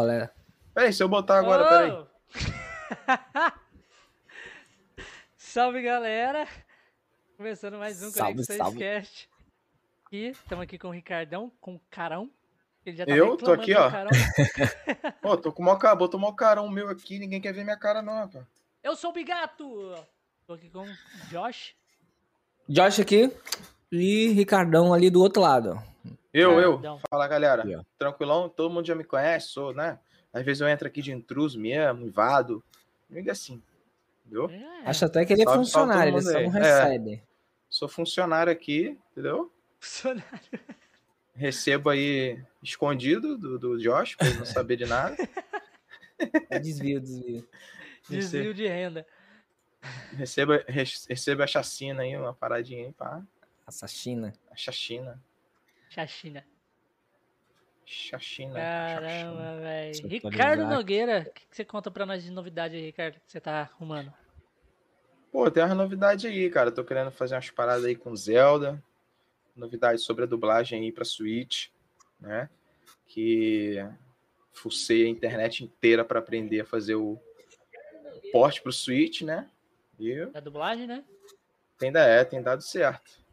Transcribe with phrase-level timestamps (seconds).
[0.00, 0.32] galera.
[0.74, 1.68] Peraí, se eu botar agora, Ô!
[1.68, 2.06] peraí.
[5.36, 6.46] salve, galera!
[7.36, 8.44] Começando mais um salve.
[8.78, 9.28] Cast.
[10.10, 12.30] E estamos aqui com o Ricardão, com o Carão.
[12.84, 13.90] Ele já tá Eu tô aqui, ó.
[13.90, 14.10] Carão.
[15.22, 17.64] Pô, tô com o maior cara, botou o maior carão meu aqui, ninguém quer ver
[17.64, 18.44] minha cara não, rapaz.
[18.82, 19.94] Eu sou o Bigato!
[20.46, 20.96] Tô aqui com o
[21.30, 21.74] Josh.
[22.68, 23.32] Josh aqui
[23.90, 25.93] e Ricardão ali do outro lado.
[26.34, 26.72] Eu, eu.
[26.72, 27.00] Perdão.
[27.08, 27.64] Fala, galera.
[27.78, 27.84] Ó.
[27.96, 29.98] Tranquilão, todo mundo já me conhece, sou, né?
[30.32, 32.62] Às vezes eu entro aqui de intruso mesmo, invado.
[33.08, 33.62] Liga assim,
[34.26, 34.50] entendeu?
[34.50, 36.66] É, Acho até que ele é Salve, funcionário, ele salve só não aí.
[36.66, 36.82] É.
[36.84, 37.22] recebe.
[37.70, 39.52] Sou funcionário aqui, entendeu?
[39.78, 40.40] funcionário.
[41.36, 45.16] Recebo aí escondido do, do Josh, pra ele não saber de nada.
[46.50, 47.46] É desvio, desvio.
[48.08, 49.06] Desvio de renda.
[50.16, 53.22] Recebo, re- recebo a chacina aí, uma paradinha aí, pá.
[53.66, 54.32] Assassina.
[54.50, 55.20] A chachina.
[55.94, 56.44] Chachina.
[57.86, 58.54] chachina.
[58.54, 60.08] Caramba, velho.
[60.08, 60.66] Ricardo.
[60.66, 63.60] Nogueira, o que, que você conta pra nós de novidade aí, Ricardo, que você tá
[63.60, 64.12] arrumando?
[65.30, 66.72] Pô, tem umas novidades aí, cara.
[66.72, 68.82] Tô querendo fazer umas paradas aí com Zelda.
[69.54, 71.68] Novidades sobre a dublagem aí pra Switch,
[72.18, 72.50] né?
[73.06, 73.76] Que
[74.52, 77.20] fucei a internet inteira pra aprender a fazer o
[78.32, 79.48] porte pro Switch, né?
[79.96, 81.04] E Da dublagem, né?
[81.80, 83.23] ainda é, tem dado certo.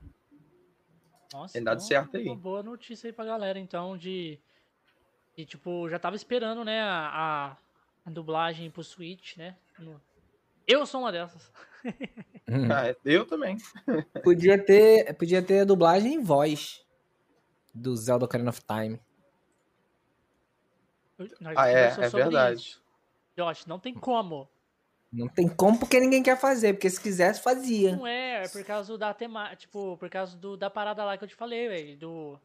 [1.34, 2.26] Nossa, Tem dado então, certo aí.
[2.26, 4.40] Uma boa notícia aí pra galera, então, de.
[5.36, 7.58] de tipo, já tava esperando, né, a,
[8.06, 9.56] a, dublagem pro Switch, né?
[9.80, 10.02] No-
[10.68, 11.52] Eu sou uma dessas.
[12.50, 12.68] Hum.
[12.72, 13.58] Ah, eu também.
[14.24, 16.86] Podia ter, podia ter a dublagem em voz
[17.74, 19.00] do Zelda Ocarina of Time.
[21.40, 22.60] Nós Ah, é, é verdade.
[22.60, 22.84] isso.
[23.38, 24.50] Josh, não tem como.
[25.12, 27.96] Não tem como porque ninguém quer fazer, porque se quisesse fazia.
[27.96, 31.24] Não é, é por causa da temática, tipo, por causa do, da parada lá que
[31.24, 32.40] eu te falei, velho, do,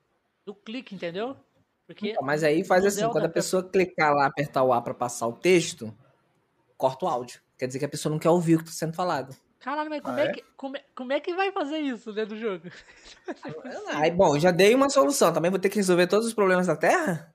[0.45, 1.37] do clique, entendeu?
[1.87, 4.93] Porque Então, Mas aí faz assim, quando a pessoa clicar lá, apertar o A pra
[4.93, 5.95] passar o texto,
[6.77, 7.41] corta o áudio.
[7.57, 9.35] Quer dizer que a pessoa não quer ouvir o que tá sendo falado.
[9.61, 10.27] Caralho, mas como, Ah, é?
[10.27, 10.33] é?
[10.33, 12.65] que, como, é, como é que vai fazer isso dentro do jogo?
[13.95, 15.33] Aí, bom, já dei uma solução.
[15.33, 17.33] Também vou ter que resolver todos os problemas da Terra?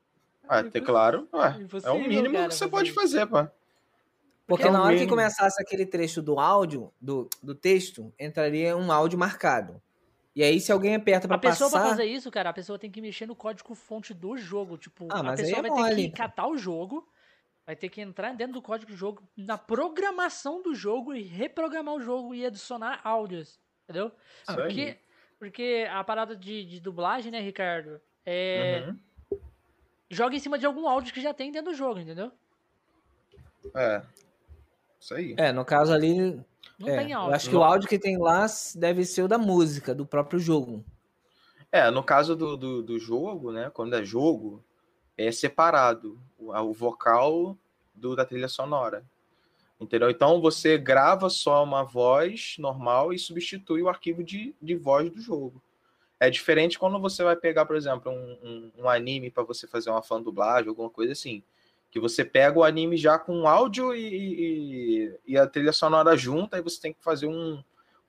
[0.48, 1.28] Ah, tem claro.
[1.34, 3.48] Ué, é o mínimo cara, que você pode fazer, pô.
[4.52, 8.92] Porque É na hora que começasse aquele trecho do áudio, do, do texto, entraria um
[8.92, 9.82] áudio marcado.
[10.36, 11.82] E aí, se alguém aperta pra A pessoa passar...
[11.82, 14.78] pra fazer isso, cara, a pessoa tem que mexer no código fonte do jogo.
[14.78, 16.10] Tipo, Ah, a pessoa é vai ter mole.
[16.10, 17.06] que catar o jogo,
[17.66, 21.96] vai ter que entrar dentro do código do jogo, na programação do jogo e reprogramar
[21.96, 23.60] o jogo e adicionar áudios.
[23.84, 24.12] Entendeu?
[24.48, 24.98] Isso Porque, aí.
[25.38, 28.00] porque a parada de, de dublagem, né, Ricardo?
[28.26, 28.86] É.
[28.88, 29.40] Uhum.
[30.10, 32.32] Joga em cima de algum áudio que já tem dentro do jogo, entendeu?
[33.76, 34.02] É.
[35.02, 35.34] Isso aí.
[35.36, 36.40] É, no caso ali,
[36.78, 37.36] Não é, tem eu áudio.
[37.36, 38.46] acho que o áudio que tem lá
[38.76, 40.86] deve ser o da música, do próprio jogo.
[41.72, 43.72] É, no caso do, do, do jogo, né?
[43.74, 44.64] Quando é jogo,
[45.18, 47.58] é separado o, o vocal
[47.96, 49.04] do, da trilha sonora.
[49.80, 50.12] Entendeu?
[50.12, 55.20] Então você grava só uma voz normal e substitui o arquivo de, de voz do
[55.20, 55.60] jogo.
[56.20, 59.90] É diferente quando você vai pegar, por exemplo, um, um, um anime para você fazer
[59.90, 61.42] uma fã dublagem, alguma coisa assim.
[61.92, 66.56] Que você pega o anime já com áudio e, e, e a trilha sonora junta,
[66.56, 67.62] aí você tem que fazer um,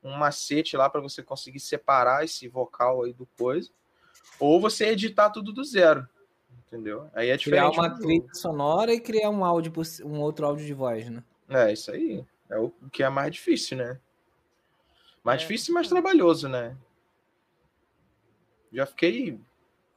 [0.03, 3.71] um macete lá para você conseguir separar esse vocal aí do coisa.
[4.39, 6.09] Ou você editar tudo do zero.
[6.69, 7.11] Entendeu?
[7.13, 7.79] Aí é Criar diferente.
[7.79, 8.07] uma do jogo.
[8.09, 9.73] trilha sonora e criar um áudio,
[10.05, 11.23] um outro áudio de voz, né?
[11.49, 12.25] É, isso aí.
[12.49, 13.99] É o que é mais difícil, né?
[15.25, 15.45] Mais É.
[15.45, 16.77] difícil e mais trabalhoso, né?
[18.73, 19.39] Já fiquei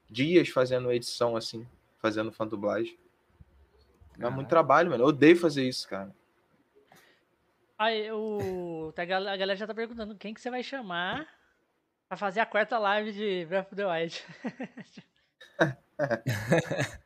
[0.10, 1.66] dias fazendo edição assim,
[2.00, 2.98] fazendo fã dublagem.
[4.18, 5.04] Dá muito trabalho, mano.
[5.04, 6.14] Eu odeio fazer isso, cara.
[7.78, 8.92] Aí, o...
[8.96, 11.28] tá, A gal- a galera já tá perguntando quem que você vai chamar
[12.08, 14.24] pra fazer a quarta live de Breath of the Wild.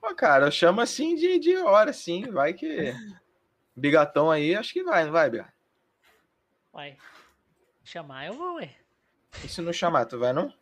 [0.00, 2.30] Pô, cara, eu chamo assim de, de hora, assim.
[2.30, 2.92] Vai que.
[3.76, 5.52] Bigatão aí, acho que vai, não vai, Bigatão?
[6.72, 6.96] Uai,
[7.84, 8.74] chamar eu vou, ué.
[9.44, 10.52] E se não chamar, tu vai não?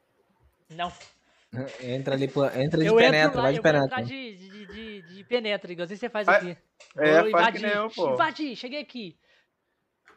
[0.70, 0.92] Não.
[1.80, 2.24] Entra ali,
[2.56, 3.84] entra de eu penetra, lá, vai de eu vou penetra.
[3.86, 6.56] entrar de, de, de, de penetra, você faz aqui.
[6.96, 8.14] É, Vou faz que nem eu, pô.
[8.14, 9.18] Invadi, cheguei aqui.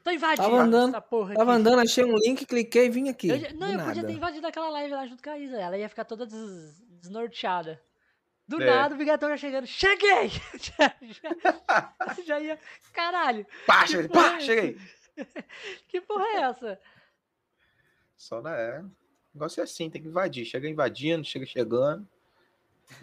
[0.03, 1.37] Tô invadindo Tava andando- essa porra aqui.
[1.37, 3.29] Tava andando, achei um link, cliquei e vim aqui.
[3.29, 4.07] Eu não, eu podia nada.
[4.07, 5.57] ter invadido aquela live lá junto com a Isa.
[5.59, 7.81] Ela ia ficar toda des- desnorteada.
[8.47, 8.65] Do É.
[8.67, 9.65] nada, o Bigatão já chegando.
[9.65, 10.29] Cheguei!
[10.61, 11.93] já, já-
[12.25, 12.59] já ia.
[12.93, 14.45] Caralho, Pá, cheguei, é pá, essa?
[14.45, 14.77] cheguei.
[15.87, 16.79] que porra é essa?
[18.15, 18.83] Só na é.
[19.35, 20.45] O negócio é assim, tem que invadir.
[20.45, 22.07] Chega invadindo, chega chegando.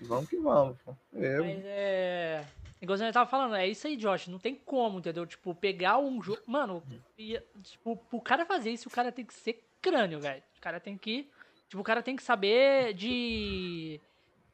[0.01, 0.79] E vamos que vamos.
[0.83, 0.97] pô.
[1.13, 2.45] Eu, Mas é.
[2.81, 4.29] Igualzinho eu tava falando, é isso aí, Josh.
[4.29, 5.27] Não tem como, entendeu?
[5.27, 6.41] Tipo, pegar um jogo.
[6.47, 6.83] Mano,
[7.19, 10.43] e, tipo, pro cara fazer isso, o cara tem que ser crânio, velho.
[10.59, 11.29] O cara tem que.
[11.69, 14.01] Tipo, o cara tem que saber de.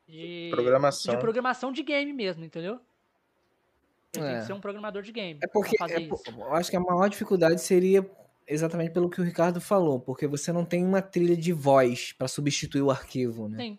[0.08, 1.14] de Programação.
[1.14, 2.80] de programação de game mesmo, entendeu?
[4.14, 4.40] Ele tem É.
[4.40, 5.38] que ser um programador de game.
[5.42, 6.30] É porque pra fazer é por- isso.
[6.40, 8.08] eu acho que a maior dificuldade seria
[8.48, 12.26] exatamente pelo que o Ricardo falou, porque você não tem uma trilha de voz pra
[12.26, 13.56] substituir o arquivo, né?
[13.56, 13.78] Tem.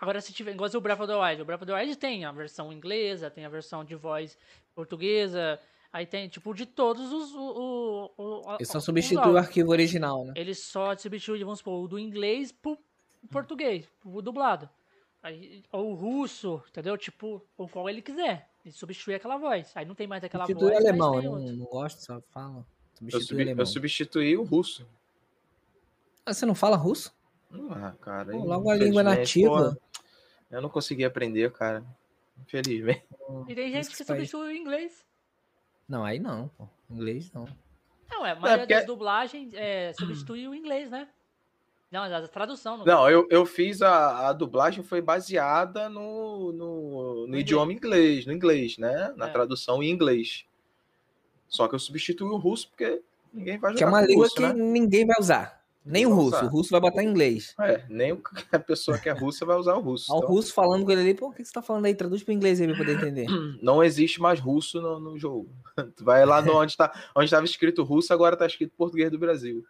[0.00, 1.42] Agora, se tiver, igual o Breath of the Wild.
[1.42, 4.38] O Breath of the Wild tem a versão inglesa, tem a versão de voz
[4.74, 5.60] portuguesa,
[5.92, 7.34] aí tem, tipo, de todos os.
[7.34, 10.32] O, o, o, Ele só substitui o arquivo original, né?
[10.36, 12.78] Ele só substitui, vamos supor, o do inglês pro
[13.30, 14.70] português, pro dublado.
[15.20, 16.96] Aí, ou o russo, entendeu?
[16.96, 18.48] Tipo, o qual ele quiser.
[18.64, 19.72] Ele substitui aquela voz.
[19.74, 21.56] Aí não tem mais aquela Substitui voz, o alemão, não, outro.
[21.56, 22.64] não gosto, só fala.
[23.12, 24.86] Eu, subi- substituí o russo.
[26.26, 27.12] Ah, você não fala russo?
[27.70, 28.32] Ah, cara.
[28.32, 29.74] Pô, logo a língua nativa.
[29.74, 30.02] pô,
[30.50, 31.84] eu não consegui aprender, cara.
[32.42, 33.04] Infelizmente.
[33.48, 35.04] E tem gente que substitui o inglês.
[35.88, 36.68] Não, aí não, pô.
[36.90, 37.46] Inglês não.
[38.10, 41.08] Não, é, a maioria porque- das dublagens é, substitui o inglês, né?
[41.90, 42.76] Não, a tradução.
[42.78, 46.82] No Não, eu, eu fiz a, a dublagem foi baseada no, no,
[47.22, 49.12] no No idioma inglês, no inglês, né?
[49.16, 49.30] Na É.
[49.30, 50.44] tradução em inglês.
[51.48, 53.00] Só que eu substituí o russo porque
[53.32, 54.52] ninguém vai jogar Que é uma língua russo, que né?
[54.52, 55.58] ninguém vai usar.
[55.84, 56.36] Nem o russo.
[56.36, 56.44] usar.
[56.44, 57.54] O russo vai botar em inglês.
[57.60, 58.12] É, nem
[58.52, 60.12] a pessoa que é russa vai usar o russo.
[60.12, 61.94] Ó, o Então, russo falando com ele ali, pô, o que você tá falando aí?
[61.94, 63.26] Traduz pro inglês aí pra poder entender.
[63.62, 65.48] Não existe mais russo no, no jogo.
[65.96, 69.18] Tu vai lá no, onde tá, onde estava escrito russo, agora tá escrito português do
[69.18, 69.64] Brasil.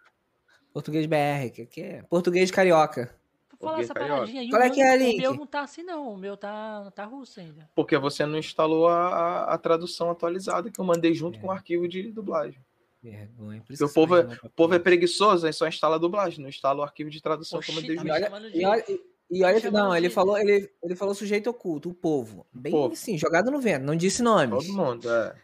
[0.73, 3.15] Português BR, que é português carioca.
[3.59, 4.15] Falar essa carioca.
[4.21, 4.49] paradinha aí.
[4.49, 5.17] Qual o é meu, que é, o Link?
[5.17, 6.13] meu não tá assim, não.
[6.13, 7.69] O meu tá, tá russo ainda.
[7.75, 11.41] Porque você não instalou a, a- a tradução atualizada que eu mandei junto É.
[11.41, 12.59] com o arquivo de dublagem.
[13.03, 13.59] Vergonha.
[13.59, 16.49] Porque isso o povo é- O povo é preguiçoso, aí só instala a dublagem, não
[16.49, 18.57] instala o arquivo de tradução que eu Oxi, mandei tá junto.
[18.57, 19.01] E olha, e-
[19.31, 22.45] e olha não, ele falou, ele, ele falou sujeito oculto, o povo.
[22.53, 22.93] Bem Povo.
[22.93, 24.65] assim, jogado no vento, não disse nomes.
[24.67, 25.35] Todo mundo, é.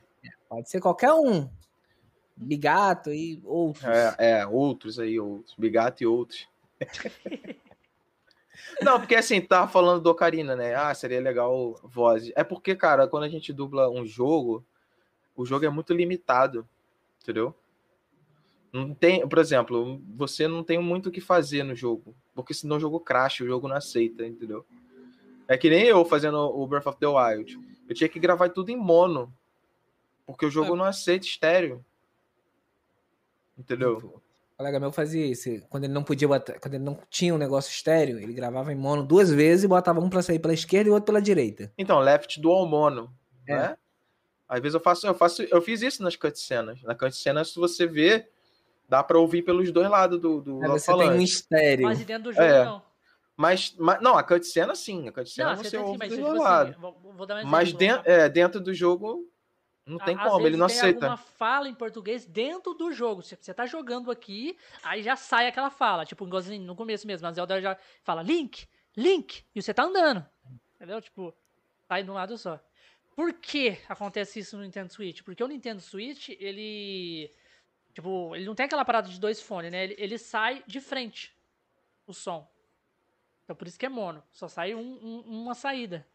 [0.50, 1.50] Pode ser qualquer um.
[2.38, 3.84] Bigato e outros.
[3.86, 5.56] É, é, outros aí, outros.
[5.58, 6.48] Bigato e outros.
[8.82, 10.76] Não, porque assim, tava falando do Ocarina, né?
[10.76, 12.32] Ah, seria legal voz.
[12.36, 14.66] É porque, cara, quando a gente dubla um jogo,
[15.36, 16.68] o jogo é muito limitado,
[17.22, 17.54] entendeu?
[18.72, 22.78] Não tem, por exemplo, você não tem muito o que fazer no jogo, porque senão
[22.78, 24.66] o jogo cracha, o jogo não aceita, entendeu?
[25.48, 27.60] É que nem eu fazendo o Breath of the Wild.
[27.88, 29.34] Eu tinha que gravar tudo em mono,
[30.26, 31.86] porque o jogo não aceita estéreo.
[33.58, 34.22] Entendeu?
[34.56, 35.50] O colega meu fazia isso.
[35.70, 38.76] Quando ele não podia botar, quando ele não tinha um negócio estéreo, ele gravava em
[38.76, 41.74] mono duas vezes e botava um pra sair pela esquerda e outro pela direita.
[41.78, 43.14] Então, left dual mono,
[43.46, 43.54] É.
[43.54, 43.78] né?
[44.48, 46.82] Às vezes eu faço, eu faço, eu fiz isso nas cutscenes.
[46.84, 48.30] Na cutscene, se você vê,
[48.88, 51.86] dá pra ouvir pelos dois lados do, do Aí você tem um estéreo.
[51.88, 52.64] Mas dentro do jogo, É.
[52.64, 52.82] não.
[53.36, 56.30] Mas, mas, não, a cutscene sim, a cutscene Não, você, você ouve mas dos tipo
[56.30, 56.76] dois assim, lados.
[56.78, 57.52] vou, vou dar um exemplo.
[57.52, 59.28] Mas dentro, é, dentro do jogo
[59.86, 61.06] não tem Às como, ele não tem aceita.
[61.06, 63.22] alguma fala em português dentro do jogo.
[63.22, 66.06] Se você tá jogando aqui, aí já sai aquela fala.
[66.06, 67.28] Tipo, no começo mesmo.
[67.28, 68.68] A Zelda já fala Link,
[68.98, 70.26] Link, e você tá andando.
[70.76, 71.02] Entendeu?
[71.02, 71.34] Tipo,
[71.88, 72.60] sai de um lado só.
[73.16, 75.22] Por que acontece isso no Nintendo Switch?
[75.22, 77.32] Porque o Nintendo Switch, ele.
[77.94, 79.86] Tipo, ele não tem aquela parada de dois fones, né?
[79.86, 81.34] Ele, ele sai de frente
[82.06, 82.46] o som.
[83.44, 84.22] Então por isso que é mono.
[84.32, 86.06] Só sai um- um- uma saída.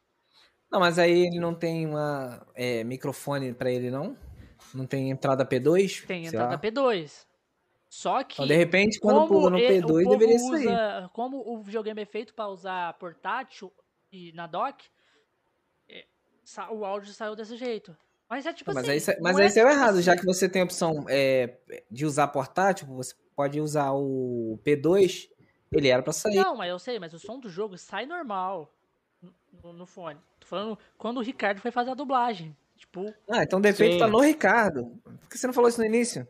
[0.71, 4.17] Não, mas aí ele não tem uma é, microfone pra ele, não?
[4.75, 6.07] Não tem entrada P2?
[6.07, 6.59] Tem entrada lá.
[6.59, 7.27] P2.
[7.89, 8.35] Só que.
[8.35, 10.67] Então, de repente, quando pula no e- P2, o povo deveria sair.
[10.69, 13.73] usa- Como o videogame é feito para usar portátil
[14.13, 14.85] e na dock,
[15.89, 16.05] é,
[16.71, 17.97] o áudio saiu desse jeito.
[18.29, 19.11] Mas é tipo Mas assim.
[19.11, 21.05] aí, mas não aí é saiu tipo errado, já assim- que você tem a opção
[21.09, 21.59] é,
[21.91, 25.29] de usar portátil, você pode usar o P2,
[25.73, 26.37] ele era pra sair.
[26.37, 28.73] Não, mas eu sei, mas o som do jogo sai normal
[29.63, 30.19] no, no- fone.
[30.39, 32.57] Tô falando quando o Ricardo foi fazer a dublagem.
[32.77, 33.99] Tipo, Ah, então o defeito Sim.
[33.99, 34.99] tá no Ricardo.
[35.05, 36.27] Por que você não falou isso no início?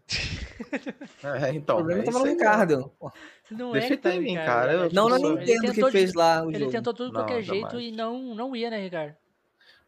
[1.23, 2.93] É, o então, problema é tava no Ricardo.
[3.51, 4.75] não Defeito é que tá em o mim, cara, né?
[4.75, 6.73] eu- Tipo, Não, na Ele Nintendo que tentou de- fez lá o Ele jogo.
[6.73, 9.15] tentou tudo de Não, qualquer jeito e não, não ia, né, Ricardo?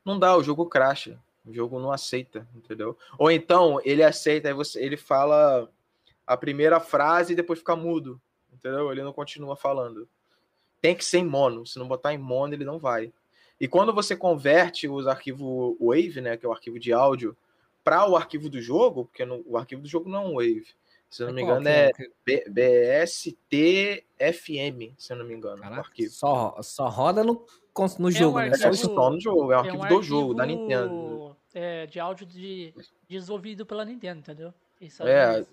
[0.04, 1.18] Não dá, o jogo cracha.
[1.44, 2.96] O jogo não aceita, entendeu?
[3.18, 5.68] Ou então ele aceita, aí você, ele fala
[6.24, 8.20] a primeira frase e depois fica mudo,
[8.52, 8.92] entendeu?
[8.92, 10.08] Ele não continua falando.
[10.82, 11.64] Tem que ser em mono.
[11.64, 13.10] Se não botar em mono, ele não vai.
[13.60, 17.34] E quando você converte os arquivos Wave, né, que é o arquivo de áudio,
[17.84, 20.66] para o arquivo do jogo, porque no- o arquivo do jogo não é um Wave.
[21.08, 22.44] Se eu não me Qual engano, que é B-
[23.70, 26.10] BSTFM, se eu não me engano, Caraca, arquivo.
[26.12, 27.44] só, só roda no,
[27.98, 28.48] no um jogo, né?
[28.48, 28.94] É Só arquivo- isso.
[28.94, 31.36] só no jogo, é o É arquivo um do jogo, da arquivo, Nintendo.
[31.54, 32.74] É, de áudio de,
[33.08, 34.54] desenvolvido pela Nintendo, entendeu?
[34.80, 35.44] Isso É,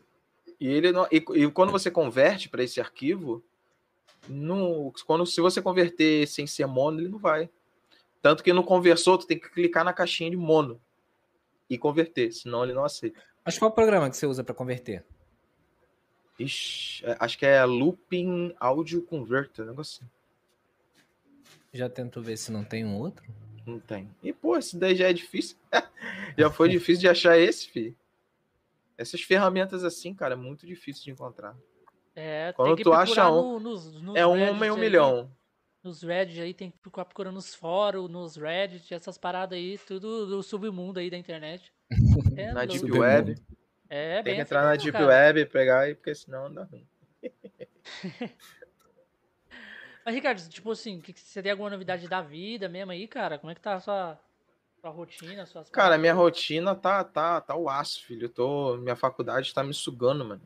[0.60, 3.44] E ele não, e, e quando você converte para esse arquivo,
[5.06, 7.50] quando se você converter sem ser mono, ele não vai.
[8.22, 10.80] Tanto que no conversor tu tem que clicar na caixinha de mono
[11.70, 13.20] e converter, senão ele não aceita.
[13.46, 15.04] Mas qual programa que você usa pra converter?
[16.38, 20.12] Ixi, é, acho que é Looping Audio Converter, negócio assim.
[21.74, 23.24] Já tentou ver se não tem um outro?
[23.66, 24.10] Não tem.
[24.24, 25.58] E, pô, esse daí já é difícil.
[26.38, 27.96] já foi difícil de achar esse, fi.
[28.98, 31.56] Essas ferramentas assim, cara, é muito difícil de encontrar.
[32.20, 34.76] É, Quando tem que tu acha procurar um, no- nos, nos É um homem um
[34.76, 35.32] aí, milhão.
[35.82, 40.26] Nos Reddit aí, tem que ficar procurando nos fóruns, nos Reddit, essas paradas aí, tudo
[40.28, 41.72] do submundo aí da internet.
[42.38, 42.84] É Na louco.
[42.86, 42.98] Deep.
[43.00, 43.36] Web.
[43.90, 45.08] É, Tem bem que assim entrar na Deep cara.
[45.08, 46.86] Web e pegar aí, porque senão dá ruim.
[50.06, 53.38] Mas, Ricardo, tipo assim, que, que você tem alguma novidade da vida mesmo aí, cara?
[53.38, 54.20] Como é que tá a sua,
[54.82, 58.26] sua rotina, suas Cara, minha rotina tá, tá, tá o aço, filho.
[58.26, 60.42] Eu tô, minha faculdade tá me sugando, mano.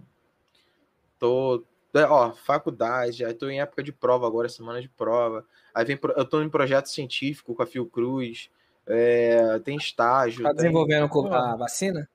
[1.24, 1.64] Tô,
[1.94, 5.46] é, ó, faculdade, aí tô em época de prova agora, semana de prova.
[5.74, 8.50] Aí vem, eu tô em projeto científico com a Fiocruz.
[8.86, 10.44] É, tem estágio.
[10.44, 11.26] Tá tem- desenvolvendo Pô.
[11.34, 12.10] a vacina?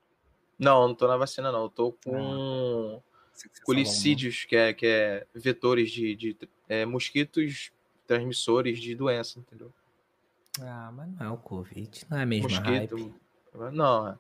[0.58, 1.62] Não, não tô na vacina, não.
[1.62, 3.00] Eu tô com
[3.32, 6.36] que você colicídios, que é, que é vetores de, de
[6.68, 7.72] é, mosquitos
[8.06, 9.72] transmissores de doença, entendeu?
[10.60, 12.04] Ah, mas não é o Covid.
[12.10, 12.96] Não é a mesma Mosquito.
[12.96, 13.14] hype.
[13.72, 14.18] Não, é.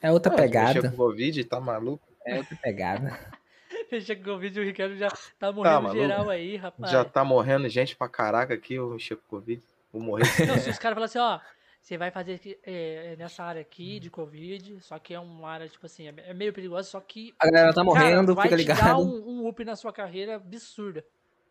[0.00, 0.88] É outra Ah, pegada.
[0.88, 2.11] com Covid, tá maluco?
[2.26, 3.18] É outra pegada.
[3.90, 6.00] Deixa que o vídeo o Ricardo já tá morrendo maluco?
[6.00, 6.90] geral aí, rapaz.
[6.92, 9.62] Já tá morrendo gente pra caraca aqui, eu mexer com Covid.
[9.92, 10.24] Vou morrer.
[10.46, 11.38] Não, se os caras falam assim, ó,
[11.80, 15.68] você vai fazer aqui, é, nessa área aqui de Covid, só que é uma área,
[15.68, 18.56] tipo assim, é é meio perigosa, só que A galera tá Cara, morrendo, vai fica
[18.56, 19.00] te dar ligado.
[19.00, 21.04] um, um up na sua carreira absurda.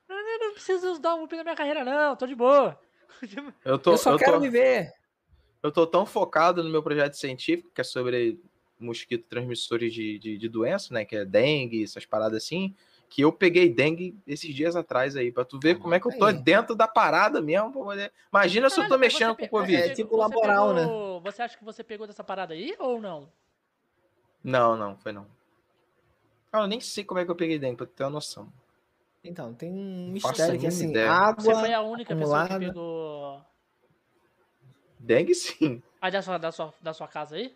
[0.10, 2.80] Não, não, não preciso dar um up na minha carreira, não, tô de boa.
[3.64, 4.92] Eu tô, Eu só eu quero tô, viver.
[5.62, 8.40] eu tô tão focado no meu projeto científico, que é sobre
[8.82, 11.06] mosquitos transmissores de, de, de doença, né?
[11.06, 12.76] Que é dengue, essas paradas assim,
[13.10, 16.18] que eu peguei dengue esses dias atrás aí, pra tu ver como é que eu
[16.18, 16.34] tô Aí.
[16.34, 17.72] dentro da parada mesmo.
[17.72, 19.76] pra poder- Imagina se eu tô mexendo com pe- Covid.
[19.76, 20.82] É, você tipo pegou- laboral, você né?
[20.82, 23.30] pegou- Você acha que você pegou dessa parada aí ou não?
[24.44, 25.28] Não, não, foi não.
[26.52, 28.52] Cara, eu nem sei como é que eu peguei dengue, pra tu ter uma noção.
[29.24, 31.12] Então, tem um mistério que assim, ideia.
[31.12, 31.44] água.
[31.44, 32.74] Você foi a única pessoa que acumulada.
[32.74, 33.42] pegou.
[35.00, 35.82] Dengue sim.
[36.02, 37.56] Ah, da sua, da sua, da sua casa aí?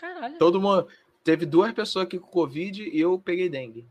[0.00, 0.38] Caralho.
[0.38, 0.88] Todo mundo.
[1.24, 3.86] Teve duas pessoas aqui com Covid e eu peguei dengue.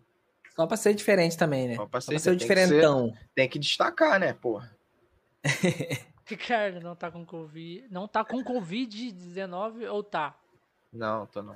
[0.56, 1.76] Só pra ser diferente também, né?
[1.76, 3.14] Só Só pra pra ser- ser o tem que ser- diferentão.
[3.36, 4.76] Tem que destacar, né, porra?
[6.26, 7.86] Ricardo não tá com Covid.
[7.90, 10.38] Não tá com Covid-19 ou tá?
[10.92, 11.56] Não, tô não.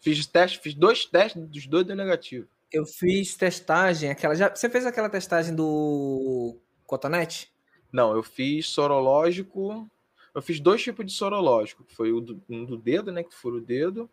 [0.00, 2.46] Fiz teste, fiz dois testes, dos dois deu negativo.
[2.72, 4.34] Eu fiz testagem, aquela.
[4.34, 7.50] Já, você fez aquela testagem do Cotonete?
[7.92, 9.88] Não, eu fiz sorológico.
[10.34, 11.84] Eu fiz dois tipos de sorológico.
[11.84, 13.22] que Foi do, um do dedo, né?
[13.22, 14.10] Que fura o dedo.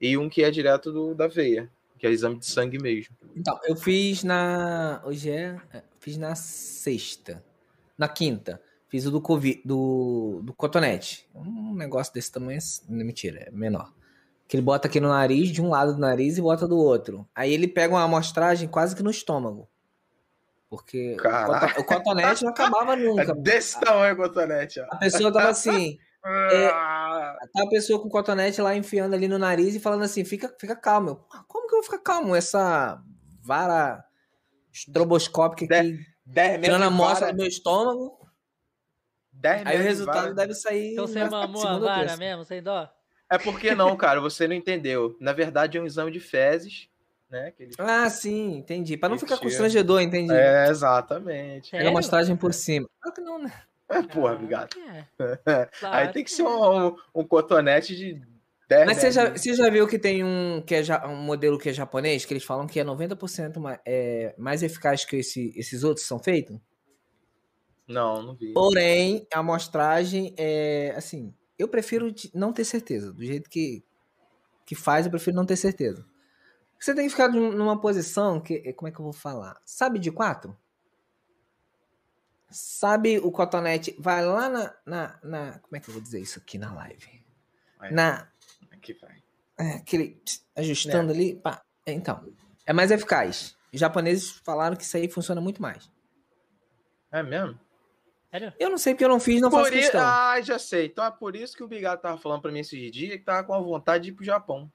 [0.00, 1.70] E um que é direto do, da veia.
[1.98, 3.16] Que é exame de sangue mesmo.
[3.34, 5.02] Então, eu fiz na.
[5.04, 5.60] Hoje é.
[5.72, 7.44] é, Fiz na sexta.
[7.98, 8.60] Na quinta.
[8.88, 11.28] Fiz o do Covid, do, do Cotonete.
[11.34, 12.60] Um negócio desse tamanho.
[12.88, 13.92] Não, mentira, é menor.
[14.46, 17.26] Que ele bota aqui no nariz, de um lado do nariz e bota do outro.
[17.34, 19.68] Aí ele pega uma amostragem quase que no estômago.
[20.76, 21.80] Porque o Caraca.
[21.80, 23.34] o cotonete não acabava É nunca.
[23.34, 24.86] desse tamanho, cotonete, ó.
[24.90, 26.66] A pessoa tava assim, É.
[26.72, 30.54] Ah, tá a pessoa com cotonete lá enfiando ali no nariz e falando assim, fica,
[30.58, 31.10] fica calmo.
[31.10, 32.34] Eu, "Ah, Como que eu vou ficar calmo?
[32.34, 32.98] Essa
[33.42, 34.02] vara
[34.72, 38.18] estroboscópica aqui, 10 metros tirando a amostra do meu estômago.
[39.32, 40.34] 10 Aí o resultado vara.
[40.34, 42.16] deve sair Então você mamou a vara terça.
[42.16, 42.88] mesmo, sem dó?
[43.30, 45.16] É porque não, cara, você não entendeu.
[45.20, 46.88] Na verdade, é um exame de fezes,
[47.34, 47.50] né?
[47.50, 47.74] Que eles...
[47.78, 48.96] Ah, sim, entendi.
[48.96, 50.32] Pra não ficar constrangedor, entendi.
[50.32, 51.70] É, exatamente.
[51.72, 51.88] Pega a Sério?
[51.88, 52.88] amostragem por cima.
[53.00, 53.52] Claro que não, né?
[53.88, 54.70] É, porra, Ah, obrigado.
[54.78, 55.04] é.
[55.44, 56.48] Aí Claro tem que que ser é.
[56.48, 58.22] um, um, um cotonete de
[58.68, 61.58] 10 Mas você já, você já viu que tem um, que é ja- um modelo
[61.58, 65.52] que é japonês, que eles falam que é 90% mais, é, mais eficaz que esse-
[65.56, 66.56] esses outros que são feitos?
[67.86, 68.52] Não, não vi.
[68.54, 71.34] Porém, a amostragem é assim.
[71.58, 73.12] Eu prefiro não ter certeza.
[73.12, 73.84] Do jeito que,
[74.64, 76.04] que faz, eu prefiro não ter certeza.
[76.84, 78.70] Você tem que ficar num- numa posição que.
[78.74, 79.58] Como é que eu vou falar?
[79.64, 80.54] Sabe de quatro?
[82.50, 83.96] Sabe o cotonete?
[83.98, 87.24] Vai lá na, na, na- Como é que eu vou dizer isso aqui na live?
[87.78, 87.90] Vai.
[87.90, 88.28] Na.
[88.70, 89.22] Aqui vai.
[89.58, 90.20] é, aquele.
[90.54, 91.34] Ajustando ali.
[91.36, 91.62] Pá.
[91.86, 92.22] Então.
[92.66, 93.56] É mais eficaz.
[93.72, 95.90] Os japoneses falaram que isso aí funciona muito mais.
[97.10, 97.58] É mesmo?
[98.30, 98.52] Sério?
[98.58, 100.00] Eu não sei porque eu não fiz, não Por faço i- questão.
[100.02, 100.86] Ah, já sei.
[100.86, 103.42] Então é por isso que o Bigado tava falando pra mim esses dias que tava
[103.46, 104.70] com a vontade de ir pro Japão.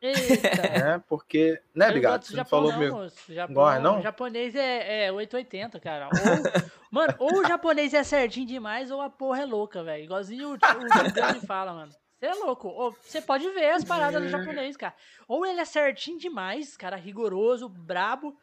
[0.00, 0.62] Eita.
[0.62, 1.02] Né?
[1.08, 1.60] Porque.
[1.74, 3.32] Né, gosto Você não falou não, moço.
[3.32, 4.02] Japão, Gosta, não?
[4.02, 6.06] japonês é, é 880, cara.
[6.06, 6.10] Ou,
[6.90, 10.04] mano, ou o japonês é certinho demais, ou a porra é louca, velho.
[10.04, 11.92] Igualzinho o, o fala, mano.
[12.18, 12.68] Você é louco.
[12.68, 14.94] Ou, você pode ver as paradas do japonês, cara.
[15.28, 18.36] Ou ele é certinho demais, cara, rigoroso, brabo.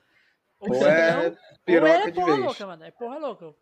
[0.60, 2.46] Ou, Ou é não, ou é porra vez.
[2.46, 2.84] louca, mano.
[2.84, 3.56] É porra louca.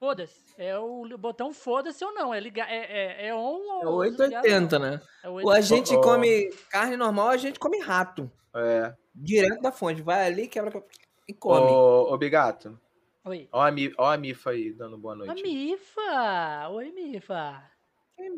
[0.00, 0.54] Foda-se.
[0.56, 2.32] É o botão foda-se ou não.
[2.32, 5.00] É, liga, é, é, é on É ou 880, né?
[5.22, 6.00] É Ou a gente ó.
[6.00, 8.32] come carne normal, a gente come rato.
[8.54, 8.94] É.
[9.14, 10.00] Direto da fonte.
[10.00, 10.82] Vai ali, quebra
[11.28, 11.70] e come.
[11.70, 12.80] Ô, ô Bigato,
[13.26, 13.46] Oi.
[13.52, 15.42] Ó a, Mi- ó a Mifa aí, dando boa A noite.
[15.42, 16.68] Mifa!
[16.70, 17.62] Oi, Mifa.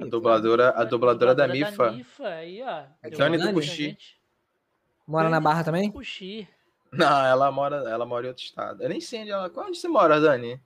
[0.01, 1.93] A dubladora, a dubladora da Mifa.
[1.93, 2.83] Mifa, aí, ó.
[3.17, 3.97] Dani boa do Cuxi.
[5.07, 5.93] Mora na Barra também?
[5.93, 6.49] Cuxi.
[6.91, 8.83] Não, ela mora, ela mora em outro estado.
[8.83, 9.53] Eu nem sei onde ela.
[9.57, 10.61] Onde você mora, Dani?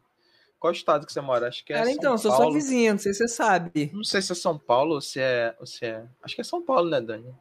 [0.58, 1.48] Qual estado que você mora?
[1.48, 2.46] Acho que é Cara, São então, sou Paulo.
[2.46, 3.90] sua vizinha, não sei se você sabe.
[3.92, 6.04] Não sei se é São Paulo ou se é, ou se é.
[6.22, 7.34] Acho que é São Paulo, né, Dani?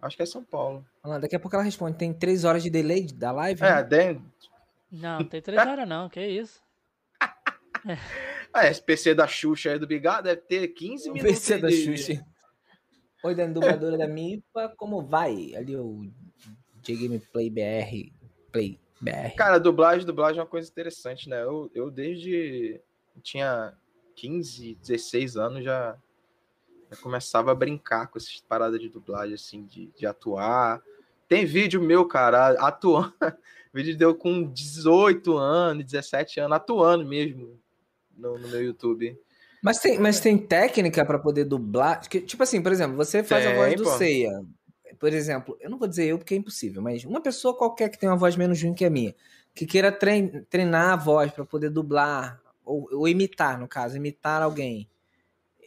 [0.00, 0.84] Acho que é São Paulo.
[1.04, 1.96] Lá, Daqui a pouco ela responde.
[1.96, 3.62] Tem três horas de delay da live?
[3.62, 3.82] É, né?
[3.84, 4.24] Den...
[4.90, 6.60] Não, não tem três horas não, que isso.
[8.52, 11.38] ah, esse PC da Xuxa aí do Bigado deve ter 15 O minutos.
[11.38, 12.26] PC da de- Xuxa.
[13.24, 15.54] Oi, Dani, dubladora da MIPA, como vai?
[15.54, 16.10] Ali o
[16.82, 18.12] J-Gameplay BR.
[18.50, 19.34] Play BR.
[19.36, 21.42] Cara, dublagem, dublagem é uma coisa interessante, né?
[21.42, 22.80] Eu, eu desde.
[23.20, 23.74] Tinha
[24.14, 25.96] 15, 16 anos já,
[26.90, 30.80] já começava a brincar com essas paradas de dublagem, assim, de, de atuar.
[31.28, 33.12] Tem vídeo meu, cara, atuando.
[33.74, 37.58] vídeo deu com 18 anos, 17 anos, atuando mesmo
[38.16, 39.18] no, no meu YouTube.
[39.62, 42.00] Mas tem, mas tem técnica pra poder dublar?
[42.08, 43.90] Que, Tipo assim, por exemplo, você faz a Tem, voz do pô.
[43.90, 44.44] Ceia.
[45.02, 47.98] Por exemplo, eu não vou dizer eu porque é impossível, mas uma pessoa qualquer que
[47.98, 49.12] tem uma voz menos ruim que a minha,
[49.52, 54.40] que queira trein- treinar a voz pra poder dublar, ou, ou imitar, no caso, imitar
[54.40, 54.88] alguém.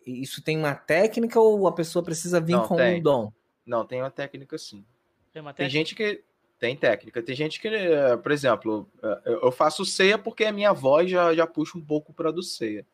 [0.08, 3.00] Isso tem uma técnica ou a pessoa precisa vir Não, com tem.
[3.00, 3.34] um dom?
[3.66, 4.86] Não, tem uma técnica sim.
[5.34, 5.80] Tem uma Tem técnica?
[5.80, 6.24] gente que
[6.58, 7.22] tem técnica.
[7.22, 11.12] Tem gente que, eh, por exemplo, eh, eu eu faço ceia porque a minha voz
[11.12, 12.86] já, já puxa um pouco para do ceia.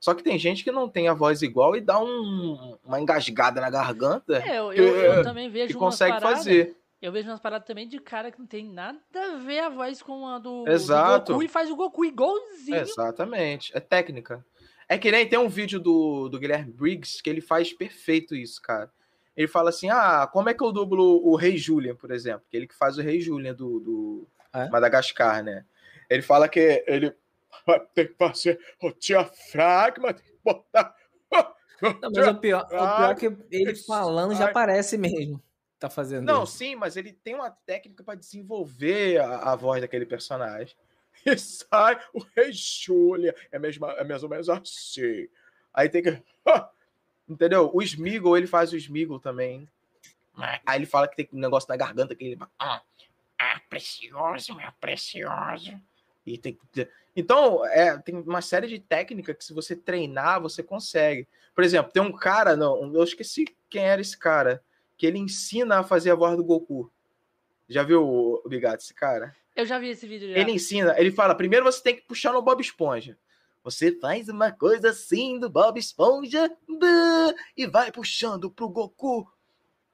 [0.00, 3.60] Só que tem gente que não tem a voz igual e dá um- uma engasgada
[3.60, 6.38] na garganta É, eu, que- eu, eu também que vejo umas consegue paradas.
[6.38, 6.76] fazer.
[7.02, 10.02] Eu vejo umas paradas também de cara que não tem nada a ver a voz
[10.02, 11.32] com a do, do Exato.
[11.32, 12.76] Goku e faz o Goku igualzinho.
[12.76, 13.70] Exatamente.
[13.74, 14.44] É técnica.
[14.88, 18.60] É que nem tem um vídeo do, do Guilherme Briggs que ele faz perfeito isso,
[18.60, 18.90] cara.
[19.36, 22.42] Ele fala assim: ah, como é que eu dublo o Rei Julian, por exemplo?
[22.50, 24.68] Que ele que faz o Rei Julian do, do É?
[24.68, 25.64] Madagascar, né?
[26.08, 27.14] Ele fala que ele
[27.66, 30.94] vai ter que fazer o diafragma, tem que botar.
[31.82, 35.42] Não, mas o pior, o pior é que ele falando já parece mesmo.
[35.78, 36.58] Tá fazendo Não, isso.
[36.58, 40.76] sim, mas ele tem uma técnica para desenvolver a, a voz daquele personagem.
[41.26, 43.34] E sai o Rei Julia.
[43.52, 45.28] É, mesmo, é mais ou menos assim.
[45.74, 46.22] Aí tem que.
[47.28, 47.70] Entendeu?
[47.74, 49.68] O Smeagol, ele faz o Smeagol também.
[50.64, 52.38] Aí ele fala que tem um negócio na garganta que ele.
[52.58, 52.80] Ah,
[53.38, 55.78] ah precioso, meu precioso.
[56.34, 56.88] E tem que.
[57.14, 61.26] Então, é, tem uma série de técnicas que se você treinar, você consegue.
[61.54, 64.62] Por exemplo, tem um cara, não, eu esqueci quem era esse cara,
[64.96, 66.90] que ele ensina a fazer a voz do Goku.
[67.68, 69.34] Já viu o Bigato, esse cara?
[69.54, 70.38] Eu já vi esse vídeo já.
[70.38, 73.18] Ele ensina, ele fala: primeiro você tem que puxar no Bob Esponja.
[73.62, 76.50] Você faz uma coisa assim do Bob Esponja
[77.56, 79.30] e vai puxando pro Goku.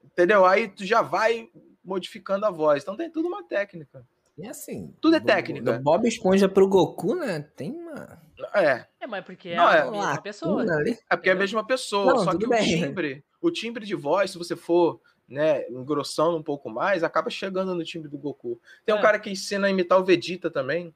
[0.04, 0.46] Entendeu?
[0.46, 1.50] Aí tu já vai
[1.84, 2.82] modificando a voz.
[2.82, 4.06] Então tem tudo uma técnica.
[4.38, 4.94] E assim.
[5.00, 5.72] Tudo é técnica.
[5.72, 7.40] Do Bob Esponja pro Goku, né?
[7.56, 8.20] Tem uma.
[8.54, 10.62] É, É, mas porque é Não, é- a mesma pessoa.
[10.74, 10.98] ali.
[11.08, 12.12] é porque é a mesma pessoa.
[12.14, 12.64] Não, só que o bem.
[12.64, 17.74] timbre, o timbre de voz, se você for né, engrossando um pouco mais, acaba chegando
[17.74, 18.60] no timbre do Goku.
[18.84, 19.02] Tem um É.
[19.02, 20.94] cara que ensina a imitar o Vegeta também.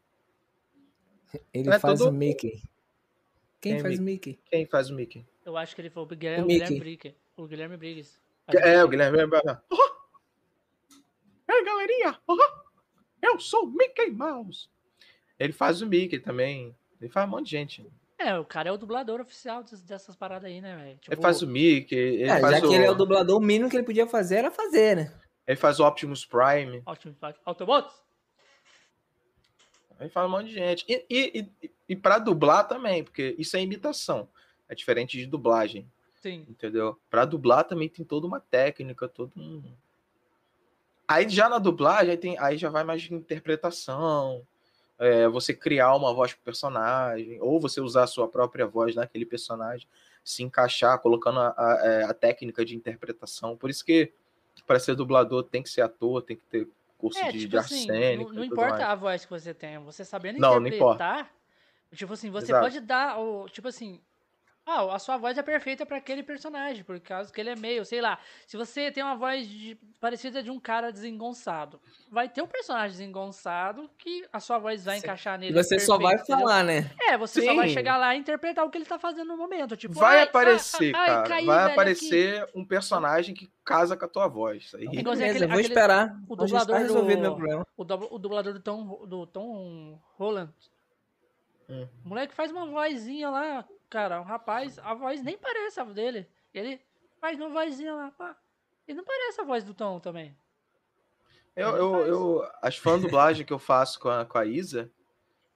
[1.53, 2.63] Ele É faz todo- o Mickey.
[3.61, 4.39] Quem Quem é faz o Mickey?
[4.51, 5.27] Quem faz o Mickey?
[5.45, 6.79] Eu acho que ele foi o Guilherme, O o Guilherme.
[6.79, 7.17] Briggs.
[7.37, 8.21] O Guilherme Briggs.
[8.49, 9.19] É, o Guilherme.
[9.71, 9.77] Oh!
[11.53, 12.19] Ei, galerinha!
[12.29, 12.37] Oh!
[13.23, 14.69] Eu sou o Mickey Mouse!
[15.39, 16.75] Ele faz o Mickey também.
[17.01, 17.87] Ele faz um monte de gente.
[18.19, 20.99] É, o cara é o dublador oficial des- dessas paradas aí, né, velho?
[20.99, 23.39] Tipo, Ele faz o Mickey, ele, É, faz já o, que ele é o dublador,
[23.39, 25.21] o mínimo que ele podia fazer era fazer, né?
[25.47, 26.83] ele faz o Optimus Prime.
[26.87, 27.35] Optimus Prime.
[27.47, 27.95] Autobots?
[29.99, 30.85] Ele faz um monte de gente.
[30.89, 34.29] E, e, e, e pra dublar também, porque isso é imitação.
[34.69, 35.91] É diferente de dublagem,
[36.23, 36.47] Sim.
[36.49, 36.99] entendeu?
[37.11, 39.63] Pra dublar também tem toda uma técnica, todo um.
[41.13, 44.43] Aí já na dublagem, aí, tem, aí já vai mais de interpretação.
[44.99, 49.25] é, você criar uma voz pro personagem, ou você usar a sua própria voz naquele
[49.25, 49.89] personagem,
[50.23, 53.57] se encaixar, colocando a, a, é, a técnica de interpretação.
[53.57, 54.13] Por isso que,
[54.67, 56.69] para ser dublador, tem que ser ator, tem que ter
[56.99, 58.83] curso É, de, tipo de assim, cênica não, não importa mais.
[58.85, 61.33] a voz que você tem, você sabendo Não, não interpretar,
[61.95, 62.63] tipo assim, você Exato.
[62.63, 63.99] pode dar, o, tipo assim,
[64.71, 67.85] ah, a sua voz é perfeita pra aquele personagem, por causa que ele é meio,
[67.85, 71.81] sei lá, se você tem uma voz de- parecida de um cara desengonçado,
[72.11, 75.05] vai ter um personagem desengonçado que a sua voz vai Sim.
[75.05, 76.49] encaixar E nele você só vai perfeito, entendeu?
[76.49, 76.91] falar, né?
[77.09, 77.75] É, você só vai Sim.
[77.75, 80.95] chegar lá e interpretar o que ele tá fazendo no momento, tipo, Vai ai, aparecer,
[80.95, 81.29] ai, ai, cara.
[81.29, 81.73] caí, vai velho, aqui.
[81.73, 84.65] aparecer um personagem que casa com a tua voz.
[84.65, 84.85] Isso aí.
[84.85, 86.17] Igualzinho Beleza, aquele- eu vou aquele- esperar.
[86.29, 87.67] o dublador resolvido do- meu problema.
[87.77, 87.83] O,
[88.15, 90.53] o dublador do Tom, do Tom Holland.
[91.69, 91.87] Hum.
[92.05, 94.21] O moleque faz uma vozinha lá, cara.
[94.21, 96.27] Um rapaz, a voz nem parece a dele.
[96.55, 96.81] Ele
[97.21, 98.37] faz uma vozinha lá, pá.
[98.89, 100.35] E não parece a voz do Tom também.
[101.55, 104.91] Eu, eu, eu, as fã dublagem que eu faço com a, com a Isa,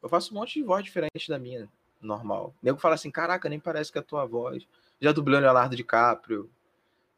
[0.02, 1.68] Eu faço um monte de voz diferente da minha
[2.00, 2.54] normal.
[2.60, 4.66] O nego fala assim, caraca, nem parece que é a tua voz.
[5.00, 6.50] Já dublei o Leonardo DiCaprio.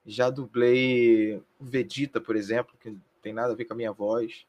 [0.04, 3.92] Já dublei o Vegeta, por exemplo, que não tem nada a ver com a minha
[3.92, 4.46] voz.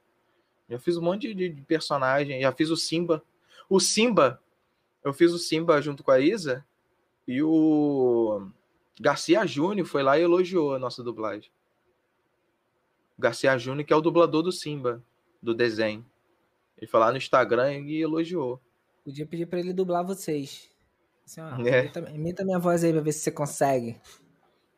[0.69, 2.41] Já fiz um monte de, de personagem.
[2.41, 3.23] Já fiz o Simba.
[3.67, 4.41] O Simba,
[5.07, 6.65] eu fiz o Simba junto com a Isa.
[7.27, 8.47] E o
[8.99, 11.51] Garcia Júnior foi lá e elogiou a nossa dublagem.
[13.17, 15.03] Garcia Júnior, que é o dublador do Simba,
[15.41, 16.05] do desenho.
[16.77, 18.61] Ele foi lá no Instagram e elogiou.
[19.03, 20.69] Podia pedir pra ele dublar vocês.
[21.25, 21.81] Assim, ó, É.
[21.85, 23.99] imita, imita minha voz aí pra ver se você consegue.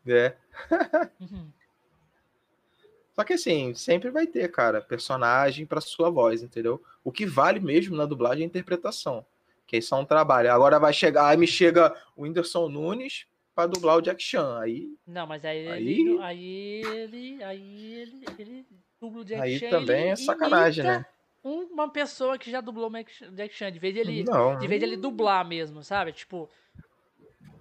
[0.07, 0.35] É.
[1.19, 1.51] Uhum.
[3.13, 6.81] Só que assim, sempre vai ter, cara, personagem pra sua voz, entendeu?
[7.03, 9.25] O que vale mesmo na dublagem é a interpretação.
[9.69, 10.51] Que isso é um trabalho.
[10.51, 14.57] Agora vai chegar, aí me chega o Whindersson Nunes pra dublar o Jack Chan.
[14.59, 16.19] Aí, Não, mas aí, Aí- ele.
[16.19, 17.43] Aí ele.
[17.43, 18.25] Aí ele.
[18.39, 18.65] ele
[18.99, 21.05] dubla o Jack aí Chan, também ele é sacanagem, né?
[21.43, 23.71] Uma pessoa que já dublou o Jack Chan.
[23.71, 24.23] De vez ele.
[24.23, 24.57] Não.
[24.57, 26.13] De vez ele dublar mesmo, sabe?
[26.13, 26.49] Tipo.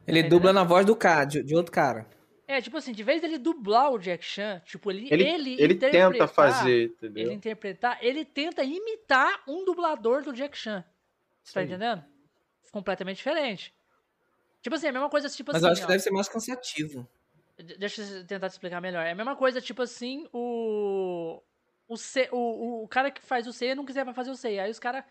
[0.06, 0.54] Ele Tá dubla entendendo?
[0.54, 2.06] na voz do cara, de, de outro cara.
[2.46, 5.06] É, tipo assim, de vez dele dublar o Jack Chan, tipo, ele.
[5.12, 7.24] Ele, Ele, ele tenta fazer, entendeu?
[7.26, 10.82] Ele interpretar, ele tenta imitar um dublador do Jack Chan.
[11.48, 11.66] Você tá Sim.
[11.66, 12.04] entendendo?
[12.70, 13.74] Completamente diferente.
[14.60, 15.66] Tipo assim, é a mesma coisa, tipo Mas assim.
[15.66, 15.88] eu acho que ó.
[15.88, 17.08] deve ser mais cansativo.
[17.56, 19.04] De- Deixa eu tentar te explicar melhor.
[19.06, 21.42] É a mesma coisa, tipo assim, o.
[21.88, 24.58] O, C, o, o cara que faz o C não quiser pra fazer o C.
[24.58, 25.04] Aí os caras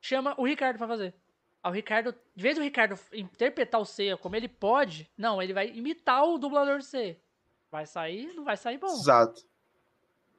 [0.00, 1.14] chama o Ricardo pra fazer.
[1.62, 5.52] Aí o Ricardo, de vez do Ricardo interpretar o C como ele pode, não, ele
[5.52, 7.16] vai imitar o dublador do C.
[7.70, 9.40] Vai sair, não vai sair bom, Exato.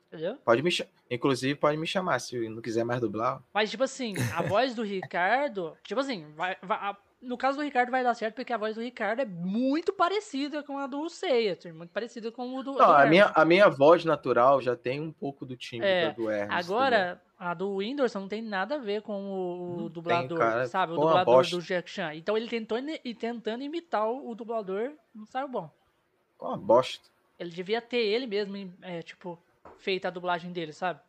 [0.07, 0.37] Entendeu?
[0.43, 0.69] Pode me
[1.09, 3.41] Inclusive, pode me chamar se não quiser mais dublar.
[3.53, 5.77] Mas, tipo assim, a voz do Ricardo.
[5.83, 8.75] Tipo assim, vai, vai- a- no caso do Ricardo vai dar certo porque a voz
[8.75, 11.57] do Ricardo é muito parecida com a do Seiya.
[11.73, 12.73] Muito parecida com o do.
[12.73, 13.09] do Não, a Hermes.
[13.09, 16.53] minha, a minha voz natural já tem um pouco do timbre É, do Hermes.
[16.59, 16.77] entendeu?
[16.77, 20.93] Agora, a do Whindersson não tem nada a ver com o, Não dublador, tem, sabe?
[20.93, 22.13] O dublador do Jack Chan.
[22.13, 25.71] Então ele tentou e tentando imitar o, o dublador, não saiu bom.
[26.33, 27.09] Ficou uma bosta.
[27.39, 29.39] Ele devia ter ele mesmo, é, tipo,
[29.77, 30.99] feito a dublagem dele, sabe?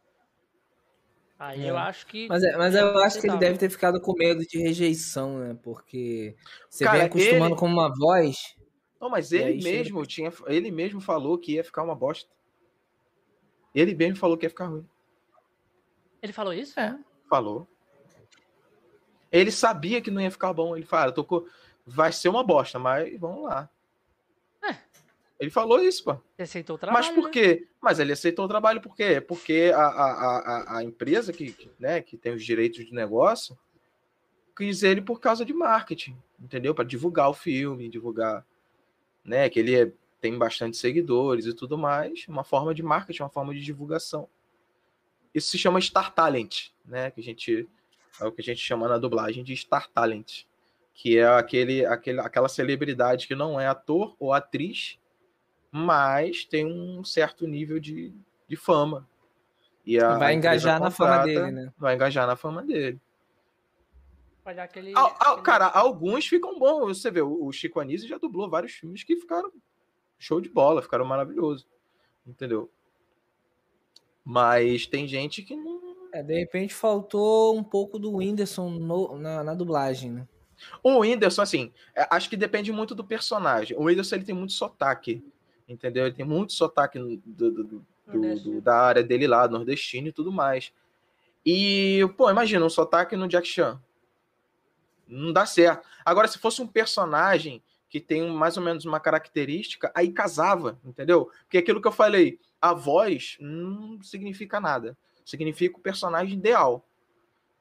[1.38, 1.70] Aí É.
[1.70, 2.26] eu acho que.
[2.28, 5.56] Mas, é- mas eu acho que ele deve ter ficado com medo de rejeição, né?
[5.62, 6.36] Porque
[6.68, 8.56] você Cara, vem acostumando ele- com uma voz.
[9.00, 10.32] Não, mas ele mesmo tinha.
[10.46, 12.28] Ele mesmo falou que ia ficar uma bosta.
[13.72, 14.84] Ele mesmo falou que ia ficar ruim.
[16.20, 16.80] Ele falou isso?
[16.80, 16.98] É.
[17.30, 17.68] Falou.
[19.30, 20.74] Ele sabia que não ia ficar bom.
[20.74, 21.46] Ele falou, tocou.
[21.86, 23.70] Vai ser uma bosta, mas vamos lá.
[25.38, 26.12] Ele falou isso, pô.
[26.12, 27.07] Ele aceitou o trabalho.
[27.07, 27.31] Mas por né?
[27.31, 27.68] quê?
[27.81, 29.20] Mas ele aceitou o trabalho por quê?
[29.20, 32.92] Porque a, a, a, a- a empresa que, que, né, que tem os direitos de
[32.92, 33.57] negócio
[34.57, 36.74] quis ele por causa de marketing, entendeu?
[36.74, 38.44] Para divulgar o filme, divulgar,
[39.24, 43.29] né, que ele é- tem bastante seguidores e tudo mais, uma forma de marketing, uma
[43.31, 44.29] forma de divulgação.
[45.33, 47.68] Isso se chama Star Talent, né, que a gente
[48.20, 50.42] é o que a gente chama na dublagem de Star Talent,
[50.92, 54.98] que é aquele, aquele aquela celebridade que não é ator ou atriz,
[55.70, 58.12] mas tem um certo nível de,
[58.48, 59.07] de fama.
[59.85, 61.72] E a, Vai engajar na fama contrata- dele, né?
[61.78, 63.00] Vai engajar na fama dele.
[64.44, 66.98] Vai dar aquele, aquele- cara, alguns ficam bons.
[67.00, 69.50] Você vê, o o Chico Anísio já dublou vários filmes que ficaram
[70.18, 71.66] show de bola, ficaram maravilhosos.
[72.26, 72.70] Entendeu?
[74.24, 75.96] Mas tem gente que não.
[76.12, 80.28] É, de repente faltou um pouco do Whindersson no- na, na dublagem, né?
[80.83, 83.76] O Whindersson, assim, é, acho que depende muito do personagem.
[83.78, 85.24] O Whindersson ele tem muito sotaque.
[85.68, 86.07] Entendeu?
[86.07, 87.87] Ele tem muito sotaque do- do- do-
[88.62, 90.72] da área dele lá, nordestino e tudo mais.
[91.44, 93.81] E, pô, imagina um sotaque no Jack Chan.
[95.07, 95.87] Não dá certo.
[96.04, 101.31] Agora, se fosse um personagem que tem mais ou menos uma característica, aí casava, entendeu?
[101.44, 104.96] Porque aquilo que eu falei, a voz não significa nada.
[105.24, 106.85] Significa o personagem ideal.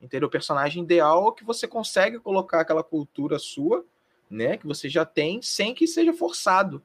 [0.01, 0.27] Entendeu?
[0.27, 3.85] O personagem ideal é o que você consegue colocar aquela cultura sua,
[4.29, 4.57] né?
[4.57, 6.83] Que você já tem, sem que seja forçado.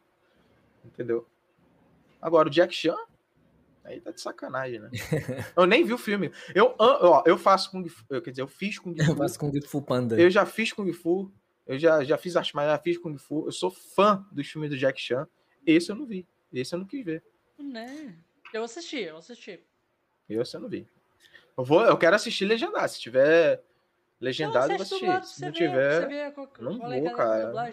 [0.84, 1.26] Entendeu?
[2.20, 2.96] Agora, o Jack Chan,
[3.84, 4.90] aí tá de sacanagem, né?
[5.56, 6.32] eu nem vi o filme.
[6.54, 9.16] Eu, ó, eu faço Kung Fu, eu, quer dizer, eu fiz Kung Eu Fu.
[9.16, 10.20] faço com o Fu Panda.
[10.20, 11.32] Eu já fiz Kung Fu.
[11.66, 13.46] Eu já, já fiz arte marcial, já fiz Kung Fu.
[13.46, 15.26] Eu sou fã dos filmes do Jack Chan.
[15.66, 16.26] Esse eu não vi.
[16.52, 17.22] Esse eu não quis ver.
[17.58, 18.16] Né?
[18.52, 19.60] Eu assisti, eu assisti.
[20.28, 20.86] Esse eu não vi.
[21.56, 22.88] Eu, vou, eu quero assistir legendado.
[22.88, 23.62] Se tiver
[24.20, 25.34] legendado, eu vou assiste assistir.
[25.34, 26.34] Se não ver, tiver.
[26.60, 27.72] não qual é vou, cara.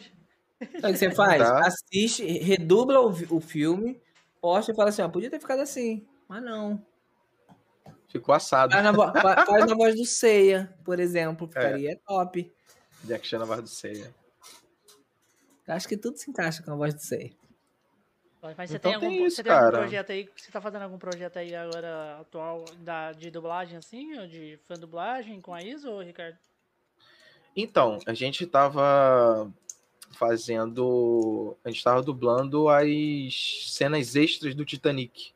[0.59, 1.41] Sabe o que você faz?
[1.41, 1.67] Tá.
[1.67, 3.99] Assiste, redubla o, o filme,
[4.41, 6.05] posta e fala assim, ó, podia ter ficado assim.
[6.27, 6.83] Mas não.
[8.09, 8.71] Ficou assado.
[8.71, 8.93] Faz na,
[9.45, 11.47] faz na voz do Ceia, por exemplo.
[11.47, 11.61] É.
[11.61, 12.51] Ficaria top.
[13.03, 13.87] Jack Chan na voz do.
[13.87, 14.13] Eu
[15.67, 17.31] Acho que tudo se encaixa com a voz do Ceia.
[18.41, 20.29] Mas você Então tem algum, tem isso, você tem algum projeto aí?
[20.35, 24.17] Você tá fazendo algum projeto aí agora atual da, de dublagem assim?
[24.17, 26.37] Ou de fã dublagem com a Isa ou Ricardo?
[27.55, 29.51] Então, a gente tava
[30.11, 31.55] fazendo.
[31.63, 35.31] A gente tava dublando as cenas extras do Titanic.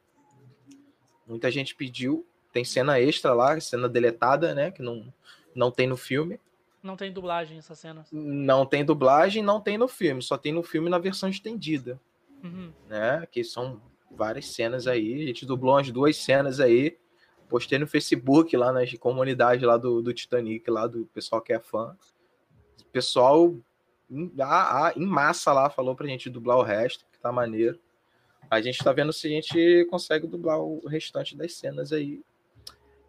[1.27, 2.25] Muita gente pediu.
[2.51, 4.71] Tem cena extra lá, cena deletada, né?
[4.71, 5.11] Que não,
[5.55, 6.39] não tem no filme.
[6.83, 8.07] Não tem dublagem essas cenas.
[8.11, 10.21] Não tem dublagem, não tem no filme.
[10.21, 11.99] Só tem no filme na versão estendida.
[12.43, 12.73] Uhum.
[12.89, 13.25] né?
[13.31, 13.81] Que são
[14.11, 15.23] várias cenas aí.
[15.23, 16.97] A gente dublou umas duas cenas aí.
[17.47, 21.59] Postei no Facebook lá nas comunidades lá do, do Titanic, lá do pessoal que é
[21.59, 21.95] fã.
[22.81, 23.55] O pessoal
[24.13, 27.79] em, a- a- em massa lá falou pra gente dublar o resto, que tá maneiro.
[28.49, 32.21] A gente tá vendo se a gente consegue dublar o restante das cenas aí.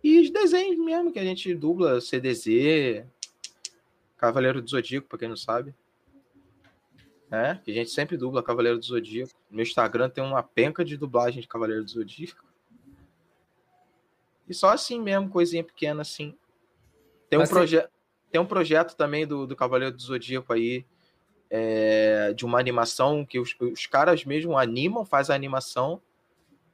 [0.02, 3.04] E os desenhos mesmo, que a gente dubla, CDZ,
[4.16, 5.74] Cavaleiro do Zodíaco, pra quem não sabe.
[7.30, 9.32] É, que a gente sempre dubla Cavaleiro do Zodíaco.
[9.50, 12.44] No Instagram tem uma penca de dublagem de Cavaleiro do Zodíaco.
[14.48, 16.36] E só assim mesmo, coisinha pequena assim.
[17.28, 17.88] Tem um, proje
[18.30, 20.84] tem um projeto também do, do Cavaleiro do Zodíaco aí,
[21.56, 26.02] é, de uma animação que os, os caras mesmo animam, faz a animação.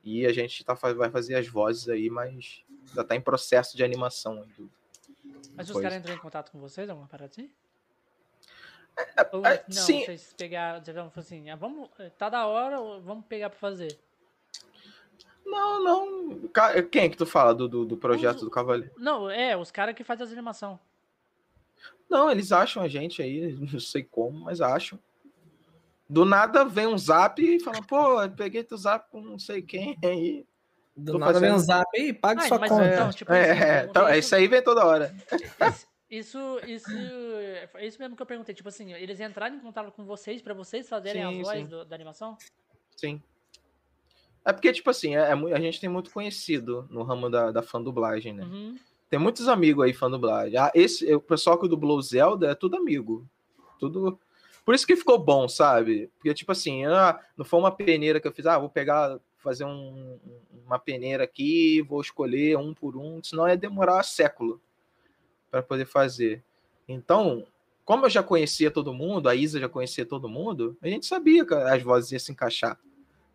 [0.03, 3.85] E a gente tá, vai fazer as vozes aí, mas ainda tá em processo de
[3.85, 4.47] animação.
[4.57, 4.71] do-
[5.55, 7.51] Mas os caras entram em contato com vocês, alguma parada assim?
[9.33, 10.05] Ou, é, não, sim.
[10.05, 13.99] vocês pegaram, falar assim, ah, vamos, tá da hora, vamos pegar pra fazer.
[15.45, 16.49] Não, não.
[16.91, 18.93] Quem que tu fala do, do, do projeto Os- do Cavaleiro?
[18.97, 20.79] Não, é, os caras que fazem as animação.
[22.11, 24.99] Não, eles acham a gente aí, não sei como, mas acham.
[26.09, 29.63] Do nada vem um zap e fala, pô, eu peguei teu zap com não sei
[29.63, 30.45] quem aí.
[30.97, 32.87] Do nada vem um fazendo- zap e paga Ah, sua mas conta.
[32.93, 35.15] então, tipo É, eu- então, eu- isso aí vem toda hora.
[36.11, 36.91] Isso, isso,
[37.77, 38.53] é isso mesmo que eu perguntei.
[38.53, 41.85] Tipo assim, eles entraram em contato com vocês pra vocês fazerem Sim, a voz do-
[41.85, 42.37] da animação?
[42.97, 43.23] Sim.
[44.45, 47.63] É porque, tipo assim, é, é a gente tem muito conhecido no ramo da, da
[47.63, 48.43] fã dublagem, né?
[48.43, 48.77] Uhum.
[49.11, 50.57] Tem muitos amigos aí fã dublagem.
[50.57, 53.27] Ah, esse, o pessoal que dublou Zelda é tudo amigo.
[53.79, 54.19] Tudo.
[54.65, 56.09] Por isso que ficou bom, sabe?
[56.15, 59.65] Porque, tipo assim, ah, não foi uma peneira que eu fiz, ah, vou pegar, fazer
[59.65, 60.19] um-
[60.65, 64.61] uma peneira aqui, vou escolher um por um, senão ia demorar século
[65.51, 66.45] para poder fazer.
[66.87, 67.45] Então,
[67.85, 71.45] como eu já conhecia todo mundo, a Isa já conhecia todo mundo, a gente sabia
[71.45, 72.79] que as vozes iam se encaixar.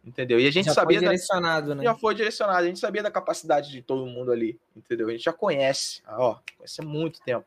[0.06, 0.40] Entendeu?
[0.40, 1.84] E a gente já sabia foi da- direcionado, né?
[1.84, 2.64] já foi direcionado.
[2.64, 5.08] A gente sabia da capacidade de todo mundo ali, entendeu?
[5.08, 7.46] A gente já conhece, ó, conhece há muito tempo.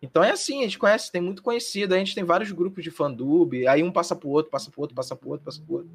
[0.00, 2.90] Então é assim, a gente conhece, tem muito conhecido, a gente tem vários grupos de
[2.90, 5.90] fandub, aí um passa pro outro, passa pro outro, passa pro outro, passa pro outro.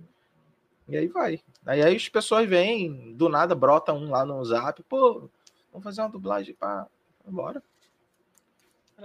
[0.87, 1.39] E aí vai.
[1.65, 5.29] Aí, aí as pessoas vêm, do nada brota um lá no zap, pô,
[5.71, 6.85] vamos fazer uma dublagem para
[7.25, 7.63] bora.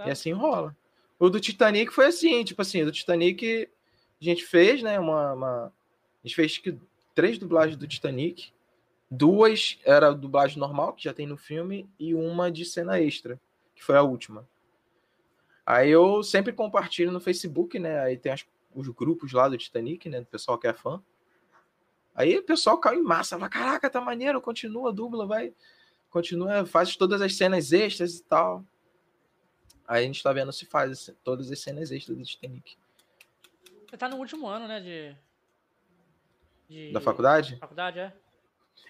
[0.07, 0.75] E assim rola.
[1.19, 3.67] O do Titanic foi assim, tipo assim, do Titanic
[4.19, 5.73] a gente fez, né, uma, uma-
[6.27, 6.77] gente fez que
[7.15, 8.51] três dublagens do Titanic,
[9.09, 13.39] duas era dublagem normal, que já tem no filme, e uma de cena extra,
[13.73, 14.47] que foi a última.
[15.65, 20.07] Aí eu sempre compartilho no Facebook, né, aí tem as- os grupos lá do Titanic,
[20.07, 21.01] né, do pessoal que é fã.
[22.13, 25.53] Aí o pessoal caiu em massa, fala, caraca, tá maneiro, continua, dubla, vai,
[26.09, 28.63] continua, faz todas as cenas extras e tal.
[29.87, 32.77] Aí a gente tá vendo se faz todas as cenas extras do Titanic.
[33.89, 35.26] Você tá no último ano, né, de...
[36.67, 37.57] de- Da faculdade?
[37.57, 38.13] Faculdade, é?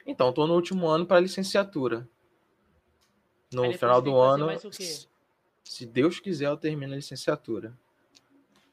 [0.05, 2.07] Então, tô no último ano para licenciatura.
[3.53, 4.47] No final do ano,
[5.63, 7.77] se Deus quiser, eu termino a licenciatura.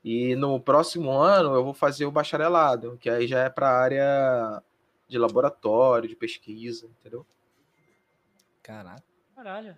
[0.02, 4.62] E no próximo ano eu vou fazer o bacharelado, que aí já é para área
[5.08, 7.24] de laboratório, de pesquisa, entendeu?
[8.62, 9.02] Caraca.
[9.34, 9.76] Caralho.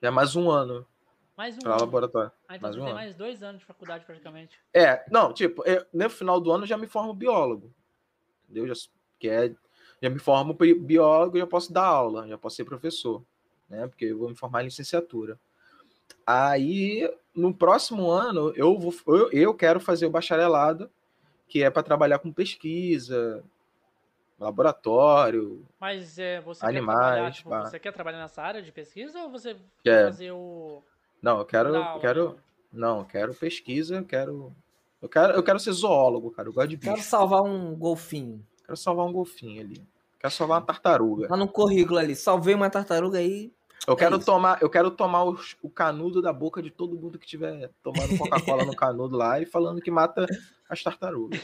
[0.00, 0.86] Já é mais um ano
[1.36, 1.80] Mais um para ano.
[1.80, 2.32] laboratório.
[2.48, 3.00] Ah, então mais você um tem ano.
[3.00, 4.58] mais dois anos de faculdade praticamente.
[4.72, 7.72] É, não, tipo, eu- no final do ano eu já me formo biólogo.
[8.48, 8.66] Entendeu?
[8.66, 8.74] Já,
[9.18, 9.54] que é,
[10.00, 13.22] já me formo bi- biólogo já posso dar aula, já posso ser professor,
[13.68, 13.86] né?
[13.86, 15.38] Porque eu vou me formar em licenciatura.
[16.26, 20.90] Aí, no próximo ano, eu, vou, eu, eu quero fazer o bacharelado,
[21.48, 23.44] que é para trabalhar com pesquisa,
[24.38, 29.30] laboratório, Mas é, você Animais, quer tipo, você quer trabalhar nessa área de pesquisa ou
[29.30, 30.82] você que quer fazer o...
[31.22, 32.38] não, eu quero, eu quero,
[32.72, 34.54] não, eu quero pesquisa, eu quero,
[35.06, 36.90] eu quero, eu quero ser zoólogo, cara, eu gosto de bicho.
[36.92, 38.44] Quero salvar um golfinho.
[38.64, 39.86] Quero salvar um golfinho ali.
[40.18, 41.28] Quero salvar uma tartaruga.
[41.30, 42.16] Lá no currículo ali.
[42.16, 43.52] Salvei uma tartaruga aí.
[43.86, 44.26] Eu É quero isso.
[44.26, 48.18] tomar, eu quero tomar os- o canudo da boca de todo mundo que tiver tomando
[48.18, 50.26] Coca-Cola no canudo lá e falando que mata
[50.68, 51.40] as tartarugas.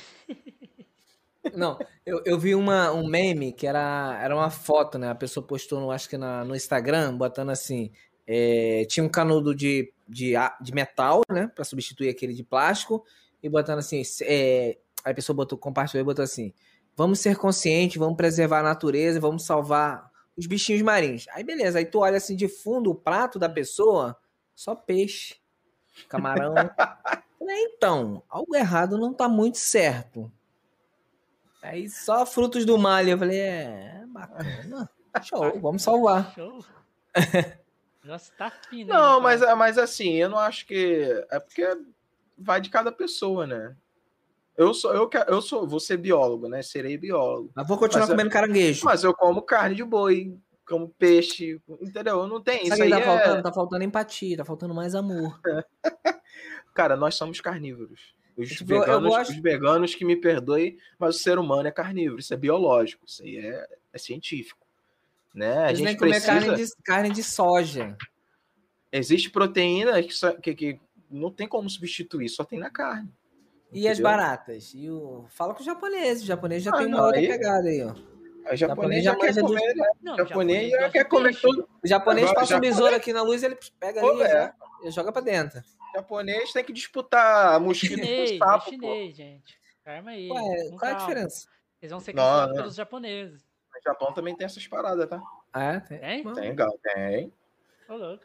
[1.55, 5.11] Não, eu, eu vi uma, um meme que era, era uma foto, né?
[5.11, 7.91] A pessoa postou, no, acho que na, no Instagram, botando assim.
[8.27, 11.49] é, tinha um canudo de, de, de metal, né?
[11.55, 13.05] Pra substituir aquele de plástico.
[13.43, 14.03] E botando assim.
[14.23, 16.53] é, aí a pessoa botou, compartilhou e botou assim:
[16.97, 21.27] Vamos ser conscientes, vamos preservar a natureza, vamos salvar os bichinhos marinhos.
[21.31, 24.17] Aí beleza, aí tu olha assim de fundo o prato da pessoa,
[24.55, 25.37] só peixe.
[26.09, 26.55] camarão.
[27.55, 30.31] Então, algo errado não tá muito certo.
[31.61, 34.89] Aí só frutos do mar eu falei, é, bacana.
[35.23, 36.33] Show, vamos salvar.
[36.35, 36.65] Show.
[38.05, 38.93] Nossa, tá fino.
[38.93, 39.57] Não, hein, mas, cara?
[39.57, 41.25] mas assim, eu não acho que.
[41.31, 41.67] É porque
[42.37, 43.77] vai de cada pessoa, né?
[44.57, 46.63] Eu sou, eu, eu sou, vou ser biólogo, né?
[46.63, 47.51] Serei biólogo.
[47.55, 48.85] Mas vou continuar Mas eu- comendo caranguejo.
[48.85, 52.27] Mas eu como carne de boi, como peixe, entendeu?
[52.27, 52.91] Não tem isso aí.
[52.91, 53.43] tá é- faltando?
[53.43, 55.41] Tá faltando empatia, tá faltando mais amor.
[56.75, 58.15] Cara, nós somos carnívoros.
[58.37, 61.69] Os, Tipo, eu- eu veganos, gosto- os veganos que me perdoem, mas o ser humano
[61.69, 62.21] é carnívoro.
[62.21, 64.61] Isso é biológico, isso aí é, é científico.
[65.35, 65.59] Né?
[65.65, 66.33] A Eles gente comer precisa.
[66.33, 67.97] carne de, carne de soja.
[68.91, 70.81] Existe proteína que, que, que
[71.13, 73.13] não tem como substituir, só tem na carne.
[73.73, 74.11] E as entendeu?
[74.11, 74.73] baratas?
[74.75, 75.25] E o...
[75.29, 76.25] Fala com os japoneses.
[76.25, 77.95] O japonês já Ah, tem uma não, outra aí- pegada aí, ó.
[78.53, 79.87] O japonês já já quer dos- comer, né?
[80.03, 81.69] Não, O japonês já quer comer tudo.
[81.83, 84.23] O japonês Agora, passa um japonês- besouro aqui na luz ele pega Pô, ali e
[84.25, 84.53] é.
[84.85, 85.61] já joga pra dentro.
[85.61, 88.71] O japonês tem que disputar mosquito Chinês, com é sapo, pô.
[88.71, 89.59] chinês, gente.
[89.85, 90.29] Calma aí.
[90.31, 90.99] Ué, qual é a calma.
[90.99, 91.49] diferença?
[91.81, 92.63] Eles vão ser cancelados não.
[92.63, 93.43] pelos japoneses.
[93.75, 95.23] No Japão também tem essas paradas, tá?
[95.53, 95.81] Ah, é?
[95.81, 95.99] Tem?
[96.25, 96.33] Tem?
[96.35, 97.33] Tem, gal, tem.
[97.89, 98.25] Ô, louco.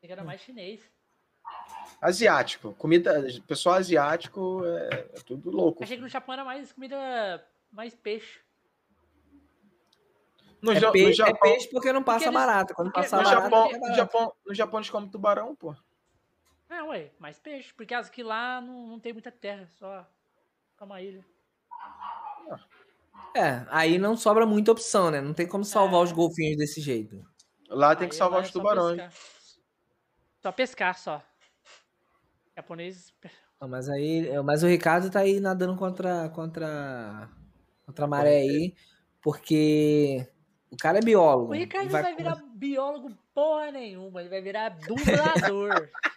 [0.00, 0.80] Tem que era mais chinês.
[2.00, 2.74] Asiático.
[2.74, 3.24] Comida.
[3.46, 5.82] Pessoal asiático é, é tudo louco.
[5.82, 7.46] Achei que no Japão era mais comida.
[7.72, 8.40] mais peixe.
[10.62, 12.74] No, É, Ja- pe- no é Japão, peixe porque não passa eles- barata.
[12.74, 13.96] Quando porque passar no, barata, Japão, é no, barato.
[13.96, 15.74] Japão, no Japão eles comem tubarão, pô.
[16.68, 17.72] É, ué, mais peixe.
[17.74, 20.06] Porque as que lá não, não tem muita terra, só.
[20.80, 21.24] Uma ilha.
[23.34, 25.20] É, aí não sobra muita opção, né?
[25.20, 26.04] Não tem como salvar É.
[26.04, 27.22] os golfinhos desse jeito.
[27.68, 28.96] Lá tem que Aí salvar lá os é tubarões.
[28.96, 29.12] pescar.
[30.42, 31.22] Só pescar, só.
[32.56, 33.12] Japonês.
[33.60, 37.28] Não, mas aí, mas o Ricardo tá aí nadando contra contra
[37.84, 38.74] contra a maré aí,
[39.20, 40.26] porque
[40.70, 41.52] o cara é biólogo.
[41.52, 45.88] O Ricardo e vai, virar biólogo porra nenhuma, ele vai virar dublador.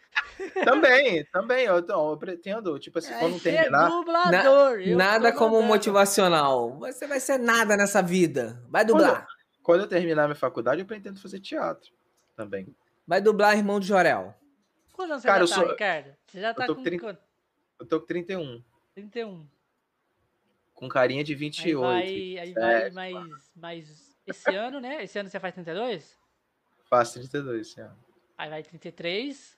[0.64, 1.66] Também, também.
[1.66, 3.90] Eu, eu pretendo, tipo assim, quando Vai ser terminar.
[3.90, 4.80] dublador.
[4.80, 5.68] eu nada como mandando.
[5.68, 6.78] motivacional.
[6.80, 8.64] Você vai ser nada nessa vida.
[8.70, 9.28] Vai dublar.
[9.62, 11.92] Quando eu terminar minha faculdade, eu pretendo fazer teatro
[12.38, 12.74] também.
[13.06, 14.34] Vai dublar irmão de Jorel.
[14.94, 16.16] Quantos anos Cara, você eu tá, sou- Ricardo?
[16.30, 17.22] Você já tá com com trinta- quanto?
[17.80, 18.64] Eu tô com 31,
[18.94, 19.48] 31.
[20.74, 21.80] com carinha de Aí 28.
[21.80, 24.18] vai, aí vai mais, mais.
[24.28, 25.04] Esse ano, né?
[25.04, 26.20] Esse ano você faz 32?
[26.90, 27.98] Faço 32, esse ano.
[28.38, 29.58] Aí vai 33.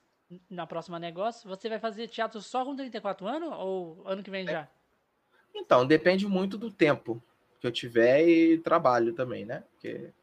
[0.50, 1.50] Na próxima negócio.
[1.50, 3.50] Você vai fazer teatro só com 34 anos?
[3.58, 4.68] Ou ano que vem já?
[5.54, 7.22] Então, depende muito do tempo
[7.60, 9.64] que eu tiver e trabalho também, né?
[9.72, 10.14] Porque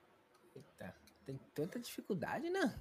[0.57, 0.95] Eita,
[1.27, 2.75] tem tanta dificuldade, né?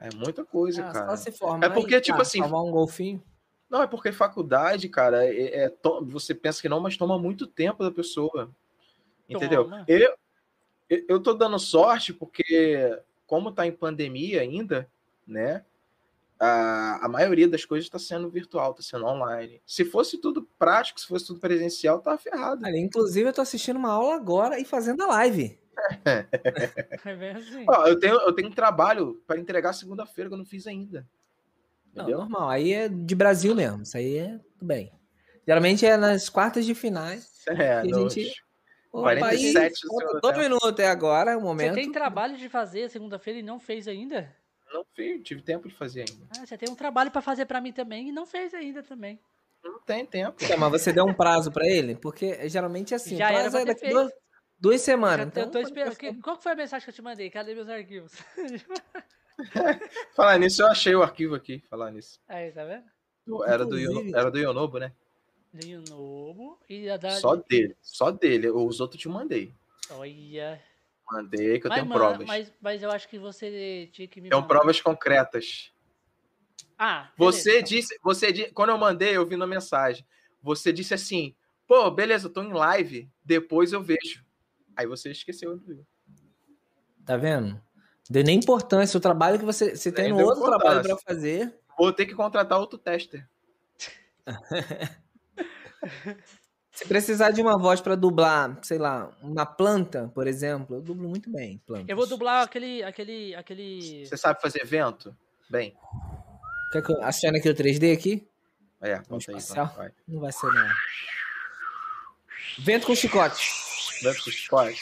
[0.00, 1.10] É muita coisa, Ah, cara.
[1.10, 3.22] só se formar É porque, e, tipo tá, assim, salvar um golfinho.
[3.68, 7.84] Não, é porque faculdade, cara, é, é você pensa que não, mas toma muito tempo
[7.84, 8.50] da pessoa.
[9.28, 9.64] Entendeu?
[9.64, 9.84] Toma.
[9.86, 10.14] Eu,
[10.88, 14.90] eu, eu tô dando sorte porque, como tá em pandemia ainda,
[15.26, 15.64] né?
[16.38, 19.60] A, a maioria das coisas está sendo virtual, tá sendo online.
[19.66, 22.66] Se fosse tudo prático, se fosse tudo presencial, tá ferrado.
[22.66, 25.59] Inclusive, eu tô assistindo uma aula agora e fazendo a live.
[27.04, 27.64] É bem assim.
[27.68, 31.06] Ó, eu, tenho, eu tenho um trabalho para entregar segunda-feira que eu não fiz ainda.
[31.94, 32.18] Não, Entendeu?
[32.20, 32.48] normal.
[32.48, 33.82] Aí é de Brasil mesmo.
[33.82, 34.92] Isso aí é tudo bem.
[35.46, 37.28] Geralmente é nas quartas de finais.
[37.48, 38.32] É, E a gente-
[38.92, 41.74] Opa, 47 aí, Todo minuto é agora, é o Você momento.
[41.74, 44.34] tem trabalho de fazer segunda-feira e não fez ainda?
[44.72, 46.26] Não fiz, tive tempo de fazer ainda.
[46.36, 49.18] Ah, você tem um trabalho pra fazer pra mim também e não fez ainda também.
[49.62, 50.36] Não tem tempo.
[50.42, 51.94] Então, mas você deu um prazo pra ele?
[51.94, 53.92] Porque geralmente é assim, Já o era prazo pra é daqui feito.
[53.94, 54.12] duas,
[54.60, 55.26] duas semanas.
[55.26, 55.96] Então, eu tô esperando.
[55.96, 57.30] que- Qual que foi a mensagem que eu te mandei?
[57.30, 58.12] Cadê meus arquivos?
[60.14, 61.62] Falar nisso, eu achei o arquivo aqui.
[61.70, 62.20] Falar nisso.
[62.28, 62.84] Aí, tá vendo?
[63.46, 64.92] Era do, Inclusive- Yono- era do Yonobo, né?
[65.52, 67.10] Linho novo e a da.
[67.12, 67.76] Só dele.
[67.80, 68.50] Só dele.
[68.50, 69.52] Os outros te mandei.
[69.90, 70.60] Olha.
[71.10, 72.26] Mandei que eu Mas, tenho mano, provas.
[72.26, 74.28] Mas, mas eu acho que você tinha que me.
[74.28, 74.54] Tenho mandar.
[74.54, 75.72] provas concretas.
[76.78, 77.66] Ah, Você beleza.
[77.66, 80.06] disse, você di- quando eu mandei, eu vi na mensagem.
[80.42, 81.34] Você disse assim:
[81.66, 84.24] pô, beleza, eu tô em live, depois eu vejo.
[84.76, 85.56] Aí você esqueceu.
[85.56, 85.86] não viu?
[87.04, 87.60] Tá vendo?
[88.08, 91.54] Deu nem importância o trabalho que você, você tem deu outro trabalho pra fazer.
[91.78, 93.28] Vou ter que contratar outro tester.
[96.72, 101.08] Se precisar de uma voz pra dublar, sei lá, uma planta, por exemplo, eu dublo
[101.08, 101.60] muito bem.
[101.66, 101.88] Plantas.
[101.88, 102.82] Eu vou dublar aquele.
[102.82, 103.34] aquele.
[103.34, 104.06] aquele.
[104.06, 105.14] Você sabe fazer vento?
[105.48, 105.76] Bem,
[106.72, 108.28] Quer que eu acione aqui o 3D aqui?
[108.80, 109.90] é, Um aí, então, vai.
[110.06, 110.68] Não vai ser, não.
[112.60, 113.69] Vento com chicote.
[114.02, 114.80] Com chicote.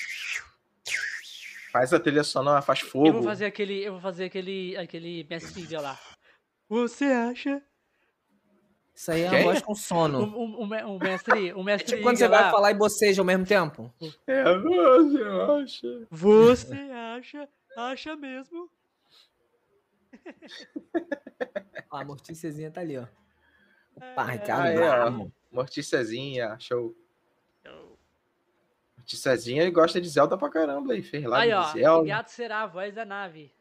[1.73, 3.09] Faz a trilha sonora, faz fogo.
[3.09, 3.85] Eu vou fazer aquele.
[3.85, 4.77] Eu vou fazer aquele.
[4.77, 6.01] aquele mestre Ida lá.
[6.69, 7.63] Você acha?
[8.95, 10.21] Isso aí é uma voz com sono.
[10.35, 11.53] o, o, o mestre.
[11.53, 13.93] O É mestre tipo quando Iga você vai lá, falar e boceja ao mesmo tempo.
[14.27, 16.07] É, você acha?
[16.11, 17.49] Você acha?
[17.77, 18.71] Acha mesmo?
[21.91, 23.07] Ó, a mortíciazinha tá ali, ó.
[24.01, 25.33] É, Pá, Ricardo Ah, é, bravo.
[25.51, 26.57] Morticezinha,
[29.09, 29.31] show.
[29.31, 31.03] Morticezinha ele gosta de Zelda pra caramba aí.
[31.03, 31.63] Fez lá Aí, de ó.
[31.73, 32.09] Zelda.
[32.09, 33.53] Gato será a voz da nave.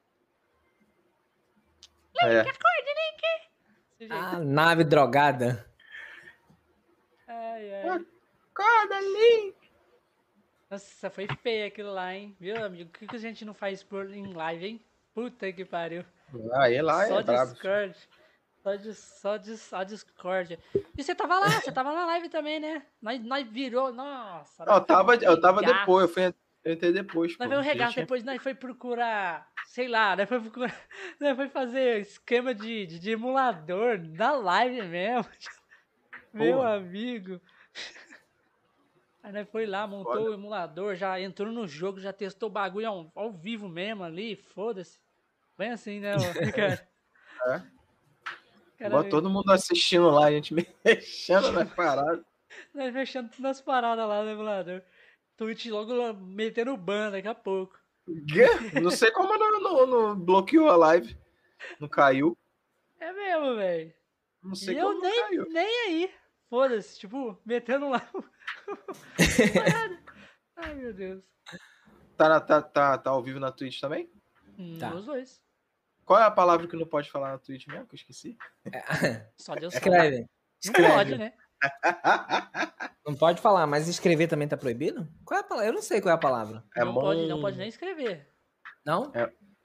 [2.22, 2.44] É.
[2.44, 2.54] Desse
[4.00, 4.14] jeito.
[4.14, 5.66] Ah, nave drogada.
[7.28, 8.06] Ai, ai.
[8.54, 9.56] Acorda, Link!
[10.70, 12.36] Nossa, foi feio aquilo lá, hein?
[12.40, 12.90] Viu, amigo?
[12.90, 14.86] Por que, que a gente não faz por em live, hein?
[15.14, 16.04] Puta que pariu.
[16.56, 17.54] Aí lá só é brabo.
[17.54, 17.96] Discord.
[18.64, 20.60] Só, de, só, de, só Discord.
[20.98, 22.86] E você tava lá, você tava na live também, né?
[23.02, 23.94] Nós, nós virou.
[23.94, 24.66] Nossa.
[24.66, 26.34] Não, eu tava, eu tava depois, eu, fui,
[26.64, 27.38] eu entrei depois.
[27.38, 30.76] Nós veio um regaço, Tinha- depois nós foi procurar, sei lá, nós foi procurar,
[31.20, 35.32] nós foi fazer esquema de, de, de emulador na live mesmo.
[36.34, 37.40] Meu amigo.
[39.24, 40.30] Aí nós foi lá, montou Foda.
[40.30, 44.36] o emulador, já entrou no jogo, já testou o bagulho ao, ao vivo mesmo ali,
[44.36, 45.00] foda-se.
[45.58, 46.16] Bem assim, né,
[46.56, 46.88] cara?
[47.48, 47.77] É.
[48.78, 50.54] Cara, Bota todo mundo assistindo lá, a gente
[50.86, 52.24] mexendo na parada.
[52.74, 54.82] Nós fechando todas as paradas lá no emulador.
[55.36, 57.78] Twitch logo lá metendo ban daqui a pouco.
[58.82, 61.18] Não sei como não, não- não bloqueou a live.
[61.80, 62.38] Não caiu.
[63.00, 63.94] É mesmo, velho.
[64.44, 65.46] Não sei E eu como não nem, caiu.
[65.50, 66.12] nem aí.
[66.50, 68.08] Foda-se, tipo, metendo lá.
[70.56, 71.24] Ai, meu Deus.
[72.16, 74.10] Tá, na- tá, tá, tá ao vivo na Twitch também?
[74.58, 74.94] Hum, Tá.
[74.96, 75.42] Os dois.
[76.08, 77.86] Qual é a palavra que não pode falar na Twitch mesmo?
[77.86, 78.38] Que eu esqueci.
[79.38, 79.74] Só Deus.
[79.74, 80.20] Escreve.
[80.22, 80.28] Não
[80.64, 80.94] Escreve.
[80.94, 81.34] pode, né?
[83.06, 85.06] Não pode falar, mas escrever também tá proibido?
[85.26, 85.70] Qual é a palavra?
[85.70, 86.64] Eu não sei qual é a palavra.
[86.78, 88.30] É não, pode, não pode nem escrever.
[88.86, 89.12] Não?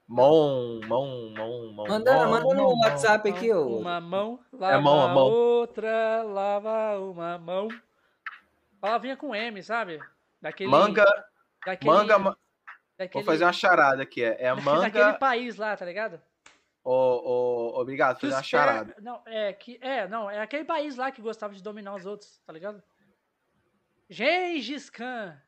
[0.05, 1.87] Mon, mon, mon, mon.
[1.87, 2.77] Manda, mon, manda no.
[2.79, 3.77] WhatsApp aqui, Então, ô.
[3.79, 5.23] Uma mão, lava mão, a mão.
[5.29, 7.69] outra, lava uma mão.
[8.81, 9.97] Palavrinha com M, sabe?
[10.41, 11.05] Daquele, Manga,
[11.65, 12.19] daquele, manga.
[12.19, 12.37] ma-
[12.97, 14.21] daquele, Vou fazer uma charada aqui.
[14.21, 14.61] É, é daquele
[15.05, 15.13] manga.
[15.13, 16.21] país lá, tá ligado?
[16.83, 18.95] Ô, ô, obrigado, os uma charada.
[19.01, 22.41] Não, é que é, não, é aquele país lá que gostava de dominar os outros,
[22.45, 22.83] tá ligado?
[24.09, 25.39] Gengis Khan.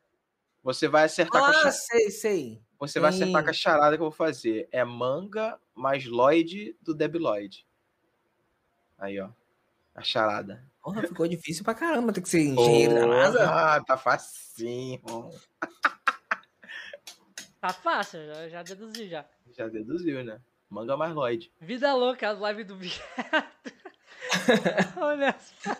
[0.62, 2.62] Você vai acertar com a Ah, cha- sei, sei.
[2.78, 4.68] Você vai acertar com a charada que eu vou fazer.
[4.72, 7.66] É manga mais Lloyd do Debiloid.
[8.98, 9.28] Aí, ó.
[9.94, 10.64] A charada.
[10.82, 13.50] Porra, ficou difícil pra caramba ter que ser engenheiro da NASA.
[13.50, 15.00] Ah, tá facinho.
[17.60, 19.24] Tá fácil, já, já deduzi já.
[19.52, 20.40] Já deduziu, né?
[20.68, 21.52] Manga mais Lloyd.
[21.60, 23.02] Vida louca, as lives do viado.
[25.00, 25.76] Olha só.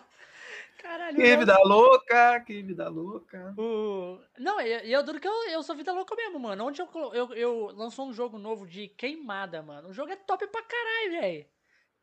[0.77, 1.15] Caralho.
[1.17, 3.53] Que vida louca, que vida louca.
[3.57, 4.19] O...
[4.37, 6.65] Não, e e eu duro que eu, eu sou vida louca mesmo, mano.
[6.65, 9.89] Onde eu, eu, eu lançou um jogo novo de queimada, mano.
[9.89, 11.45] O jogo é top pra caralho, velho.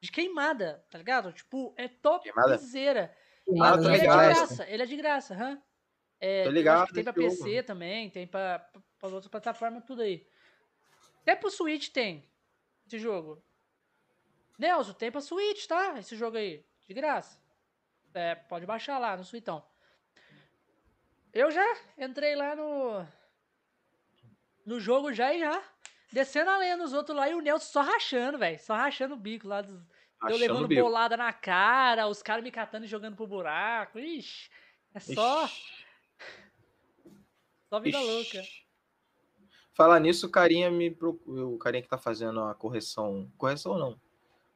[0.00, 1.32] De queimada, tá ligado?
[1.32, 2.58] Tipo, é Queimada?
[2.58, 3.16] topzera.
[3.62, 5.62] Ah, E tô ele é de graça, ele é de graça, hã?
[6.20, 7.66] É, Tô eu ligado tem pra PC jogo.
[7.66, 10.26] também, tem pra, pra, pra outras plataformas, tudo aí.
[11.22, 12.28] Até pro Switch tem
[12.94, 13.42] esse jogo.
[14.58, 15.98] Nelson, tem pra Switch, tá?
[15.98, 17.38] Esse jogo aí, de graça.
[18.12, 19.64] É, pode baixar lá no Switchão.
[21.32, 23.04] Eu já entrei lá no
[24.64, 25.62] no jogo já e já
[26.12, 28.58] descendo a lenha nos outros lá e o Nelson só rachando, velho.
[28.60, 29.60] Só rachando o bico lá.
[29.60, 29.82] Dos,
[30.28, 33.98] eu levando bolada na cara, os caras me catando e jogando pro buraco.
[33.98, 34.48] Ixi,
[34.94, 35.86] é só, Ixi,
[37.68, 38.06] só vida ixi.
[38.06, 38.63] louca.
[39.74, 41.54] Falar nisso, o carinha me procurou.
[41.54, 43.30] O carinha que tá fazendo a correção.
[43.36, 44.00] Correção não.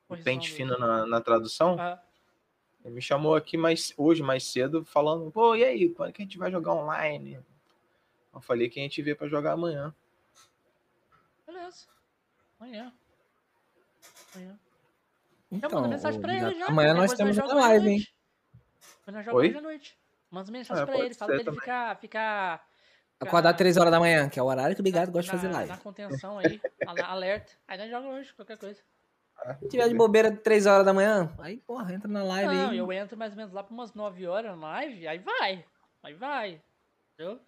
[0.09, 1.77] O pente fino na, na tradução.
[1.79, 2.01] Ah,
[2.85, 6.25] Ele me chamou aqui mais, hoje, mais cedo, falando, pô, e aí, quando que a
[6.25, 7.45] gente vai jogar online?
[8.33, 9.93] Eu falei que a gente vê pra jogar amanhã.
[11.47, 11.87] beleza.
[12.61, 12.93] Amanhã.
[14.35, 14.59] Amanhã.
[15.51, 16.66] Então, eu mando mensagem pra ele já.
[16.69, 18.07] amanhã nós temos joga uma live, hein?
[19.07, 19.49] nós jogamos Oi?
[19.49, 19.99] hoje à noite.
[20.31, 21.61] Manda mensagem É, pra ele, fala pra ele também.
[21.61, 22.68] ficar, ficar
[23.21, 25.53] Acordar 3 horas da manhã, que é o horário que o Bigado gosta de fazer
[25.53, 25.69] live.
[25.71, 26.61] na contenção aí,
[27.05, 27.53] alerta.
[27.66, 28.81] Aí nós jogamos hoje, qualquer coisa.
[29.61, 32.79] Se tiver de bobeira 3 horas da manhã, aí, porra, entra na live Não, aí.
[32.79, 35.64] eu entro mais ou menos lá pra umas 9 horas na live, aí vai.
[36.03, 36.61] Aí vai.
[37.14, 37.41] Entendeu?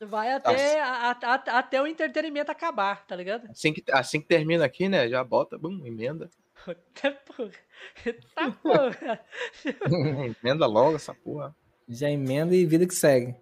[0.00, 3.48] Vai até, a- a- a- até o entretenimento acabar, tá ligado?
[3.50, 5.08] Assim que, assim que termina aqui, né?
[5.08, 6.30] Já bota, bum, emenda.
[6.66, 7.50] Até porra.
[8.34, 9.20] Tá porra.
[10.42, 11.54] emenda logo essa porra.
[11.88, 13.34] Já emenda e vida que segue.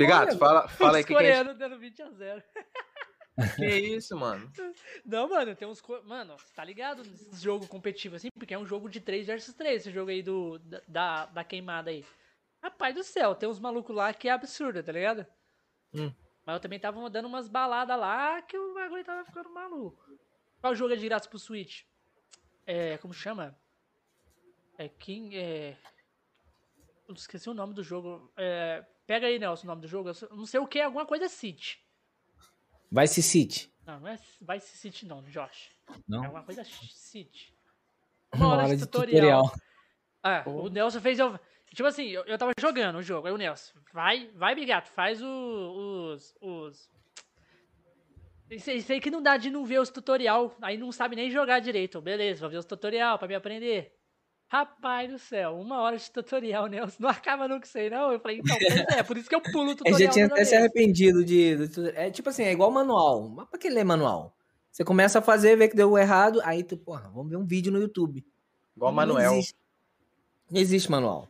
[0.00, 2.42] Olha, fala, fala aí que, que, gente- coreanos dando 20 a 0.
[3.56, 4.50] que é isso, mano.
[5.04, 5.82] Não, mano, tem uns.
[6.04, 8.28] Mano, você tá ligado nesse jogo competitivo assim?
[8.38, 11.44] Porque é um jogo de 3 versus 3, esse jogo aí do, da- da, da
[11.44, 12.04] queimada aí.
[12.62, 15.26] Rapaz do céu, tem uns malucos lá que é absurdo, tá ligado?
[15.94, 16.12] Hum.
[16.44, 20.02] Mas eu também tava dando umas baladas lá que o bagulho tava ficando maluco.
[20.60, 21.82] Qual jogo é de graça pro Switch?
[22.66, 22.98] É.
[22.98, 23.56] Como chama?
[24.78, 25.36] É King.
[25.36, 25.76] É.
[27.08, 28.32] Eu esqueci o nome do jogo.
[28.36, 30.10] É, pega aí, Nelson, o nome do jogo.
[30.10, 31.78] Eu não sei o que, alguma coisa City.
[32.90, 33.72] Vice City.
[33.86, 35.70] Não, não é Vice City não, Josh.
[35.88, 36.24] É Não?
[36.24, 37.52] alguma coisa City.
[38.34, 39.52] Uma hora de tutorial.
[40.22, 41.38] Ah, o Nelson fez eu.
[41.74, 45.22] Tipo assim, eu, eu tava jogando o jogo, aí o Nelson, vai, vai, Bigato, faz
[45.22, 46.34] o- os.
[46.40, 46.88] os.
[48.50, 51.30] Isso, isso aí que não dá de não ver os tutorial, aí não sabe nem
[51.30, 52.00] jogar direito.
[52.00, 53.98] Beleza, vou ver os tutorial pra me aprender.
[54.52, 56.96] Rapaz do céu, uma hora de tutorial, Nelson.
[57.00, 58.12] Não acaba nunca isso aí, não.
[58.12, 59.98] Eu falei, então, pois é, por isso que eu pulo o tutorial.
[59.98, 61.56] já tinha até se arrependido de.
[61.94, 63.30] É tipo assim, é igual manual.
[63.30, 64.36] Mas pra que ler manual?
[64.70, 67.72] Você começa a fazer, vê que deu errado, aí tu, porra, vamos ver um vídeo
[67.72, 68.22] no YouTube.
[68.76, 69.32] Igual o Não Manuel.
[69.32, 69.56] existe,
[70.50, 71.28] não existe manual.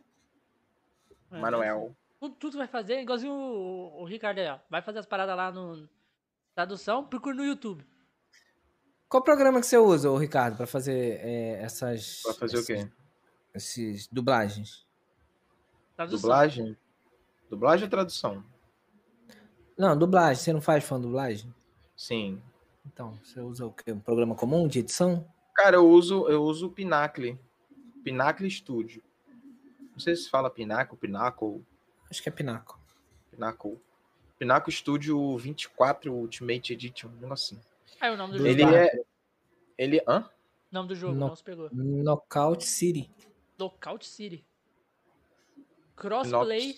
[1.31, 1.95] É, Manuel.
[2.19, 4.59] Tudo, tudo vai fazer, igualzinho o, o Ricardo aí, ó.
[4.69, 5.87] Vai fazer as paradas lá no.
[6.53, 7.85] Tradução, procura no YouTube.
[9.07, 12.21] Qual programa que você usa, ô Ricardo, pra fazer é, essas.
[12.21, 13.02] Pra fazer o esses, quê?
[13.53, 14.85] Esses dublagens?
[15.95, 16.19] Tradução.
[16.21, 16.77] Dublagem?
[17.49, 18.43] Dublagem ou tradução?
[19.77, 20.41] Não, dublagem.
[20.43, 21.53] Você não faz fã dublagem?
[21.95, 22.41] Sim.
[22.85, 23.91] Então, você usa o quê?
[23.91, 25.25] Um programa comum de edição?
[25.55, 27.39] Cara, eu uso, eu uso o Pinacle.
[28.03, 29.03] Pinacle Studio.
[29.91, 31.63] Não sei se fala Pinacle, Pinacle,
[32.09, 32.79] Acho que é Pinaco.
[33.31, 33.79] Pinacle.
[34.37, 37.65] Pinacle Studio 24 Ultimate Edition, um negócio assim.
[38.01, 38.61] Aí o nome do Do jogo.
[38.61, 39.03] Ele é.
[39.77, 40.03] Ele.
[40.07, 40.29] Hã?
[40.71, 41.69] Nome do jogo, No- não se pegou.
[41.71, 43.09] Knockout City.
[43.63, 44.45] Lockout City.
[45.95, 46.75] Crossplay.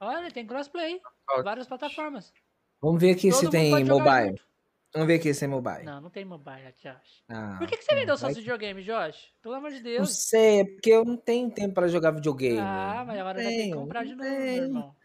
[0.00, 1.00] Olha, tem crossplay.
[1.00, 1.44] Knockout.
[1.44, 2.32] Várias plataformas.
[2.80, 4.28] Vamos ver aqui Todo se tem mobile.
[4.30, 4.48] junto.
[4.94, 5.84] Vamos ver aqui se tem mobile.
[5.84, 7.22] Não, não tem mobile, Josh.
[7.28, 9.32] Ah, Por que, que você vendeu vai- videogames, Josh?
[9.42, 10.16] Pelo amor de Não Deus.
[10.28, 12.58] sei, é porque eu não tenho tempo para jogar videogame.
[12.60, 14.64] Ah, mas agora vai ter que tenho, comprar de não novo, meu tenho.
[14.64, 14.96] irmão.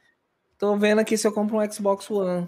[0.58, 2.48] Tô vendo aqui se eu compro um Xbox One.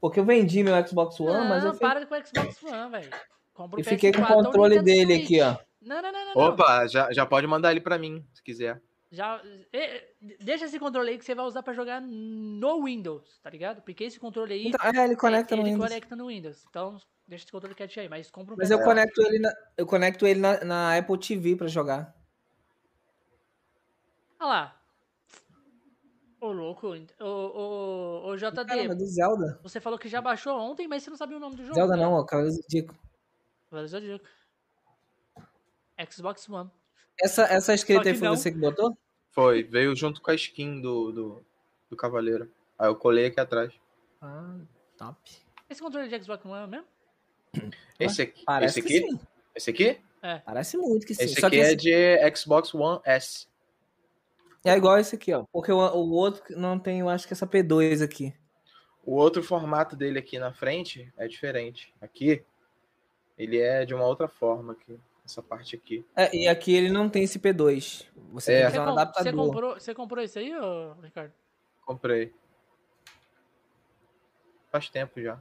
[0.00, 2.90] Porque eu vendi meu Xbox One, não, mas eu, fi- para com o Xbox One,
[2.90, 3.10] velho.
[3.52, 5.24] Compra o eu fiquei com o PS4 ou o controle dele Switch.
[5.24, 5.56] aqui, ó.
[5.84, 6.34] Não, não, não, não.
[6.34, 6.42] não.
[6.52, 8.80] Opa, já, já pode mandar ele pra mim, se quiser.
[9.10, 9.42] Já,
[9.74, 10.08] eh,
[10.40, 13.82] deixa esse controle aí que você vai usar pra jogar no Windows, tá ligado?
[13.82, 15.88] Porque esse controle aí, Então, é, ele conecta ele no Windows.
[15.88, 16.64] conecta no Windows.
[16.70, 18.84] Então, deixa esse controle quietinho aí, mas compra um Mas eu PS4.
[18.84, 22.16] conecto ele na, eu conecto ele na, na Apple TV pra jogar.
[24.40, 24.82] Olha lá.
[26.40, 26.88] Ô, louco.
[27.20, 29.60] Ô, ô, ô, JD, Caramba, do Zelda.
[29.62, 31.74] você falou que já baixou ontem, mas você não sabia o nome do jogo.
[31.74, 32.02] Zelda né?
[32.02, 32.94] não, ó, Cavaleiro do Zodíaco.
[33.70, 34.24] Cavaleiro do Zodíaco.
[36.10, 36.70] Xbox One.
[37.20, 38.36] Essa, essa escrita aí foi não.
[38.36, 38.96] você que botou?
[39.30, 41.46] Foi, veio junto com a skin do, do,
[41.90, 42.50] do Cavaleiro.
[42.78, 43.72] Aí eu colei aqui atrás.
[44.20, 44.58] Ah,
[44.96, 45.18] top.
[45.68, 46.86] Esse controle de Xbox One é mesmo?
[47.98, 48.44] Esse aqui.
[48.44, 49.08] Parece esse que aqui?
[49.10, 49.20] sim.
[49.54, 50.00] Esse aqui?
[50.44, 51.24] Parece muito que sim.
[51.24, 53.46] Esse Só aqui que é esse- de Xbox One S.
[54.64, 55.44] é igual esse aqui, ó.
[55.52, 58.34] Porque o, o outro não tem, eu acho que essa P2 aqui.
[59.04, 61.92] O outro formato dele aqui na frente é diferente.
[62.00, 62.44] Aqui,
[63.36, 64.98] ele é de uma outra forma aqui.
[65.24, 66.04] Essa parte aqui.
[66.16, 68.04] É, e aqui ele não tem esse P2.
[68.32, 68.62] Você É.
[68.62, 69.46] tem que Você, usar um com- você adaptador.
[69.46, 71.32] comprou, você comprou esse aí, ô, Ricardo?
[71.86, 72.32] Comprei.
[74.70, 75.40] Faz tempo já.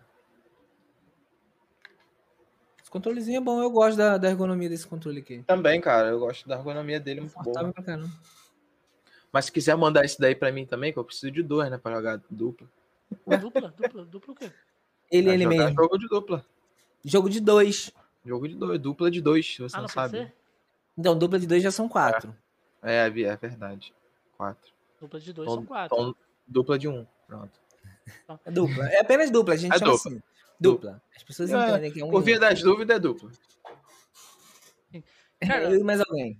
[2.82, 5.44] Esse controlezinho é bom, eu gosto da, da ergonomia desse controle aqui.
[5.44, 7.72] Também, cara, eu gosto da ergonomia dele muito boa.
[7.74, 8.10] pra caramba.
[9.32, 11.78] Mas se quiser mandar esse daí pra mim também, que eu preciso de dois, né,
[11.78, 12.68] pra jogar dupla.
[13.40, 14.52] Dupla, dupla, dupla o quê?
[15.10, 15.74] Ele, Pra ele mesmo.
[15.76, 16.46] jogo de dupla.
[17.04, 17.92] Jogo de dois.
[18.26, 20.17] Jogo de dois, dupla de dois, se você Ah, não não sabe.
[20.17, 20.36] pode ser?
[20.97, 22.36] Então, dupla de dois já são quatro.
[22.84, 23.93] É, é verdade.
[24.38, 24.72] Quatro.
[24.99, 25.95] Dupla de dois Então- são quatro.
[25.97, 26.15] Então,
[26.47, 27.05] dupla de um.
[27.28, 27.59] Pronto.
[28.45, 28.88] É dupla.
[28.89, 30.11] É apenas dupla, a gente É chama dupla.
[30.11, 30.24] assim.
[30.59, 31.01] Dupla.
[31.15, 32.11] As pessoas É, entendem que é um.
[32.11, 33.32] Por via das dúvidas, é dupla.
[35.39, 36.39] Cara, Eu e mais alguém.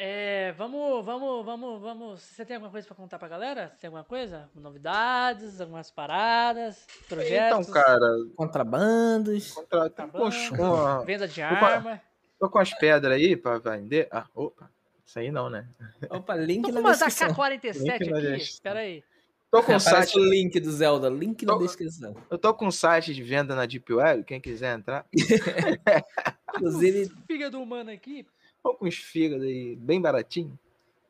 [0.00, 2.20] É, vamos, vamos, vamos, vamos.
[2.22, 3.70] Você tem alguma coisa pra contar pra galera?
[3.74, 4.48] Você tem alguma coisa?
[4.54, 9.52] Novidades, algumas paradas, projetos, Então, cara, Contrabandos.
[9.54, 9.90] contra...
[9.90, 10.30] Tô, bom.
[10.56, 11.04] com...
[11.04, 11.66] venda de Opa.
[11.66, 12.00] arma.
[12.38, 14.06] tô com as pedras aí pra vender.
[14.12, 14.70] Ah, opa.
[15.04, 15.66] Isso aí não, né?
[16.10, 17.30] Opa, link Tô com na uma descrição.
[17.30, 18.04] AK-47 Link na aqui.
[18.06, 18.36] descrição.
[18.38, 19.02] Espera aí.
[19.50, 20.18] Tô com Aparece site.
[20.20, 22.14] o link do Zelda, link na Tô- descrição.
[22.30, 25.04] Eu tô com um site de venda na Deep Web, quem quiser entrar.
[26.54, 28.24] Inclusive, Fígado humano aqui,
[28.62, 30.58] Tô com uns fígados aí, bem baratinho.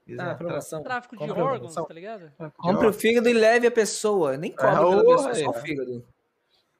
[0.06, 0.34] tá entrar.
[0.36, 0.82] promoção.
[0.82, 2.32] tráfico de Compre órgãos, tá ligado?
[2.56, 4.36] Compre o fígado e leve a pessoa.
[4.36, 5.60] Nem cobre Ah, pela ô, pessoa, só o é.
[5.60, 6.04] fígado.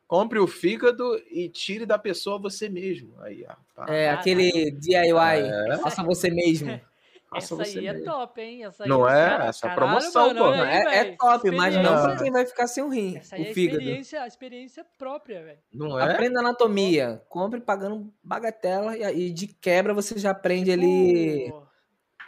[0.07, 3.21] Compre o fígado e tire da pessoa você mesmo.
[3.21, 3.55] Aí, ó.
[3.75, 5.13] Pá, É, aquele DIY.
[5.73, 5.79] É.
[5.79, 6.81] Faça você mesmo.
[7.29, 8.05] faça Essa aí é mesmo.
[8.07, 8.65] top, hein?
[8.65, 9.29] Essa aí Não os é?
[9.29, 10.47] cara- Essa é caralho, promoção, mano, pô.
[10.51, 12.09] aí, é, é top, mas não Experiência.
[12.15, 13.79] pra quem vai ficar sem o rim, Essa aí é o a fígado.
[13.81, 15.59] experiência, a experiência própria, velho.
[15.73, 16.13] Não é?
[16.13, 17.23] Aprenda anatomia.
[17.29, 21.63] Compre pagando bagatela e, e de quebra você já aprende ali Pô,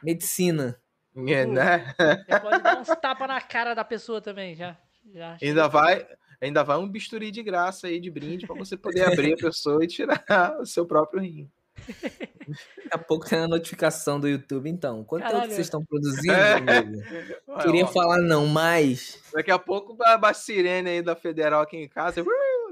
[0.03, 0.81] medicina.
[1.27, 1.95] É, né?
[2.29, 4.77] Você pode dar uns tapas na cara da pessoa também, já.
[5.13, 6.07] já Ainda vai,
[6.41, 9.83] ainda vai um bisturi de graça aí de brinde pra você poder abrir a pessoa
[9.85, 10.23] e tirar
[10.61, 11.51] o seu próprio rim.
[11.91, 14.69] Daqui a pouco tem a notificação do YouTube.
[14.69, 15.49] Então, quanto tempo Caralho.
[15.49, 16.53] que vocês estão produzindo, É.
[16.79, 17.03] amigo?
[17.63, 19.21] Queria ó, falar não mais.
[19.33, 22.23] Daqui a pouco a a sirene aí da Federal aqui em casa.
[22.23, 22.27] uh,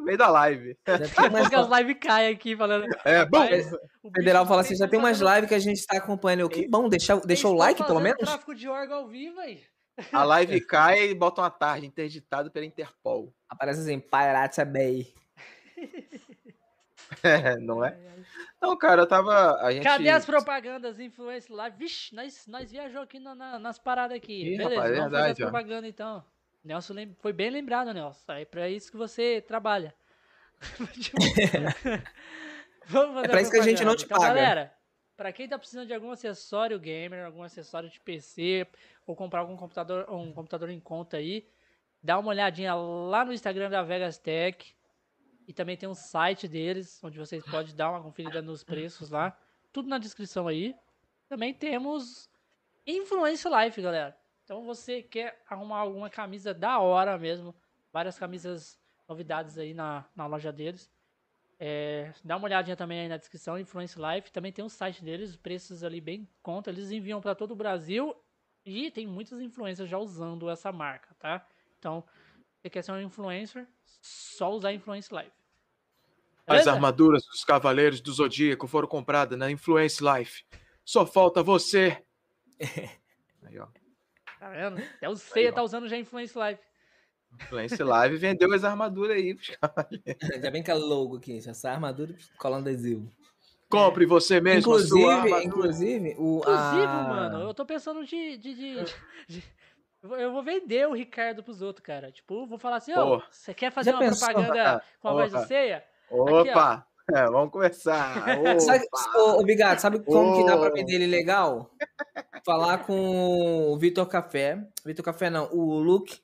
[0.04, 0.76] meio da live.
[0.86, 2.86] Já tem umas- Porque as lives caem aqui falando.
[3.04, 3.38] É, bom.
[3.38, 6.40] "Rapaz, o federal bicho fala assim, já tem umas lives que a gente tá acompanhando.
[6.40, 8.18] Eu, que bom, deixa, o like pelo menos?
[8.18, 9.62] tráfico de órgão ao vivo aí.
[10.12, 13.34] A live cai e bota uma tarde interditado pela Interpol.
[13.48, 15.12] Aparece assim, Pirata Bay.
[17.22, 17.96] É, não é?
[18.60, 19.56] Não, cara, eu tava.
[19.60, 19.82] A gente...
[19.84, 21.76] Cadê as propagandas influência live?
[21.76, 24.42] Vixe, nós, nós viajou aqui na- na- nas paradas aqui.
[24.42, 25.50] Ih, Beleza, rapaz, é vamos fazer verdade, a ó.
[25.50, 26.24] propaganda então.
[26.64, 28.32] Nelson lem- foi bem lembrado, Nelson.
[28.32, 29.94] É pra isso que você trabalha.
[32.86, 34.34] Vamos fazer É pra isso que a gente não te então, paga.
[34.34, 34.72] Galera,
[35.16, 38.66] pra quem tá precisando de algum acessório gamer, algum acessório de PC,
[39.06, 41.46] ou comprar algum computador, um computador em conta aí,
[42.02, 44.74] dá uma olhadinha lá no Instagram da Vegas Tech.
[45.48, 49.34] E também tem um site deles, onde vocês podem dar uma conferida nos preços lá.
[49.72, 50.76] Tudo na descrição aí.
[51.26, 52.30] Também temos
[52.86, 54.14] Influence Life, galera.
[54.44, 57.54] Então você quer arrumar alguma camisa da hora mesmo.
[57.90, 58.78] Várias camisas
[59.08, 60.90] novidades aí na, na loja deles.
[61.58, 64.30] É, dá uma olhadinha também aí na descrição, Influence Life.
[64.30, 66.68] Também tem o site deles, os preços ali bem em conta.
[66.68, 68.14] Eles enviam para todo o Brasil.
[68.66, 71.46] E tem muitas influencers já usando essa marca, tá?
[71.78, 72.04] Então,
[72.60, 73.66] você quer ser um influencer,
[74.02, 75.37] só usar Influence Life.
[76.48, 80.44] As armaduras dos Cavaleiros do Zodíaco foram compradas na Influence Life.
[80.84, 82.02] Só falta você.
[83.44, 83.66] Aí, ó.
[84.38, 84.78] Tá vendo?
[84.96, 86.60] Até o Ceia tá usando já Influence Life.
[87.42, 89.34] Influence Live vendeu as armaduras aí.
[89.34, 89.86] pros caras.
[90.34, 93.10] Ainda bem que é logo aqui, essa armadura colando adesivo.
[93.68, 95.44] Compre você mesmo a sua Inclusive, armadura.
[95.44, 96.38] inclusive, o.
[96.38, 98.38] Inclusive, a- mano, eu tô pensando de.
[98.38, 98.84] de, de-
[99.28, 99.44] de-
[100.02, 102.10] eu vou- eu vou vender o Ricardo pros outros, cara.
[102.10, 103.24] Tipo, vou falar assim, ó, Pô.
[103.30, 104.28] você quer fazer Já uma pensou?
[104.28, 105.46] propaganda com a voz do.
[105.46, 105.84] Ceia?
[106.10, 106.86] Opa!
[107.14, 108.24] É, vamos conversar.
[108.60, 108.84] Sabe,
[109.16, 110.72] ô, ô, Bigato, sabe como que dá pra Ô.
[110.74, 111.70] vender ele legal?
[112.44, 114.58] Falar com o Vitor Café.
[114.84, 116.20] Vitor Café não, o Luke.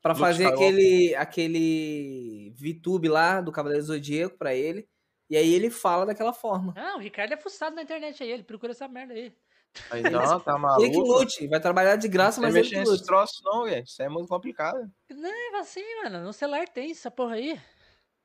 [0.00, 0.68] Pra Luke fazer Skywalker.
[0.68, 4.88] aquele, aquele VTube lá do Cavaleiro Zodíaco pra ele.
[5.28, 6.72] E aí ele fala daquela forma.
[6.74, 9.32] Não, o Ricardo é fuçado na internet aí, ele procura essa merda aí.
[9.90, 11.18] Aí, não, tá Ele que maluco.
[11.18, 13.04] lute, vai trabalhar de graça, Não mas ele que lute.
[13.04, 13.88] troços, não, gente.
[13.88, 14.90] Isso é muito complicado.
[15.10, 17.60] Não, é assim, mano, no celular tem essa porra aí.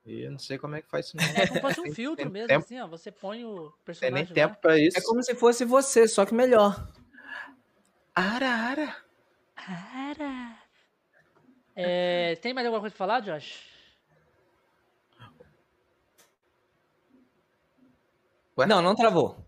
[0.05, 1.23] E eu não sei como é que faz isso, não.
[1.23, 3.61] É como se fosse um Tem- filtro mesmo, tempo- assim, ó, você põe o Tem
[3.61, 4.59] nem personagem tempo lá.
[4.61, 4.97] pra isso.
[4.97, 6.87] É como se fosse você, só que melhor.
[8.13, 8.95] Ara, ara.
[9.55, 10.59] Cara...
[11.75, 13.59] É, tem mais alguma coisa pra falar, Josh?
[18.57, 18.65] Ué?
[18.65, 19.45] Não, não travou.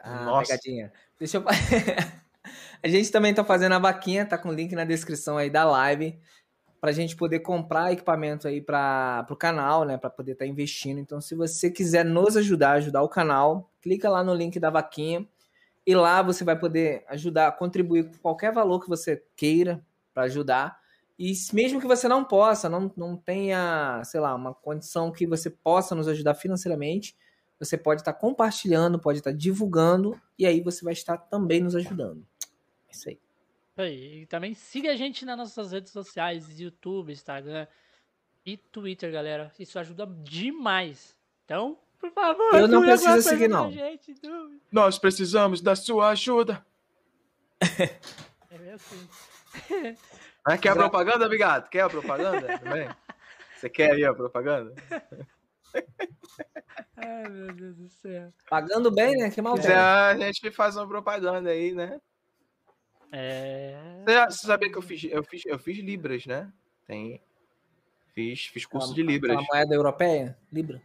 [0.00, 0.52] Ah, Nossa.
[0.52, 0.92] pegadinha.
[1.18, 1.44] Deixa eu.
[2.82, 5.64] a gente também tá fazendo a vaquinha, tá com o link na descrição aí da
[5.64, 6.18] live,
[6.84, 11.00] pra gente poder comprar equipamento aí para pro canal, né, Pra poder estar investindo.
[11.00, 15.26] Então, se você quiser nos ajudar, ajudar o canal, clica lá no link da vaquinha
[15.86, 19.82] e lá você vai poder ajudar, contribuir com qualquer valor que você queira
[20.12, 20.78] para ajudar.
[21.18, 25.48] E mesmo que você não possa, não, não tenha, sei lá, uma condição que você
[25.48, 27.16] possa nos ajudar financeiramente,
[27.58, 32.26] você pode estar compartilhando, pode estar divulgando, e aí você vai estar também nos ajudando.
[32.86, 33.23] É isso aí.
[33.76, 37.66] Aí, e também siga a gente nas nossas redes sociais, YouTube, Instagram
[38.46, 39.50] e Twitter, galera.
[39.58, 41.16] Isso ajuda demais.
[41.44, 43.72] Então, por favor, Eu não preciso seguir, não.
[43.72, 44.14] Gente.
[44.70, 46.64] Nós precisamos da sua ajuda.
[48.50, 49.08] é meio assim.
[50.44, 51.68] Ah, quer a propaganda, Bigato?
[51.70, 52.88] Quer a propaganda também?
[53.56, 54.74] Você quer aí a propaganda?
[56.96, 58.32] Ai, meu Deus do céu.
[58.48, 59.30] Pagando bem, né?
[59.30, 62.00] Que mal Quiser, a gente faz uma propaganda aí, né?
[63.16, 63.76] É.
[64.28, 66.50] Você, sabia que eu fiz, eu fiz, eu fiz Libras, né?
[66.86, 67.20] Tem.
[68.12, 69.36] Fiz, fiz curso de Libras.
[69.36, 70.36] Aquela moeda europeia?
[70.52, 70.82] Libra?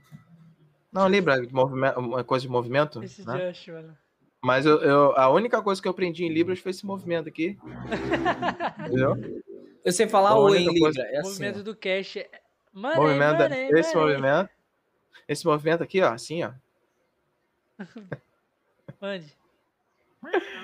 [0.91, 3.01] Não, Libra, movimento, uma coisa de movimento.
[3.03, 3.51] Esse Né?
[3.51, 3.97] Josh, mano.
[4.41, 7.57] Mas eu, eu- a única coisa que eu aprendi em Libras foi esse movimento aqui.
[8.87, 9.43] Entendeu?
[9.83, 11.15] Eu sei falar única em coisa- Libra.
[11.15, 11.29] É o assim.
[11.29, 11.63] movimento ó.
[11.63, 12.17] do cash.
[12.17, 12.29] é-
[12.71, 14.13] Money, movimento, money, esse money.
[14.13, 14.49] movimento.
[15.27, 16.51] Esse movimento aqui, ó, assim, ó.
[19.01, 19.35] Mande.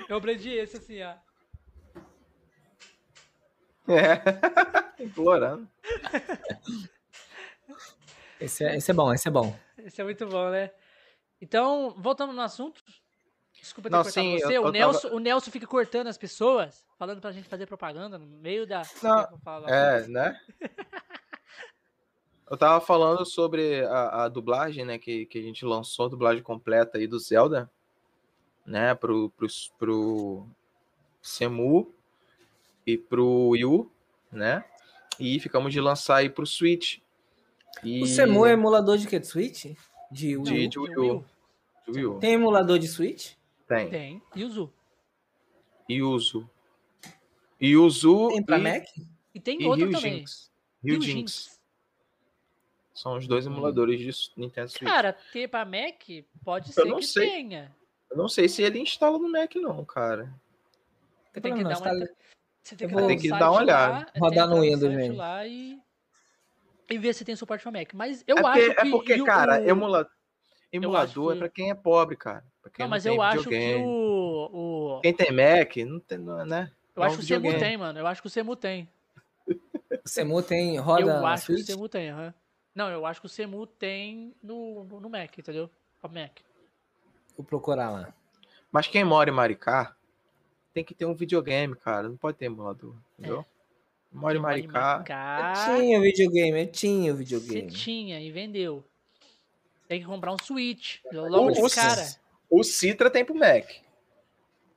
[0.08, 1.14] Eu aprendi esse assim, ó.
[3.88, 4.22] É.
[5.02, 5.68] Implorando.
[8.38, 9.56] Esse é, esse é bom, esse é bom.
[9.78, 10.70] Esse é muito bom, né?
[11.40, 12.82] Então, voltando no assunto.
[13.54, 14.44] Desculpa ter Não, cortado sim, você.
[14.44, 17.64] eu- o, eu tava- Nelson, o Nelson fica cortando as pessoas, falando pra gente fazer
[17.66, 18.82] propaganda no meio da.
[19.02, 19.66] Não.
[19.66, 20.38] É, né?
[22.48, 24.98] Eu tava falando sobre a, a dublagem, né?
[24.98, 27.68] Que, que a gente lançou, a dublagem completa aí do Zelda,
[28.64, 28.94] né?
[28.94, 30.46] Pro, pro, pro
[31.20, 31.92] Semu
[32.86, 33.90] e pro Wii U,
[34.30, 34.64] né?
[35.18, 36.98] E ficamos de lançar aí pro Switch.
[37.82, 38.02] E...
[38.02, 39.18] O Semu é emulador de quê?
[39.18, 39.64] De Switch?
[40.10, 40.44] De Wii?
[40.44, 41.24] de- de o Wii U.
[41.86, 42.18] Do Wii U.
[42.20, 43.32] Tem emulador de Switch?
[43.66, 43.90] Tem.
[43.90, 44.22] Tem.
[44.34, 44.72] E o Zu.
[45.90, 46.48] Yuzu.
[47.62, 48.84] Yuzu Tem pra e, Mac?
[49.34, 50.18] E tem e outro também.
[50.18, 50.50] Jinx.
[50.84, 51.60] Ryu Jinx.
[52.94, 54.10] São os dois emuladores de
[54.40, 54.82] Nintendo Switch.
[54.84, 56.02] Cara, ter pra Mac,
[56.44, 57.28] pode ser não que sei.
[57.28, 57.74] tenha.
[58.10, 60.32] Eu não sei se ele instala no Mac, não, cara.
[61.32, 62.08] Tem que Não, dar uma.
[62.66, 64.10] Você tem que, vou- que dar uma olhada.
[64.18, 65.16] Rodar que no Windows mesmo.
[65.16, 65.78] lá e,
[66.90, 67.94] e ver se tem suporte pra Mac.
[67.94, 68.80] Mas eu é porque, acho que.
[68.88, 70.10] é porque cara, o- emula-
[70.72, 72.44] emulador que- é pra quem é pobre, cara.
[72.60, 73.84] Pra quem Não, não, mas tem eu acho que videogame.
[73.86, 74.96] o.
[74.96, 75.00] o...
[75.00, 76.72] Quem tem Mac, não tem, não- né?
[76.96, 77.98] Eu é acho que o Semu tem, mano.
[78.00, 78.88] Eu acho que o Semu tem.
[79.48, 81.58] O Semu tem roda eu acho que o?
[81.58, 82.34] Semu tem, aham.
[82.74, 85.70] Não, eu acho que o Semu tem no, no, no Mac, entendeu?
[86.00, 86.38] Pra Mac.
[87.36, 88.12] Vou procurar lá.
[88.72, 89.94] Mas quem mora em Maricá
[90.76, 92.06] tem que ter um videogame, cara.
[92.06, 93.42] Não pode ter emulador, entendeu?
[94.12, 95.02] Mora em Maricá.
[95.08, 97.70] Eu tinha o videogame, eu tinha o Você videogame.
[97.72, 98.84] tinha e vendeu.
[99.88, 100.98] Tem que comprar um Switch.
[101.10, 102.06] Logo de O- o- cara.
[102.50, 103.70] O Citra tem pro Mac.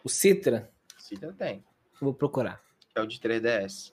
[0.02, 1.62] O Citra, Citra tem.
[2.00, 2.62] vou procurar.
[2.94, 3.92] Que é o de 3DS.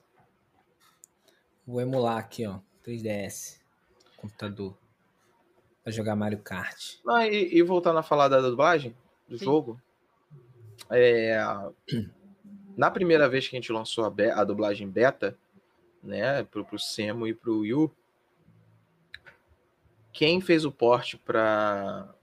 [1.65, 2.59] Vou emular aqui, ó.
[2.83, 3.59] 3DS.
[4.15, 4.77] Computador.
[5.83, 6.95] Pra jogar Mario Kart.
[7.03, 8.95] Não, e, e voltando a falar da dublagem
[9.27, 9.43] do Sim.
[9.43, 9.81] jogo,
[10.89, 11.37] é,
[12.75, 15.37] na primeira vez que a gente lançou a, a dublagem beta,
[16.03, 17.91] né, pro, pro Semo e pro Yu,
[20.13, 22.13] quem fez o porte para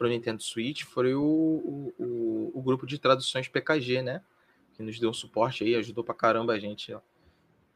[0.00, 4.22] o Nintendo Switch foi o, o, o- o grupo de traduções PKG, né,
[4.74, 6.96] que nos deu suporte aí, ajudou pra caramba a gente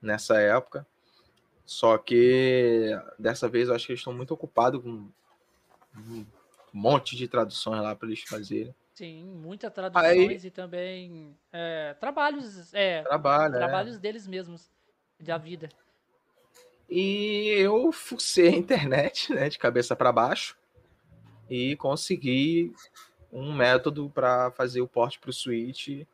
[0.01, 0.87] nessa época.
[1.65, 5.09] Só que dessa vez eu acho que eles estão muito ocupados com
[5.99, 6.27] um
[6.73, 8.75] monte de traduções lá para eles fazerem.
[8.97, 13.59] Sim, muitas traduções e também é, trabalhos, é, Trabalho, né?
[13.59, 14.71] trabalhos deles mesmos,
[15.21, 15.69] da vida.
[16.89, 20.57] E eu fucei a internet, né, de cabeça para baixo
[21.51, 22.73] e consegui
[23.31, 26.07] um método para fazer o porte para o Switch.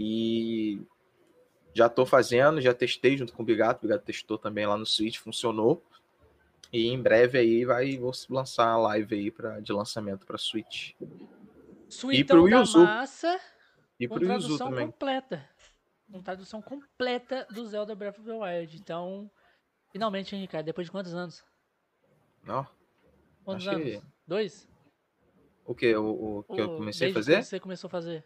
[0.00, 0.80] E
[1.72, 4.84] já estou fazendo, já testei junto com o Bigato, o Bigato testou também lá no
[4.84, 5.80] Switch, funcionou.
[6.72, 10.94] E em breve aí vai vou lançar a live aí pra, de lançamento para Switch.
[11.88, 13.40] Suitão da Yuzu massa
[13.98, 14.86] E com para o Yuzu tradução também.
[14.86, 15.48] completa.
[16.10, 18.76] Com tradução completa do Zelda Breath of the Wild.
[18.76, 19.30] Então,
[19.90, 20.66] finalmente, hein, Ricardo?
[20.66, 21.44] Depois de quantos anos?
[22.44, 22.66] Não,
[23.44, 23.90] Quantos Acho anos?
[23.90, 24.68] que- Dois?
[25.64, 25.94] o que?
[25.96, 27.36] O, o que eu Ou comecei a desde fazer?
[27.42, 28.24] que você começou a fazer?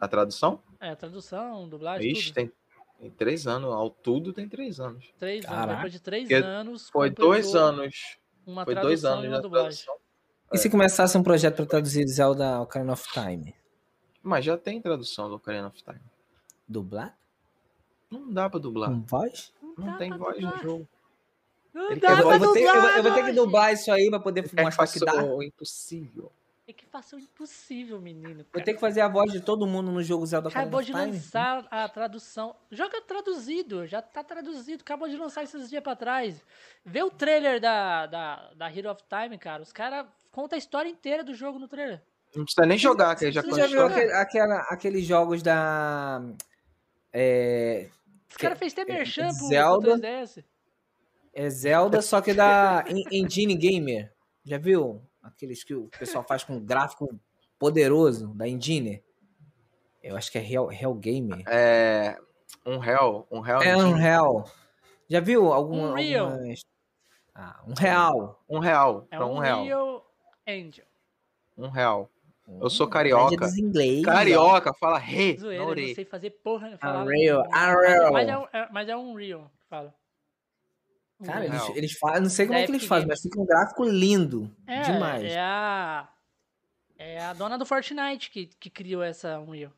[0.00, 0.62] A tradução?
[0.80, 2.34] É, tradução, dublagem, Ixi, tudo.
[2.34, 2.52] tem,
[3.00, 3.72] tem três anos.
[3.72, 5.12] Ao tudo tem três anos.
[5.18, 5.56] Três anos.
[5.56, 5.74] Caraca.
[5.76, 6.88] Depois de três Porque anos.
[6.90, 8.18] Foi dois anos.
[8.46, 9.84] Uma Foi tradução dois anos e uma na dublagem.
[9.84, 9.97] tradução.
[10.52, 13.54] E se começasse um projeto pra traduzir Zelda Ocarina of Time?
[14.22, 16.00] Mas já tem tradução do Ocarina of Time.
[16.66, 17.16] Dublar?
[18.10, 18.90] Não dá pra dublar.
[18.90, 19.52] Com voz?
[19.76, 20.62] Não dá tem voz no dublar.
[20.62, 20.88] jogo.
[21.74, 23.24] Não Ele dá quer Eu vou, pra eu vou ter, eu vou- eu vou ter
[23.24, 25.24] que dublar, dublar isso aí pra poder que mostrar que faça dá.
[25.24, 26.32] o impossível.
[26.68, 28.44] É que faça o impossível, menino.
[28.44, 28.62] Cara.
[28.62, 30.98] ter que fazer a voz de todo mundo no jogo Zelda Acabou de Time.
[31.06, 32.54] lançar a tradução.
[32.70, 34.82] Joga traduzido, já tá traduzido.
[34.82, 36.44] Acabou de lançar esses dias pra trás.
[36.84, 39.62] Vê o trailer da, da, da Hero of Time, cara.
[39.62, 42.02] Os caras contam a história inteira do jogo no trailer.
[42.36, 46.20] Não precisa nem jogar, que já Você já viu aquele- aquela- aqueles jogos da.
[47.10, 47.88] É,
[48.28, 49.90] Os caras fez até merchan pro, Zelda.
[49.92, 50.44] pro 3DS.
[51.32, 54.12] é Zelda, só que da En- Engine Gamer.
[54.44, 55.00] Já viu?
[55.28, 57.08] Aqueles que o pessoal faz com gráfico
[57.58, 59.02] poderoso da Engine.
[60.02, 61.42] Eu acho que é Hell, Hell Gamer.
[61.48, 62.18] É.
[62.64, 63.26] Um réu.
[63.30, 63.60] Um réu.
[63.62, 64.48] É um real.
[65.08, 66.30] Já viu alguma, Unreal.
[66.32, 66.60] algumas.
[67.34, 68.44] Ah, um real.
[68.48, 69.06] Um real.
[69.10, 69.64] É pra um um real.
[69.64, 70.06] Real
[70.46, 70.84] Angel.
[71.56, 72.10] Um real.
[72.60, 73.46] Eu sou carioca.
[73.58, 74.06] inglês, ó.
[74.10, 76.78] Carioca, fala re Zoeira, eu não sei fazer porra.
[76.78, 78.12] Falar, Unreal, Mas, Unreal.
[78.12, 79.94] mas é, um- é- mas é um Real, fala.
[81.24, 83.20] Cara, eles, eles fazem, não sei como é que eles fazem, Games.
[83.20, 84.54] mas fica um gráfico lindo.
[84.66, 85.24] É, demais.
[85.24, 86.08] É a.
[86.96, 89.72] É a dona do Fortnite que, que criou essa Unreal.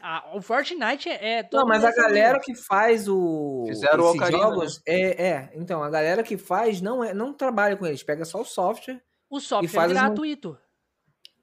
[0.00, 1.38] A- o Fortnite é.
[1.38, 4.82] é todo Não, mas a nessa galera que faz o Fizeram o esses Ocarina, jogos
[4.86, 8.40] é, é, então a galera que faz não é, não trabalha com eles, pega só
[8.40, 9.02] o software.
[9.28, 10.58] O software faz é as mon- gratuito.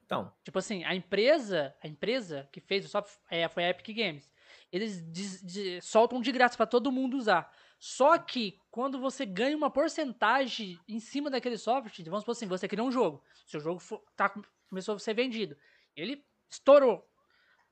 [0.06, 3.96] Então, Tipo assim, a empresa, a empresa que fez o software é, foi a Epic
[3.96, 4.30] Games.
[4.72, 7.52] Eles diz- de- soltam de graça para todo mundo usar.
[7.78, 12.66] Só que quando você ganha uma porcentagem em cima daquele software, vamos supor assim, você
[12.66, 14.34] criou um jogo, seu jogo fo- tá,
[14.70, 15.58] começou a ser vendido,
[15.98, 17.06] ele estourou.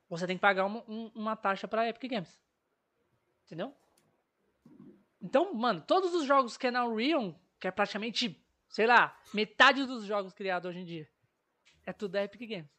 [0.10, 2.38] Você tem que pagar uma, um- uma taxa para Epic Games.
[3.46, 3.74] Entendeu?
[5.22, 9.86] Então, mano, todos os jogos que é na Unreal, que é praticamente, sei lá, metade
[9.86, 11.10] dos jogos criados hoje em dia,
[11.86, 12.70] é tudo da Epic Games.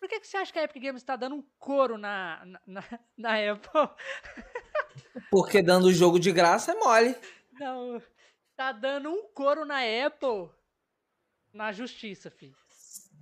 [0.00, 2.60] Por que, que você acha que a Epic Games tá dando um couro na, na,
[2.66, 3.70] na, na Apple?
[5.30, 7.16] porque dando o jogo de graça é mole.
[7.58, 8.00] Não,
[8.56, 10.50] tá dando um couro na Apple
[11.52, 12.54] na justiça, filho.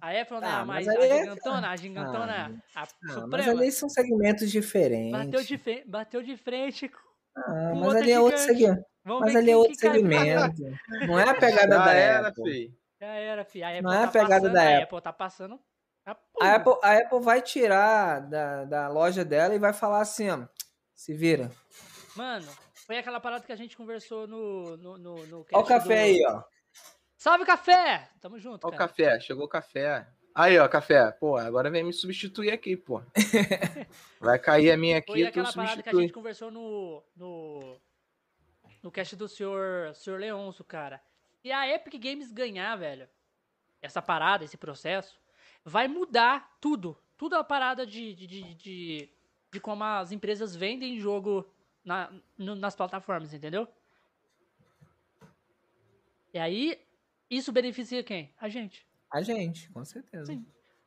[0.01, 2.87] A Apple não é Ah, a mais mas a é- gigantona, a gigantona, a Ah,
[3.05, 3.15] mas
[3.45, 3.51] suprema.
[3.61, 5.13] ali são segmentos diferentes.
[5.13, 6.99] Bateu de, fe- bateu de frente com
[7.37, 8.85] Ah, mas outra ali é outro segmento.
[9.05, 10.63] Vamos Mas ali é outro segmento.
[11.07, 12.45] Não é a pegada Já da era, Apple.
[12.45, 12.79] fi.
[13.01, 13.63] Já era, fi.
[13.63, 14.83] A Apple Não é tá a pegada passando, da a Apple.
[14.83, 15.61] Apple tá passando.
[16.07, 20.31] a A Apple, a Apple vai tirar da, da loja dela e vai falar assim,
[20.31, 20.47] ó.
[20.95, 21.51] Se vira.
[22.17, 22.47] Mano,
[22.87, 24.77] foi aquela parada que a gente conversou no.
[24.77, 26.43] no, no, no Olha o café do- aí, ó.
[27.17, 28.11] Salve, café!
[28.21, 30.07] Tamo junto, Ó o café, chegou o café.
[30.35, 31.11] Aí, ó, café.
[31.13, 33.03] Pô, agora vem me substituir aqui, pô.
[34.19, 37.03] Vai cair a minha Foi aqui, tu aquela parada que a gente conversou no.
[37.15, 37.77] no.
[38.83, 41.01] no cast do senhor, senhor Leonço, cara.
[41.45, 43.09] E a Epic Games ganhar, velho,
[43.81, 45.21] essa parada, esse processo,
[45.65, 46.97] vai mudar tudo.
[47.17, 49.11] Tudo a parada de, de, de, de,
[49.53, 51.52] de como as empresas vendem jogo
[51.85, 53.67] na, no- nas plataformas, entendeu?
[56.33, 56.81] E aí,
[57.31, 58.33] isso beneficia quem?
[58.41, 58.87] A gente.
[59.11, 60.27] A gente, com certeza.
[60.27, 60.43] Sim.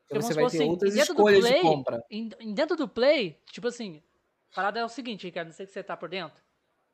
[0.07, 2.03] Porque Porque você vamos vai supor ter assim, outras dentro do escolhas de Play, compra.
[2.09, 4.01] Em, dentro do Play, tipo assim,
[4.51, 6.41] a parada é o seguinte, Ricardo, não sei se você tá por dentro.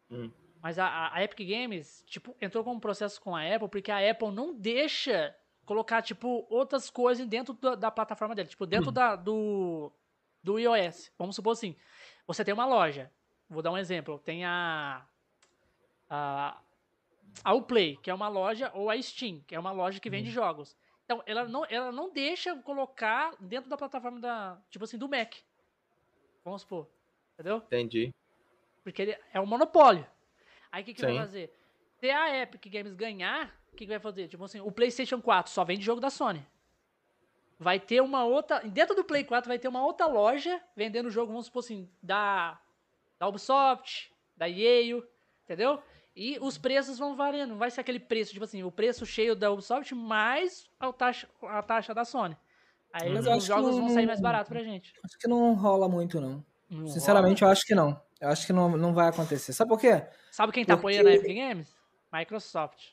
[0.09, 0.31] Hum.
[0.61, 4.09] Mas a, a- Epic Games, tipo, entrou com um processo com a Apple, porque a
[4.11, 5.35] Apple não deixa
[5.65, 8.49] colocar, tipo, outras coisas dentro da, da plataforma dele.
[8.49, 9.91] Tipo, dentro da, do,
[10.43, 11.11] do iOS.
[11.17, 11.75] Vamos supor assim,
[12.27, 13.11] você tem uma loja.
[13.51, 14.17] Vou dar um exemplo.
[14.19, 15.05] Tem a...
[16.09, 16.57] A,
[17.43, 20.31] a Uplay, que é uma loja, ou a Steam, que é uma loja que vende
[20.31, 20.75] jogos.
[21.05, 25.35] Então, ela não, ela não deixa colocar dentro da plataforma da, tipo assim, do Mac.
[26.43, 26.87] Vamos supor.
[27.33, 27.57] Entendeu?
[27.57, 28.13] Entendi.
[28.83, 30.05] Porque ele é um monopólio.
[30.71, 31.53] Aí o que, que vai fazer?
[31.99, 34.27] Se a Epic Games ganhar, o que, que vai fazer?
[34.27, 36.45] Tipo assim, o PlayStation 4 só vende jogo da Sony.
[37.59, 38.59] Vai ter uma outra.
[38.61, 42.59] Dentro do Play 4 vai ter uma outra loja vendendo jogo, vamos supor assim, da,
[43.21, 44.99] da Ubisoft, da EA,
[45.45, 45.79] entendeu?
[46.15, 47.51] E os preços vão variando.
[47.51, 51.27] Não vai ser aquele preço, tipo assim, o preço cheio da Ubisoft mais a taxa,
[51.43, 52.35] a taxa da Sony.
[52.91, 54.91] Aí Mas os jogos vão sair mais barato pra gente.
[55.05, 56.43] Acho que não rola muito, não.
[56.67, 58.01] Não Sinceramente, eu acho que não.
[58.19, 59.53] Eu acho que não, não vai acontecer.
[59.53, 60.03] Sabe por quê?
[60.31, 61.71] Sabe quem tá Porque- apoiando a Epic Games?
[62.11, 62.89] Microsoft.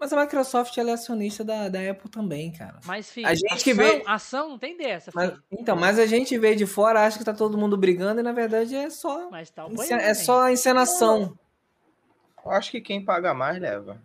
[0.00, 2.80] Mas a Microsoft ela é acionista da, da Apple também, cara.
[2.86, 6.06] Mas, filho, A gente ação, que vê- ação não tem dessa, Mas- então, mas a
[6.06, 9.28] gente vê de fora, acha que tá todo mundo brigando e na verdade é só,
[9.30, 10.02] Mas tá ence- apoiando.
[10.02, 11.38] é só a encenação.
[12.42, 14.00] Eu acho que quem paga mais leva.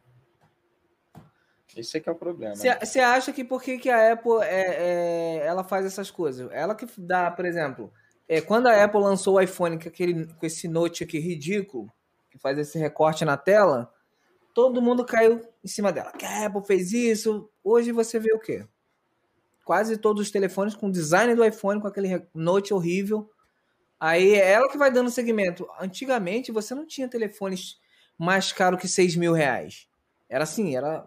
[1.75, 2.55] Esse é que é o problema.
[2.55, 6.49] Você acha que por que, que a Apple é, é- ela faz essas coisas?
[6.51, 7.91] Ela que dá, por exemplo,
[8.27, 11.89] é, quando a Apple lançou o iPhone com, aquele, com esse note aqui ridículo,
[12.29, 13.91] que faz esse recorte na tela,
[14.55, 16.11] todo mundo caiu em cima dela.
[16.13, 17.47] Que a Apple fez isso.
[17.61, 18.65] Hoje você vê o quê?
[19.65, 23.29] Quase todos os telefones com o design do iPhone, com aquele note horrível.
[23.99, 25.67] Aí é ela que vai dando segmento.
[25.79, 27.77] Antigamente você não tinha telefones
[28.17, 29.87] mais caros que 6 mil reais.
[30.29, 31.05] Era assim, era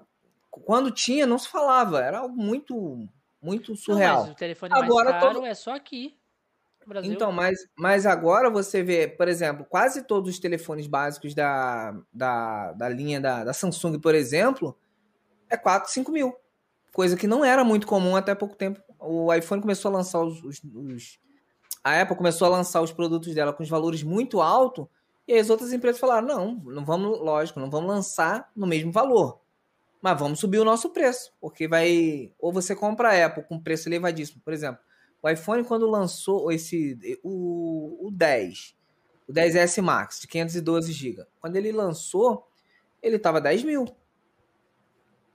[0.50, 2.00] quando tinha, não se falava.
[2.02, 3.08] Era algo muito,
[3.40, 4.22] muito Não, surreal.
[4.24, 6.16] mas o telefone Agora mais caro todo- é só aqui.
[6.88, 7.12] Brasil.
[7.12, 12.72] Então, mas, mas agora você vê, por exemplo, quase todos os telefones básicos da, da,
[12.72, 14.76] da linha da, da Samsung, por exemplo,
[15.48, 16.34] é 4, 5 mil.
[16.92, 18.80] Coisa que não era muito comum até pouco tempo.
[18.98, 21.18] O iPhone começou a lançar os, os- os-
[21.84, 24.86] A Apple começou a lançar os produtos dela com os valores muito altos,
[25.26, 29.40] e as outras empresas falaram: não, não vamos, lógico, não vamos lançar no mesmo valor.
[30.00, 32.32] Mas vamos subir o nosso preço, porque vai.
[32.38, 34.40] Ou você compra a Apple com preço elevadíssimo.
[34.44, 34.80] Por exemplo,
[35.22, 38.76] o iPhone, quando lançou esse o, o 10,
[39.28, 42.48] o 10S Max, de 512 GB, quando ele lançou,
[43.02, 43.86] ele tava 10 mil.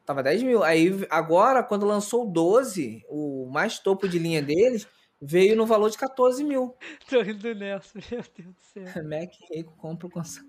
[0.05, 0.63] Tava 10 mil.
[0.63, 4.87] Aí, agora, quando lançou o 12, o mais topo de linha deles,
[5.21, 6.75] veio no valor de 14 mil.
[7.09, 8.83] Tô rindo do Nelson, meu Deus do céu.
[9.07, 10.47] Mac rico compra o console.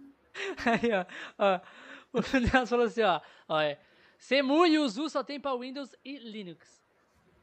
[0.64, 1.04] Aí, ó,
[1.38, 1.60] ó.
[2.14, 3.20] O Nelson falou assim, ó.
[3.48, 3.76] ó é,
[4.18, 6.80] Semu e Uzu só tem pra Windows e Linux.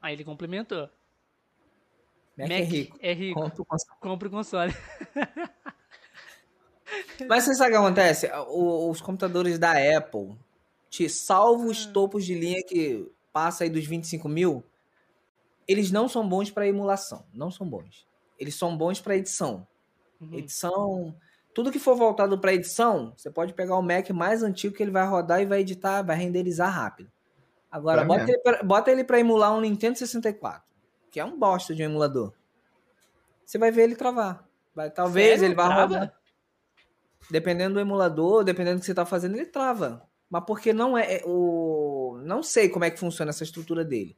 [0.01, 0.89] Aí ele complementou.
[2.37, 2.97] Mac, é rico.
[3.01, 3.39] É rico.
[3.41, 3.99] Compra o console.
[3.99, 4.73] Compra o console.
[7.27, 8.29] Mas você sabe o que acontece?
[8.49, 10.35] O- os computadores da Apple,
[10.89, 11.91] te, salvo os Ah.
[11.91, 14.63] topos de linha que passa aí dos 25 mil,
[15.67, 17.23] eles não são bons para emulação.
[17.33, 18.05] Não são bons.
[18.37, 19.65] Eles são bons para edição.
[20.19, 20.33] Uhum.
[20.33, 21.15] Edição.
[21.53, 24.91] Tudo que for voltado para edição, você pode pegar o Mac mais antigo que ele
[24.91, 27.11] vai rodar e vai editar, vai renderizar rápido.
[27.69, 28.33] Agora, É bota mesmo.
[28.33, 30.63] ele, pra, bota ele para emular um Nintendo 64,
[31.11, 32.33] que é um bosta de um emulador.
[33.45, 34.47] Você vai ver ele travar.
[34.73, 35.45] Vai, talvez Sério?
[35.45, 35.81] ele vá Trava?
[35.81, 36.17] rodar.
[37.29, 40.07] Dependendo do emulador, dependendo do que você está fazendo, ele trava.
[40.29, 42.19] Mas porque não é é o.
[42.23, 44.17] Não sei como é que funciona essa estrutura dele.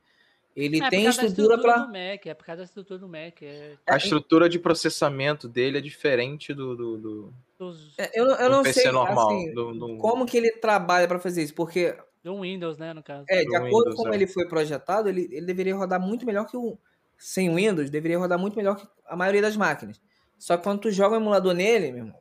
[0.56, 1.88] Ele É tem estrutura para.
[1.88, 3.41] Mac, é por causa da estrutura do Mac.
[3.41, 8.56] É, A estrutura de processamento dele é diferente do, do, do, dos, Eu, eu do
[8.58, 9.30] não PC sei normal.
[9.30, 13.04] assim, do, do- como que ele trabalha para fazer isso, porque do Windows, né, no
[13.04, 13.26] caso.
[13.30, 14.18] é, de Do acordo Windows, com como é.
[14.18, 16.78] ele foi projetado, ele, ele deveria rodar muito melhor que o
[17.18, 20.02] sem Windows, deveria rodar muito melhor que a maioria das máquinas.
[20.38, 22.20] Só que quando tu joga o emulador nele, meu irmão,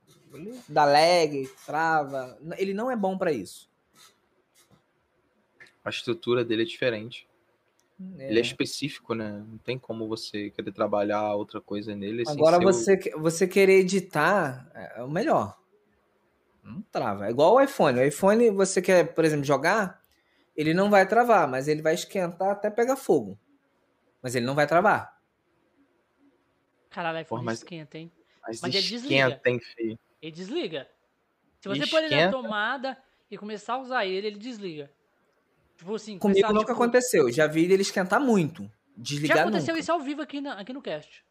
[0.68, 2.38] dá lag, trava.
[2.56, 3.68] Ele não é bom para isso.
[5.84, 7.26] A estrutura dele é diferente.
[8.18, 8.30] É.
[8.30, 9.44] Ele é específico, né?
[9.48, 12.22] Não tem como você querer trabalhar outra coisa nele.
[12.26, 15.58] Agora o- você, você querer editar é o melhor.
[16.62, 17.26] Não trava.
[17.26, 17.98] É igual o iPhone.
[17.98, 20.00] O iPhone, você quer, por exemplo, jogar,
[20.56, 23.38] ele não vai travar, mas ele vai esquentar até pegar fogo.
[24.22, 25.20] Mas ele não vai travar.
[26.90, 28.12] Caralho, o iPhone Porra, mas- esquenta, hein?
[28.46, 29.98] Mas, Mas ele esquenta, hein, filho?
[30.20, 30.88] Ele desliga.
[31.60, 32.32] Se você pôr ele na Esquenta.
[32.32, 32.98] tomada
[33.30, 34.90] e começar a usar ele, ele desliga.
[35.76, 37.30] Tipo assim, Comigo começar, nunca tipo, aconteceu.
[37.30, 38.70] Já vi ele esquentar muito.
[38.96, 39.80] Desligar Já aconteceu nunca.
[39.80, 41.24] isso ao vivo aqui, na- aqui no cast.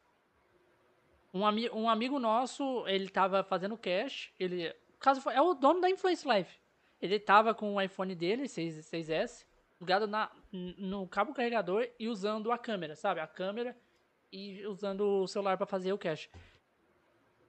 [1.33, 5.81] Um, ami- um amigo nosso, ele tava fazendo cast, ele, caso foi, é o dono
[5.81, 6.59] da Influence Life.
[7.01, 9.45] Ele tava com o iPhone dele, 6, 6S,
[9.79, 13.19] ligado na, no cabo carregador e usando a câmera, sabe?
[13.19, 13.75] A câmera
[14.31, 16.29] e usando o celular pra fazer o cast.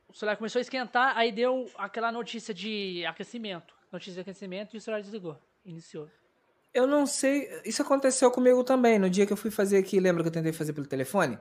[0.08, 3.74] O celular começou a esquentar, aí deu aquela notícia de aquecimento.
[3.90, 5.38] Notícia de aquecimento e o celular desligou.
[5.64, 6.08] Iniciou.
[6.72, 7.48] Eu não sei.
[7.64, 8.98] Isso aconteceu comigo também.
[8.98, 11.38] No dia que eu fui fazer aqui, lembra que eu tentei fazer pelo telefone?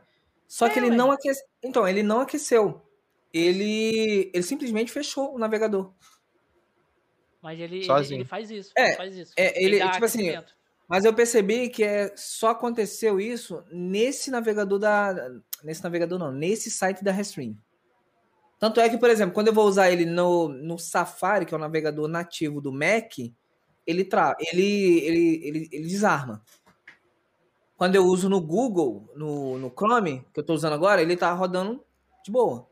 [0.48, 0.96] Só que É, ele ué.
[0.98, 1.46] não aqueceu.
[1.64, 2.82] Então, ele não aqueceu.
[3.34, 5.94] Ele, ele simplesmente fechou o navegador.
[7.42, 8.72] Mas ele, ele, ele faz isso.
[8.78, 9.34] É, ele faz isso.
[9.38, 10.38] é, ele- dá tipo assim.
[10.88, 15.16] Mas eu percebi que é, só aconteceu isso nesse navegador da.
[15.64, 17.58] Nesse navegador não, nesse site da Restream.
[18.60, 21.58] Tanto é que, por exemplo, quando eu vou usar ele no, no Safari, que é
[21.58, 23.14] o navegador nativo do Mac,
[23.88, 26.44] ele, tra ele, ele, ele, ele desarma.
[27.76, 31.34] Quando eu uso no Google, no, no Chrome, que eu tô usando agora, ele tá
[31.34, 31.84] rodando
[32.24, 32.68] de boa.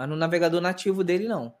[0.00, 1.54] Mas no navegador nativo dele, não.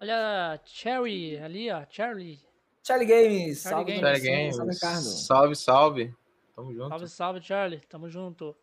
[0.00, 1.84] Olha, Cherry ali, ó.
[1.86, 2.40] Cherry.
[2.82, 4.22] Charlie Games, Charlie salve, Games.
[4.22, 4.56] Games.
[4.56, 5.02] salve, Ricardo.
[5.02, 6.14] Salve, salve.
[6.56, 6.88] Tamo junto.
[6.88, 7.80] Salve, salve, Charlie.
[7.80, 8.56] Tamo junto.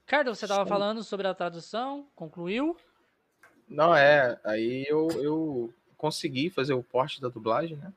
[0.00, 2.76] Ricardo, você tava falando sobre a tradução, concluiu.
[3.68, 4.36] Não, é.
[4.42, 7.92] Aí eu, eu consegui fazer o porte da dublagem, né?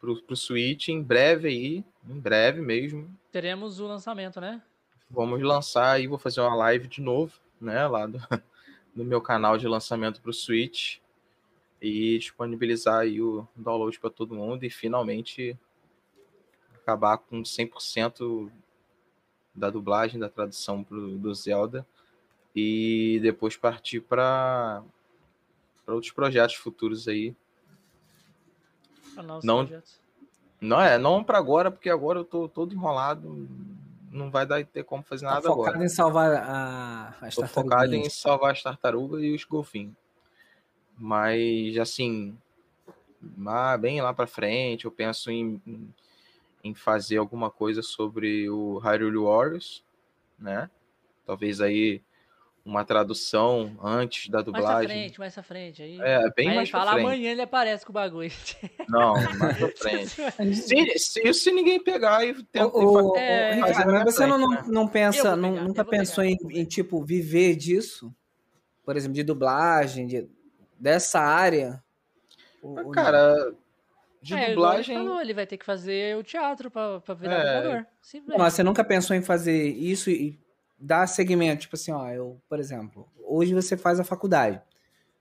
[0.00, 1.84] Pro, pro Switch em breve aí.
[2.10, 3.08] Em breve mesmo.
[3.30, 4.60] Teremos o lançamento, né?
[5.08, 7.86] Vamos lançar aí, vou fazer uma live de novo, né?
[7.86, 8.18] Lá do,
[8.98, 10.98] no meu canal de lançamento pro Switch.
[11.80, 15.56] E disponibilizar aí o download para todo mundo e finalmente
[16.74, 18.50] acabar com 100%
[19.54, 21.86] da dublagem, da tradução pro, do Zelda.
[22.56, 24.82] E depois partir para
[25.86, 27.32] outros projetos futuros aí.
[29.44, 30.00] Não- projetos.
[30.60, 33.48] Não é, não para agora, porque agora eu tô todo enrolado.
[34.10, 35.84] Não vai dar ter como fazer Tá nada focado agora.
[35.84, 38.12] em salvar a, as Tô focado em tartaruguinhas.
[38.14, 39.94] salvar as tartarugas e os golfinhos.
[40.96, 42.36] Mas, assim,
[43.36, 45.94] lá- bem lá pra frente, eu penso em, em-
[46.64, 49.84] em fazer alguma coisa sobre o Hyrule Warriors,
[50.38, 50.68] né?
[51.24, 52.00] Talvez aí
[52.68, 54.88] uma tradução antes da Mais pra dublagem.
[54.88, 55.82] frente, mais pra frente.
[55.82, 57.04] Aí, É, bem aí mais fala frente.
[57.06, 58.30] amanhã ele aparece com o bagulho.
[58.88, 60.54] Não, mais pra frente.
[60.54, 64.26] Se, se, se ninguém pegar e tentar Ô, ô, É, ô, Ricardo, fazer mas você
[64.26, 64.68] não, frente, não, né?
[64.68, 68.14] não pensa, não- pegar, nunca pensou em, em, tipo, viver disso?
[68.84, 70.28] Por exemplo, de dublagem, de,
[70.78, 71.82] dessa área?
[72.62, 72.90] Não?
[72.90, 73.52] Cara,
[74.20, 74.96] de É, dublagem.
[74.96, 77.62] Ele, falou, ele vai ter que fazer o teatro pra, pra virar É.
[77.62, 77.86] dublador.
[78.38, 80.38] Mas você nunca pensou em fazer isso e
[80.78, 81.62] dar segmento?
[81.62, 84.60] Tipo assim, ó, eu, por exemplo, hoje você faz a faculdade.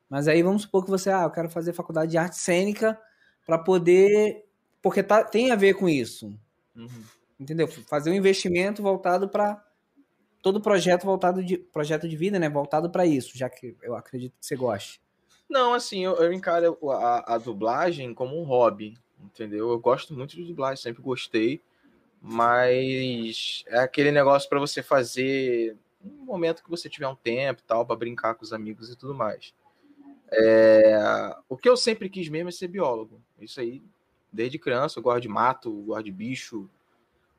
[0.10, 2.99] Mas aí vamos supor que você, ah, eu quero fazer faculdade de arte cênica
[3.45, 4.45] para poder.
[4.82, 6.34] Porque tá, tem a ver com isso.
[6.76, 7.03] Uhum.
[7.39, 7.68] entendeu?
[7.68, 9.64] Fazer um investimento voltado para
[10.43, 12.47] todo projeto voltado de projeto de vida, né?
[12.49, 15.01] Voltado para isso, já que eu acredito que você goste.
[15.49, 19.70] Não, assim, eu, eu encaro a, a dublagem como um hobby, entendeu?
[19.70, 21.62] Eu gosto muito de dublagem, sempre gostei,
[22.22, 27.63] mas é aquele negócio para você fazer no momento que você tiver um tempo e
[27.63, 29.53] tal, para brincar com os amigos e tudo mais.
[30.32, 33.22] É, o que eu sempre quis mesmo é ser biólogo.
[33.39, 33.82] Isso aí,
[34.32, 36.70] desde criança, eu gosto de mato, gosto de bicho.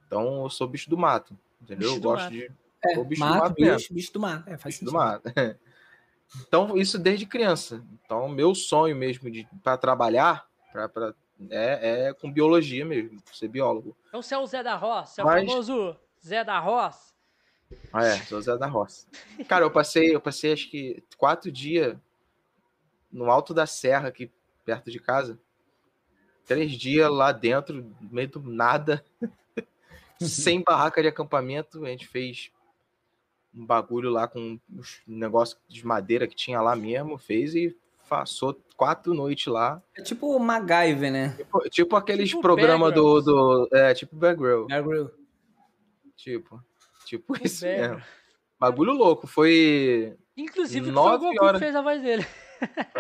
[0.07, 1.89] Então, eu sou bicho do mato, entendeu?
[1.89, 2.33] Bicho eu do gosto mato.
[2.33, 2.51] de
[2.85, 3.77] É, Sou bicho do mato, mato mesmo.
[3.77, 4.49] bicho, bicho do mato.
[4.49, 5.23] É, faz bicho do mato.
[6.47, 7.83] Então, isso desde criança.
[8.05, 11.15] Então, meu sonho mesmo de para trabalhar pra-
[11.51, 13.97] é, é com biologia mesmo, ser biólogo.
[14.09, 17.15] Então você é o Zé da Roça, é o Mas- famoso Zé da Roça.
[17.93, 19.07] Ah, é, sou Zé da Roça.
[19.47, 21.97] Cara, eu passei, eu passei acho que quatro dias
[23.13, 24.31] no alto da serra aqui
[24.65, 25.39] perto de casa.
[26.47, 29.05] Três dias lá dentro, no meio do nada,
[30.21, 31.85] sem barraca de acampamento.
[31.85, 32.51] A gente fez
[33.55, 37.77] um bagulho lá com uns negócios de madeira que tinha lá mesmo, fez e
[38.09, 39.83] passou quatro noites lá.
[39.97, 41.35] É tipo o MacGyver, né?
[41.37, 43.69] Tipo, tipo aqueles Tipo programas do, do.
[43.73, 44.67] É, tipo Bear Grylls.
[44.69, 45.13] Bear Grylls.
[46.17, 46.63] Tipo.
[47.05, 48.05] Tipo isso Bear mesmo.
[48.59, 49.27] Bagulho louco.
[49.27, 50.17] Foi.
[50.37, 51.59] Inclusive, foi o Nove Goku horas.
[51.61, 52.27] que fez a voz dele.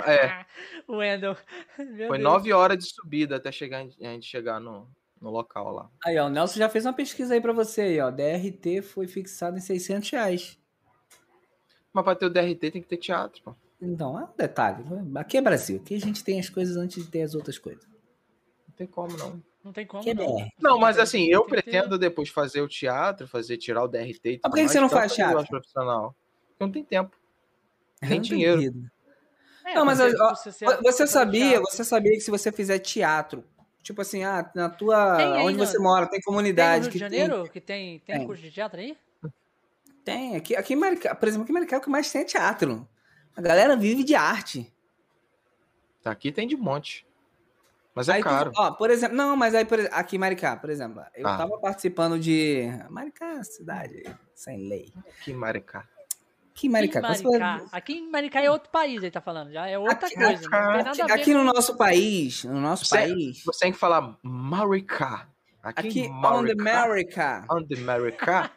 [0.06, 0.44] É,
[0.86, 1.36] o Wendel.
[1.78, 2.20] Meu foi Deus.
[2.20, 4.88] nove horas de subida até chegar, a gente chegar no,
[5.20, 5.90] no local lá.
[6.04, 8.10] Aí, ó, o Nelson já fez uma pesquisa aí pra você aí, ó.
[8.10, 10.58] DRT foi fixado em 600 reais.
[11.92, 13.54] Mas pra ter o DRT tem que ter teatro, pô.
[13.80, 14.84] Então, é um detalhe.
[15.16, 15.76] Aqui é Brasil.
[15.76, 17.84] Aqui a gente tem as coisas antes de ter as outras coisas.
[18.66, 19.42] Não tem como, não.
[19.64, 20.36] Não tem como, é não.
[20.36, 20.48] BR.
[20.60, 23.84] Não, mas Tem- assim, eu tem que ter- pretendo depois fazer o teatro, fazer, tirar
[23.84, 25.46] o DRT e Mas por que que você não faz teatro?
[25.46, 26.14] profissional.
[26.50, 27.16] Porque não tem tempo.
[28.00, 28.56] Tem não dinheiro.
[28.56, 28.90] duvido.
[29.64, 30.50] É, Não, mas, porque ó, você-
[30.82, 31.70] Você sabia, teatro.
[31.70, 33.44] você sabia que se você fizer teatro,
[33.82, 36.84] tipo assim, ah, na tua, Tem aí onde no- você mora, tem Tem no comunidade
[36.84, 38.26] Rio de que Janeiro que tem, tem Tem.
[38.26, 38.96] curso de teatro aí?
[40.04, 42.22] tem, tem aqui, aqui em Maricá, por exemplo, aqui em Maricá o que mais tem
[42.22, 42.88] é teatro.
[43.36, 44.72] A galera vive de arte.
[46.02, 47.06] Tá, Aqui tem de monte.
[47.94, 48.52] Mas é Aí tu- caro.
[48.56, 51.36] ó, por exemplo, não, mas aí por, aqui em Maricá, por exemplo, eu Ah.
[51.36, 54.04] tava participando de Maricá, cidade
[54.34, 54.92] sem lei.
[55.20, 55.84] Aqui em Maricá.
[56.54, 57.64] Aqui em Maricá, Aqui em Maricá.
[57.72, 59.50] Aqui em Maricá é outro país, ele tá falando.
[59.52, 60.42] Já é outra Aqui- coisa.
[60.42, 63.72] Não tem nada a ver aqui no nosso país, no nosso Você- país, Você tem
[63.72, 65.28] que falar Maricá.
[65.60, 66.84] Aqui, aqui em on the Maricá.
[66.84, 68.50] America, On the Maricá.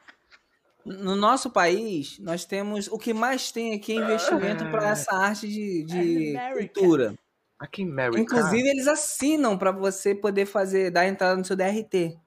[0.86, 5.48] No nosso país, nós temos o que mais tem aqui é investimento para essa arte
[5.48, 6.82] de, de America.
[6.82, 7.16] cultura.
[7.60, 8.20] Aqui em Maricá.
[8.20, 12.18] Inclusive, eles assinam para você poder fazer dar entrada no seu DRT.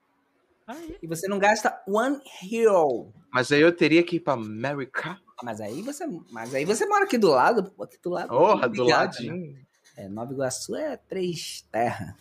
[0.66, 3.12] Aí, E você não gasta one hero.
[3.32, 5.18] Mas aí eu teria que ir pra Maricá.
[5.42, 8.28] Mas aí você, mas aí você mora aqui do lado, aqui do lado.
[8.28, 9.34] Porra, do ladinho.
[9.34, 9.54] né?
[9.96, 12.16] É, Nova Iguaçu é três terra.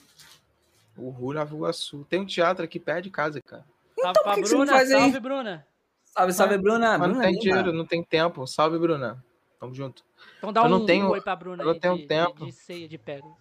[0.97, 2.05] O Rui Nova Iguaçu.
[2.09, 3.63] Tem um teatro aqui perto de casa, cara.
[3.99, 4.99] salve pra por que que você não Bruna, faz aí?
[4.99, 5.67] salve, Bruna.
[6.13, 6.97] Salve, salve, Bruna.
[6.97, 8.45] Mas não Bruna tem dinheiro, não tem tempo.
[8.45, 9.23] Salve, Bruna.
[9.59, 10.03] Tamo junto.
[10.37, 12.45] Então dá Eu um não tenho- oi pra Bruna eu não aí tenho de, tempo.
[12.45, 13.37] De, de ceia de Pérolas.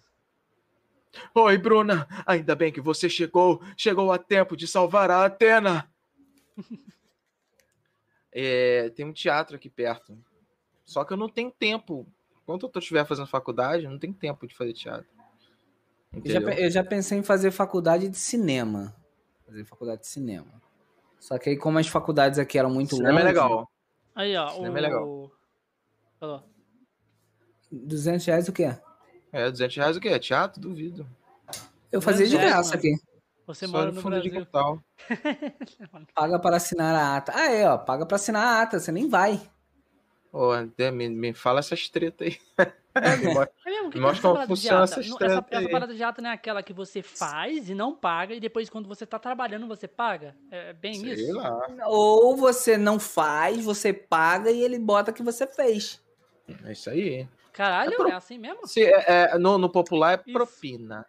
[1.35, 2.07] Oi, Bruna.
[2.25, 3.61] Ainda bem que você chegou.
[3.77, 5.87] Chegou a tempo de salvar a Atena.
[8.35, 10.17] É, tem um teatro aqui perto.
[10.83, 12.07] Só que eu não tenho tempo.
[12.41, 15.05] Enquanto eu estiver fazendo faculdade, eu não tenho tempo de fazer teatro.
[16.11, 18.95] Eu já, eu já pensei em fazer faculdade de cinema.
[19.45, 20.51] Fazer faculdade de cinema.
[21.23, 23.71] Só que aí, como as faculdades aqui eram muito Cinema longe, é legal.
[24.13, 24.49] Aí, ó.
[24.49, 24.77] Cinema o...
[24.77, 25.31] é legal.
[26.19, 26.43] Falou.
[27.71, 28.75] 200 reais o quê?
[29.31, 30.09] É, 200 reais o quê?
[30.09, 30.59] É teatro?
[30.59, 31.07] Duvido.
[31.89, 32.79] Eu fazia de 200 reais, graça mano.
[32.79, 33.03] aqui.
[33.47, 34.45] Você Só mora no no fundo de Brasil.
[34.45, 34.83] quintal.
[36.13, 37.31] Paga para assinar a ata.
[37.33, 37.77] Ah, é, ó.
[37.77, 38.77] Paga para assinar a ata.
[38.77, 39.41] Você nem vai.
[40.33, 42.39] Ô, André, me, me fala essas tretas aí.
[43.19, 45.45] Me mostra- É mesmo, que Mostra essa como parada de funciona essas Não, treta essa,
[45.49, 45.71] essa aí.
[45.71, 48.87] parada de ata não é aquela que você faz e não paga, e depois, quando
[48.87, 50.35] você tá trabalhando, você paga?
[50.51, 51.33] É bem Sei isso?
[51.35, 51.67] lá.
[51.87, 56.01] Ou você não faz, você paga e ele bota que você fez.
[56.65, 57.27] É isso aí.
[57.51, 58.67] Caralho, É pro- é assim mesmo?
[58.67, 60.33] Se, é, é, no, no popular é Isso.
[60.33, 61.05] propina.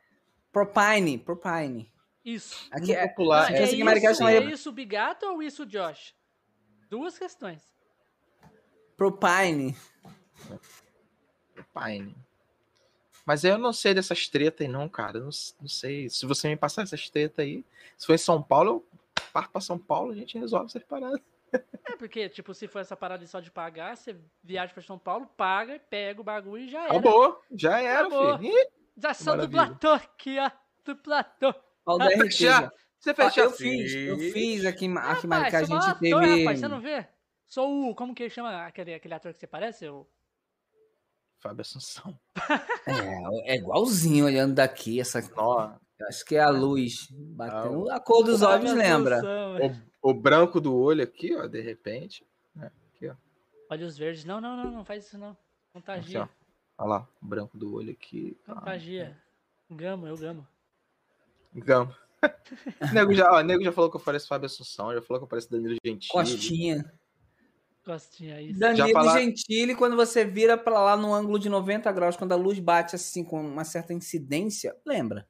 [0.53, 1.93] Propine, propine.
[2.25, 2.67] Isso.
[2.71, 3.77] Aqui no é, popular Não, é é, assim
[4.09, 6.15] isso, é isso Bigato ou isso Josh?
[6.89, 7.74] Duas questões.
[8.97, 9.77] Propine.
[11.73, 12.15] Pine.
[13.27, 15.19] Mas eu não sei dessas tretas aí, não, cara.
[15.19, 15.31] Eu Não,
[15.61, 16.11] não sei.
[16.11, 17.65] Se você me passar essas tretas aí,
[17.97, 21.21] se for em São Paulo, eu parto pra São Paulo a gente resolve essas paradas.
[21.85, 25.27] É porque, tipo, se for essa parada só de pagar, você viaja pra São Paulo,
[25.37, 26.91] paga, pega o bagulho e já era.
[26.91, 27.41] Acabou.
[27.53, 28.39] Já era, Acabou.
[28.39, 28.53] filho.
[28.53, 28.67] Ih,
[28.97, 30.51] Já são do platô aqui, ó.
[30.85, 31.55] Do platô.
[31.87, 32.73] Ó, o DRT, já.
[32.99, 36.39] Você fez eu fiz, eu fiz aqui, aqui em Maricá, a Rapaz, gente ator, teve...
[36.45, 37.07] rapaz, você não vê?
[37.47, 37.95] Sou o.
[37.95, 39.89] Como que chama aquele, aquele ator que você parece?
[39.89, 40.07] O...
[41.39, 42.19] Fábio Assunção.
[42.87, 45.21] É, é igualzinho olhando daqui, essa...
[45.37, 45.73] Ó,
[46.09, 47.91] Acho que é a luz batendo.
[47.91, 49.21] A cor dos olhos Fábio lembra.
[50.03, 52.27] O, o branco do olho aqui, ó, de repente.
[53.71, 54.25] Olhos verdes.
[54.25, 55.31] Não, não, não, não faz isso não.
[55.31, 55.39] Assim,
[55.73, 56.23] Contagia.
[56.23, 56.29] ó.
[56.77, 58.37] Olha lá, o branco do olho aqui.
[58.45, 58.55] tá.
[58.55, 59.17] Contagia.
[59.71, 60.47] Gamo, eu gamo.
[61.55, 61.97] Gama.
[62.93, 65.29] nego, já, ó, nego já falou que eu pareço Fábio Assunção, já falou que eu
[65.29, 66.11] pareço Danilo Gentili.
[66.11, 66.93] Costinha.
[67.87, 68.59] Gostinha isso.
[68.59, 72.37] Danilo falar- Gentili, quando você vira pra lá no ângulo de 90 graus, quando a
[72.37, 75.29] luz bate assim com uma certa incidência, lembra?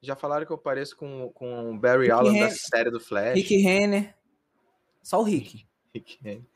[0.00, 3.34] Já falaram que eu pareço com, com o Barry Rick Allen da série do Flash.
[3.34, 4.14] Rick Renner.
[5.02, 5.66] Só o Rick.
[5.94, 6.46] Rick Henry.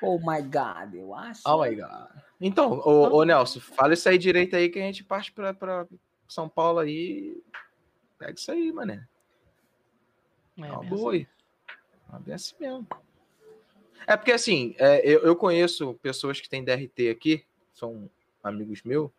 [0.00, 1.42] Oh my God, eu acho.
[1.46, 2.08] Oh my God.
[2.40, 5.86] Então, ô, ô Nelson, fala isso aí direito aí que a gente parte pra, pra
[6.28, 7.42] São Paulo aí.
[8.18, 9.06] Pega isso aí, mané.
[10.58, 11.26] É, É uma boa aí.
[12.12, 12.86] É bem assim mesmo.
[14.06, 18.08] É porque assim, é, eu, eu conheço pessoas que têm DRT aqui, são
[18.42, 19.10] amigos meus,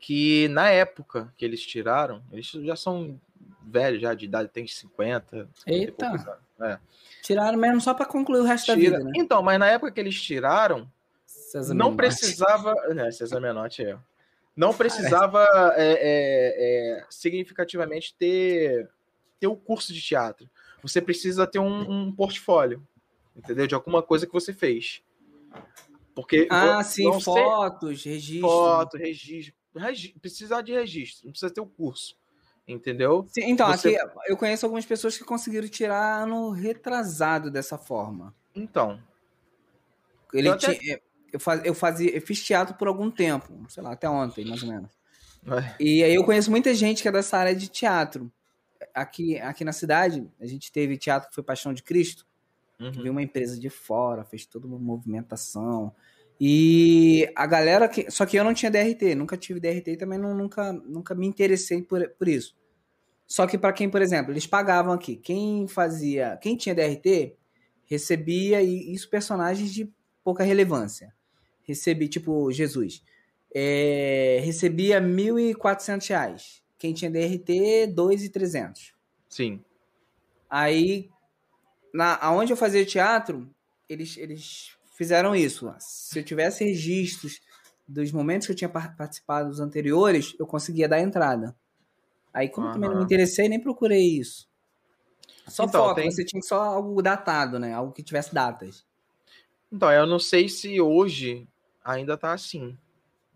[0.00, 3.20] que na época que eles tiraram, eles já são
[3.64, 5.48] velhos, já de idade, tem 50.
[5.54, 6.40] 50 e Eita.
[6.60, 6.78] É.
[7.22, 9.12] Tiraram mesmo só pra concluir o resto Tira- da vida, né?
[9.16, 10.90] Então, mas na época que eles tiraram,
[11.24, 11.96] César não Menotti.
[11.96, 12.74] precisava.
[12.94, 13.96] Né, César Menotti é.
[14.56, 15.44] Não precisava
[15.76, 18.90] é, é, é, significativamente ter,
[19.40, 20.48] ter o curso de teatro.
[20.82, 22.86] Você precisa ter um, um portfólio,
[23.36, 23.66] entendeu?
[23.66, 25.02] De alguma coisa que você fez.
[26.14, 28.40] Porque Ah, sim, vão ser fotos, registro.
[28.48, 32.14] foto, registro, regi- precisa de registro, não precisa ter o curso,
[32.68, 33.24] entendeu?
[33.28, 38.34] Sim, então, Você- aqui eu conheço algumas pessoas que conseguiram tirar ano retrasado dessa forma.
[38.54, 39.00] Então,
[40.34, 40.98] Ele Eu até- tinha,
[41.30, 44.62] eu, faz, eu fazia, eu fiz teatro por algum tempo, sei lá, até ontem, mais
[44.62, 44.90] ou menos.
[45.46, 48.32] é, E aí eu conheço muita gente que é dessa área de teatro.
[48.94, 52.26] Aqui, aqui na cidade, a gente teve teatro que foi Paixão de Cristo,
[52.80, 52.92] uhum.
[52.92, 55.94] veio uma empresa de fora, fez toda uma movimentação.
[56.40, 58.10] E a galera que.
[58.10, 61.26] Só que eu não tinha DRT, nunca tive DRT e também não, nunca, nunca me
[61.26, 62.56] interessei por, por isso.
[63.26, 65.16] Só que para quem, por exemplo, eles pagavam aqui.
[65.16, 66.36] Quem fazia.
[66.42, 67.36] Quem tinha DRT
[67.86, 69.90] recebia, e isso personagens de
[70.24, 71.14] pouca relevância.
[71.62, 73.02] Recebi, tipo, Jesus.
[73.54, 76.61] É, recebia 1.400 reais.
[76.82, 78.92] Quem tinha DRT, 2.300.
[79.28, 79.64] sim,
[80.50, 81.08] Aí,
[81.94, 83.48] na, aonde eu fazia teatro,
[83.88, 85.72] eles, eles fizeram isso.
[85.78, 87.40] Se eu tivesse registros
[87.86, 91.54] dos momentos que eu tinha par- participado dos anteriores, eu conseguia dar entrada.
[92.34, 94.48] Aí, como eu também não me interessei, nem procurei isso.
[95.46, 97.72] Só Então, foto, tem- você tinha que só algo datado, né?
[97.72, 98.84] Algo que tivesse datas.
[99.70, 101.46] Então, eu não sei se hoje
[101.84, 102.76] ainda tá assim.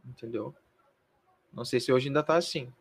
[0.05, 0.53] Entendeu?
[1.53, 2.73] Não sei se hoje ainda tá assim.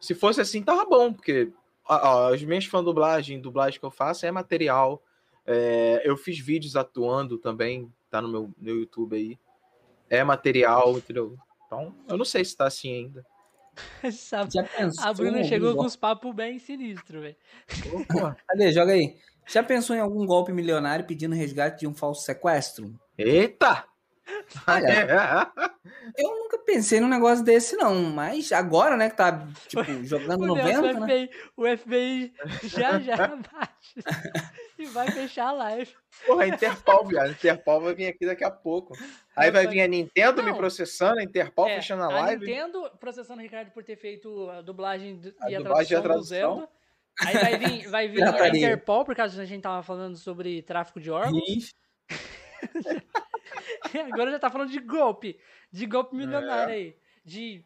[0.00, 1.52] Se fosse assim, tava bom, porque
[1.86, 5.02] ó, ó, as minhas fã dublagem, dublagem que eu faço é material.
[5.46, 9.38] É, eu fiz vídeos atuando também, tá no meu, meu YouTube aí.
[10.08, 11.36] É material, entendeu?
[11.66, 13.26] Então, eu não sei se tá assim ainda.
[14.12, 14.52] Sabe?
[14.52, 15.04] Já pensou?
[15.04, 17.36] A Bruna chegou com uns papos bem sinistros, velho.
[18.46, 18.72] Cadê?
[18.72, 19.16] Joga aí.
[19.46, 22.94] Já pensou em algum golpe milionário pedindo resgate de um falso sequestro?
[23.16, 23.84] Eita!
[24.66, 25.50] Olha,
[26.16, 27.94] eu nunca pensei num negócio desse, não.
[27.94, 31.26] Mas agora, né, que tá, tipo, jogando O, Nelson, 90, o, né?
[31.26, 33.94] FBI, o FBI já já bate
[34.78, 35.92] e vai fechar a live.
[36.26, 37.26] Porra, Interpol, viado.
[37.28, 38.96] A Interpol vai vir aqui daqui a pouco.
[39.36, 40.56] Aí vai vir a Nintendo me Não.
[40.58, 42.44] processando, a Interpol É, fechando a a live.
[42.46, 45.96] Nintendo processando o Ricardo por ter feito a dublagem do- A e a dublagem e
[45.96, 46.56] a tradução, do tradução.
[46.56, 46.68] Zelda.
[47.22, 48.48] Aí vai vir, vai vir a.
[48.48, 51.74] Interpol, por causa que a gente tava falando sobre tráfico de órgãos.
[54.12, 55.38] Agora já tá falando de golpe.
[55.72, 56.96] De golpe milionário aí.
[57.24, 57.64] De,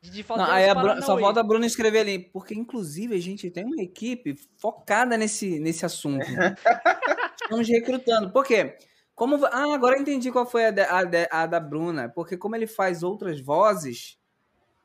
[0.00, 2.54] de, de fazer Não, aí os a Bru- só falta a Bruna escrever ali, porque
[2.54, 6.24] inclusive a gente tem uma equipe focada nesse, nesse assunto.
[7.42, 8.30] Estamos recrutando.
[8.30, 8.76] Por quê?
[9.14, 12.08] Como, ah, agora eu entendi qual foi a, da- a da- a da Bruna.
[12.08, 14.18] Porque como ele faz outras vozes,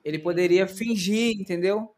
[0.03, 1.93] ele poderia fingir, entendeu?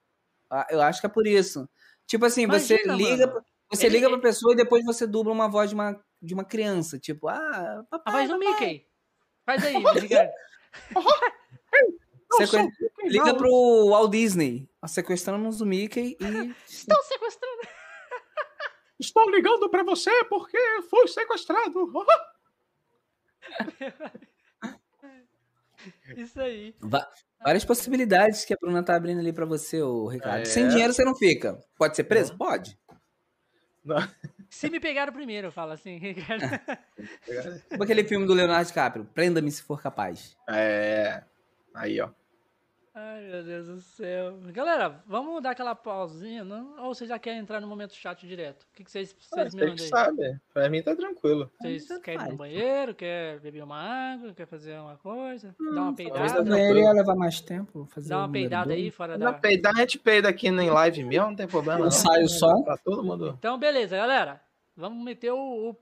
[0.49, 1.67] Ah, Eu acho que é por isso.
[2.05, 3.45] Tipo assim, você Imagina, liga, mano.
[3.71, 6.43] você Ele- liga pra pessoa e depois você dubla uma voz de uma, de uma
[6.45, 6.97] criança.
[6.97, 8.39] Tipo, ah, A papai, voz do.
[8.39, 8.87] Mickey.
[9.45, 9.73] Faz aí.
[12.31, 14.67] Não, Sequen- sou- Liga pro Walt Disney.
[14.87, 16.25] Sequestramos o Mickey e
[16.67, 17.61] Estão sequestrando.
[18.99, 20.57] Estou ligando pra você porque
[20.89, 21.93] fui sequestrado.
[26.15, 26.75] Isso aí.
[26.79, 27.07] Va-
[27.43, 30.43] Várias possibilidades que a Bruna tá abrindo ali pra você, ô Ricardo.
[30.43, 30.45] É.
[30.45, 31.59] Sem dinheiro você não fica.
[31.77, 32.37] Pode ser preso?
[32.37, 32.79] Pode.
[34.53, 36.45] Se me pegaram primeiro, fala assim, Ricardo.
[37.69, 40.37] Tipo aquele filme do Leonardo DiCaprio, Prenda-me se for capaz.
[40.47, 41.23] É.
[41.73, 42.09] Aí, ó.
[42.95, 44.37] Ai, meu Deus do céu.
[44.51, 46.75] Galera, vamos dar aquela pausinha, não?
[46.79, 48.63] Ou você já quer entrar no momento chato direto?
[48.63, 49.89] O que, que vocês, vocês me Você mandam aí?
[49.89, 50.39] sabe.
[50.53, 51.51] Pra mim tá tranquilo.
[51.59, 52.93] Vocês Tanto querem ir no banheiro?
[52.93, 54.31] Quer beber uma água?
[54.35, 55.55] Quer fazer uma coisa?
[55.73, 56.43] Dar uma peidada?
[56.43, 56.55] não.
[56.55, 57.87] ele ia levar mais tempo.
[57.87, 58.77] Fazer o uma peidada dois.
[58.79, 59.33] aí fora da.
[59.33, 61.79] peidar, a gente peida aqui em live mesmo, não tem problema.
[61.79, 61.91] Não Não.
[61.91, 62.61] sai o som.
[62.63, 63.35] Tá todo mundo.
[63.39, 64.39] Então, beleza, galera.
[64.77, 65.75] Vamos meter o, o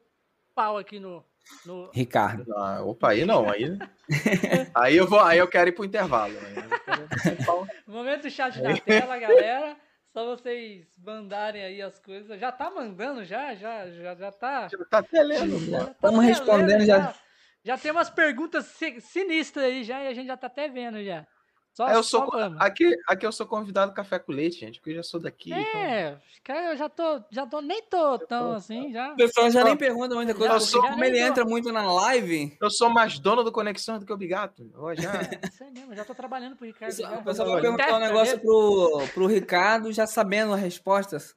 [0.56, 1.26] pau aqui no.
[1.66, 1.90] No...
[1.92, 2.46] Ricardo.
[2.58, 3.50] Ah, opa, aí não.
[3.50, 3.78] Aí,
[4.76, 6.34] aí, eu vou, aí eu quero ir pro intervalo.
[6.34, 9.76] Eu quero- Momento chat na tela, galera.
[10.14, 12.40] Só vocês mandarem aí as coisas.
[12.40, 13.56] Já tá mandando, já?
[13.56, 14.68] Já, já, já tá.
[14.90, 17.16] Tá até lendo, já tá Estamos até respondendo lendo já.
[17.64, 21.02] Já tem umas perguntas si- sinistras aí já e a gente já tá até vendo
[21.04, 21.26] já.
[21.74, 22.30] Só, eu sou,
[22.60, 25.52] aqui, aqui eu sou convidado café com leite, gente, porque eu já sou daqui.
[25.54, 29.14] então- É, cara, eu já tô, já tô, nem tô tão assim, já.
[29.14, 31.26] O pessoal já nem pergunta muita coisa, Já, porque já como ele tô.
[31.26, 34.70] entra muito na live, Eu sou mais dono do Conexão do que o Bigato.
[34.74, 35.12] Eu já...
[35.54, 36.92] Isso aí mesmo, já tô trabalhando pro Ricardo.
[36.94, 41.36] já, o pessoal vou- vai perguntar um negócio pro, pro Ricardo, já sabendo as respostas.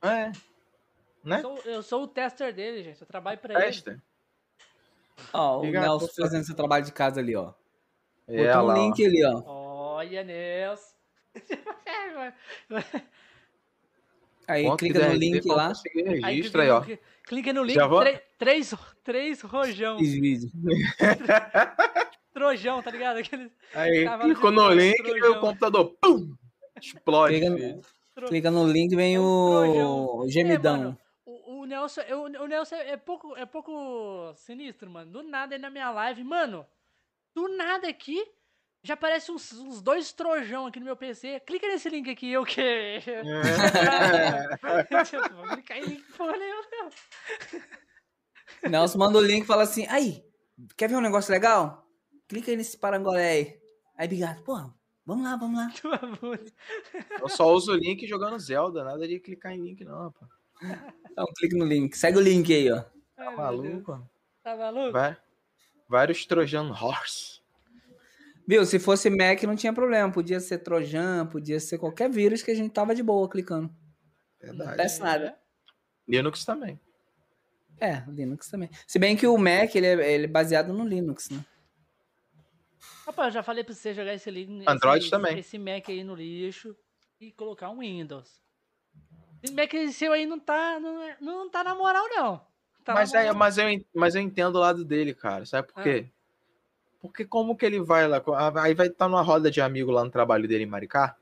[0.00, 0.32] É.
[1.22, 1.38] Né?
[1.38, 3.00] Eu sou, eu sou o tester dele, gente.
[3.02, 3.64] Eu trabalho pra ele.
[3.64, 4.02] Testa.
[5.32, 7.52] Ó, o Ricardo, Nelson fazendo seu trabalho de casa ali, ó.
[8.26, 8.74] É, Botou um ó.
[8.74, 9.63] link ali, ó.
[10.04, 10.94] Olha, Nelson.
[14.46, 16.80] Aí Ponto clica no link lá, conseguir Aí clica no, ó.
[16.82, 18.04] cli- clica no link, Já vou-
[18.38, 19.96] três, três rojão.
[22.34, 23.16] Trojão, tá ligado?
[23.18, 26.34] Aqueles Aí clicou no link e o computador pum,
[26.78, 27.40] explode.
[27.40, 27.80] Clica,
[28.14, 30.76] tro- clica no link, vem É o, o É, gemidão.
[30.76, 35.10] mano, o, o o Nelson, eu- o Nelson é pouco, é pouco sinistro, mano.
[35.10, 36.66] Do nada aí na minha live, mano.
[37.34, 38.22] Do nada aqui,
[38.84, 41.40] já aparece uns, uns dois trojão aqui no meu PC.
[41.40, 43.00] Clica nesse link aqui, eu que.
[45.34, 46.62] Vou clicar em link, porra nenhuma,
[48.62, 48.70] não.
[48.70, 50.22] Nelson manda o link e fala assim: aí,
[50.76, 51.88] quer ver um negócio legal?
[52.28, 53.60] Clica aí nesse parangolé aí.
[53.96, 54.44] Aí, obrigado.
[54.44, 54.54] Pô,
[55.06, 55.72] vamos lá, vamos lá.
[57.20, 60.26] Eu só uso o link jogando Zelda, nada de clicar em link, não, pô.
[61.10, 61.96] Então, clica no link.
[61.96, 62.84] Segue o link aí, ó.
[63.16, 64.10] Ai, Tá maluco?
[64.42, 64.92] Tá maluco?
[64.92, 65.16] Vai.
[65.88, 67.33] Vários Trojan Horse.
[68.46, 68.64] Viu?
[68.66, 70.12] Se fosse Mac, não tinha problema.
[70.12, 73.68] Podia ser Trojan, podia ser qualquer vírus que a gente tava de boa clicando.
[73.68, 74.68] Não Verdade.
[74.70, 75.38] acontece nada.
[76.06, 76.78] Linux também.
[77.80, 78.68] É, Linux também.
[78.86, 81.44] Se bem que o Mac, ele é, ele é baseado no Linux, né?
[83.06, 84.64] Rapaz, eu já falei pra você jogar esse link.
[84.68, 85.38] Android esse, também.
[85.38, 86.76] Esse Mac aí no lixo
[87.20, 88.42] e colocar um Windows.
[89.42, 92.38] Esse Mac seu aí não tá, não, é- não tá na moral, não.
[92.84, 93.34] Tá na Mas, é, moral.
[93.34, 93.64] mas, eu,
[93.94, 95.44] mas eu entendo o lado dele, cara.
[95.46, 95.84] Sabe por Ah.
[97.04, 98.22] Porque como que ele vai lá?
[98.62, 101.14] Aí vai estar numa roda de amigo lá no trabalho dele em Maricá.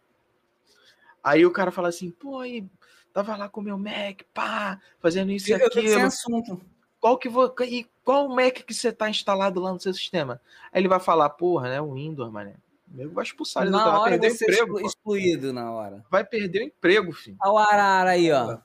[1.25, 2.65] Aí o cara fala assim, pô, aí
[3.13, 6.07] tava lá com o meu Mac, pá, fazendo isso e tô sem aquilo.
[6.07, 6.63] assunto.
[7.01, 7.53] Qual que vo...
[7.63, 10.41] e qual Mac que você tá instalado lá no seu sistema?
[10.73, 11.81] Aí ele vai falar, porra, né?
[11.81, 12.55] O Windows, mané.
[12.93, 14.63] O nego vai expulsar ele do Na hora vai perder o emprego.
[14.63, 14.87] exclu- pô.
[14.87, 16.05] excluído na hora.
[16.09, 17.37] Vai perder o emprego, filho.
[17.43, 18.59] Olha o Arara aí, ó.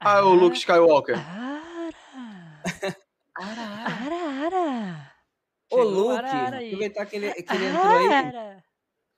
[0.00, 1.16] Ah, o Luke Skywalker.
[1.16, 1.92] Ara,
[3.36, 4.03] ara, ara.
[5.74, 6.12] Ô, Luke,
[6.68, 8.06] aproveitar que ele, que ele entrou aí.
[8.12, 8.64] Ara.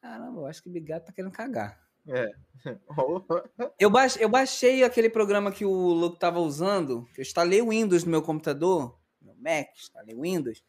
[0.00, 1.80] Caramba, eu acho que o Bigato tá querendo cagar.
[2.08, 2.30] É.
[3.78, 7.06] Eu, baix- eu baixei aquele programa que o Luke tava usando.
[7.16, 10.64] Eu instalei o Windows no meu computador, no Mac, instalei o Windows.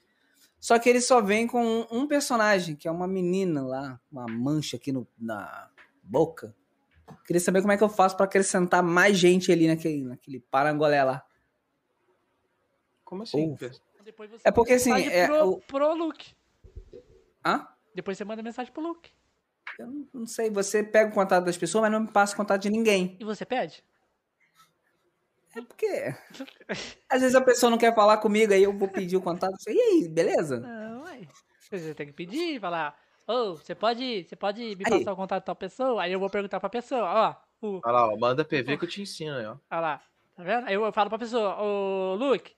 [0.59, 4.25] Só que ele só vem com um, um personagem, que é uma menina lá, uma
[4.27, 5.69] mancha aqui no- na
[6.03, 6.55] boca.
[7.25, 11.03] Queria saber como é que eu faço pra acrescentar mais gente ali naquele, naquele parangolé
[11.03, 11.23] lá.
[13.05, 13.53] Como assim?
[13.53, 13.71] Ufa.
[14.07, 16.33] Depois você É porque, assim, é, pro, o- pro Luke.
[17.45, 17.67] Hã?
[17.93, 19.11] Depois você manda mensagem pro Luke.
[19.77, 22.37] Eu não, não sei, você pega o contato das pessoas, mas não me passa o
[22.37, 23.17] contato de ninguém.
[23.19, 23.83] E você pede?
[25.53, 26.15] É porque.
[27.11, 29.53] Às vezes a pessoa não quer falar comigo, aí eu vou pedir o contato.
[29.67, 30.61] E aí, beleza?
[30.61, 31.27] Não, ué.
[31.69, 32.97] Você tem que pedir, falar.
[33.27, 34.99] Ô, você pode, você pode me Aí.
[34.99, 36.01] passar o contato da tal pessoa?
[36.01, 37.35] Aí eu vou perguntar pra pessoa, ó.
[37.61, 39.57] O, Olha lá, ó, manda PV que eu te ensino aí, ó.
[39.69, 40.01] Olha lá,
[40.33, 40.65] tá vendo?
[40.65, 42.55] Aí eu falo pra pessoa, ô Luke,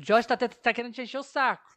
[0.00, 1.68] o Josh tá, tá querendo te encher o saco.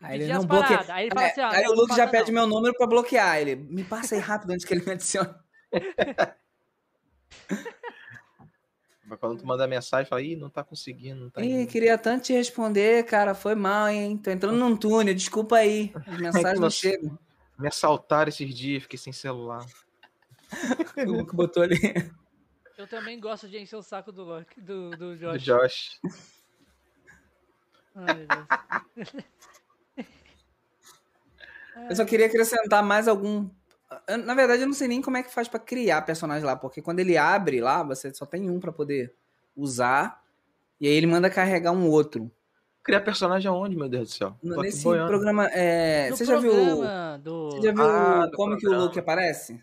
[0.00, 0.84] Aí ele não bloqueia.
[0.88, 2.42] Aí ele fala É, assim, ó, aí não, o Luke já pede não.
[2.42, 3.38] meu número pra bloquear.
[3.38, 5.34] Ele me passa aí rápido antes que ele me adicione.
[9.04, 11.70] Mas quando tu manda mensagem, fala, ih, não tá conseguindo, não tá Ih, indo.
[11.70, 13.34] queria tanto te responder, cara.
[13.34, 14.18] Foi mal, hein?
[14.18, 15.92] Tô entrando num túnel, desculpa aí.
[16.06, 17.16] As mensagens não chegam.
[17.58, 19.64] Me assaltaram esses dias, fiquei sem celular.
[20.96, 21.76] O Luke botou ali.
[22.78, 25.42] Eu também gosto de encher o saco do Luke, do, do Do Josh.
[25.42, 26.00] Josh.
[26.04, 27.84] Ai, meu Deus.
[31.88, 33.48] Eu só queria acrescentar mais algum.
[34.24, 36.82] Na verdade, eu não sei nem como é que faz pra criar personagem lá, porque
[36.82, 39.14] quando ele abre lá, você só tem um pra poder
[39.54, 40.22] usar.
[40.80, 42.30] E aí ele manda carregar um outro.
[42.82, 44.36] Criar personagem aonde, meu Deus do céu?
[44.42, 45.08] Nesse boiando.
[45.08, 45.48] programa.
[45.52, 46.50] é, Você já viu.
[46.52, 47.50] programa do...
[47.50, 48.84] Você já viu Ah, como que o programa.
[48.84, 49.62] Luke aparece?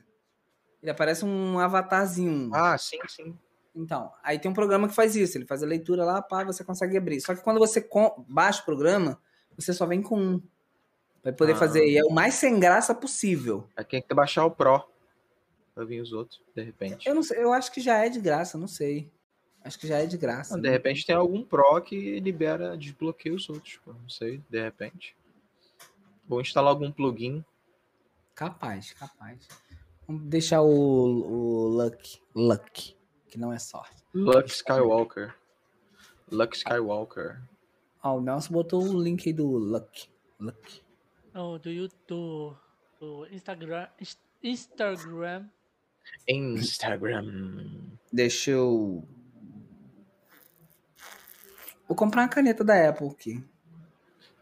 [0.81, 2.49] Ele aparece um avatarzinho.
[2.53, 3.37] Ah, sim, sim.
[3.75, 5.37] Então, aí tem um programa que faz isso.
[5.37, 7.19] Ele faz a leitura lá, pá, você consegue abrir.
[7.21, 7.87] Só que quando você
[8.27, 9.19] baixa o programa,
[9.57, 10.41] você só vem com um.
[11.23, 11.57] Vai poder Ah.
[11.57, 11.87] fazer.
[11.87, 13.67] E é o mais sem graça possível.
[13.75, 14.83] Aí tem que baixar o Pro.
[15.73, 17.07] Pra vir os outros, de repente.
[17.09, 19.09] Eu não sei, eu acho que já é de graça, não sei.
[19.63, 20.55] Acho que já é de graça.
[20.55, 23.79] Ah, de repente tem algum Pro que libera, desbloqueia os outros.
[23.83, 25.15] pô, Não sei, de repente.
[26.27, 27.43] Vou instalar algum plugin.
[28.35, 29.47] Capaz, capaz.
[30.07, 32.19] Vamos deixar o, o Luck.
[32.35, 32.95] Luck.
[33.33, 33.95] Que não é sorte.
[34.13, 35.33] Luke Skywalker.
[36.31, 37.41] Luke Skywalker.
[38.03, 40.07] Ó, o Nelson botou o link aí do Luck.
[40.39, 40.83] Luck.
[41.33, 42.55] Oh, do YouTube,
[42.99, 45.47] do Instagram, Ins- Instagram.
[46.27, 47.89] Instagram.
[48.11, 49.03] Deixa eu.
[51.87, 53.43] Vou comprar uma caneta da Apple aqui.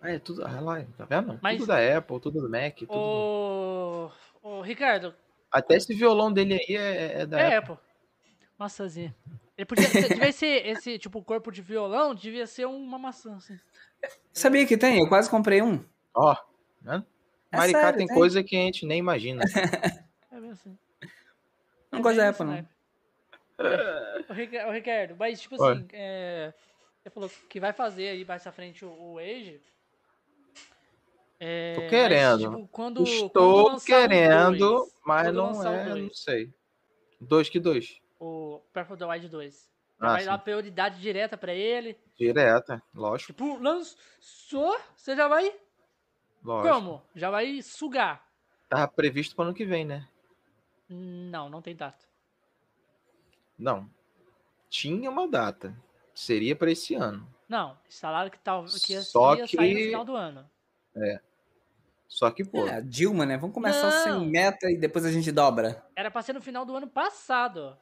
[0.01, 0.43] Ah, é tudo.
[0.43, 1.39] Olha lá, tá vendo?
[1.41, 2.77] Mas- Tudo da Apple, tudo do Mac.
[2.79, 4.11] Tudo...
[4.43, 5.15] Ô, Ricardo,
[5.49, 7.75] Até esse violão dele aí é, é da é Apple.
[7.75, 7.90] Apple.
[8.61, 9.15] Maçãzinha.
[9.57, 13.59] Ele podia ser, devia ser esse, tipo, corpo de violão, devia ser uma maçã, assim.
[14.31, 14.99] Sabia que tem?
[14.99, 15.83] Eu quase comprei um.
[16.13, 16.35] Ó,
[16.79, 17.03] né?
[17.51, 18.15] É Maricá sério, tem tem.
[18.15, 19.41] coisa que a gente nem imagina.
[20.33, 20.77] É bem assim.
[21.91, 22.67] Não É gosto da Apple, não.
[24.69, 25.73] ô, Ricardo, mas tipo Oi.
[25.73, 26.53] assim, é,
[27.03, 29.59] você falou que vai fazer aí mais pra frente o, o Age.
[31.37, 32.39] É, Tô querendo.
[32.39, 36.03] tipo, quando, quando Estou lançar o querendo, dois, mas quando não o é, dois.
[36.03, 36.53] não sei.
[37.19, 38.00] Dois que dois.
[38.23, 39.71] O Breath of the Wild 2.
[39.99, 40.25] Ah, vai sim.
[40.27, 41.97] dar prioridade direta pra ele.
[42.15, 45.51] Direta, lógico, Tipo, lançou, você já vai.
[46.43, 46.73] lógico.
[46.75, 47.01] Como?
[47.15, 48.23] Já vai sugar.
[48.69, 50.07] Tava previsto para ano que vem, né?
[50.87, 52.05] Não, não tem data.
[53.57, 53.89] Não.
[54.69, 55.75] Tinha uma data.
[56.13, 57.27] Seria para esse ano.
[57.49, 60.49] Não, falaram que, tal, que ia, Só ia sair no que- final do ano.
[62.07, 63.37] Só que, pô, É, Dilma, né?
[63.37, 64.19] Vamos começar Não.
[64.19, 65.83] sem meta e depois a gente dobra.
[65.95, 67.77] Era pra ser no final do ano passado.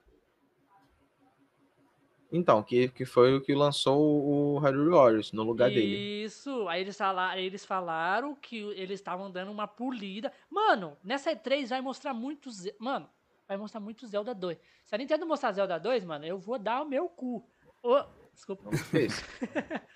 [2.32, 6.24] Então, que, que foi o que lançou o Hyrule Warriors no lugar dele.
[6.24, 10.32] Isso, aí eles, falaram, eles falaram que eles estavam dando uma polida.
[10.50, 12.52] Mano, nessa E3 vai mostrar muito.
[12.52, 13.10] Ze- Mano,
[13.48, 14.58] vai mostrar muito Zelda 2.
[14.86, 17.44] Se a Nintendo mostrar Zelda 2, mano, eu vou dar o meu cu.
[17.82, 18.04] Ô,
[18.34, 18.70] desculpa.
[18.98, 19.24] Isso.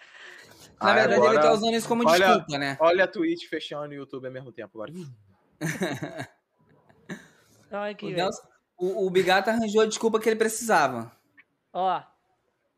[0.81, 2.77] Na verdade, agora- ele tá usando isso como olha- desculpa, né?
[2.79, 4.91] Olha a Twitch fechando o YouTube ao mesmo tempo agora.
[7.71, 8.47] Ai, O, Nelson-
[8.77, 11.11] o, o Bigato arranjou a desculpa que ele precisava.
[11.71, 12.01] Ó,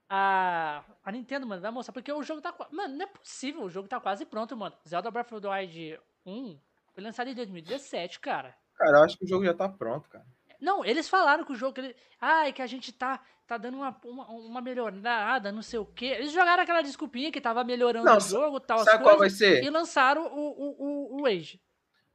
[0.09, 2.53] a, a Nintendo, mano, vai mostrar, porque o jogo tá.
[2.71, 4.75] Mano, não é possível, o jogo tá quase pronto, mano.
[4.87, 6.59] Zelda Breath of the Wild 1
[6.93, 8.55] foi lançado em 2017, cara.
[8.75, 10.25] Cara, eu acho que o jogo já tá pronto, cara.
[10.59, 11.73] Não, eles falaram que o jogo.
[11.73, 15.79] que Ele, ai, que a gente tá, tá dando uma, uma, uma melhorada, não sei
[15.79, 16.05] o quê.
[16.05, 19.27] Eles jogaram aquela desculpinha que tava melhorando Não, o jogo tal, as Sabe qual vai
[19.29, 19.63] coisas, ser?
[19.63, 21.61] e lançaram o, o, o, o Age.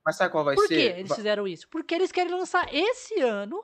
[0.04, 0.98] Mas sabe qual vai Por que ser?
[0.98, 1.68] eles Va- fizeram isso?
[1.68, 3.62] Porque eles querem lançar esse ano.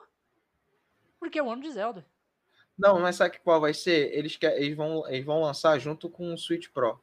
[1.19, 2.05] Porque é o ano de Zelda.
[2.77, 4.13] Não, mas sabe qual vai ser?
[4.15, 4.55] Eles, quer...
[4.61, 5.07] eles, vão...
[5.07, 6.99] eles vão lançar junto com o Switch Pro.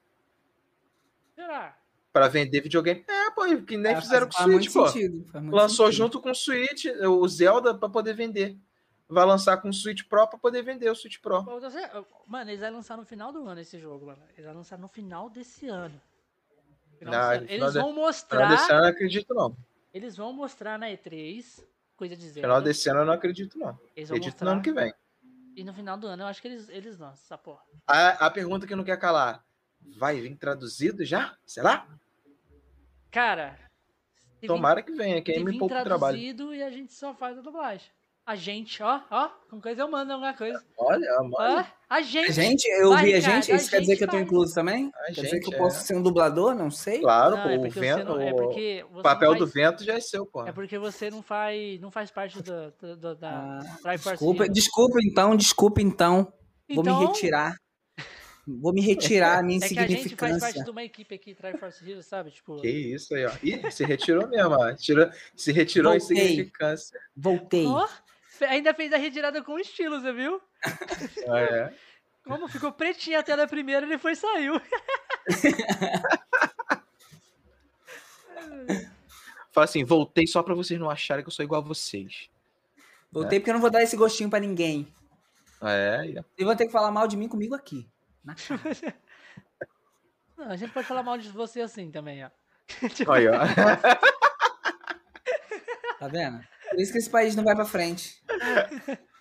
[1.35, 1.77] Será?
[2.13, 3.05] Pra vender videogame.
[3.09, 4.89] É, pô, que nem É, fizeram faz- com o Switch, muito pô.
[4.89, 5.99] sentido, Lançou sentido.
[6.05, 8.57] junto com o Switch, o Zelda, pra poder vender.
[9.09, 11.43] Vai lançar com o Switch Pro pra poder vender o Switch Pro.
[12.27, 14.23] Mano, eles vão lançar no final do ano esse jogo, mano.
[14.33, 16.01] Eles vão lançar no final desse ano.
[16.99, 17.43] Final Não, desse ano.
[17.43, 18.49] no final Eles de- vão Final mostrar.
[18.49, 19.57] desse ano eu não acredito, não.
[19.93, 21.65] Eles vão mostrar na E3
[21.97, 22.41] coisa de Zelda.
[22.49, 23.79] Final desse ano eu não acredito, não.
[23.97, 24.53] Eles vão Acredito no mostrar.
[24.53, 24.95] ano que vem.
[25.55, 27.62] E no final do ano eu acho que eles, eles lançam essa porra.
[27.86, 29.44] A, a pergunta que não quer calar.
[29.97, 31.36] Vai vir traduzido já?
[31.47, 31.86] Será?
[33.10, 33.59] Cara,
[34.47, 36.16] Tomara que venha, que aí me poupa o trabalho.
[36.16, 37.90] traduzido e a gente só faz a dublagem.
[38.27, 40.59] A gente, ó, ó, com coisa eu mando alguma coisa.
[40.79, 41.35] Olha, mano.
[41.39, 42.33] Ó, a gente.
[42.33, 44.25] Gente, eu Vai, vi a gente, a isso quer dizer gente que eu tô faz.
[44.25, 44.91] incluso também?
[44.95, 45.59] A Quer dizer gente, que eu é.
[45.59, 46.55] posso ser um dublador?
[46.55, 47.01] Não sei.
[47.01, 49.53] Claro, Não, pô, é o, porque você vento, não, é o papel não do faz,
[49.53, 50.47] vento já é seu, pô.
[50.47, 54.49] É porque você não faz, não faz parte do, do- do- da Ah, Triforce desculpa,
[54.49, 56.33] desculpa então, desculpa então.
[56.75, 57.55] Vou me Então, retirar.
[58.47, 60.41] Vou me retirar a minha É que a gente faz insignificância.
[60.41, 62.31] parte de uma equipe aqui, Triforce Heroes, sabe?
[62.31, 63.31] Tipo, Que isso aí, ó.
[63.43, 64.73] Ih, se retirou mesmo, ó.
[64.75, 66.17] Tirou, se retirou Voltei.
[66.29, 66.99] significância.
[67.17, 67.67] Voltei.
[67.67, 68.03] ó, fe-
[68.43, 70.40] ainda fez a retirada com estilo, você viu?
[71.28, 71.74] Ah, é.
[72.24, 74.61] Como ficou pretinha a tela primeiro, ele foi e saiu.
[79.52, 82.28] Fala assim, voltei só pra vocês não acharem que eu sou igual a vocês.
[83.12, 84.93] Voltei porque eu não vou dar esse gostinho pra ninguém.
[85.62, 86.24] É, é.
[86.36, 87.89] E vão ter que falar mal de mim comigo aqui.
[88.24, 88.61] Na cara.
[90.36, 92.31] Não, a gente pode falar mal de você assim também, ó.
[93.12, 93.39] Aí, ó.
[96.01, 96.44] Tá vendo?
[96.75, 98.21] Por isso que esse país não vai pra frente.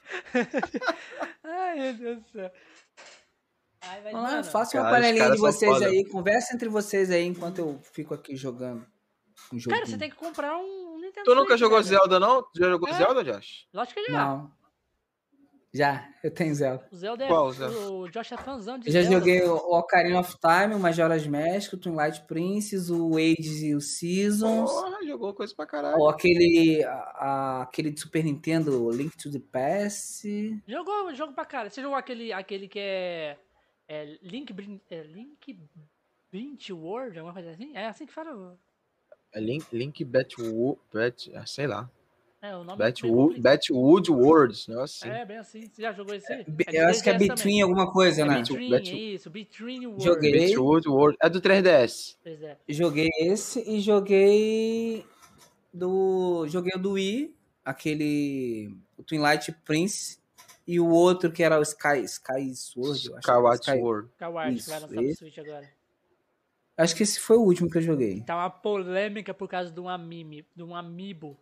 [1.44, 2.52] Ai, meu Deus do céu.
[3.82, 5.86] Ai, mas, Vamos lá, mano, faça uma Cara, panelinha de vocês foda.
[5.88, 6.06] aí.
[6.10, 8.86] Conversa entre vocês aí enquanto eu fico aqui jogando.
[9.52, 9.60] Um.
[9.70, 11.84] Cara, você tem que comprar um Nintendo Tu nunca Switch, jogou.
[11.84, 12.42] Zelda, não?
[12.44, 12.94] Tu já jogou É.
[12.94, 13.68] Zelda, Josh?
[13.74, 14.26] Lógico que já.
[14.26, 14.52] Não.
[15.76, 16.88] Já, eu tenho Zelda.
[16.91, 17.28] O Zelda é.
[17.28, 17.76] Qual Zelda?
[17.91, 19.18] O Josh é fãzão de Eu já Zelda.
[19.18, 23.82] joguei o Ocarina of Time, o Majora's Mask, o Twilight Princess, o Age e o
[23.82, 24.70] Seasons.
[24.72, 25.98] Porra, jogou coisa pra caralho.
[25.98, 30.28] Ou aquele, a- aquele de Super Nintendo, Link to the Past.
[30.68, 31.72] Jogou jogo pra cara.
[31.72, 33.38] Você jogou aquele, aquele que é.
[33.88, 34.54] É Link.
[34.91, 35.60] É Link.
[36.32, 37.76] Brint World, alguma coisa assim?
[37.76, 38.58] É assim que fala.
[39.34, 41.90] É Link, Link Batwood, Bat, ah, sei lá.
[42.45, 45.18] É, o nome Batwood, Batwood Worlds, negócio assim.
[45.18, 45.61] É, bem assim.
[45.65, 46.30] Você já jogou esse?
[46.32, 46.44] aí?
[46.45, 47.61] Be- de eu acho que é 3DS Between também.
[47.61, 48.40] alguma coisa, É né?
[48.40, 49.30] Between, Bet- é isso.
[49.30, 50.03] Between World.
[50.03, 50.48] Joguei.
[50.49, 51.18] Batwood World.
[51.22, 52.18] É do 3DS.
[52.22, 52.57] Pois é.
[52.68, 55.06] Joguei esse e joguei
[55.74, 56.45] do.
[56.49, 57.34] Joguei o do Wii,
[57.64, 58.76] aquele.
[58.98, 60.22] O Twilight Prince.
[60.68, 63.61] E o outro que era o Sky, Sky Sword, eu acho.
[63.61, 64.10] Sky- Sword.
[64.18, 65.15] Kawaii, que Isso, vai lançar no esse.
[65.15, 65.70] Switch agora.
[66.78, 68.22] Acho que esse foi o último que eu joguei.
[68.22, 71.38] Tá uma polêmica por causa de um amime, de um amiibo.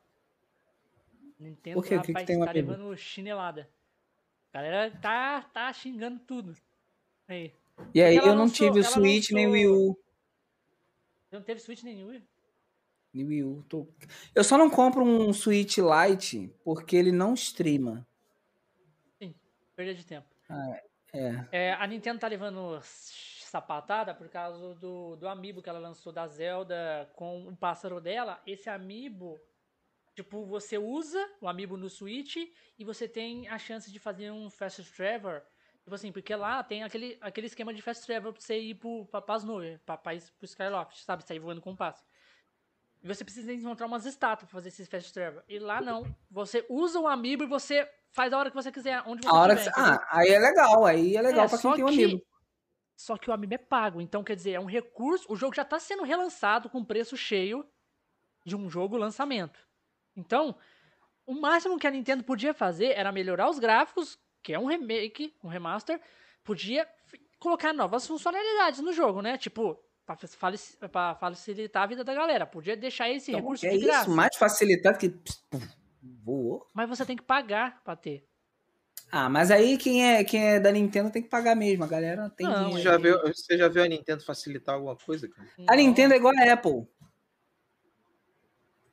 [1.41, 1.95] Nintendo, Por quê?
[1.95, 2.71] O que que rapaz, tem tá amiibo?
[2.71, 3.69] levando chinelada.
[4.53, 6.55] A galera tá, tá xingando tudo.
[7.27, 7.53] Aí.
[7.93, 9.97] E aí eu não lançou- tive o Switch nem o Wii lançou- U.
[11.31, 12.07] Não teve Switch nenhum.
[12.09, 12.23] Wii?
[13.13, 13.65] Nem o Wii U.
[13.69, 13.87] Tô-
[14.35, 18.05] Eu só não compro um Switch Lite porque ele não streama.
[19.75, 20.27] Perda de tempo.
[21.13, 21.45] É.
[21.51, 26.27] É, a Nintendo tá levando sapatada por causa do, do amiibo que ela lançou da
[26.27, 28.41] Zelda com o pássaro dela.
[28.45, 29.39] Esse amiibo,
[30.15, 32.35] tipo, você usa o amiibo no Switch
[32.77, 35.41] e você tem a chance de fazer um Fast Travel
[35.83, 39.03] Tipo assim, porque lá tem aquele, aquele esquema de fast travel pra você ir pro,
[39.07, 40.13] pra, pras nuvens, pra, pro
[40.43, 41.23] Skyloft, sabe?
[41.25, 42.05] Sair voando com um passe.
[43.01, 45.41] E você precisa encontrar umas estátuas pra fazer esse fast travel.
[45.49, 46.03] E lá não.
[46.29, 49.33] Você usa o amiibo e você faz a hora que você quiser, onde você A
[49.33, 49.73] hora que quiser.
[49.73, 52.21] você- Ah, aí é legal, aí é legal É, pra quem tem um que- amigo.
[52.95, 53.99] Só que o amiibo é pago.
[53.99, 55.25] Então, quer dizer, é um recurso.
[55.33, 57.67] O jogo já tá sendo relançado com preço cheio
[58.45, 59.59] de um jogo lançamento.
[60.15, 60.55] Então,
[61.25, 65.33] o máximo que a Nintendo podia fazer era melhorar os gráficos, que é um remake,
[65.43, 65.99] um remaster.
[66.43, 66.87] Podia
[67.39, 69.37] colocar novas funcionalidades no jogo, né?
[69.37, 69.79] Tipo,
[70.91, 72.45] pra facilitar a vida da galera.
[72.45, 74.01] Podia deixar esse Então, recurso é de graça.
[74.07, 75.13] isso, mais facilitado que.
[76.23, 76.67] Voou.
[76.73, 78.25] Mas você tem que pagar pra ter.
[79.11, 81.83] Ah, mas aí quem é, quem é da Nintendo tem que pagar mesmo.
[81.83, 82.71] A galera tem Não.
[82.71, 85.47] Você já, viu, você já viu a Nintendo facilitar alguma coisa, cara?
[85.67, 86.87] A Nintendo é igual a Apple.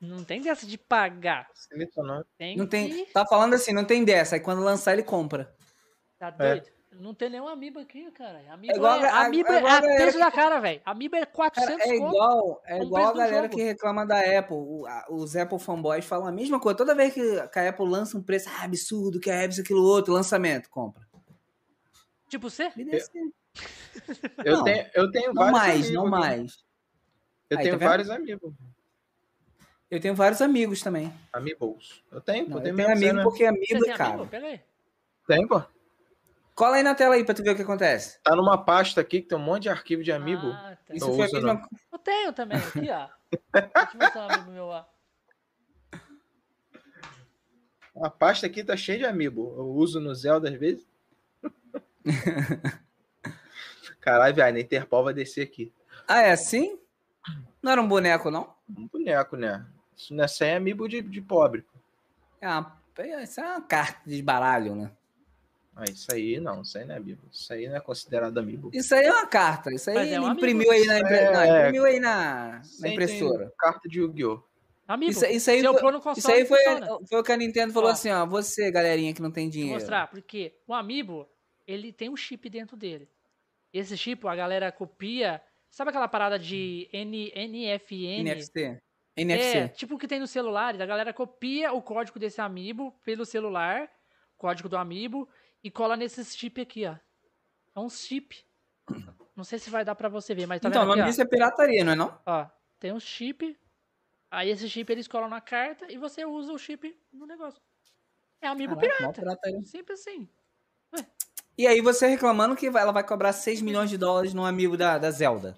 [0.00, 1.48] Não tem dessa de pagar.
[1.48, 2.24] Facilita não.
[2.36, 2.70] Tem Não que...
[2.70, 4.36] tem, tá falando assim, não tem dessa.
[4.36, 5.52] Aí quando lançar, ele compra.
[6.18, 6.66] Tá doido?
[6.92, 8.40] Não tem nenhum amiibo aqui, cara.
[8.52, 10.80] Amiibo é, igual a- amiibo é é, a a peso que- da cara, velho.
[10.84, 14.56] Amiibo é 400 Cara, é igual, é igual a galera que reclama da Apple.
[14.56, 16.76] O- a- os Apple fanboys falam a mesma coisa.
[16.76, 19.82] Toda vez que que a Apple lança um preço ah, absurdo, que é isso, aquilo,
[19.84, 21.06] outro, lançamento, compra.
[22.28, 22.70] Tipo você?
[22.76, 23.32] Me dê assim.
[24.44, 26.64] Eu tenho, eu tenho Não vários mais, amigos, não mais.
[27.50, 28.52] Eu Aí, tenho tá vários amigos.
[29.90, 31.12] Eu tenho vários amigos também.
[31.32, 32.02] Amigos.
[32.12, 33.22] Eu tenho, Não, eu tenho tenho mesmo, amigo né?
[33.22, 34.28] porque Você amigo tem é caro.
[34.32, 34.62] amigo?
[35.26, 35.62] Tem, pô.
[36.54, 38.18] Cola aí na tela aí pra tu ver o que acontece.
[38.22, 40.48] Tá numa pasta aqui que tem um monte de arquivo de amigo.
[40.48, 40.94] Ah, tá.
[40.94, 43.08] Isso Não foi a mesma Eu tenho também, aqui, ó.
[43.54, 44.88] Deixa eu mostrar um amigo meu lá.
[48.02, 49.54] A pasta aqui tá cheia de amiibo.
[49.56, 50.86] Eu uso no Zelda às vezes.
[54.00, 55.72] Caralho, velho, a Interpol vai descer aqui.
[56.06, 56.78] Ah, é assim?
[57.62, 58.54] Não era um boneco, não?
[58.76, 59.66] Um boneco, né?
[59.98, 61.64] Isso não é sem amiibo de, de pobre.
[62.40, 62.80] É uma,
[63.22, 64.92] isso é uma carta de baralho, né?
[65.74, 67.22] Ah, isso aí não, isso aí não é amiibo.
[67.32, 68.70] Isso aí não é considerado amiibo.
[68.72, 69.72] Isso aí é uma carta.
[69.74, 71.60] Isso aí Mas é um imprimiu aí na, impre- É, não, é.
[71.60, 73.52] imprimiu aí na, na impressora.
[73.58, 74.42] Carta de Yu-Gi-Oh!
[74.88, 76.58] Amigo, Isso, isso aí, foi, console, isso aí foi,
[77.06, 77.92] foi o que a Nintendo falou Ó.
[77.92, 78.24] assim, ó.
[78.24, 79.74] Você, galerinha que não tem Vou dinheiro.
[79.74, 81.28] mostrar, porque o Amiibo,
[81.66, 83.06] ele tem um chip dentro dele.
[83.72, 85.42] Esse chip, a galera copia.
[85.70, 88.20] Sabe aquela parada de N, NFN?
[88.20, 88.80] NFC.
[89.22, 89.58] NFC.
[89.58, 93.24] É, tipo o que tem no celular, a galera copia o código desse Amiibo pelo
[93.24, 93.90] celular,
[94.36, 95.28] código do Amiibo,
[95.62, 96.94] e cola nesse chip aqui, ó.
[97.76, 98.44] É um chip.
[99.36, 101.22] Não sei se vai dar pra você ver, mas tá então, o vendo nome disso
[101.22, 102.20] é pirataria, não é não?
[102.26, 102.46] ó?
[102.80, 103.56] Tem um chip,
[104.30, 107.60] aí esse chip eles colam na carta e você usa o chip no negócio.
[108.40, 109.20] É Amiibo Caraca, mó pirata.
[109.20, 109.62] pirataria.
[109.62, 110.28] Simples assim.
[111.56, 114.96] E aí você reclamando que ela vai cobrar 6 milhões de dólares num amigo da,
[114.96, 115.56] da Zelda.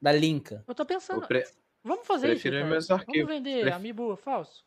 [0.00, 0.62] Da Linka.
[0.68, 1.48] Eu tô pensando, Eu pre-
[1.86, 2.70] vamos fazer prefiro isso, cara.
[2.72, 3.28] meus Vamos arquivos.
[3.34, 4.64] vender Pref- Amiibo falso?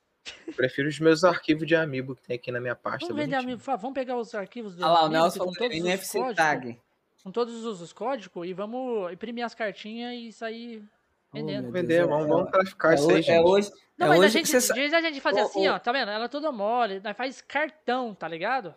[0.56, 3.08] prefiro os meus arquivos de amiibo que tem aqui na minha pasta.
[3.08, 3.36] Vamos vender.
[3.36, 3.82] Amiibo falso.
[3.82, 6.80] Vamos pegar os arquivos do Olha lá, o Nelson com todos os NFC códigos, Tag.
[7.24, 10.84] com todos os, os códigos e vamos imprimir as cartinhas e sair
[11.34, 11.64] vendendo.
[11.64, 13.36] meu Vender, vamos, é- vamos traficar É, isso aí, hoje, gente.
[13.36, 15.68] é hoje, Não, é mas a hoje gente, que você da gente fazer Ô, assim,
[15.68, 15.74] ô.
[15.74, 16.10] ó, tá vendo?
[16.12, 18.74] Ela é toda mole, nós faz cartão, tá ligado?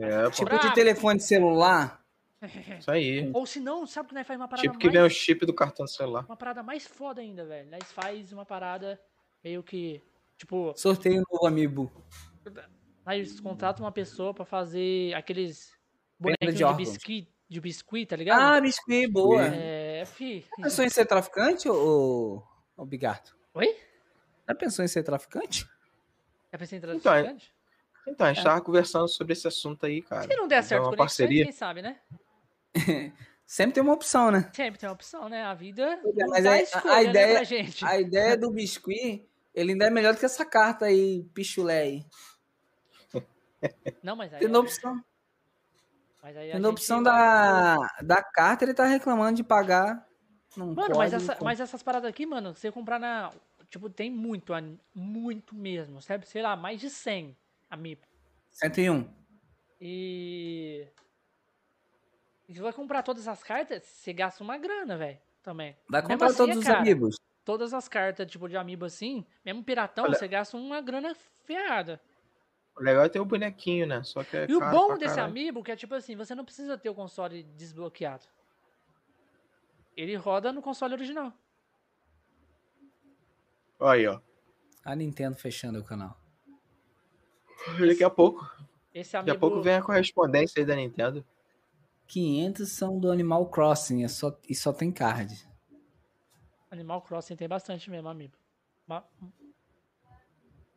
[0.00, 1.97] É, Tipo de telefone celular.
[2.78, 3.30] isso aí.
[3.32, 4.94] Ou se não, sabe que nós faz uma parada Tipo que mais...
[4.98, 6.24] vem o chip do cartão do celular.
[6.24, 7.68] Uma parada mais foda ainda, velho.
[7.70, 9.00] Nós faz uma parada
[9.42, 10.02] meio que,
[10.36, 11.90] tipo, Sorteio um novo amiibo.
[13.04, 15.72] nós contrata uma pessoa pra fazer aqueles
[16.18, 18.40] bonequinhos de de, biscuit, de biscuit, tá ligado?
[18.40, 19.42] Ah, biscuit, boa.
[19.44, 20.44] é, fi.
[20.58, 22.42] Já pensou em ser traficante, ô,
[22.76, 23.36] ô Bigato?
[23.54, 23.76] Oi?
[24.48, 25.66] Já pensou em ser traficante?
[26.52, 27.52] Já pensei em Então, é- traficante?
[28.06, 30.22] Então, a gente tava conversando sobre esse assunto aí, cara.
[30.22, 31.44] Se não der certo uma parceria.
[31.44, 32.00] quem sabe, né?
[33.46, 34.50] Sempre tem uma opção, né?
[34.54, 35.42] Sempre tem uma opção, né?
[35.42, 37.84] A vida é, mas a- a escolha, né, ideia- gente.
[37.84, 42.06] A ideia do biscuit, ele ainda é melhor do que essa carta aí, pichulé aí.
[44.02, 45.02] Não, mas aí, Tendo a opção,
[46.22, 50.06] mas aí a a gente opção vai- da, da carta, ele tá reclamando de pagar.
[50.56, 53.32] Não Mano, mas, pode, essa- com- mas essas paradas aqui, mano, você comprar na...
[53.70, 54.52] Tipo, tem muito,
[54.94, 56.26] muito mesmo, sabe?
[56.28, 57.36] Sei lá, mais de 100
[57.70, 58.02] amiibo.
[58.50, 59.08] 101.
[59.80, 60.86] E...
[62.48, 65.76] E se você vai comprar todas as cartas, você gasta uma grana, velho, também.
[65.88, 67.16] Vai comprar assim todos é os amigos.
[67.44, 71.14] Todas as cartas, tipo, de amiibo assim, mesmo piratão, Olha- você gasta uma grana
[71.44, 72.00] ferrada.
[72.74, 74.02] O legal é ter o bonequinho, né?
[74.02, 75.30] Só que é E o bom desse caralho.
[75.30, 78.24] amiibo que é tipo assim, você não precisa ter o console desbloqueado.
[79.96, 81.32] Ele roda no console original.
[83.80, 84.20] Olha aí, ó.
[84.84, 86.16] A Nintendo fechando o canal.
[87.78, 88.48] Daqui a pouco.
[88.94, 91.24] Esse Daqui a pouco vem a correspondência aí da Nintendo.
[92.08, 95.46] 500 são do Animal Crossing é só, e só tem card.
[96.70, 98.36] Animal Crossing tem bastante mesmo, amiibo.
[98.86, 99.04] Ma-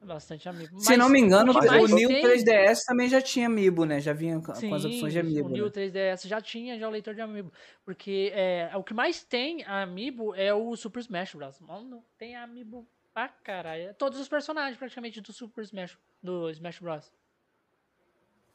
[0.03, 0.80] Bastante amiibo.
[0.80, 3.99] Se não Mas me engano, o o New tem- 3DS também já tinha amiibo, né?
[3.99, 5.48] Já vinha com com as opções de Sim, amiibo.
[5.48, 5.72] O New né?
[5.72, 7.53] 3DS já tinha já o leitor de amiibo.
[7.86, 11.60] Porque é, o que mais tem amiibo é o Super Smash Bros.
[11.60, 13.94] Mano, tem amiibo pra caralho.
[13.94, 17.12] Todos os personagens praticamente do Super Smash, do Smash Bros.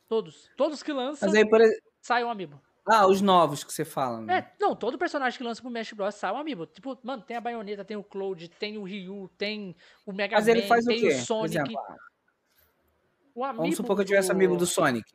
[0.08, 0.50] Todos.
[0.56, 1.60] Todos que lançam, Mas aí, por
[2.00, 2.60] sai um amiibo.
[2.88, 4.38] Ah, os novos que você fala, né?
[4.38, 6.14] É, não, todo personagem que lança pro Smash Bros.
[6.14, 6.66] sai um amiibo.
[6.66, 9.74] Tipo, mano, tem a Bayonetta, tem o Cloud, tem o Ryu, tem
[10.06, 11.08] o Mega Mas Man, ele faz o tem quê?
[11.08, 11.56] o Sonic.
[11.56, 11.76] exemplo,
[13.34, 15.10] o amiibo vamos supor que eu tivesse do- amigo do Sonic.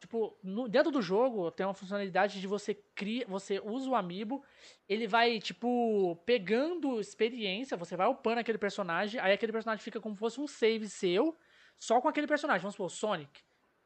[0.00, 4.42] Tipo, no- dentro do jogo tem uma funcionalidade de você cria, você usa o amiibo,
[4.88, 10.14] ele vai tipo pegando experiência, você vai upando aquele personagem, aí aquele personagem fica como
[10.14, 11.34] se fosse um save seu,
[11.78, 13.40] só com aquele personagem, vamos supor, Sonic.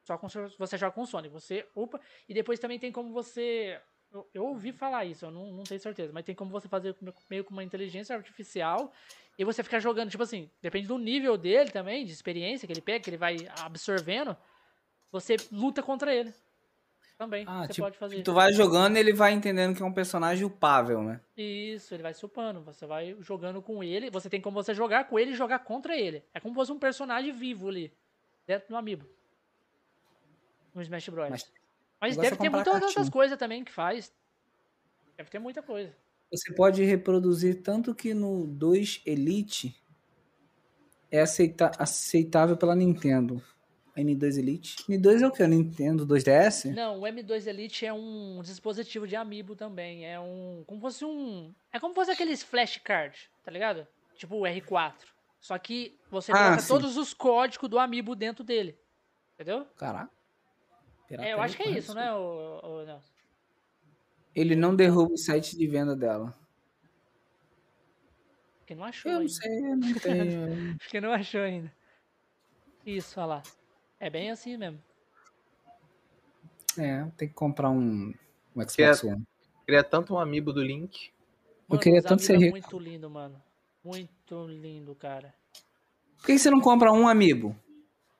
[0.08, 3.78] Só com você joga com o Sonic, você upa e depois também tem como você
[4.10, 6.96] eu, eu ouvi falar isso, eu não, não tenho certeza, mas tem como você fazer
[7.28, 8.90] meio com uma inteligência artificial
[9.38, 12.80] e você ficar jogando, tipo assim, depende do nível dele também, de experiência que ele
[12.80, 14.34] pega, que ele vai absorvendo,
[15.12, 16.32] você luta contra ele.
[17.18, 18.22] Também, Ah, você tipo, pode fazer.
[18.22, 21.20] Tu vai jogando e ele vai entendendo que é um personagem upável, né?
[21.36, 25.18] Isso, ele vai supando, você vai jogando com ele, você tem como você jogar com
[25.18, 26.24] ele e jogar contra ele.
[26.32, 27.92] É como se fosse um personagem vivo ali,
[28.46, 29.17] dentro do amiibo.
[30.74, 31.28] No Smash Bros.
[31.30, 31.52] Mas
[32.00, 34.12] Mas, negócio deve é ter muitas outras coisas também que faz.
[35.16, 35.94] Deve ter muita coisa.
[36.30, 39.74] Você pode reproduzir tanto que no 2 Elite
[41.10, 43.42] é aceita- aceitável pela Nintendo.
[43.96, 44.76] N2 Elite.
[44.88, 45.42] N2 é o que?
[45.42, 46.72] O Nintendo 2DS?
[46.72, 50.06] Não, o M2 Elite é um dispositivo de amiibo também.
[50.06, 50.62] É um.
[50.68, 51.52] Como fosse um.
[51.72, 53.88] É como fosse aqueles flashcards, tá ligado?
[54.14, 54.94] Tipo o R4.
[55.40, 56.68] Só que você Ah, coloca sim.
[56.68, 58.78] todos os códigos do amiibo dentro dele.
[59.34, 59.64] Entendeu?
[59.76, 60.10] Caraca.
[61.10, 63.12] É, eu acho que é isso, né, o, o Nelson?
[64.34, 66.38] Ele não derruba o site de venda dela.
[68.60, 69.32] Porque não achou Eu não ainda.
[69.32, 70.76] sei, eu não tenho.
[70.80, 71.72] Acho que não achou ainda.
[72.84, 73.42] Isso, olha lá.
[74.00, 74.82] É bem assim mesmo.
[76.78, 78.12] é, tem que comprar um,
[78.54, 79.24] um Xbox One.
[79.64, 81.10] Queria tanto um amiibo do Link.
[81.70, 82.50] Eu queria tanto ser é rico.
[82.52, 83.42] muito lindo, mano.
[83.84, 85.34] Muito lindo, cara.
[86.18, 87.54] Por que você não compra um amiibo?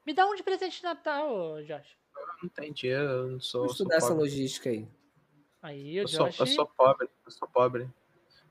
[0.06, 1.97] Me dá um de presente de Natal, Josh.
[2.43, 3.62] Não tem dinheiro, eu não sou.
[3.65, 4.23] Sou estudar essa pobre.
[4.23, 4.86] logística aí.
[5.60, 6.39] Aí, o Eu sou, Josh.
[6.40, 7.90] eu sou pobre, eu sou pobre.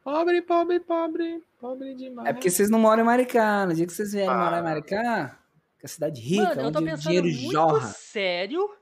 [0.04, 2.30] Pobre, pobre, pobre, pobre demais.
[2.30, 3.66] É porque vocês não moram em Maricá.
[3.66, 4.38] No dia que vocês vierem Ah.
[4.38, 5.40] morar em Maricá,
[5.80, 7.88] que é a cidade rica, Mano, eu tô onde o pensando dinheiro muito jorra.
[7.88, 8.76] sério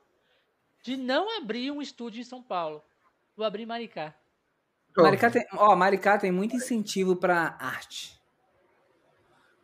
[0.84, 2.84] de não abrir um estúdio em São Paulo.
[3.36, 4.14] Vou abrir em Maricá.
[4.96, 8.20] Maricá tem, ó, Maricá tem muito incentivo pra arte.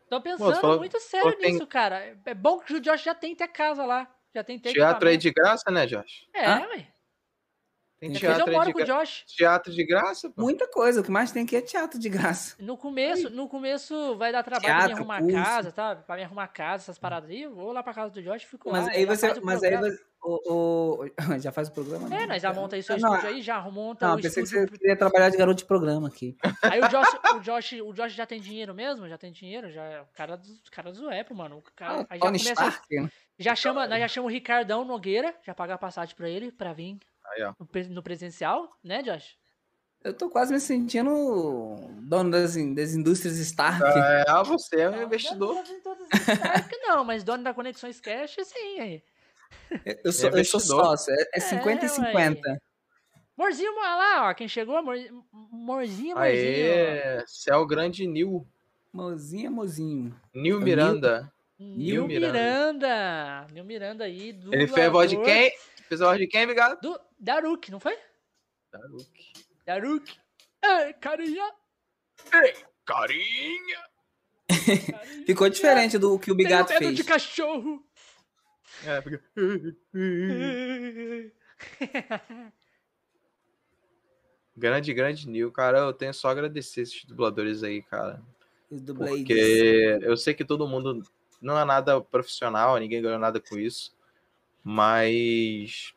[0.09, 2.17] Tô pensando falou- muito sério que tem- nisso, cara.
[2.25, 4.13] É bom que o Josh já tem até casa lá.
[4.33, 6.27] Já tem Teatro aí de graça, né, Josh?
[6.33, 6.67] É, Hã?
[6.69, 6.87] ué.
[7.99, 9.01] Tem eu teatro aí moro de com o graça.
[9.03, 9.23] Josh.
[9.37, 10.41] Teatro de graça, pô.
[10.41, 11.01] Muita coisa.
[11.01, 12.55] O que mais tem aqui é teatro de graça.
[12.59, 15.35] No começo, no começo vai dar trabalho Teatro, pra me arrumar curso.
[15.35, 15.95] casa, tá?
[15.97, 17.43] Pra me arrumar casa, essas paradas aí.
[17.43, 18.91] Eu vou lá pra casa do Josh e fico Mas lá.
[18.91, 19.39] aí já você.
[19.41, 20.10] Mas aí você.
[20.23, 22.13] O, o- já faz o programa?
[22.15, 24.43] É, nós já monta aí seu Ah, não, estúdio aí, já monta Não, o pensei
[24.43, 24.69] que estúdio.
[24.69, 26.37] você queria trabalhar de garoto de programa aqui.
[26.61, 29.07] Aí o Josh, o Josh, o Josh já tem dinheiro mesmo?
[29.09, 29.71] Já tem dinheiro?
[29.71, 31.57] Já é o cara dos cara do Apple, mano.
[31.57, 32.95] O cara, Ah, aí já Tony começa, Stark.
[33.01, 33.09] né?
[33.39, 36.71] já chama, nós já chama o Ricardão Nogueira, já paga a passagem pra ele pra
[36.71, 36.99] vir
[37.33, 37.53] Aí, ó.
[37.59, 39.35] no, no presencial, né, Josh?
[40.03, 41.11] Eu tô quase me sentindo
[42.03, 43.83] dono das, das indústrias Stark.
[43.83, 45.53] É, ah, você é um Não, investidor.
[45.55, 45.63] Não,
[46.83, 49.03] não, não, mas dono da Conexões Cash, sim, aí.
[50.03, 51.13] Eu, sou, eu sou sócio.
[51.13, 51.95] É, é 50 e ué.
[51.95, 52.61] 50.
[53.37, 54.95] Morzinho, olha lá, ó, quem chegou, amor,
[55.31, 56.17] Morzinho, Morzinho.
[56.17, 58.47] Aê, céu grande Nil.
[58.93, 60.13] Mozinha, mozinho.
[60.33, 61.33] Nil É o Miranda.
[61.57, 62.33] Nil Miranda.
[62.33, 63.47] Miranda.
[63.53, 64.37] Nil Miranda aí.
[64.51, 65.51] Ele fez a voz de quem?
[65.87, 66.81] Fez a voz de quem, obrigado?
[66.81, 67.97] Do Daruk, não foi?
[68.71, 69.33] Daruk.
[69.65, 70.17] Daruk.
[70.63, 71.51] Ei, carinha.
[72.29, 72.65] Carinha!
[72.85, 73.91] carinha.
[75.25, 76.95] Ficou diferente do que o Bigato medo fez.
[76.95, 77.81] de cachorro.
[78.85, 79.01] É.
[84.55, 85.79] Grande, grande Nil, cara.
[85.79, 88.21] Eu tenho só a agradecer esses dubladores aí, cara.
[88.95, 91.03] Porque eu sei que todo mundo
[91.41, 93.95] não é nada profissional, ninguém ganhou nada com isso,
[94.63, 95.93] mas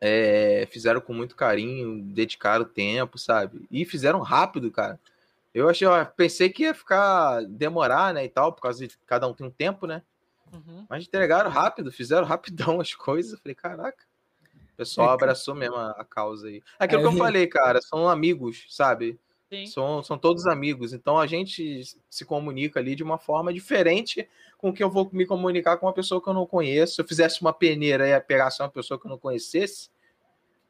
[0.00, 3.66] é, fizeram com muito carinho, dedicaram tempo, sabe?
[3.70, 5.00] E fizeram rápido, cara.
[5.54, 9.32] Eu achei, pensei que ia ficar demorar, né, e tal, por causa de cada um
[9.32, 10.02] tem um tempo, né?
[10.52, 10.86] Uhum.
[10.88, 13.32] Mas entregaram rápido, fizeram rapidão as coisas.
[13.32, 14.04] Eu falei, caraca.
[14.72, 15.14] O pessoal É, cara.
[15.22, 16.62] abraçou mesmo a, a causa aí.
[16.78, 19.18] Aquilo É, que eu eu- falei, cara, são amigos, sabe?
[19.50, 19.66] Sim.
[19.66, 20.92] São, são todos amigos.
[20.92, 25.24] Então a gente se comunica ali de uma forma diferente com que eu vou me
[25.26, 26.96] comunicar com uma pessoa que eu não conheço.
[26.96, 29.88] Se eu fizesse uma peneira e pegasse uma pessoa que eu não conhecesse,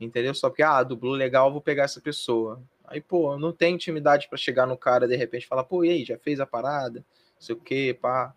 [0.00, 0.32] entendeu?
[0.34, 2.62] Só porque, ah, dublou legal, eu vou pegar essa pessoa.
[2.84, 5.90] Aí, pô, não tenho intimidade para chegar no cara de repente e falar, pô, e
[5.90, 7.04] aí, já fez a parada?
[7.38, 8.34] sei o que, pá.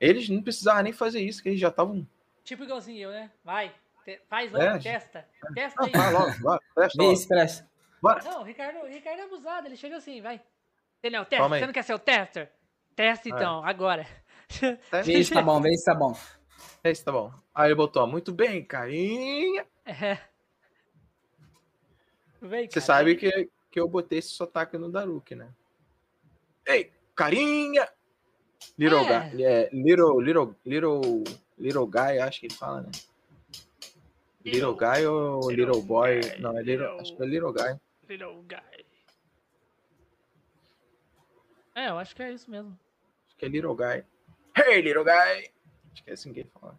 [0.00, 2.06] Eles não precisavam nem fazer isso, que eles já estavam.
[2.44, 3.30] Tipo igualzinho eu, né?
[3.44, 3.74] Vai.
[4.04, 4.78] te- faz logo, É.
[4.78, 5.26] testa.
[5.54, 5.92] Testa Não, aí.
[5.92, 7.12] vai logo, vai, presta Vê logo.
[7.14, 7.70] isso, presta.
[8.00, 8.22] Bora.
[8.24, 10.40] Não, o Ricardo, o Ricardo é abusado, ele chega assim, vai.
[10.98, 11.24] Entendeu?
[11.24, 11.36] Testa.
[11.42, 11.60] Calma aí.
[11.60, 12.52] Você não quer ser o tester?
[12.94, 14.06] Testa então, agora.
[15.04, 16.16] Vê se tá bom, vê se tá bom.
[16.84, 17.32] É isso, tá bom.
[17.54, 19.66] Aí ele botou, ó, muito bem, carinha.
[19.84, 20.18] É.
[22.40, 25.48] Vem, Você sabe que, que eu botei esse sotaque no Daruk, né?
[26.66, 27.88] Ei, carinha!
[28.78, 29.30] Little É.
[29.30, 29.42] guy.
[29.44, 31.24] É, little, little, little,
[31.58, 32.90] little guy, acho que ele fala, né?
[34.44, 36.20] Little guy ou Little little boy?
[36.20, 37.80] guy, Não, é little, little- acho que é little guy.
[38.08, 38.86] Little guy.
[41.74, 42.78] É, eu acho que é isso mesmo.
[43.26, 44.04] Acho que é little guy.
[44.56, 45.50] Hey, little guy!
[45.92, 46.78] Acho que é assim que ele fala.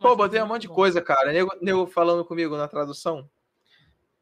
[0.00, 1.32] Pô, botei um monte de coisa, cara.
[1.32, 3.28] Nego, nego falando comigo na tradução.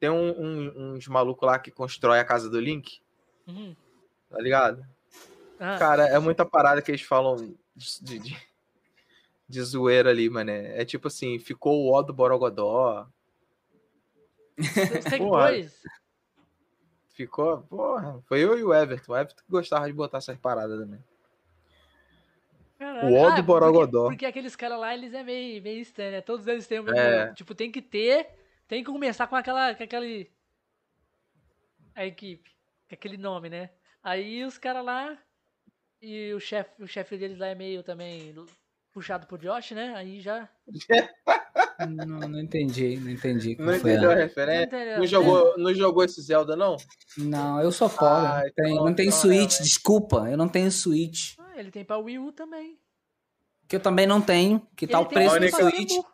[0.01, 3.01] Tem um- um- uns malucos lá que constrói a casa do Link,
[3.47, 3.77] Uhum.
[4.31, 4.85] tá ligado?
[5.59, 7.37] Ah, Cara, é muita parada que eles falam
[7.75, 8.37] de, de,
[9.49, 10.51] de- zoeira ali, mano.
[10.51, 13.07] É tipo assim, ficou o ó do Borogodó.
[15.09, 15.71] tem.
[17.11, 18.23] Ficou, porra.
[18.27, 19.13] Foi eu e o Everton.
[19.13, 21.03] O Everton que gostava de botar essas paradas também.
[22.79, 23.09] Caralho.
[23.09, 24.09] O ó do porque- Borogodó.
[24.09, 26.21] Porque, aqueles caras lá, eles é meio, meio estranho, né?
[26.21, 26.99] Todos eles têm o mesmo.
[26.99, 27.33] É.
[27.33, 28.29] Tipo, tem que ter.
[28.69, 29.75] Tem que começar com aquela.
[29.75, 30.31] Com aquele.
[31.95, 32.51] A equipe.
[32.89, 33.71] Com aquele nome, né?
[34.03, 35.19] Aí os caras lá.
[36.01, 38.35] E o chefe o chefe deles lá é meio também
[38.93, 39.95] puxado pro Josh, né?
[39.97, 40.49] Aí já.
[41.79, 43.55] Não, não entendi, não entendi.
[43.59, 44.97] Não foi a- entendeu a Não referência?
[44.99, 46.75] Não jogou, não jogou esse Zelda, não?
[47.19, 48.27] Não, eu sou pobre.
[48.27, 49.63] Ah, não tem, então- não tem então é, Switch, né?
[49.65, 51.35] desculpa, eu não tenho Switch.
[51.39, 52.79] Ah, ele tem pra Wii U também.
[53.69, 55.93] Que eu também não tenho, que tá Ele o tem preço a do Switch.
[55.99, 56.05] O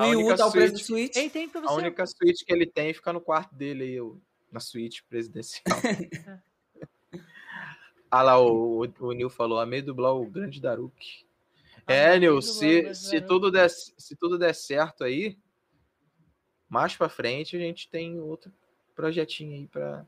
[0.00, 1.16] a Wii U tá o preço do Switch- Switch.
[1.16, 1.74] Ele tem pra A você.
[1.74, 4.20] única Switch que ele tem fica no quarto dele aí, o-
[4.50, 5.64] na suíte presidencial.
[8.12, 11.24] ah lá, o, o, o Nil falou, amei dublar o grande Daruk.
[11.86, 13.26] É, Nil, se, se, Daruk.
[13.26, 15.38] tudo der, se tudo der certo aí,
[16.68, 18.52] mais pra frente a gente tem outro
[18.94, 20.04] projetinho aí pra...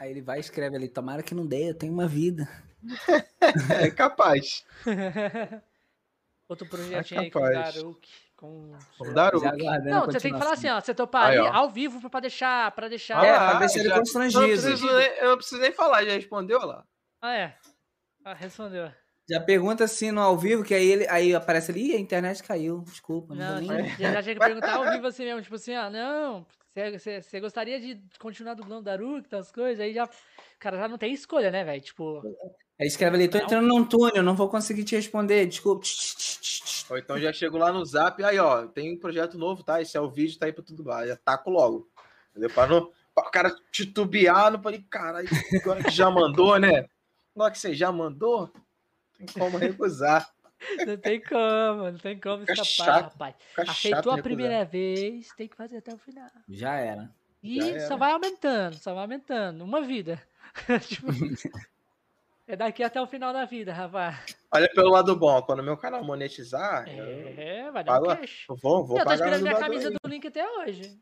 [0.00, 2.48] Aí ele vai e escreve ali, tomara que não dê, eu tenho uma vida.
[3.80, 4.64] É capaz.
[6.48, 7.74] Outro projetinho aí com o capaz.
[7.74, 8.08] Daruk.
[8.36, 8.72] Com...
[8.98, 9.44] O Daruk.
[9.84, 10.80] Não, você tem que falar assim, ó.
[10.80, 11.52] Você toparia Aí, ó.
[11.52, 12.70] ao vivo pra deixar.
[12.72, 13.24] Pra deixar.
[13.24, 14.42] É, pra deixar ele já- constrangido.
[14.42, 16.84] Eu não, preciso nem, eu não preciso nem falar, já respondeu lá.
[17.24, 17.56] Ah, é.
[18.22, 18.92] Ah, respondeu.
[19.26, 22.42] Já pergunta assim no ao vivo, que aí, ele, aí aparece ali, "Ih, a internet
[22.42, 23.34] caiu, desculpa.
[23.34, 23.88] Não, Não, nem...
[23.98, 27.80] já, já chega a perguntar ao vivo assim mesmo, tipo assim, ah, não, você- gostaria
[27.80, 30.04] de continuar dublando Daruk, das coisas, aí já.
[30.04, 30.08] O
[30.58, 31.80] cara já não tem escolha, né, velho?
[31.80, 32.20] Tipo,
[32.78, 33.44] Aí escreve ali, tô Não.
[33.44, 35.86] entrando num túnel, não vou conseguir te responder, desculpa.
[36.90, 39.80] Ou então já chego lá no zap, aí ó, tem um projeto novo, tá?
[39.80, 41.06] Esse é o vídeo, tá aí pra tudo lá.
[41.06, 41.88] Já taco logo.
[42.32, 42.50] Entendeu?
[42.50, 45.28] Pra, não, pra o cara titubear, não pode, caralho,
[45.62, 46.86] agora que já mandou, né?
[47.34, 48.50] Agora que você já mandou,
[49.18, 50.28] tem como recusar.
[50.86, 53.34] não tem como, não tem como Fica escapar, chato, rapaz.
[53.50, 54.22] Fica Aceitou a recusar.
[54.22, 56.28] primeira vez, tem que fazer até o final.
[56.48, 57.10] Já era.
[57.42, 57.96] E Já só era.
[57.96, 59.64] vai aumentando, só vai aumentando.
[59.64, 60.22] Uma vida.
[60.88, 61.08] Tipo,
[62.46, 64.36] é daqui até o final da vida, rapaz.
[64.52, 67.04] Olha pelo lado bom, quando meu canal monetizar, eu
[67.36, 68.46] É, vai dar um cash.
[68.48, 69.96] eu vou, vou eu tô pagar esperando minha dubladores camisa aí.
[70.00, 71.00] do Link até hoje.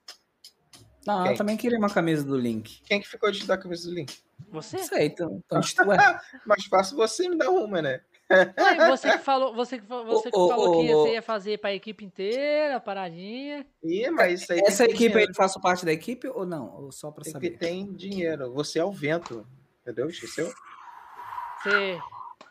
[1.06, 1.32] Não, Quem?
[1.32, 2.80] eu também queria uma camisa do Link.
[2.84, 4.18] Quem que ficou de dar a camisa do link?
[4.50, 4.76] Você?
[4.76, 5.96] Não sei, então, então ué,
[6.46, 8.00] Mais fácil você me dar uma, né?
[8.30, 11.22] Ué, você que falou, você que, você que Ô, ô, falou que ô, você ia
[11.22, 13.66] fazer pra equipe inteira, a paradinha.
[13.82, 15.30] Ih, mas isso aí Essa tem equipe aí, dinheiro.
[15.32, 16.72] eu faço parte da equipe ou não?
[16.84, 17.58] Ou só pra tem saber?
[17.58, 18.52] ter dinheiro.
[18.52, 19.46] Você é o vento.
[19.82, 20.08] Entendeu?
[20.08, 20.46] Esqueceu?
[21.62, 21.98] Você,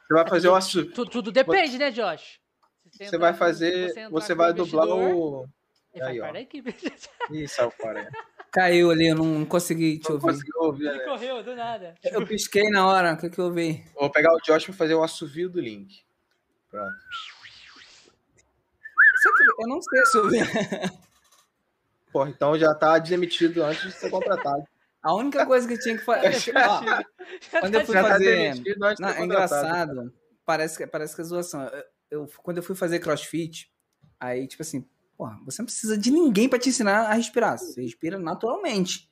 [0.07, 0.86] Você vai fazer o assu...
[0.91, 2.40] tu- tudo depende, né, Josh?
[2.91, 4.10] Você entrar vai fazer.
[4.10, 5.48] Você com vai dublar o.
[5.94, 6.23] Ele faz Aí, ó.
[6.23, 6.76] parte da equipe.
[7.32, 8.10] Ih, saiu fora.
[8.52, 10.28] Caiu ali, eu não, consegui te Não ouvir.
[10.28, 11.03] conseguiu ouvir, Ele né?
[11.06, 11.95] correu do nada.
[12.03, 13.86] Eu pisquei na hora, o que, que eu ouvi?
[13.95, 16.03] Vou pegar o Josh pra fazer o assovio do Link.
[16.69, 16.94] Pronto.
[19.60, 20.38] Eu não sei ouvi.
[22.11, 24.64] Porra, então já tá demitido antes de ser contratado.
[25.02, 26.52] A única coisa que tinha que fazer.
[26.57, 28.61] Ó, quando eu fui Já tá fazer.
[28.99, 30.14] Não, é engraçado.
[30.45, 31.64] Parece que, parece que é zoação.
[31.68, 31.84] Eu,
[32.22, 33.72] eu- quando eu fui fazer crossfit,
[34.19, 34.86] aí, tipo assim,
[35.22, 37.56] porra, você não precisa de ninguém pra te ensinar a respirar.
[37.56, 39.07] Você respira naturalmente.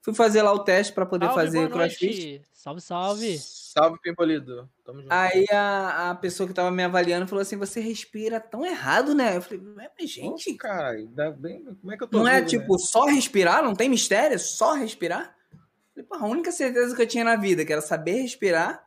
[0.00, 2.42] Fui fazer lá o teste pra poder Salve, fazer boa crossfit.
[2.52, 3.38] Salve, salve.
[3.38, 4.70] Salve, Pimpolido.
[4.84, 5.12] Tamo junto.
[5.12, 9.36] Aí a, a pessoa que tava me avaliando falou assim: você respira tão errado, né?
[9.36, 12.40] Eu falei, "Ué, mas gente, Caralho, dá bem- como é que eu tô não é
[12.40, 13.60] vivo, tipo só respirar?
[13.64, 14.38] Não tem mistério?
[14.38, 15.34] Só respirar?
[15.52, 15.58] Eu
[15.94, 18.86] falei, porra, a única certeza que eu tinha na vida, que era saber respirar.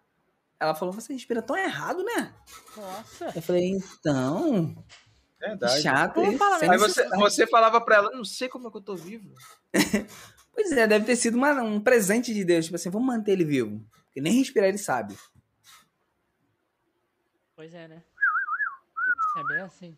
[0.57, 2.33] Ela falou, você respira tão errado, né?
[2.77, 3.33] Nossa.
[3.35, 4.75] Eu falei, então, né?
[5.39, 5.81] Verdade.
[5.81, 6.19] Chato.
[6.19, 9.33] Aí você, você falava para ela, não sei como é que eu tô vivo.
[10.53, 12.65] pois é, deve ter sido uma, um presente de Deus.
[12.65, 13.85] Tipo assim, vamos manter ele vivo.
[14.05, 15.15] Porque nem respirar ele sabe.
[17.55, 18.03] Pois é, né?
[19.37, 19.97] É bem assim.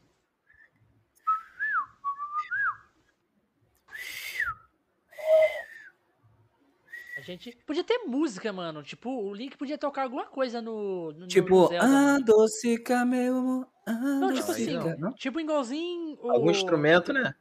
[7.32, 8.82] Gente podia ter música, mano.
[8.84, 11.12] Tipo, o Link podia tocar alguma coisa no.
[11.14, 12.16] no Tipo, no Zelda, mano.
[12.24, 13.68] adocica meu amor.
[13.88, 14.98] Não, tipo assim, adocica.
[15.00, 15.14] Não?
[15.14, 16.18] tipo igualzinho.
[16.22, 17.34] o- Algum instrumento, né?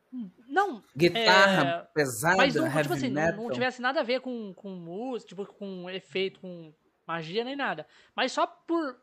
[0.48, 3.43] Não, Guitarra É, pesada, mas não, heavy tipo assim, não, metal.
[3.44, 6.73] não tivesse nada a ver com, com música, tipo, com efeito, com
[7.06, 7.86] magia nem nada.
[8.16, 8.97] Mas só por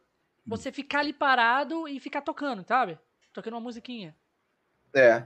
[0.46, 2.98] você ficar ali parado e ficar tocando, sabe?
[3.32, 4.16] Tocando uma musiquinha.
[4.94, 5.24] É.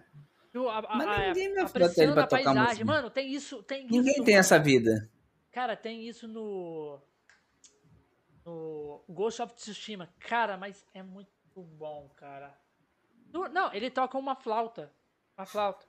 [0.52, 0.68] Viu?
[0.70, 2.64] A, Mas a- ninguém me ele pra tocar paisagem.
[2.66, 2.86] música.
[2.86, 4.24] Mano, tem isso, tem Ninguém isso.
[4.24, 5.10] tem essa vida.
[5.60, 7.02] Cara, tem isso no.
[8.46, 10.08] No Ghost of Tsushima.
[10.18, 12.58] Cara, mas é muito bom, cara.
[13.52, 14.90] Não, ele toca uma flauta.
[15.38, 15.86] Uma flauta.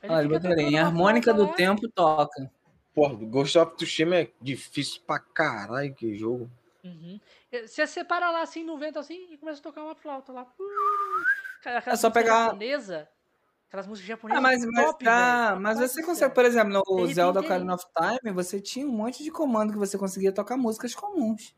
[0.00, 1.56] Ele Olha, em harmônica flauta do lá.
[1.56, 2.48] tempo toca.
[2.94, 6.48] Porra, Ghost of Tsushima é difícil pra caralho que jogo.
[6.84, 7.18] Uhum.
[7.50, 10.46] Você separa lá assim no vento assim e começa a tocar uma flauta lá.
[11.86, 13.08] É só pegar- japonesa,
[13.74, 14.38] aquelas músicas japonesas.
[14.38, 15.60] Ah, mas, mas, top, tá, velho.
[15.62, 17.40] mas você consegue, por exemplo, no repente Zelda.
[17.40, 21.54] Ocarina of Time, você tinha um monte de comando que você conseguia tocar músicas comuns.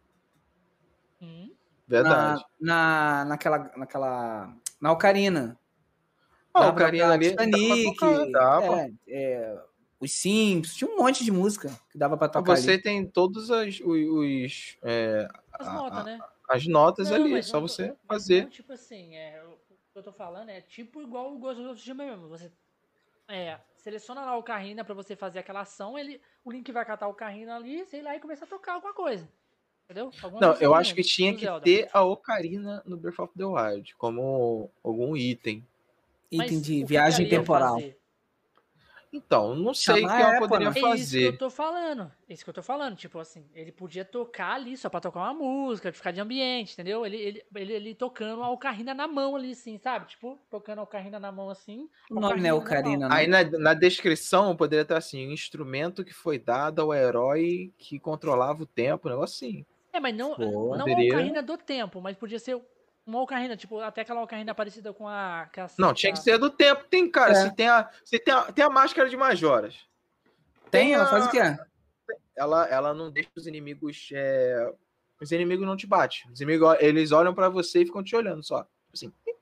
[1.21, 1.51] Hum.
[1.87, 2.43] Verdade.
[2.59, 5.59] Na, na, naquela, naquela, na Ocarina.
[6.55, 7.31] Ah, Dá o pra carinha tocar ali.
[7.31, 8.07] Titanic, pô.
[8.75, 9.63] é, é,
[10.01, 12.83] os Sims, tinha um monte de música que dava pra Então tocar Você ali.
[12.83, 16.19] tem todos as, os, os, é, As notas, a- né?
[16.49, 18.45] as notas Não, ali, só não- você mas fazer.
[18.45, 19.43] não, tipo assim, é,
[19.97, 22.29] que eu tô falando é tipo igual o Ghost of Tsushima mesmo.
[22.29, 22.53] Você
[23.29, 27.09] é, seleciona lá o Ocarina pra você fazer aquela ação, ele, o Link vai catar
[27.09, 29.27] o Ocarina ali, sei lá, e começa a tocar alguma coisa.
[29.85, 30.13] Entendeu?
[30.23, 31.65] Alguma Não, eu musiquinha acho que tinha do que Zelda.
[31.65, 35.67] ter a Ocarina no Breath of the Wild, como algum item.
[36.31, 37.75] Mas Item de viagem temporal.
[37.77, 37.99] fazer?
[39.13, 40.77] Então, não sei o que ela Apple, poderia né?
[40.77, 41.39] É isso que eu fazer.
[41.39, 42.13] tô falando.
[42.29, 42.97] É isso que eu tô falando.
[42.97, 47.07] Tipo assim, ele podia tocar ali só pra tocar uma música, ficar de ambiente, entendeu?
[47.07, 50.07] Ele, ele, ele, ele tocando a ocarina na mão ali, assim, sabe?
[50.07, 51.89] Tipo, tocando a ocarina na mão assim.
[52.11, 53.09] O nome não é na Ocarina, mão.
[53.09, 53.17] não.
[53.17, 57.99] Aí na, na descrição poderia estar assim: um instrumento que foi dado ao herói que
[57.99, 59.65] controlava o tempo, um negócio assim.
[59.93, 61.13] É, mas não, Pô, não a poderia.
[61.15, 62.61] ocarina do tempo, mas podia ser
[63.07, 65.49] uma ocarina, tipo, até aquela ocarina parecida com a.
[65.55, 66.85] com a- Não, tinha que ser do tempo.
[66.91, 67.35] Tem, cara, É.
[67.37, 69.77] se tem a, se tem a, tem a máscara de Majoras.
[70.71, 70.93] Tem?
[70.95, 71.39] Ela a- faz o quê?
[72.37, 74.09] Ela, ela não deixa os inimigos.
[74.13, 74.73] é,
[75.19, 76.31] Os inimigos não te batem.
[76.31, 78.67] Os inimigos, eles olham pra você e ficam te olhando só.
[78.93, 79.35] Assim, quem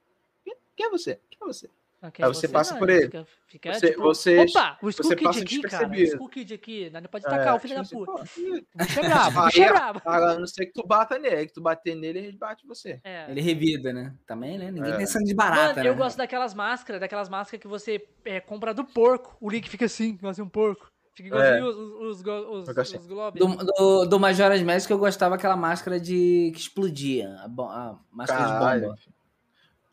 [0.76, 1.18] quem é você?
[1.30, 1.68] Quem é você?
[2.04, 3.06] Não, que aí você passa por ele.
[3.06, 5.88] Fica, fica, Você- tipo, você- opa, o Skull você Kid passa aqui, cara.
[5.88, 5.94] O.
[5.94, 6.90] Skull Kid aqui.
[6.90, 8.22] Não pode tacar É, o filho da tipo puta.
[8.22, 10.02] assim, O bicho é brabo, bicho é brabo.
[10.04, 13.00] A não ser que tu bata nele, que tu bater nele, ele bate você.
[13.02, 13.30] É.
[13.30, 14.14] Ele revida, né?
[14.26, 14.70] Também, né?
[14.70, 14.96] Ninguém É.
[14.98, 15.98] tem sangue de barata, Mano, eu né?
[15.98, 19.34] gosto daquelas máscaras, daquelas máscaras que você é, compra do porco.
[19.40, 20.92] O Link fica assim, igualzinho um porco.
[21.16, 22.98] Fica igualzinho os, os, os, os, Fica assim.
[22.98, 23.40] os globes.
[23.40, 27.30] Do, do, do Majora's Mask eu gostava aquela máscara de que explodia.
[27.38, 28.82] A, a máscara de Caralho.
[28.88, 28.98] bomba.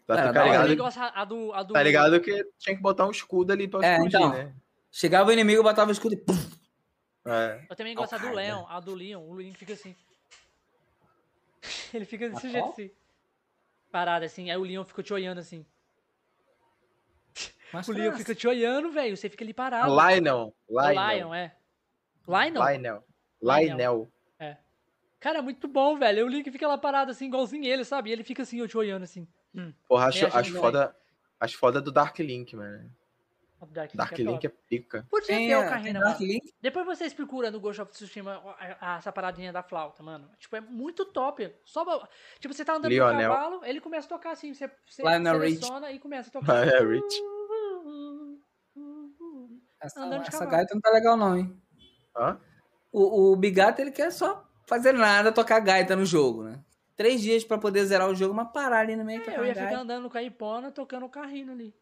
[0.08, 0.84] Tá, Cara, tá ligado?
[1.14, 1.74] a do, a do...
[1.74, 4.34] Tá ligado que tinha que botar um escudo ali pra É, explodir, então.
[4.34, 4.54] né?
[4.92, 6.34] Chegava o inimigo, botava o escudo e pum.
[7.26, 7.66] É.
[7.70, 8.32] Eu também gosto a do.
[8.34, 9.22] Leon, a do Leon.
[9.22, 9.96] O Link fica assim.
[11.94, 12.74] Ele fica desse A jeito qual?
[12.74, 12.92] assim.
[13.92, 15.66] Parado assim, aí o Leon fica te olhando assim.
[17.72, 19.16] O Máscara Leon fica te olhando, velho.
[19.16, 19.94] Você fica ali parado.
[19.94, 20.54] Lionel.
[20.68, 21.18] O Lionel.
[21.18, 21.56] Lion, é.
[22.28, 22.64] Lionel?
[22.64, 23.04] Lionel.
[23.42, 23.78] Lionel.
[23.78, 24.12] Lionel.
[25.20, 26.26] Cara, é muito bom, velho.
[26.26, 28.10] O Link fica lá parado assim, igualzinho ele, sabe?
[28.10, 29.28] E ele fica assim, eu te olhando assim.
[29.56, 29.74] Hum.
[29.88, 30.96] Porra, acho, acho foda.
[31.40, 32.90] Acho foda do Dark Link, mano.
[33.72, 34.48] Dark, Dark Link é Link top.
[34.48, 35.08] é pica.
[35.10, 36.16] Podia ter o mano.
[36.20, 36.54] Link.
[36.62, 40.28] Depois vocês procuram no Ghost of Tsushima a- a- essa paradinha da flauta, mano.
[40.40, 41.54] Tipo, é muito top.
[41.64, 41.84] Só,
[42.40, 43.30] tipo, você tá andando Lionel.
[43.30, 44.52] no cavalo, ele começa a tocar assim.
[44.54, 45.56] Você, você Lionel Rich.
[45.58, 46.68] seleciona e começa a tocar.
[46.68, 47.16] É, Rich.
[49.80, 51.62] Essa, Andando essa gaita não tá legal, não, hein?
[52.16, 52.40] Hã?
[52.92, 56.60] O, o Bigato, ele quer só fazer nada, tocar gaita no jogo, né?
[56.96, 59.46] Três dias pra poder zerar o jogo, mas parar ali no meio É, tocar eu
[59.46, 61.74] ia ficar andando com a Ipona, tocando o carrinho ali.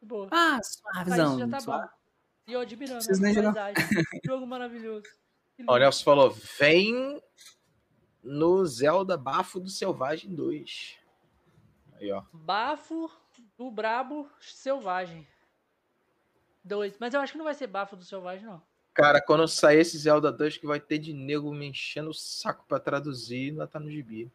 [0.00, 0.28] De Boa.
[0.30, 1.38] Ah, Aí suavezão.
[1.38, 1.86] já tá suave.
[1.86, 1.92] bom.
[2.46, 3.72] E eu admirando a.
[4.24, 5.04] Jogo maravilhoso.
[5.66, 7.20] O Nelson falou: vem
[8.22, 10.98] no Zelda Bafo do Selvagem 2.
[11.94, 12.22] Aí, ó.
[12.32, 13.10] Bafo
[13.56, 15.26] do Brabo Selvagem.
[16.62, 16.96] Dois.
[17.00, 18.62] Mas eu acho que não vai ser bafo do Selvagem, não.
[18.92, 22.64] Cara, quando sair esse Zelda 2, que vai ter de nego me enchendo o saco
[22.66, 24.30] pra traduzir, ainda tá no gibi.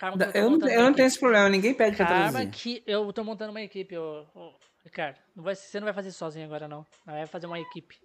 [0.00, 2.50] Calma, eu Eu não, eu não tenho esse problema, ninguém pede pra Calma traduzir.
[2.50, 5.18] que eu tô montando uma equipe, ô, ô, Ricardo.
[5.36, 6.86] Não vai, você não vai fazer sozinho agora, não.
[7.04, 8.00] Vai fazer uma equipe.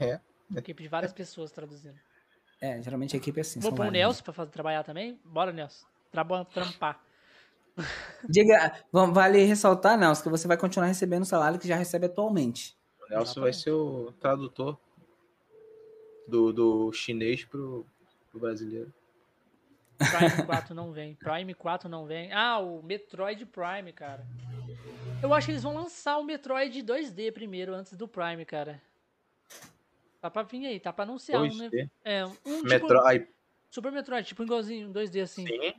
[0.00, 0.20] É.
[0.48, 1.98] Uma equipe de várias pessoas traduzindo.
[2.60, 3.58] É, geralmente a equipe é assim.
[3.58, 3.94] Vou pôr o vários.
[3.94, 5.18] Nelson pra fazer, trabalhar também?
[5.24, 5.84] Bora, Nelson.
[6.12, 7.02] Traba, trampar.
[8.30, 12.78] Diga, vale ressaltar, Nelson, que você vai continuar recebendo o salário que já recebe atualmente.
[13.04, 14.78] O Nelson vai ser o tradutor
[16.28, 17.84] do, do chinês pro,
[18.30, 18.92] pro brasileiro.
[19.98, 21.14] Prime 4 não vem.
[21.14, 22.32] Prime 4 não vem.
[22.32, 24.24] Ah, o Metroid Prime, cara.
[25.22, 28.80] Eu acho que eles vão lançar o Metroid 2D primeiro, antes do Prime, cara.
[30.20, 31.42] Tá pra vir aí, tá pra anunciar.
[31.42, 31.70] Um, 2D?
[31.70, 31.90] né?
[32.04, 33.28] É, um tipo, Metroid.
[33.70, 35.46] Super Metroid, tipo igualzinho, 2D assim.
[35.46, 35.74] Sim.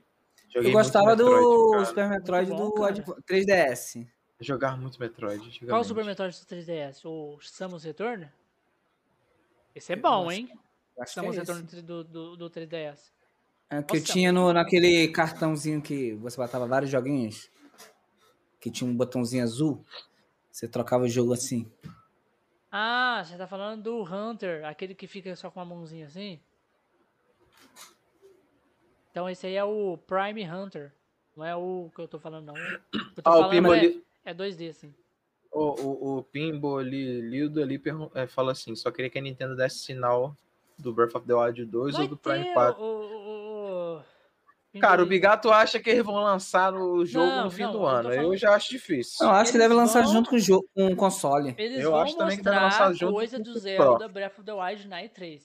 [0.53, 1.85] Eu Joguei gostava muito do Metroid, cara.
[1.85, 2.87] Super Metroid bom, do cara.
[2.89, 4.07] Adv- 3DS.
[4.41, 5.59] Jogar muito Metroid.
[5.65, 5.83] Qual o.
[5.83, 7.05] Super Metroid do 3DS?
[7.05, 8.29] O Samus Return?
[9.75, 10.49] Esse é bom, hein?
[10.97, 11.39] Eu Acho Samus é.
[11.39, 13.11] Return do, do, do 3DS.
[13.69, 17.49] É, que eu Nossa, tinha no, naquele cartãozinho que você botava vários joguinhos.
[18.59, 19.85] Que tinha um botãozinho azul.
[20.51, 21.71] Você trocava o jogo assim.
[22.71, 26.39] Ah, você tá falando do Hunter, aquele que fica só com a mãozinha assim?
[29.11, 30.91] Então esse aí é o Prime Hunter.
[31.35, 32.53] Não é o que eu tô falando, não.
[32.55, 32.57] O
[33.17, 34.03] eu tô Ah, o falando Pinball é, ali.
[34.25, 34.93] é 2D, assim.
[35.51, 37.81] O, o, o Pinball ali, Lido ali
[38.13, 40.35] é, fala assim: só queria que a Nintendo desse sinal
[40.77, 42.81] do Breath of the Wild 2 Vai ou do Prime ter 4.
[42.81, 43.28] o- o- o- o-
[44.79, 47.77] Cara, o Bigato acha que eles vão lançar o jogo Não, no fim não, do
[47.79, 48.09] eu ano.
[48.13, 49.25] Eu falando- já acho difícil.
[49.25, 51.55] Eu acho que Eles deve lançar vão- junto com o jogo, com o console.
[51.57, 53.61] Eles Eu acho também que mostrar lançar junto coisa do o Pro.
[53.61, 55.41] Zelda Breath of the Wild na E3.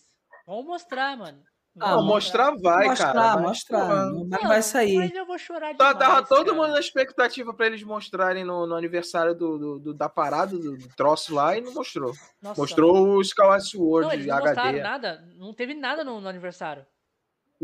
[0.47, 1.39] Vão mostrar, mano.
[1.81, 3.41] Ah, Não, mostrar vai, mostrar, cara.
[3.41, 3.81] mostrar.
[3.81, 4.97] porra, Não, Não, vai sair.
[4.97, 6.57] Mas eu vou chorar Tá, demais, tava todo cara.
[6.57, 10.77] mundo na expectativa pra eles mostrarem no, no aniversário do, do- do- da parada, do,
[10.77, 12.13] do troço lá, e não mostrou.
[12.41, 14.55] Nossa, Mostrou o Skyward Sword Não, eles não HD.
[14.55, 15.25] mostraram nada.
[15.37, 16.87] Não teve nada no, no aniversário.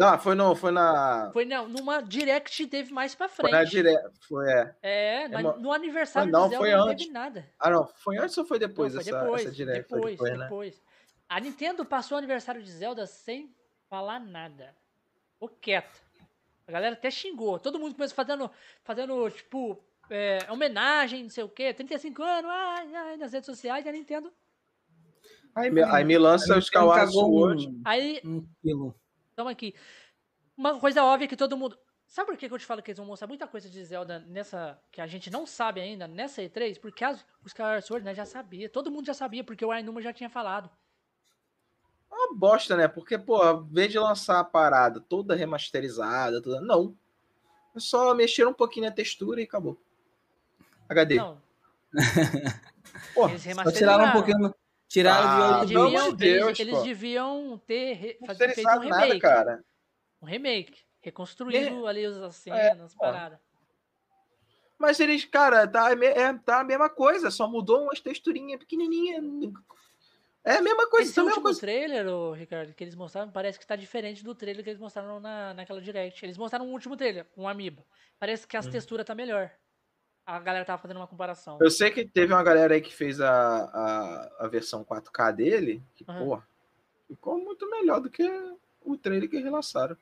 [0.01, 1.31] Não, foi, no, foi na.
[1.31, 3.53] Foi não, numa direct teve mais pra Foi frente.
[3.53, 4.11] na direta.
[4.27, 4.75] Foi, é.
[4.83, 7.05] É, na- mo- no aniversário Foi não, do Zelda foi não antes.
[7.05, 7.47] teve nada.
[7.59, 7.87] Ah, não.
[7.97, 9.89] Foi antes ou foi Não, depois foi essa, depois, essa direct?
[9.91, 10.45] Foi depois, depois, né?
[10.45, 10.83] depois.
[11.29, 13.55] A Nintendo passou o aniversário de Zelda sem
[13.91, 14.75] falar nada.
[15.35, 16.01] Ficou quieto.
[16.67, 17.59] A galera até xingou.
[17.59, 18.51] Todo mundo começou fazendo,
[18.83, 19.79] fazendo tipo,
[20.09, 21.75] é, homenagem, não sei o quê.
[21.75, 24.33] 35 anos, ai, ai, nas redes sociais, a Nintendo.
[25.55, 27.69] Aí, me- aí me lança o Skyward Cagou Sword.
[27.69, 28.95] um, Aí, um quilo.
[29.41, 29.75] Toma aqui.
[30.57, 31.79] Uma coisa óbvia que todo mundo.
[32.07, 34.79] Sabe por que eu te falo que eles vão mostrar muita coisa de Zelda nessa.
[34.91, 36.79] que a gente não sabe ainda, nessa E3?
[36.81, 38.69] Porque as, os Skyward Sword, né, já sabia.
[38.69, 40.69] Todo mundo já sabia, porque o Ainuma já tinha falado.
[42.11, 42.89] Uma bosta, né?
[42.89, 46.61] Porque, pô, ao invés de lançar a parada toda remasterizada, toda...
[46.61, 46.97] não.
[47.75, 49.81] É só mexer um pouquinho na textura e acabou.
[50.89, 51.15] HD.
[51.15, 51.41] Não,
[53.29, 54.55] eles Só tiraram um pouquinho.
[54.91, 56.83] Tiraram Ah, Eles de outro eles- Deus, eles pô.
[56.83, 59.21] deviam ter fazer, feito um interessado nada, remake.
[59.21, 59.65] cara.
[60.21, 60.79] Um remake.
[61.01, 63.01] Reconstruído ali as É, cenas, as pô.
[63.01, 63.39] paradas.
[64.77, 69.23] Mas eles, cara, tá, é, tá a mesma coisa, só mudou umas texturinhas pequenininhas.
[70.43, 71.61] É a mesma coisa, Esse é a mesma último coisa.
[71.61, 75.21] trailer, ô, Ricardo, que eles mostraram, parece que tá diferente do trailer que eles mostraram
[75.21, 76.25] na, naquela direct.
[76.25, 77.87] Eles mostraram um último trailer, um Amiibo.
[78.19, 78.71] Parece que as Hum.
[78.71, 79.53] texturas tá melhor.
[80.27, 81.59] A galera tava fazendo uma comparação.
[81.61, 83.31] Eu sei que teve uma galera aí que fez a,
[83.65, 86.25] a, a versão 4K dele, que, Aham.
[86.25, 86.43] pô,
[87.09, 88.23] ficou muito melhor do que
[88.83, 89.97] o trailer que eles lançaram.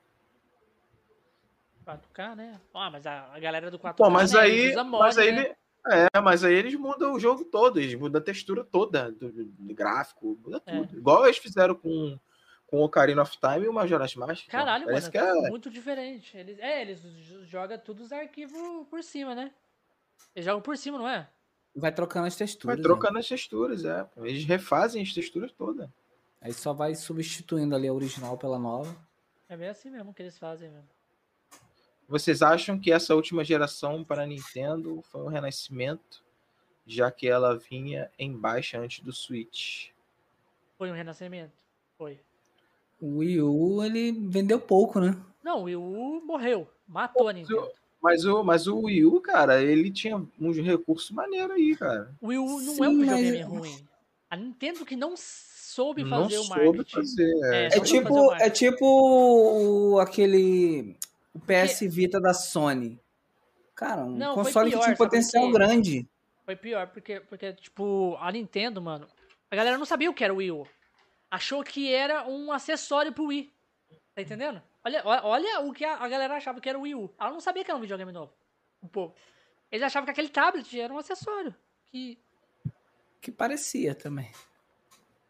[1.87, 2.61] 4K, né?
[2.75, 5.41] Ah, mas a, a galera do 4K, Pô, mas né, aí, mod, mas aí, né?
[5.41, 9.31] ele- é, mas aí eles mudam o jogo todo, eles mudam a textura toda do,
[9.33, 10.73] do gráfico, muda É.
[10.73, 10.99] tudo.
[10.99, 12.19] Igual eles fizeram com,
[12.67, 14.49] com o Ocarina of Time e o Majora's Mask.
[14.49, 16.37] Caralho, Parece mano, que é, muito diferente.
[16.37, 17.01] Eles, é, eles
[17.47, 19.51] jogam todos os arquivos por cima, né?
[20.35, 21.29] Eles jogam por cima, não é?
[21.75, 22.77] Vai trocando as vai texturas.
[22.77, 22.83] né?
[22.83, 24.09] trocando as texturas, é.
[24.19, 25.89] Eles refazem as texturas todas.
[26.41, 28.95] Aí só vai substituindo ali a original pela nova.
[29.49, 30.89] É bem assim mesmo que eles fazem mesmo.
[32.09, 36.25] Vocês acham que essa última geração para a Nintendo foi um renascimento,
[36.87, 39.91] já que ela vinha em baixa antes do Switch?
[40.79, 41.53] Foi um renascimento?
[41.99, 42.19] Foi.
[43.01, 45.17] O Wii U, ele vendeu pouco, né?
[45.43, 46.71] Não, o Wii U morreu.
[46.87, 47.71] Matou a Nintendo.
[48.03, 52.15] Mas o, mas o Wii U, cara, ele tinha uns recursos maneiros aí, cara.
[52.21, 53.89] O Wii U não Sim, é um mas- videogame ruim.
[54.31, 56.91] A Nintendo que não soube Não fazer o soube marketing.
[56.95, 57.33] fazer.
[57.45, 57.65] É.
[57.67, 58.85] É, É o tipo, é tipo
[59.95, 60.97] o, aquele
[61.35, 63.01] o PS Vita da Sony.
[63.75, 65.53] Cara, um Não, console pior, que tinha um potencial quê?
[65.53, 66.09] grande.
[66.45, 69.07] Foi pior, porque, porque, tipo, a Nintendo, mano,
[69.51, 70.67] a galera não sabia o que era o Wii U.
[71.31, 73.51] Achou que era um acessório pro Wii.
[74.15, 74.61] Tá entendendo?
[74.89, 77.15] Olha, olha, o que a, galera achava que era o Wii U.
[77.21, 78.33] Ela não sabia que era um videogame novo.
[78.83, 79.15] Um pouco.
[79.71, 81.55] Eles achavam que aquele tablet era um acessório.
[81.87, 82.19] Que.
[83.21, 84.33] Que parecia também.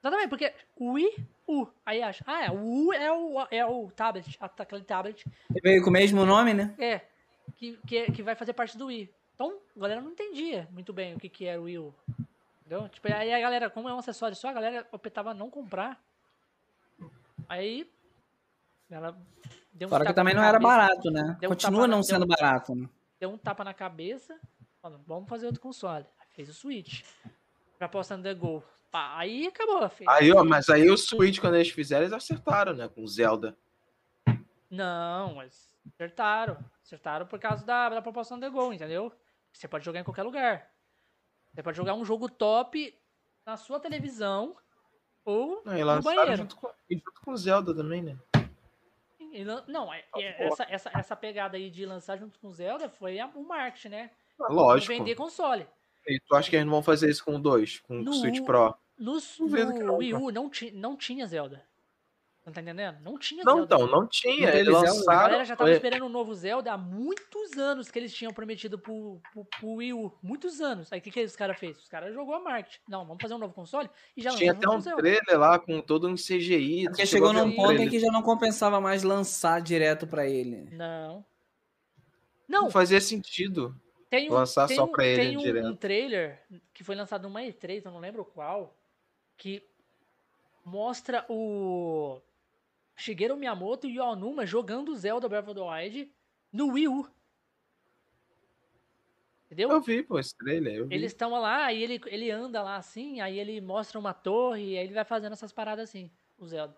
[0.01, 1.66] Exatamente, porque Wii U.
[1.85, 2.22] Aí acha.
[2.24, 2.51] Ah, é.
[2.51, 4.39] O U é o, é o tablet.
[4.40, 5.24] Aquele tablet.
[5.51, 6.74] Ele veio com o mesmo nome, né?
[6.78, 7.01] É.
[7.56, 9.12] Que, que, que vai fazer parte do Wii.
[9.35, 11.94] Então, a galera não entendia muito bem o que, que era o Wii U.
[12.60, 12.89] Entendeu?
[12.90, 16.01] Tipo, aí a galera, como é um acessório só, a galera optava não comprar.
[17.48, 17.90] Aí.
[18.90, 19.16] Ela
[19.73, 21.36] deu um Fora que também não era cabeça, barato, né?
[21.40, 22.89] Deu um Continua tapa na- não deu- sendo barato, né?
[23.20, 24.39] Deu um tapa na cabeça.
[24.81, 26.06] Falando, vamos fazer outro console.
[26.20, 27.02] Aí fez o Switch.
[27.78, 28.62] Pra postar no The Go.
[28.90, 29.86] Pá, aí acabou.
[29.90, 30.09] Fez.
[30.09, 32.89] Aí, ó, mas aí o Switch, quando eles fizeram, eles acertaram, né?
[32.89, 33.56] Com Zelda.
[34.70, 36.59] Não, mas acertaram.
[36.82, 39.12] Acertaram por causa da, da proporção de gol, entendeu?
[39.52, 40.70] Você pode jogar em qualquer lugar.
[41.52, 42.94] Você pode jogar um jogo top
[43.44, 44.56] na sua televisão
[45.24, 46.36] ou Não, e no banheiro.
[46.36, 48.16] junto com, e junto com o Zelda também, né?
[49.66, 52.88] Não, é- Ah, é- essa, essa, essa pegada aí de lançar junto com o Zelda
[52.88, 54.10] foi o marketing, né?
[54.40, 54.92] Ah, Lógico.
[54.92, 55.66] Vender console.
[56.06, 58.14] E tu acha que eles não vão fazer isso com o 2, com No o
[58.14, 58.74] Switch Pro?
[58.98, 60.14] No, no não, Wii.
[60.14, 61.67] U não, ti, não tinha Zelda.
[62.48, 62.96] Não tá entendendo?
[63.02, 63.74] Não tinha Não, Zelda.
[63.74, 64.46] então, não tinha.
[64.46, 64.88] Não teve Eles Zelda?
[64.88, 65.20] A lançaram.
[65.20, 68.78] galera já tava é, esperando um novo Zelda há muitos anos que eles tinham prometido
[68.78, 70.12] pro, pro, pro Wii U.
[70.22, 70.90] Muitos anos.
[70.90, 71.78] Aí o que, que os caras fez?
[71.78, 72.78] Os caras jogou a marketing.
[72.88, 75.02] Não, vamos fazer um novo console e já Tinha até um um Zelda.
[75.02, 76.84] trailer lá com todo um CGI.
[76.84, 77.90] tu Porque chegou chegou num ponto em trailer?
[77.90, 80.70] que já não compensava mais lançar direto pra ele.
[80.72, 81.22] Não.
[82.48, 83.78] Não Não, fazia sentido.
[84.08, 85.66] tem um, lançar tem só um, pra ele tem um, direto.
[85.68, 86.42] um trailer
[86.72, 88.74] que foi lançado numa E3, eu não lembro qual,
[89.36, 89.62] que
[90.64, 92.20] mostra o
[92.98, 96.12] Shigeru Miyamoto e o Aonuma jogando Zelda Breath of the Wild
[96.52, 97.08] no Wii U.
[99.46, 99.70] Entendeu?
[99.70, 100.74] Eu vi, pô, esse trailer.
[100.74, 100.94] Eu vi.
[100.94, 104.84] Eles estão lá, aí ele, ele anda lá assim, aí ele mostra uma torre, aí
[104.84, 106.76] ele vai fazendo essas paradas assim, o Zelda.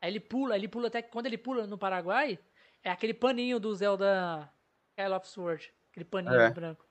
[0.00, 2.38] Aí ele pula, ele pula até que quando ele pula no Paraguai,
[2.84, 4.48] é aquele paninho do Zelda
[4.96, 6.50] Kyle of Sword, aquele paninho É.
[6.50, 6.86] branco.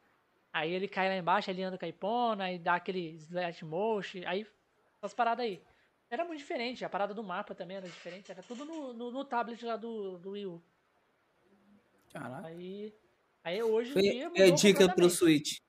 [0.51, 4.45] Aí ele cai lá embaixo, ele anda caipona, aí dá aquele slash motion, aí
[5.01, 5.61] essas paradas aí.
[6.11, 9.23] Era muito diferente, a parada do mapa também era diferente, era tudo no, no, no
[9.23, 10.61] tablet lá do, do Wii U.
[12.11, 12.47] Caraca.
[12.47, 12.93] Aí,
[13.41, 15.09] aí hoje em dia é dica pro.
[15.09, 15.59] Switch.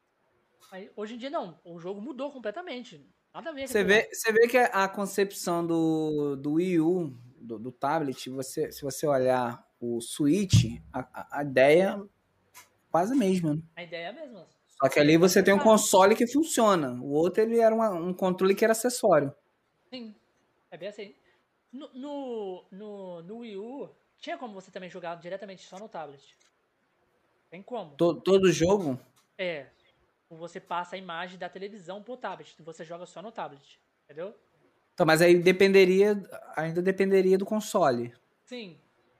[0.72, 3.06] Aí, hoje em dia não, o jogo mudou completamente.
[3.32, 7.16] Nada a ver com Você vê, você vê que a concepção do, do Wii U,
[7.36, 12.08] do, do tablet, você, se você olhar o Switch, a, a- ideia é
[12.90, 13.54] quase a mesma.
[13.54, 13.62] né?
[13.76, 14.44] A ideia é a mesma.
[14.66, 17.00] Só que ali você tem um console que funciona.
[17.00, 19.32] O outro ele era uma- um controle que era acessório.
[19.88, 20.12] Sim,
[20.72, 21.14] é bem assim.
[21.72, 23.88] No, no, no, no Wii U,
[24.18, 26.36] tinha como você também jogar diretamente só no tablet.
[27.50, 27.94] Tem como.
[27.96, 28.98] To- todo jogo.
[29.38, 29.66] É.
[30.30, 32.54] Você passa a imagem da televisão pro tablet.
[32.62, 33.78] Você joga só no tablet.
[34.04, 34.34] Entendeu?
[34.94, 36.22] Então, mas aí dependeria,
[36.56, 38.14] ainda dependeria do console.
[38.44, 38.78] Sim.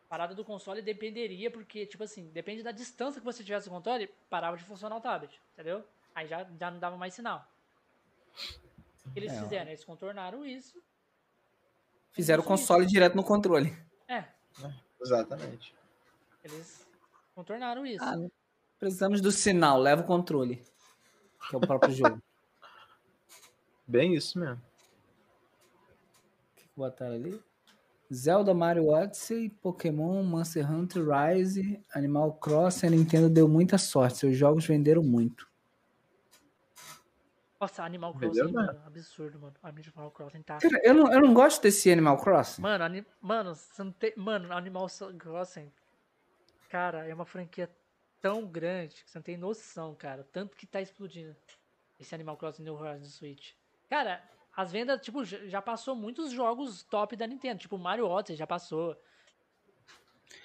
[0.09, 4.09] Parada do console dependeria, porque, tipo assim, depende da distância que você tivesse do controle,
[4.29, 5.41] parava de funcionar o tablet.
[5.55, 5.85] Entendeu?
[6.15, 7.47] Aí já, já não dava mais sinal.
[9.07, 9.71] O que eles É, fizeram?
[9.71, 10.83] Eles contornaram isso.
[12.13, 13.77] Fizeram o console direto no controle.
[14.09, 14.25] É,
[15.01, 15.75] Exatamente.
[16.45, 16.87] eles
[17.35, 18.05] contornaram isso.
[18.05, 18.17] Ah,
[18.79, 20.63] precisamos do sinal, leva o controle.
[21.49, 22.23] Que é o próprio jogo.
[23.87, 24.57] Bem isso mesmo.
[24.57, 27.43] O que que botaram ali?
[28.13, 34.19] Zelda, Mario Odyssey, Pokémon, Monster Hunter, Rise, Animal Crossing, a Nintendo deu muita sorte.
[34.19, 35.51] Seus jogos venderam muito.
[37.63, 38.67] Nossa, Animal Entendeu, Crossing, mano?
[38.67, 39.55] mano, absurdo, mano.
[39.63, 40.59] Animal Crossing tá.
[40.59, 42.61] Cara, eu não, eu não gosto desse Animal Crossing.
[42.61, 43.07] Mano, ani...
[43.21, 43.53] mano,
[44.01, 44.13] tem...
[44.17, 45.73] mano, Animal Crossing,
[46.69, 47.71] cara, é uma franquia
[48.21, 50.27] tão grande que você não tem noção, cara.
[50.33, 51.37] Tanto que tá explodindo
[52.01, 53.53] esse Animal Crossing New Horizons Switch.
[53.89, 54.21] Cara,
[54.57, 57.61] as vendas, tipo, já passou muitos jogos top da Nintendo.
[57.61, 59.01] Tipo, Mario Odyssey já passou.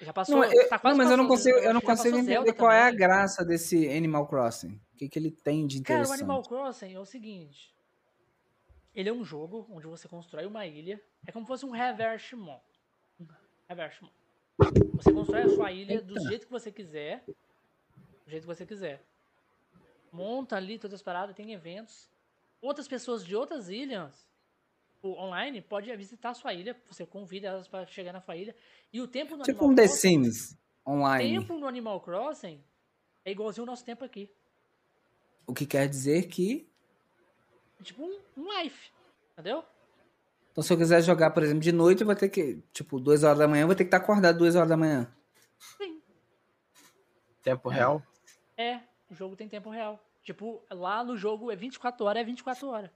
[0.00, 0.36] Já passou.
[0.36, 2.70] Não, eu- tá quase não, mas eu não passou, consigo, eu não consigo entender qual
[2.70, 2.98] é a também.
[2.98, 4.80] graça desse Animal Crossing.
[4.92, 6.20] O que, que ele tem de Cara, o interessante?
[6.20, 7.74] Animal Crossing é o seguinte.
[8.94, 11.00] Ele é um jogo onde você constrói uma ilha.
[11.26, 12.60] É como se fosse um Reverchmont.
[13.20, 13.26] Um
[13.68, 14.12] Reverchmont.
[14.94, 16.28] Você constrói a sua ilha do Eita.
[16.28, 17.24] jeito que você quiser.
[17.26, 19.02] Do jeito que você quiser.
[20.12, 22.08] Monta ali todas as paradas, tem eventos.
[22.60, 24.26] Outras pessoas de outras ilhas
[25.04, 26.76] online pode visitar a sua ilha.
[26.86, 28.54] Você convida elas para chegar na sua ilha.
[28.92, 30.24] E o tempo no Tipo Animal um The Crossing.
[30.24, 31.38] Sims online.
[31.38, 32.62] tempo no Animal Crossing
[33.24, 34.30] é igualzinho o nosso tempo aqui.
[35.46, 36.68] O que quer dizer que.
[37.80, 38.90] É tipo um, um life.
[39.32, 39.64] Entendeu?
[40.50, 42.60] Então, se eu quiser jogar, por exemplo, de noite, eu vou ter que.
[42.72, 45.12] Tipo, 2 horas da manhã, eu vou ter que estar acordado 2 horas da manhã.
[47.42, 48.02] Tempo real.
[48.56, 50.02] É, o jogo tem tempo real.
[50.22, 52.90] Tipo, lá no jogo é 24 horas, é 24 horas.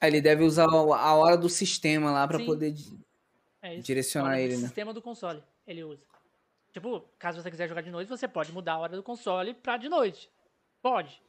[0.00, 2.46] Aí ele deve usar o- a hora do sistema lá pra Sim.
[2.46, 2.74] poder.
[3.62, 3.76] É.
[3.76, 4.66] Direcionar ele, né?
[4.66, 6.02] sistema do console, ele usa.
[6.72, 9.76] Tipo, caso você quiser jogar de noite, você pode mudar a hora do console pra
[9.76, 10.30] de noite.
[10.82, 11.20] Pode.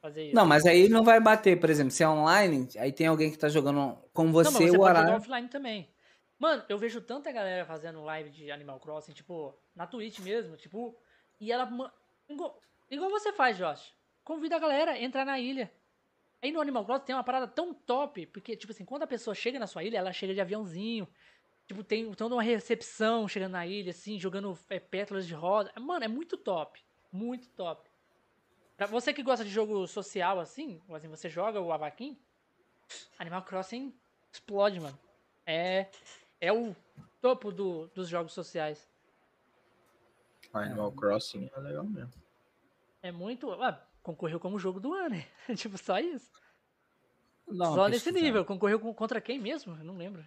[0.00, 0.34] Fazer isso.
[0.34, 3.38] Não, mas aí não vai bater, por exemplo, se é online, aí tem alguém que
[3.38, 5.16] tá jogando com Não, você, mas você o pode horário.
[5.16, 5.88] offline também.
[6.38, 10.96] Mano, eu vejo tanta galera fazendo live de Animal Crossing, tipo, na Twitch mesmo, tipo,
[11.40, 11.70] e ela.
[12.28, 13.94] Igual, igual você faz, Josh.
[14.24, 15.72] Convida a galera a entrar na ilha.
[16.42, 19.34] Aí no Animal Crossing tem uma parada tão top, porque, tipo assim, quando a pessoa
[19.34, 21.06] chega na sua ilha, ela chega de aviãozinho.
[21.68, 25.72] Tipo, tem toda uma recepção chegando na ilha, assim, jogando é, pétalas de rosa.
[25.80, 26.82] Mano, é muito top.
[27.12, 27.88] Muito top.
[28.76, 32.18] Pra você que gosta de jogo social, assim, assim você joga o Avaquim,
[33.18, 33.94] Animal Crossing
[34.32, 34.98] explode, mano.
[35.46, 35.86] É,
[36.40, 36.74] é o
[37.20, 38.90] topo do, dos jogos sociais.
[40.52, 42.12] Animal Crossing é legal mesmo.
[43.02, 43.50] É muito.
[43.52, 45.26] Ah, concorreu como jogo do ano, né?
[45.56, 46.30] tipo, só isso.
[47.48, 48.44] Não, só nesse nível.
[48.44, 49.74] Concorreu contra quem mesmo?
[49.76, 50.24] Eu não lembro.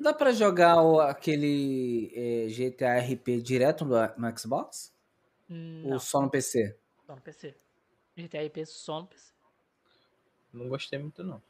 [0.00, 4.92] Dá pra jogar o- aquele é, GTA RP direto no, no Xbox?
[5.48, 6.76] Hum, Ou Não, só no PC?
[7.06, 7.56] só no PC.
[8.16, 9.32] GTA IP só no PC.
[10.52, 11.42] Não gostei muito, não.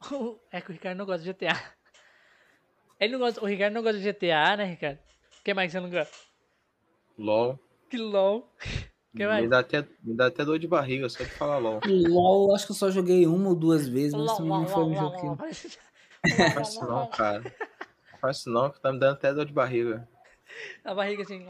[0.52, 1.54] É que o Ricardo não gosta de GTA.
[3.00, 4.98] Ele não gosta, o Ricardo não gosta de GTA, né, Ricardo?
[4.98, 6.16] O que mais você não gosta?
[7.18, 7.58] LOL.
[7.88, 8.52] Que LOL.
[9.10, 9.50] Que Me mais?
[9.50, 11.80] dá, até, me dá até dor de barriga só de falar LOL.
[11.86, 14.84] LOL, acho que eu só joguei uma ou duas vezes, mas LOL, também não foi
[14.84, 15.26] um jogo que...
[15.26, 15.36] Não
[16.50, 17.42] faz isso não, cara.
[18.12, 20.06] Não faz isso não, que tá me dando até dor de barriga.
[20.84, 21.44] A barriga assim.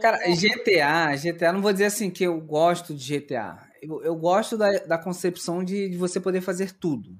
[0.00, 0.18] Cara.
[0.34, 3.58] GTA, GTA, não vou dizer assim que eu gosto de GTA.
[3.82, 7.16] Eu, eu gosto da, da concepção de, de você poder fazer tudo.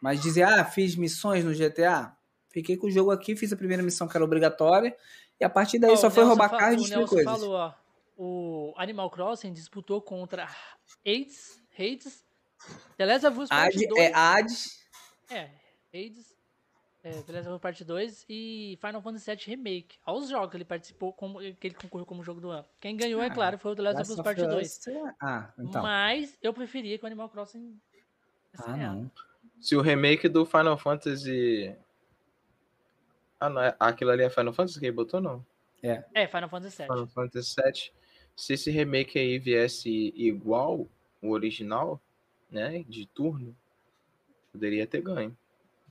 [0.00, 2.14] Mas dizer, ah, fiz missões no GTA,
[2.50, 4.94] fiquei com o jogo aqui, fiz a primeira missão que era obrigatória,
[5.40, 7.32] e a partir daí Ó, só foi Nelson roubar carro e O destruir Nelson coisas.
[7.40, 7.74] falou, ó.
[8.18, 10.48] O Animal Crossing disputou contra
[11.06, 12.24] Hades, Hades,
[12.96, 14.00] The Last of Us Part Ad, 2.
[14.00, 14.86] é Hades,
[15.30, 15.50] É,
[15.92, 16.34] Hades,
[17.04, 19.98] é, The Last of Us Part 2 e Final Fantasy VII Remake.
[20.06, 22.64] Olha os jogos que ele participou, como, que ele concorreu como jogo do ano.
[22.80, 24.80] Quem ganhou, é Ah, claro, foi o The Last of Us Part 2.
[25.20, 25.82] Ah, então.
[25.82, 27.78] Mas eu preferia que o Animal Crossing.
[28.58, 29.10] Ah, não.
[29.60, 31.76] Se o remake do Final Fantasy.
[33.38, 35.44] Ah, não, é- aquilo ali é Final Fantasy que ele botou, não?
[35.82, 36.86] É, Final Fantasy VII.
[36.86, 37.92] Final Fantasy VII.
[38.34, 40.86] Se esse remake aí viesse igual
[41.22, 42.00] o original,
[42.50, 43.56] né, de turno,
[44.52, 45.36] poderia ter ganho.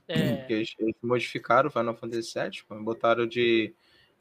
[0.08, 3.74] É, Porque eles, eles modificaram o Final Fantasy VII, botaram de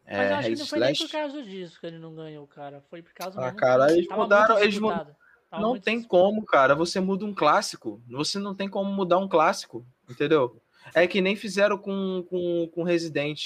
[0.07, 1.03] mas é, eu acho que não foi nem Slash.
[1.11, 2.79] por causa disso que ele não ganhou, cara.
[2.89, 5.15] Foi por causa Ah, mesmo cara, eles mudaram- eles mu- disputado.
[5.49, 6.75] Tava Não tem como, cara.
[6.75, 7.99] Você muda um clássico.
[8.07, 10.61] Você não tem como mudar um clássico, entendeu?
[10.93, 13.41] É que nem fizeram com, com, com Resident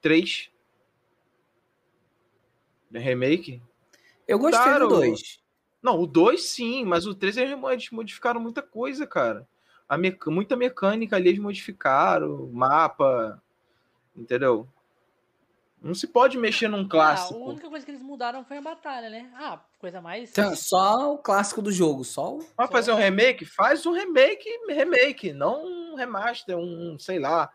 [0.00, 0.50] 3.
[2.92, 3.62] Remake.
[4.26, 5.40] Eu gostei do 2.
[5.82, 9.46] Não, o 2 sim, mas o 3 eles modificaram muita coisa, cara.
[9.88, 13.40] A meca- muita mecânica ali eles modificaram, mapa,
[14.16, 14.66] entendeu?
[15.80, 17.38] Não se pode mexer num Ah, a clássico.
[17.38, 19.30] única coisa que eles mudaram foi a batalha, né?
[19.34, 20.30] Ah, coisa mais.
[20.30, 22.40] Então, só o clássico do jogo, só o...
[22.56, 23.44] Vai fazer um remake?
[23.44, 27.50] Faz um remake, remake, não um remaster, um, sei lá,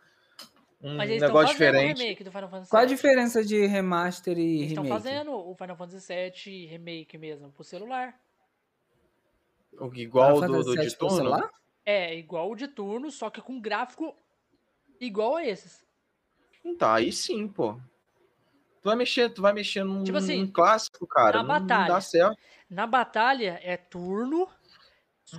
[0.81, 1.97] um Mas eles estão negócio fazendo o diferente.
[1.99, 2.95] remake do Final Fantasy Qual a VII.
[2.95, 5.03] diferença de remaster e Eles estão remake?
[5.03, 8.19] fazendo o Final Fantasy VII remake mesmo, pro celular.
[9.79, 11.49] O Igual do, do VII de turno?
[11.85, 14.15] É, igual o de turno, só que com gráfico
[14.99, 15.83] igual a esses.
[16.63, 17.73] Então, aí sim, pô.
[18.81, 21.37] Tu vai mexer, tu vai mexer num, Tipo assim, num clássico, cara.
[21.37, 21.93] na não, não batalha.
[21.93, 22.37] dá certo.
[22.69, 24.47] Na batalha é turno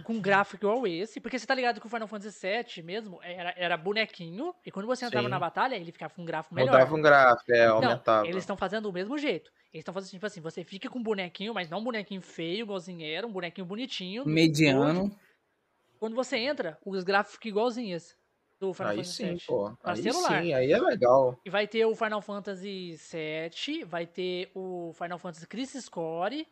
[0.01, 3.55] com gráfico igual esse, porque você tá ligado que o Final Fantasy VII mesmo era,
[3.57, 5.31] era bonequinho, e quando você entrava Sim.
[5.31, 6.73] na batalha, ele ficava com um gráfico melhor.
[6.73, 8.27] Mudava um gráfico, é, aumentava.
[8.27, 9.51] eles estão fazendo do mesmo jeito.
[9.73, 12.63] Eles estão fazendo tipo assim, você fica com um bonequinho, mas não um bonequinho feio,
[12.63, 14.27] igualzinho era, um bonequinho bonitinho.
[14.27, 15.15] Mediano.
[15.99, 18.17] Quando você entra, os gráficos ficam igualzinhos
[18.59, 19.43] do Final Aí Fantasy sim, VII.
[19.47, 19.77] pô.
[19.83, 20.43] Pra Aí celular.
[20.43, 21.39] sim, aí é legal.
[21.45, 26.47] E vai ter o Final Fantasy VII, vai ter o Final Fantasy Crisis Core,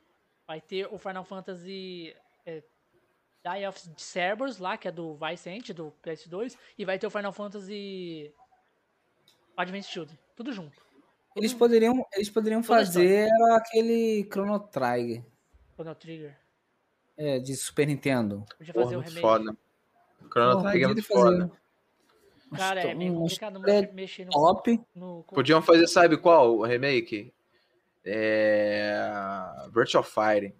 [0.47, 2.15] vai ter o Final Fantasy
[2.45, 2.63] é,
[3.45, 7.33] Die of Cerberus lá, que é do Vicente, do PS2, e vai ter o Final
[7.33, 8.33] Fantasy
[9.57, 10.19] Advent Children.
[10.37, 10.83] Tudo junto.
[11.35, 15.25] Eles poderiam, eles poderiam Toda fazer aquele Chrono Trigger
[15.75, 16.37] Chrono Trigger.
[17.17, 18.45] é, de Super Nintendo.
[18.59, 19.21] Podia fazer o muito remake.
[19.21, 19.57] foda.
[20.31, 21.53] Chrono Trigger é muito fazer foda.
[22.57, 24.81] Cara, é meio um complicado é mexer no, top.
[24.95, 25.23] no...
[25.25, 27.33] Podiam fazer, sabe qual o remake?
[28.05, 28.99] É...
[29.73, 30.55] Virtual Fire.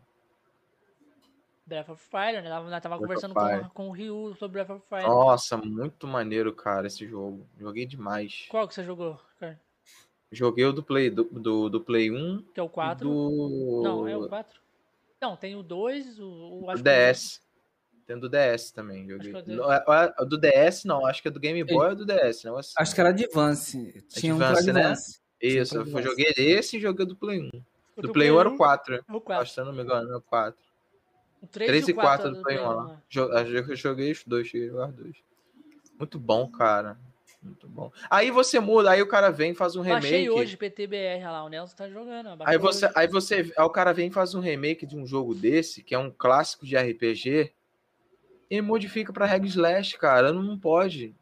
[1.71, 2.49] Breath of Fire, né?
[2.51, 5.05] Nós tava Breath conversando com, com o Ryu sobre Breath of Fire.
[5.07, 7.47] Nossa, muito maneiro, cara, esse jogo.
[7.59, 8.47] Joguei demais.
[8.49, 9.59] Qual que você jogou, cara?
[10.33, 13.09] Joguei o do Play, do, do, do Play 1 Que é o e 4?
[13.09, 14.61] do, Não, é o 4.
[15.21, 17.41] Não, tem o 2, o, o do acho que o- DS.
[18.07, 19.33] Tem do DS também, joguei.
[19.33, 19.85] que é Não, é-
[20.19, 22.43] é- do DS não, acho que é do Game Boy ou do DS.
[22.45, 22.73] Não, assim.
[22.77, 24.05] Acho que era Advance.
[24.09, 24.81] Tinha um Advance, né?
[24.81, 25.21] Advance.
[25.41, 27.51] Isso, tinha eu joguei esse e joguei do Play 1.
[27.97, 28.95] o Do Play 1 era o 4.
[28.97, 29.45] É o Acho 4.
[29.47, 30.61] que se eu não me engano, era o 4.
[31.43, 33.01] O 3, 3 e 4 é do Play 1 lá.
[33.09, 35.17] Jo- acho que Eu joguei os dois, cheguei a jogar os dois.
[35.99, 36.99] Muito bom, cara.
[37.43, 37.91] Muito bom.
[38.11, 40.03] Aí você muda, aí o cara vem e faz um remake.
[40.03, 42.37] Baixei hoje PTBR lá, o Nelson tá jogando.
[42.45, 42.95] Aí você, hoje.
[42.97, 45.95] aí você, aí o cara vem e faz um remake de um jogo desse, que
[45.95, 47.51] é um clássico de RPG,
[48.51, 51.15] e modifica pra Reg Slash, cara, não pode.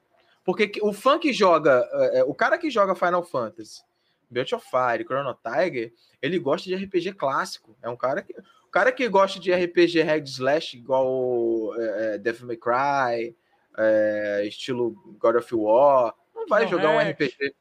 [0.44, 3.82] Porque que- o fã que joga, é, é, o cara que joga Final Fantasy,
[4.28, 7.76] Breath of Fire, Chrono Tiger, ele gosta de RPG clássico.
[7.80, 8.34] É um cara que,
[8.68, 13.34] o cara que gosta de RPG Reg Slash igual é, é, Devil May Cry,
[13.78, 16.14] é, estilo God of War.
[16.34, 17.10] Não vai Kingdom jogar um.
[17.10, 17.54] RPG.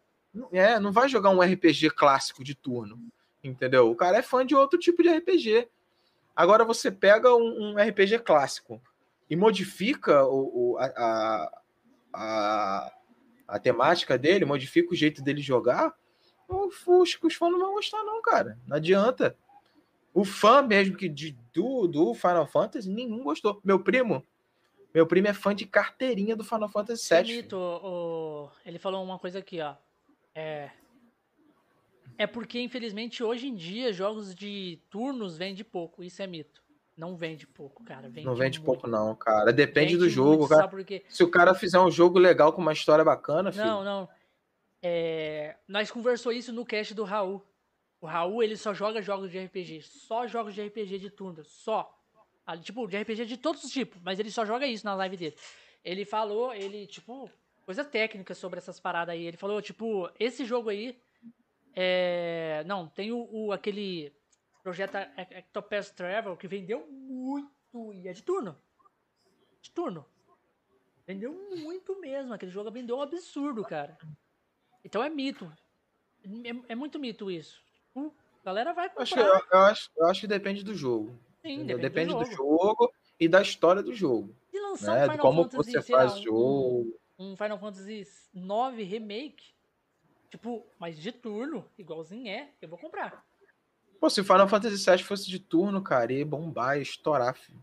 [0.51, 2.99] É, não vai jogar um RPG clássico de turno.
[3.41, 3.89] Entendeu?
[3.89, 5.69] O cara é fã de outro tipo de RPG.
[6.35, 8.81] Agora você pega um, um RPG clássico
[9.29, 11.49] e modifica o, o- a,
[12.13, 12.91] a,
[13.47, 15.93] a, temática dele, modifica o jeito dele jogar,
[16.49, 16.75] os,
[17.23, 18.59] os fãs não vão gostar, não, cara.
[18.67, 19.37] Não adianta.
[20.19, 23.61] O fã mesmo que de, do, do Final Fantasy, nenhum gostou.
[23.63, 24.25] Meu primo,
[24.93, 27.35] meu primo é fã de carteirinha do Final Fantasy Isso é VII.
[27.35, 29.75] mito, o- ele falou uma coisa aqui, ó.
[30.33, 30.71] É.
[32.17, 36.03] É porque, infelizmente, hoje em dia, jogos de turnos vende pouco.
[36.03, 36.63] Isso é mito.
[36.97, 38.09] Não vende pouco, cara.
[38.09, 38.65] Vende Não vende muito.
[38.65, 39.53] pouco, não, cara.
[39.53, 40.71] Depende Vende do jogo, muito, cara.
[41.09, 43.63] Se o cara fizer um jogo legal com uma história bacana, filho.
[43.65, 44.09] Não, não.
[44.81, 47.45] É, nós conversou isso no cast do Raul.
[47.99, 49.81] O Raul, ele só joga jogos de RPG.
[49.81, 51.43] Só jogos de RPG de turno.
[51.43, 51.93] Só.
[52.45, 53.99] Ah, Tipo, de RPG de todos os tipos.
[54.03, 55.35] Mas ele só joga isso na live dele.
[55.83, 57.29] Ele falou, ele, tipo,
[57.65, 59.25] coisa técnica sobre essas paradas aí.
[59.25, 60.95] Ele falou, tipo, esse jogo aí.
[61.75, 62.63] É.
[62.65, 64.13] Não, tem o, o- aquele
[64.63, 67.93] projeto Ec- Ectopath Travel que vendeu muito.
[67.93, 68.57] E é de turno.
[69.61, 70.05] De turno.
[71.05, 72.33] Vendeu muito mesmo.
[72.33, 73.97] Aquele jogo vendeu um absurdo, cara.
[74.83, 75.51] Então é mito.
[76.43, 77.63] É, é muito mito isso.
[78.05, 79.03] A galera vai comprar.
[79.03, 81.17] Acho que- eu, eu acho, eu acho que depende do jogo.
[81.41, 82.35] sim, depende, Depende do, do jogo.
[82.59, 84.33] jogo e da história do jogo.
[84.51, 85.03] Se lançar Né?
[85.03, 86.99] um De Final como Fantasy, você sei lá, faz um- jogo.
[87.19, 89.45] um Final Fantasy IX Remake,
[90.29, 93.25] tipo, mas de turno, igualzinho é, eu vou comprar.
[93.99, 97.59] Pô, se o Final Fantasy VII fosse de turno, cara, ia bombar, ia estourar, filho.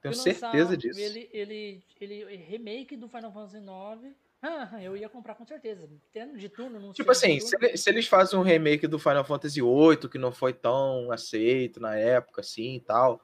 [0.00, 1.00] Tenho lançar certeza disso.
[1.00, 5.88] Ele, ele, ele, remake do Final Fantasy IX, ah, eu ia comprar com certeza.
[6.12, 9.24] Tendo de turno, não Tipo assim, se, ele- se eles fazem um remake do Final
[9.24, 13.20] Fantasy VIII, que não foi tão aceito na época, assim e tal,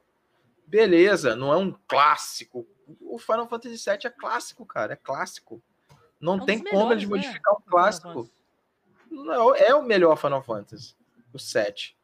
[0.66, 2.66] beleza, não é um clássico.
[3.00, 5.62] O Final Fantasy VII é clássico, cara, é clássico.
[6.20, 8.30] Não É um tem dos como eles melhores, né, modificar um clássico.
[9.10, 10.94] Não, é o melhor Final Fantasy,
[11.32, 11.96] o 7.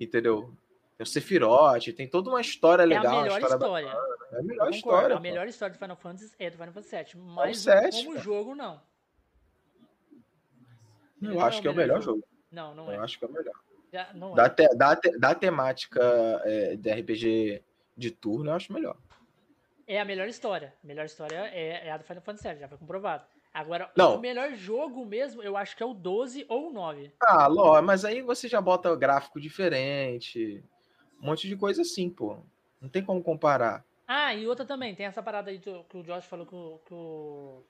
[0.00, 0.52] Entendeu?
[0.96, 3.86] Tem o Sephiroth, tem toda uma história É legal, a uma melhor história história.
[4.32, 5.14] É a Eu melhor concordo, história.
[5.14, 5.22] a pô.
[5.22, 8.22] melhor história do Final Fantasy é do Final Fantasy VII, mas sete, como pô.
[8.22, 8.80] jogo, não.
[11.22, 12.24] Eu Não acho que é o melhor jogo.
[12.50, 12.96] Não, não é.
[12.96, 13.54] Eu acho que é o melhor.
[13.92, 14.34] Já- não é.
[14.36, 16.00] Da, te- da, te- da temática
[16.44, 17.62] é, de RPG
[17.96, 18.96] de turno, eu acho melhor.
[19.86, 20.74] É a melhor história.
[20.82, 23.24] A melhor história é, é a do Final Fantasy VII, já foi comprovado.
[23.52, 24.16] Agora, Não.
[24.16, 27.12] o melhor jogo mesmo, eu acho que é o 12 ou o 9.
[27.20, 30.62] Ah, Ló, mas aí você já bota gráfico diferente,
[31.20, 32.38] um monte de coisa assim, pô.
[32.80, 33.84] Não tem como comparar.
[34.06, 36.78] Ah, e outra também, tem essa parada aí que o Josh falou que o.
[36.86, 37.64] Que, o-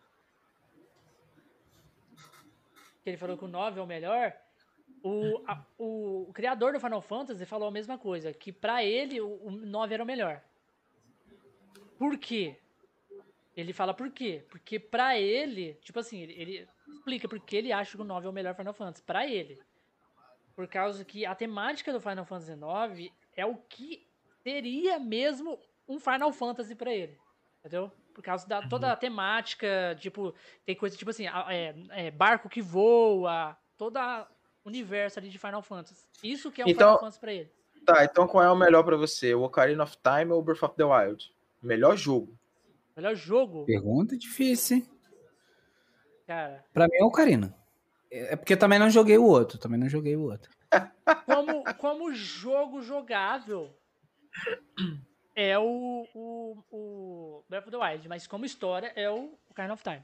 [3.02, 4.32] que ele falou que o 9 é o melhor.
[5.02, 9.28] O, a- o, criador do Final Fantasy falou a mesma coisa, que pra ele o,
[9.46, 10.42] o 9 era o melhor.
[11.98, 12.56] Por quê?
[13.56, 14.44] Ele fala por quê?
[14.50, 18.30] Porque pra ele, tipo assim, ele, ele explica porque ele acha que o 9 é
[18.30, 19.02] o melhor Final Fantasy.
[19.02, 19.58] Pra ele.
[20.54, 24.06] Por causa que a temática do Final Fantasy IX é o que
[24.42, 25.58] seria mesmo
[25.88, 27.18] um Final Fantasy pra ele.
[27.60, 27.90] Entendeu?
[28.14, 30.34] Por causa da toda a temática, tipo,
[30.64, 34.26] tem coisa tipo assim, é, é, barco que voa, todo o
[34.68, 36.06] universo ali de Final Fantasy.
[36.22, 37.52] Isso que é um Então- Final Fantasy pra ele.
[37.84, 39.34] Tá, então qual é o melhor pra você?
[39.34, 41.32] O Ocarina of Time ou o Breath of the Wild?
[41.62, 42.36] Melhor jogo.
[42.96, 44.88] Melhor jogo, Pergunta difícil, hein?
[46.26, 46.64] cara.
[46.72, 47.54] Pra mim é o Karina.
[48.10, 49.58] É é porque eu também não joguei o outro.
[49.58, 50.50] Também não joguei o outro.
[51.24, 53.72] Como, como jogo jogável,
[55.34, 59.82] é o, o, o Breath of the Wild, mas como história é o Kind of
[59.82, 60.02] Time.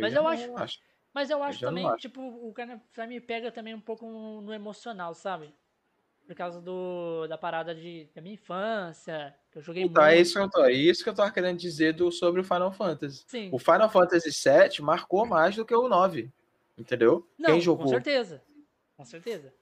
[0.00, 0.80] Mas já eu não acho-
[1.12, 1.98] Mas eu acho não também, acho.
[1.98, 5.54] tipo, o Kind of Time pega também um pouco no emocional, sabe?
[6.26, 10.14] Por causa do, da parada de, da minha infância, que eu joguei Então, muito.
[10.16, 12.44] é isso que eu tô, é isso que eu tava querendo dizer do, sobre o
[12.44, 13.24] Final Fantasy.
[13.26, 13.50] Sim.
[13.52, 16.30] O Final Fantasy VII marcou mais do que o 9.
[16.78, 17.28] Entendeu?
[17.38, 17.84] Não, Quem jogou?
[17.84, 18.42] com certeza.
[18.96, 19.52] Com certeza.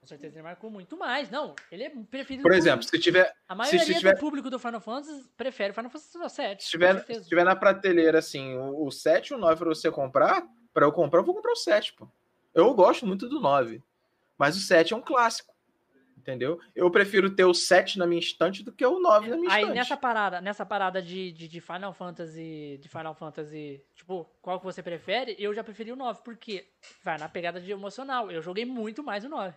[0.00, 1.30] Com certeza ele marcou muito mais.
[1.30, 4.58] Não, ele é preferido Por exemplo, se tiver, A maioria se tiver- do público do
[4.58, 6.56] Final Fantasy prefere o Final Fantasy VII.
[6.60, 9.90] se tiver, se tiver na prateleira assim, o, o 7 e o 9 pra você
[9.90, 12.06] comprar, pra eu comprar, eu vou comprar o 7, pô.
[12.54, 13.82] Eu gosto muito do 9.
[14.38, 15.54] Mas o 7 é um clássico.
[16.16, 16.58] Entendeu?
[16.74, 19.60] Eu prefiro ter o 7 na minha estante do que o 9 na minha Aí
[19.60, 19.76] estante.
[19.76, 24.64] nessa parada, nessa parada de, de, de Final Fantasy, de Final Fantasy, tipo, qual que
[24.64, 25.36] você prefere?
[25.38, 26.66] Eu já preferi o 9, porque
[27.02, 28.30] vai na pegada de emocional.
[28.30, 29.54] Eu joguei muito mais o 9.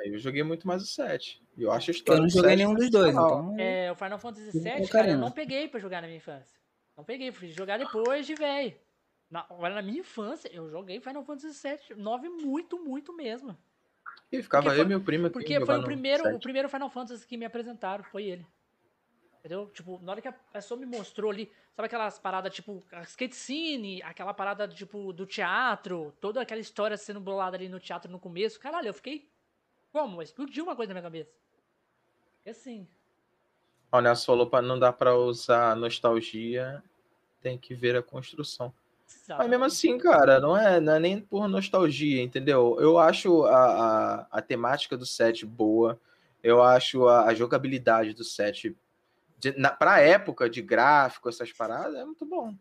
[0.00, 1.40] Aí eu joguei muito mais o 7.
[1.56, 3.54] E eu acho a Eu não joguei 7 nenhum dos dois, então.
[3.56, 6.16] É, o Final Fantasy Sim, VII, com cara, eu não peguei pra jogar na minha
[6.16, 6.58] infância.
[6.96, 8.74] Não peguei, fui jogar depois de velho.
[9.30, 13.56] Na, agora, na minha infância, eu joguei Final Fantasy VII, 9 muito, muito mesmo.
[14.32, 16.68] E ficava Porque eu e foi- meu primo aqui Porque foi o primeiro, o primeiro
[16.68, 18.46] Final Fantasy que me apresentaram, foi ele.
[19.40, 19.68] Entendeu?
[19.72, 23.34] Tipo, na hora que a pessoa me mostrou ali, sabe aquelas paradas, tipo, a skate
[23.34, 28.18] scene, aquela parada, tipo, do teatro, toda aquela história sendo bolada ali no teatro no
[28.18, 29.26] começo, caralho, eu fiquei.
[29.92, 30.20] Como?
[30.22, 31.32] Explodiu uma coisa na minha cabeça.
[32.44, 32.86] E assim.
[33.90, 36.82] Ó, O Nelson falou para não dá para usar nostalgia,
[37.40, 38.72] tem que ver a construção.
[39.28, 42.76] Mas mesmo assim, cara, não é, não é nem por nostalgia, entendeu?
[42.80, 43.56] Eu acho a,
[44.22, 46.00] a, a temática do set boa,
[46.42, 48.76] eu acho a, a jogabilidade do set,
[49.38, 52.54] de, na, pra época de gráfico, essas paradas, é muito bom.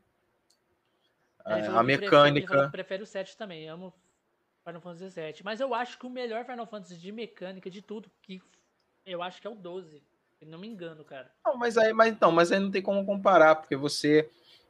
[1.46, 2.66] É, É, a prefere- mecânica.
[2.66, 3.68] que prefere o 7 também.
[3.68, 3.94] Amo
[4.66, 5.44] Final Fantasy 7.
[5.44, 8.42] Mas eu acho que o melhor Final Fantasy de mecânica de tudo, que
[9.06, 10.04] eu acho que é o 12.
[10.38, 11.32] Se não me engano, cara.
[11.46, 14.30] Não, mas aí, mas então, mas aí não tem como comparar, porque você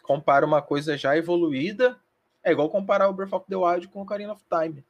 [0.10, 1.95] compara uma coisa já evoluída,
[2.44, 4.84] é igual comparar o Breath of the Wild com o Ocarina of Time.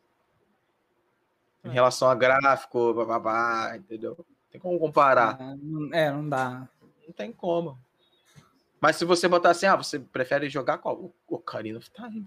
[1.65, 1.71] Em É.
[1.73, 4.15] relação a gráfico, bababá, entendeu?
[4.17, 5.37] Não tem como comparar.
[5.41, 6.69] É, não- É, não dá.
[7.05, 7.77] Não tem como.
[8.79, 10.95] Mas se você botar assim, ah, você prefere jogar qual?
[10.95, 12.25] O Ocarina of Time.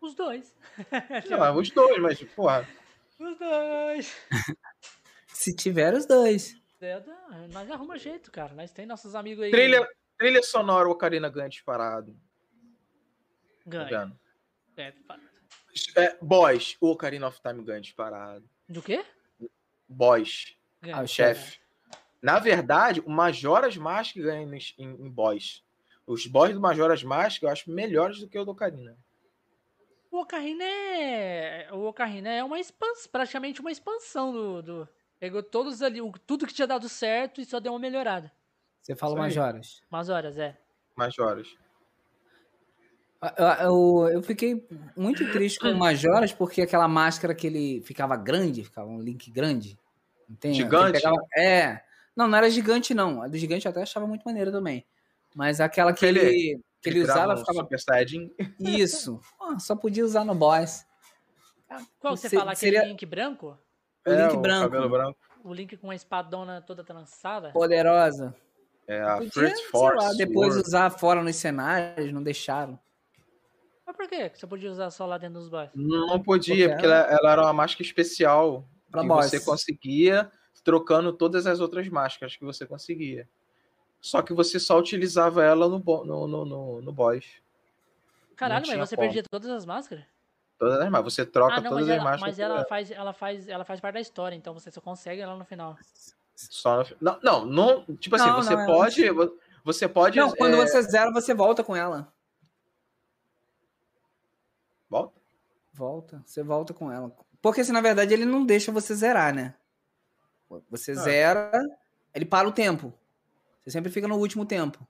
[0.00, 0.54] Os dois.
[1.28, 2.68] Não, é os dois, mas, porra,
[3.18, 4.16] Os dois.
[5.26, 6.54] Se tiver os dois.
[6.80, 7.02] É,
[7.52, 8.54] nós arruma jeito, cara.
[8.54, 9.50] Nós tem nossos amigos aí.
[9.50, 12.12] trilha, trilha sonora, o Ocarina ganha disparado.
[13.64, 13.86] Tá Ganha.
[14.06, 14.18] vendo?
[14.76, 14.92] É,
[15.96, 18.48] É, boss, o Ocarina of Time ganha disparado.
[18.68, 19.04] Do quê?
[19.88, 20.56] Boss.
[20.82, 20.96] Ganha.
[20.98, 21.58] Ah, o chefe.
[22.22, 25.62] Na verdade, o Majora's Mask ganha em, em, em boss.
[26.06, 28.96] Os boss do Majora's Mask eu acho melhores do que o do Ocarina.
[30.10, 31.68] O Ocarina é.
[31.72, 34.62] O Ocarina é uma expansão, praticamente uma expansão do.
[34.62, 34.88] do-
[35.18, 38.30] Pegou todos ali, o- tudo que tinha dado certo e só deu uma melhorada.
[38.86, 39.44] Você fala Isso aí.
[39.46, 39.82] Majoras.
[39.90, 40.56] Umas horas, é.
[40.94, 41.56] Majora's.
[43.36, 44.64] Eu, eu, eu fiquei
[44.96, 49.28] muito triste com o Majoras porque aquela máscara que ele ficava grande, ficava um link
[49.28, 49.76] grande.
[50.30, 50.58] Entende?
[50.58, 50.84] Gigante?
[50.90, 51.82] Ele pegava- É.
[52.14, 53.22] Não, não era gigante, não.
[53.22, 54.86] A do gigante eu até achava muito maneira também.
[55.34, 57.58] Mas aquela que Ele- ele, que ele tirava usava ficava.
[57.60, 58.30] Super Saiyajin.
[58.60, 59.20] Isso.
[59.36, 60.86] Pô, só podia usar no boss.
[61.98, 62.52] Qual você Se- fala?
[62.52, 63.58] Aquele seria- link branco?
[64.06, 64.70] O link É, branco.
[64.70, 65.18] cabelo branco.
[65.42, 67.50] O link com a espadona toda trançada?
[67.50, 68.32] Poderosa.
[68.88, 70.04] É a Podia, First sei Force.
[70.04, 72.78] lá, depois usar fora nos cenários, não deixaram.
[73.86, 74.28] Mas por quê?
[74.28, 75.70] que você podia usar só lá dentro dos boss?
[75.74, 79.26] Não podia, Porque porque ela, ela era uma máscara especial Pra que boss.
[79.26, 80.30] você conseguia
[80.66, 83.28] trocando todas as outras máscaras que você conseguia.
[84.00, 87.24] Só que você só utilizava ela no, no, no, no, no boss.
[88.34, 89.06] Caralho, mas você como.
[89.06, 90.04] perdia todas as máscaras?
[90.58, 91.14] Todas as máscaras.
[91.14, 92.20] Você troca ah, não, todas mas as ela, máscaras.
[92.20, 92.64] mas ela.
[92.64, 95.76] faz, ela, faz, ela faz parte da história, então você só consegue ela no final.
[96.36, 99.02] Só no- não, não, não, tipo assim, Não, você não, é pode,
[99.64, 102.12] você pode, Não, quando é, você zera, você volta com ela.
[104.88, 105.20] volta?
[105.72, 107.14] Volta, você volta com ela.
[107.42, 109.54] Porque se na verdade ele não deixa você zerar, né?
[110.70, 110.94] Você Ah.
[110.94, 111.62] zera,
[112.14, 112.92] ele para o tempo.
[113.60, 114.86] Você sempre fica no último tempo.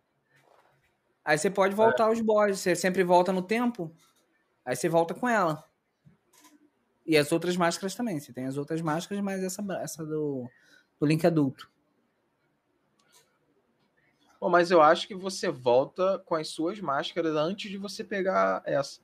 [1.25, 3.93] Aí você pode voltar aos bosses, você sempre volta no tempo.
[4.65, 5.65] Aí você volta com ela.
[7.05, 8.21] E as outras máscaras também.
[8.21, 10.49] Você tem as outras máscaras, mas essa, essa do,
[10.99, 11.71] do Link adulto.
[14.39, 18.63] Pô, mas eu acho que você volta com as suas máscaras antes de você pegar
[18.65, 19.01] essa.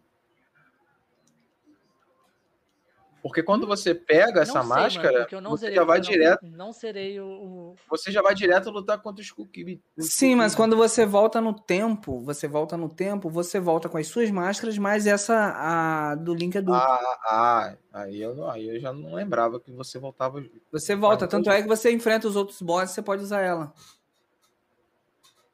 [3.22, 6.46] Porque quando você pega essa não sei, mano, máscara, não você zerei já vai direto,
[6.46, 7.76] Não serei o.
[7.88, 9.80] você já vai direto lutar contra os Kukibi.
[9.96, 14.08] Sim, mas quando você volta no tempo, você volta no tempo, você volta com as
[14.08, 16.80] suas máscaras, mas essa a do Link adulto.
[16.80, 20.44] Ah, ah, aí eu, não- aí eu já não lembrava que você voltava.
[20.72, 23.72] Você volta, Mas tanto é que você enfrenta os outros bosses, você pode usar ela.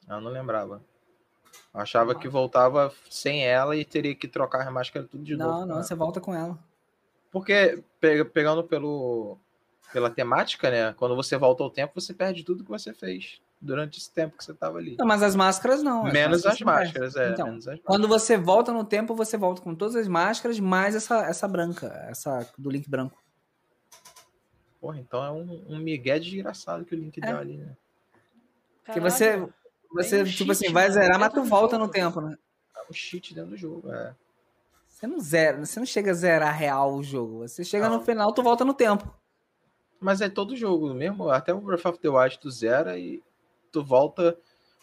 [0.08, 0.82] Eu não lembrava.
[1.74, 5.50] Eu achava que voltava sem ela e teria que trocar a máscara tudo de novo.
[5.50, 5.82] Não, não, né?
[5.82, 6.58] você volta com ela.
[7.30, 9.38] Porque pe- pegando pelo
[9.92, 10.92] pela temática, né?
[10.98, 14.44] Quando você volta ao tempo, você perde tudo que você fez durante esse tempo que
[14.44, 14.96] você tava ali.
[14.98, 16.06] Não, mas as máscaras não.
[16.06, 17.32] as menos máscaras as máscaras, é.
[17.32, 17.86] Então, menos as máscaras.
[17.86, 21.86] Quando você volta no tempo, você volta com todas as máscaras, mais essa, essa branca,
[22.08, 23.16] essa do Link branco.
[24.80, 27.26] Porra, então é um, um migué desgraçado que o Link É.
[27.26, 27.74] deu ali, né?
[28.84, 29.36] Porque você,
[29.90, 31.86] você tipo cheat, assim, vai mano, zerar, mas tu do volta jogo.
[31.86, 32.36] no tempo, né?
[32.76, 34.14] É um cheat dentro do jogo, é.
[34.98, 37.46] Você não zera, você não chega a zerar real o jogo.
[37.46, 37.98] Você chega Não.
[37.98, 39.08] no final, tu volta no tempo.
[40.00, 43.22] Mas é todo jogo mesmo, até o Breath of the Wild tu zera e
[43.70, 44.36] tu volta,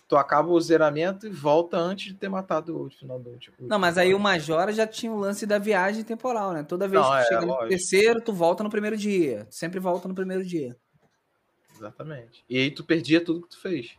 [0.07, 3.57] tu acaba o zeramento e volta antes de ter matado o final do último.
[3.59, 6.63] Não, mas aí o Majora já tinha o lance da viagem temporal, né?
[6.63, 7.67] Toda vez Não, que é, chega no lógico.
[7.67, 9.43] terceiro, tu volta no primeiro dia.
[9.49, 10.77] Tu sempre volta no primeiro dia.
[11.75, 12.41] Exatamente.
[12.49, 13.97] E aí tu perdia tudo que tu fez.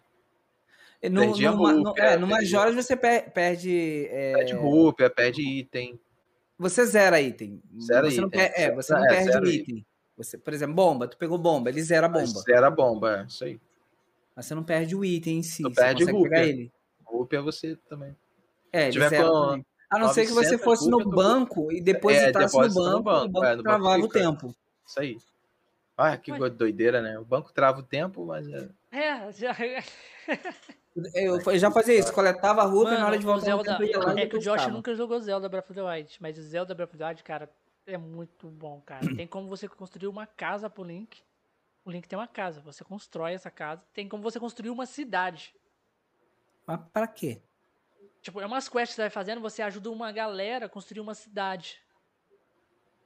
[1.10, 4.06] No, Perdia no, no, rúpia, é, no Majoras você per- perde.
[4.10, 6.00] é, Perde rúpia, perde item.
[6.58, 7.62] Você zera item.
[7.80, 8.40] Zera você não item.
[8.40, 9.86] per- é, você não É, perde zero o item.
[10.16, 12.26] Você, por exemplo, bomba, tu pegou bomba, ele zera a bomba.
[12.40, 13.60] Zera a bomba, é isso aí.
[14.34, 15.62] Mas você não perde o item em si.
[15.62, 16.72] Tu você perde consegue pegar ele.
[17.32, 18.16] É você também.
[18.72, 19.66] É, ele tiver zera com também.
[19.90, 23.02] A não ser que você 900 fosse no banco e É, depositasse no banco, no
[23.02, 24.54] banco, o banco é, no banco travava o tempo.
[24.86, 25.18] Isso aí.
[25.96, 26.50] Ah, que Ué.
[26.50, 27.18] doideira, né?
[27.18, 28.68] O banco trava o tempo, mas é.
[28.90, 29.54] É, já.
[31.14, 33.44] Eu, eu já fazia isso, coletava a roupa e na hora Mano, de o voltar
[33.44, 34.04] Zelda.
[34.14, 36.74] lá É que o Josh nunca jogou Zelda Breath of the Wild, mas o Zelda
[36.74, 37.50] Breath of the Wild, cara,
[37.86, 39.14] é muito bom, cara.
[39.14, 41.22] Tem como você construir uma casa pro Link.
[41.84, 43.82] O Link tem uma casa, você constrói essa casa.
[43.92, 45.54] Tem como você construir uma cidade.
[46.66, 47.40] Mas pra quê?
[48.22, 51.14] Tipo, é umas quests que você vai fazendo, você ajuda uma galera a construir uma
[51.14, 51.80] cidade.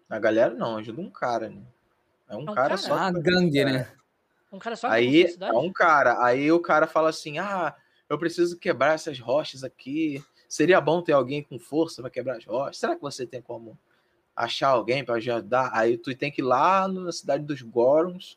[0.09, 1.63] A galera não, ajuda um cara, né?
[2.29, 2.77] É um É um cara cara?
[2.79, 2.95] só.
[2.95, 3.93] Ah, gangue, né?
[4.53, 6.25] Um cara só Aí é um cara.
[6.25, 7.75] Aí o cara fala assim: ah,
[8.09, 10.23] eu preciso quebrar essas rochas aqui.
[10.49, 12.79] Seria bom ter alguém com força para quebrar as rochas.
[12.79, 13.79] Será que você tem como
[14.35, 15.71] achar alguém para ajudar?
[15.73, 18.37] Aí tu tem que ir lá na cidade dos Gorons,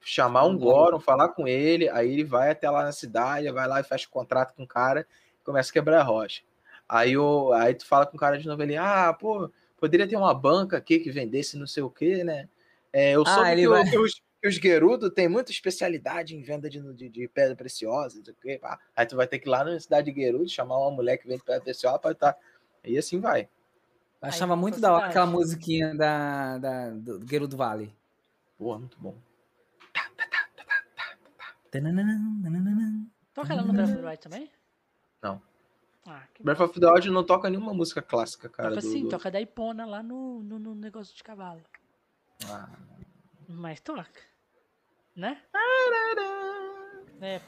[0.00, 1.88] chamar um Goron, falar com ele.
[1.88, 4.68] Aí ele vai até lá na cidade, vai lá e fecha o contrato com o
[4.68, 5.06] cara
[5.40, 6.42] e começa a quebrar a rocha.
[6.86, 10.16] Aí, o, aí tu fala com o cara de novo, ele, ah, pô, poderia ter
[10.16, 12.48] uma banca aqui que vendesse não sei o quê, né?
[12.92, 16.68] É, eu Ah, soube que, vai- os, que os Gerudo têm muita especialidade em venda
[16.70, 18.58] de, de, de pedra preciosa, não sei o quê.
[18.60, 18.78] pá.
[18.94, 21.26] Aí tu vai ter que ir lá na cidade de Gerudo, chamar uma mulher que
[21.26, 22.36] vende pedra preciosa para estar.
[22.84, 23.48] E assim vai.
[24.22, 27.94] Eu achava Aí, muito da hora aquela musiquinha da, da, do Gerudo Vale.
[28.56, 29.16] Pô, muito bom.
[33.34, 34.50] Toca ela no Breath of the Wild também?
[35.22, 35.42] Não.
[36.06, 38.70] Ah, que Breath of the Wild não toca nenhuma música clássica, cara.
[38.70, 41.60] Toca do- sim, do- toca da Ipona lá no, no, no negócio de cavalo.
[42.46, 42.68] Ah.
[43.48, 44.20] Mas toca.
[45.16, 45.42] Né?
[47.20, 47.40] É.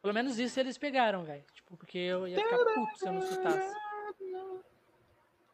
[0.00, 1.44] Pelo menos isso eles pegaram, velho.
[1.52, 3.74] Tipo, porque eu ia ficar puto se eu não escutasse.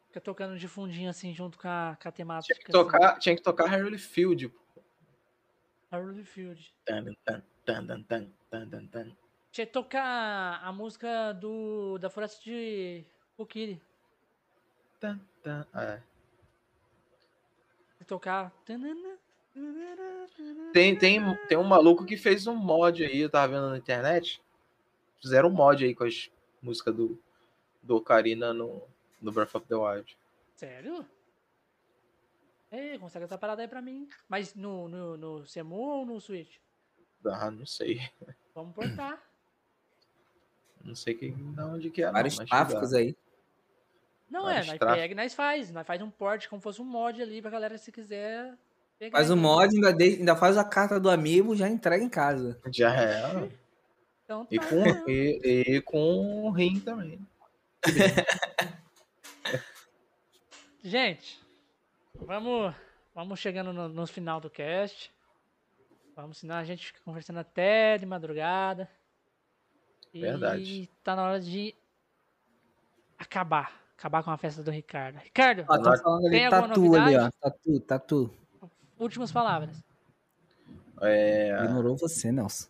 [0.07, 2.53] Fica tocando de fundinho assim junto com a, com a temática.
[2.53, 4.49] Tinha que tocar, tinha que tocar Harry Field.
[4.49, 4.59] pô.
[4.77, 4.81] Assim.
[5.91, 6.73] Harley Field.
[6.85, 9.17] Tan, tan, tan, tan, tan, tan.
[9.51, 13.05] Tinha que tocar a música do, da Floresta de
[13.35, 13.81] Kokiri.
[14.99, 15.67] Tan, tan.
[15.75, 16.01] É.
[18.07, 18.51] Tocar.
[20.73, 24.41] Tem, tem, tem um maluco que fez um mod aí, eu tava vendo na internet.
[25.21, 27.21] Fizeram um mod aí com as músicas do,
[27.83, 28.81] do Ocarina no,
[29.21, 30.17] no Breath of the Wild.
[30.55, 31.05] Sério?
[32.71, 34.07] Ei, consegue essa parada aí pra mim.
[34.29, 36.57] Mas no, no, no Semu ou no Switch?
[37.25, 37.99] Ah, não sei.
[38.55, 39.21] Vamos portar.
[40.83, 42.05] Não sei que, de onde que é.
[42.05, 42.97] não, Vários mas tráficos dá.
[42.97, 43.15] aí.
[44.29, 45.01] Não Vários é, nós tráficos.
[45.01, 45.71] pega e nós faz.
[45.71, 48.57] Nós faz um port como fosse um mod ali pra galera se quiser.
[49.09, 52.59] Faz o mod, ainda, de- ainda faz a carta do amiibo, já entrega em casa.
[52.71, 53.49] Já é.
[54.23, 54.65] Então E tá.
[54.67, 55.41] com, e,
[55.77, 57.19] e com o rim também.
[60.83, 61.39] Gente,
[62.15, 62.73] vamos,
[63.13, 65.11] vamos chegando no, no final do cast.
[66.15, 68.89] Vamos, senão a gente fica conversando até de madrugada.
[70.13, 70.89] E Verdade.
[71.03, 71.73] tá na hora de
[73.17, 73.79] acabar.
[73.97, 75.17] Acabar com a festa do Ricardo.
[75.19, 77.29] Ricardo, Ó, tá falando ali, Tem alguma tatu ali, ó.
[77.39, 78.33] Tatu, tatu.
[79.01, 79.83] Últimas palavras.
[81.01, 82.69] É, Ignorou você, Nelson.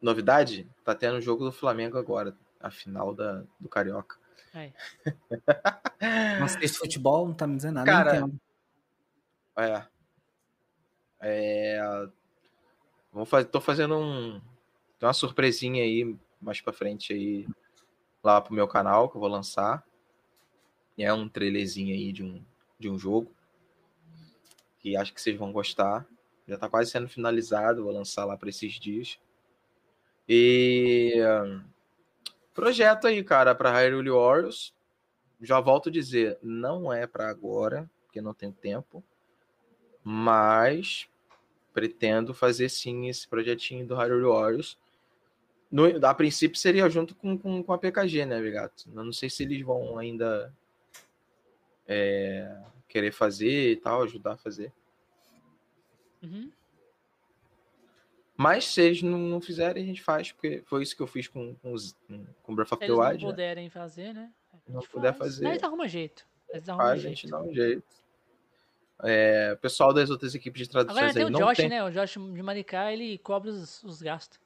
[0.00, 0.68] novidade?
[0.84, 2.36] Tá tendo o jogo do Flamengo agora.
[2.60, 4.16] A final da, do Carioca.
[4.52, 4.72] Aí.
[6.38, 7.90] Não sei se futebol, não tá me dizendo nada.
[7.90, 8.30] Cara.
[9.56, 9.86] É.
[11.20, 12.08] É.
[13.12, 14.40] Vou fazer, tô fazendo um.
[14.98, 17.46] Tem uma surpresinha aí mais pra frente aí
[18.22, 19.84] lá pro meu canal que eu vou lançar.
[20.96, 22.44] E é um trailerzinho aí de um,
[22.78, 23.32] de um jogo.
[24.82, 26.06] Que acho que vocês vão gostar.
[26.46, 29.18] Já tá quase sendo finalizado, vou lançar lá para esses dias.
[30.28, 31.14] E
[32.52, 34.74] projeto aí, cara, para Hyrule Warriors.
[35.40, 39.02] Já volto a dizer, não é para agora, porque não tenho tempo
[40.04, 41.08] mas
[41.72, 44.78] pretendo fazer sim esse projetinho do Hyrule Warriors.
[45.70, 48.90] No, a princípio seria junto com, com, com a PKG, né, Vigato?
[48.94, 50.52] Eu não sei se eles vão ainda
[51.86, 52.54] é,
[52.92, 54.72] querer fazer e tal, ajudar a fazer.
[56.22, 56.50] Uhum.
[58.36, 61.28] Mas se eles não, não fizerem, a gente faz, porque foi isso que eu fiz
[61.28, 61.94] com, com, os-
[62.42, 63.24] com Breath of Se the eles não Wild.
[63.24, 63.30] né?
[63.30, 64.30] puderem fazer, né?
[64.52, 65.34] a gente Não puder faz.
[65.34, 65.44] fazer.
[65.44, 66.26] Nós arruma jeito.
[66.52, 67.16] Nós arruma Faz, a jeito.
[67.16, 67.84] gente dá um jeito.
[69.04, 71.68] É, o pessoal das outras equipes de traduções Agora tem aí o não Josh, tem.
[71.68, 71.84] né?
[71.84, 74.38] O Josh de Maricá, ele cobre os, os gastos.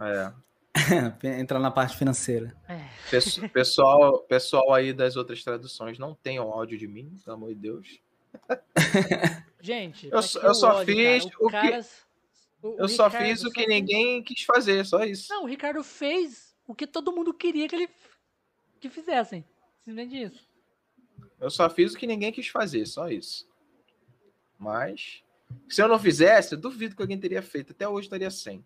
[0.00, 0.32] É,
[1.38, 2.54] Entrar na parte financeira.
[2.68, 2.88] É.
[3.10, 7.48] Pesso- Pessoal, pessoal aí das outras traduções, não tem o áudio de mim, pelo amor
[7.50, 8.00] de Deus.
[9.60, 11.36] Gente, Eu que eu só ódio, fiz cara?
[11.40, 12.06] o que- caras-
[12.62, 15.32] o- o Eu só Ricardo fiz o que fez- ninguém quis fazer, só isso.
[15.32, 17.88] Não, o Ricardo fez o que todo mundo queria que ele
[18.80, 19.44] que fizessem.
[19.84, 20.48] Simplesmente isso.
[21.40, 23.48] Eu só fiz o que ninguém quis fazer, só isso.
[24.58, 25.22] Mas,
[25.68, 27.72] se eu não fizesse, eu duvido que alguém teria feito.
[27.72, 28.64] Até hoje estaria sem.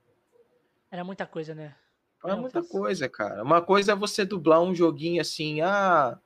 [0.91, 1.75] Era muita coisa, né?
[2.25, 3.43] É muita coisa, cara.
[3.43, 6.19] Uma coisa é você dublar um joguinho assim, ah,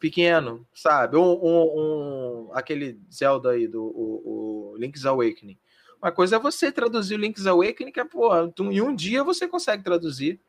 [0.00, 1.16] pequeno, sabe?
[1.16, 5.58] Um, um, um aquele Zelda aí do o, o Link's Awakening.
[6.02, 9.46] Uma coisa é você traduzir o Link's Awakening, que é, pô, em um dia você
[9.46, 10.40] consegue traduzir.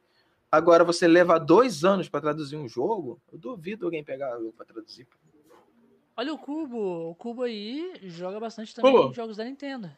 [0.51, 5.07] Agora, você leva dois anos para traduzir um jogo, eu duvido alguém pegar para traduzir.
[6.15, 7.09] Olha o Cubo.
[7.09, 9.13] O Cubo aí joga bastante também Cubo.
[9.13, 9.91] jogos da Nintendo.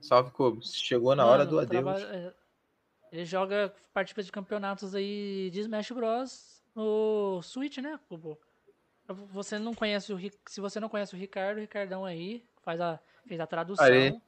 [0.00, 0.62] Salve, Cubo.
[0.62, 2.02] Chegou na Mano, hora do adeus.
[2.02, 2.34] É,
[3.12, 6.62] ele joga, participa de campeonatos aí de Smash Bros.
[6.74, 8.38] no Switch, né, Cubo?
[9.32, 13.00] Você não conhece o Se você não conhece o Ricardo, o Ricardão aí faz a,
[13.26, 13.84] fez a tradução.
[13.86, 14.20] ele,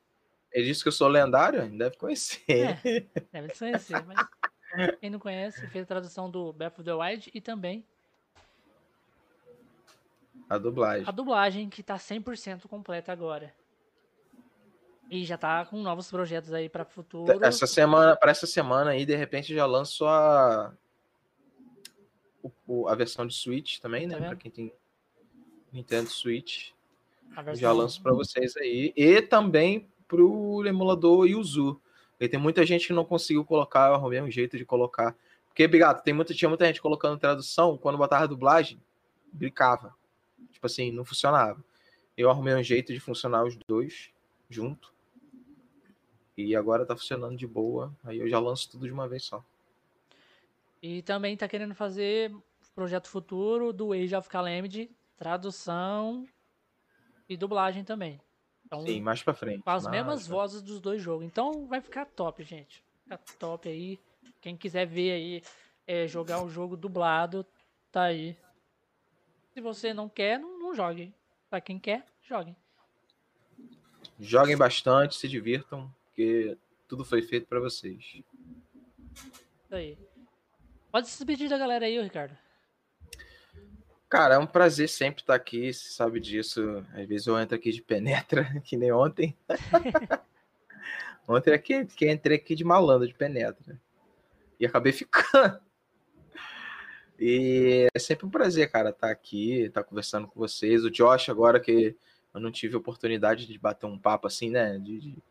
[0.51, 1.69] ele disse que eu sou lendário?
[1.71, 2.43] Deve conhecer.
[2.49, 4.27] É, deve conhecer, mas
[4.99, 7.85] quem não conhece, fez a tradução do Breath of the Wild e também
[10.49, 11.09] a dublagem.
[11.09, 13.55] A dublagem que tá 100% completa agora.
[15.13, 17.45] E já tá com novos projetos aí para futuro.
[17.45, 20.73] Essa semana, para essa semana aí, de repente já lanço a
[22.89, 24.19] a versão de Switch também, né?
[24.19, 24.73] Tá para quem tem
[25.71, 26.71] Nintendo Switch.
[27.53, 28.95] Já lanço para vocês aí.
[28.97, 31.79] E também pro emulador Yuzu.
[32.13, 35.15] Porque tem muita gente que não conseguiu colocar, eu arrumei um jeito de colocar.
[35.47, 38.81] Porque, Bigato, tem muita, tinha muita gente colocando tradução, quando botava dublagem,
[39.31, 39.95] brincava.
[40.51, 41.63] Tipo assim, não funcionava.
[42.17, 44.11] Eu arrumei um jeito de funcionar os dois
[44.49, 44.91] junto.
[46.37, 47.95] E agora tá funcionando de boa.
[48.05, 49.45] Aí eu já lanço tudo de uma vez só.
[50.83, 52.35] E também tá querendo fazer
[52.75, 56.27] projeto futuro do Age of Calamity, tradução
[57.29, 58.21] e dublagem também.
[58.67, 59.63] Então, Sim, mais pra frente.
[59.63, 61.27] Com as mesmas vozes dos dois jogos.
[61.27, 62.83] Então vai ficar top, gente.
[63.03, 64.01] Fica top aí.
[64.41, 65.43] Quem quiser ver aí,
[65.87, 67.47] é, jogar o um jogo dublado,
[67.93, 68.37] tá aí.
[69.53, 71.15] Se você não quer, não, não jogue.
[71.51, 72.57] Pra quem quer, jogue.
[74.19, 78.23] Joguem bastante, se divirtam porque tudo foi feito para vocês.
[79.15, 79.99] Isso aí.
[80.91, 82.37] Pode se despedir da galera aí, Ricardo.
[84.11, 86.85] Cara, é um prazer sempre estar aqui, você sabe disso.
[86.93, 89.35] Às vezes eu entro aqui de penetra, que nem ontem.
[91.27, 93.81] ontem aqui, que entrei aqui de malandro, de penetra.
[94.61, 95.59] E acabei ficando.
[97.19, 100.85] E é sempre um prazer, cara, estar aqui, estar conversando com vocês.
[100.85, 101.97] O Josh, agora que
[102.35, 104.79] eu não tive oportunidade de bater um papo assim, né?
[104.79, 105.23] De, de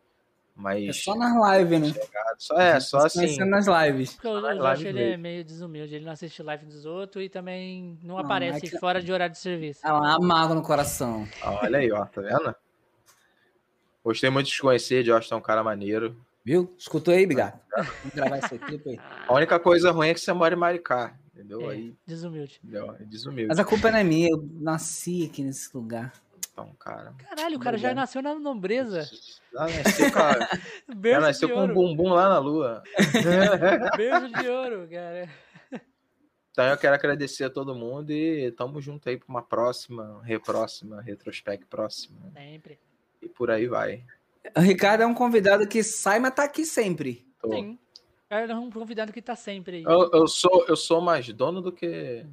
[0.54, 0.88] mas...
[0.88, 2.02] É só nas lives, né?
[2.38, 3.38] Só, é, só assim.
[3.44, 4.14] nas lives.
[4.14, 7.28] Porque o, o Josh, ele é meio desumilde, ele não assiste live dos outros e
[7.28, 8.78] também não, não aparece é que...
[8.78, 9.80] fora de horário de serviço.
[9.86, 11.26] É uma mágoa no coração.
[11.42, 12.54] Olha aí, ó, tá vendo?
[14.04, 16.16] Gostei muito de te conhecer, Josh, tá um cara maneiro.
[16.44, 16.74] Viu?
[16.76, 17.58] Escutou aí, Bigato?
[17.76, 19.00] Vamos gravar esse clipe aí.
[19.28, 21.70] A única coisa ruim é que você mora em Maricá, entendeu?
[21.70, 22.60] É, aí, desumilde.
[22.64, 22.96] Entendeu?
[22.98, 23.48] É desumilde.
[23.48, 26.12] Mas a culpa não é minha, eu nasci aqui nesse lugar.
[26.52, 27.14] Então, cara.
[27.30, 29.08] Caralho, o cara já nasceu na nombreza.
[29.52, 30.48] Já nasceu, cara.
[31.02, 32.82] já nasceu com um bumbum lá na lua.
[33.96, 35.28] Beijo de ouro, cara.
[36.50, 41.00] Então eu quero agradecer a todo mundo e tamo junto aí para uma próxima, repróxima,
[41.00, 42.30] retrospect próxima.
[42.34, 42.78] Sempre.
[43.22, 44.04] E por aí vai.
[44.54, 47.26] O Ricardo é um convidado que sai, mas tá aqui sempre.
[47.40, 47.50] Tô.
[47.50, 47.78] Sim.
[48.28, 49.82] É um convidado que tá sempre aí.
[49.82, 52.24] Eu, eu, sou, eu sou mais dono do que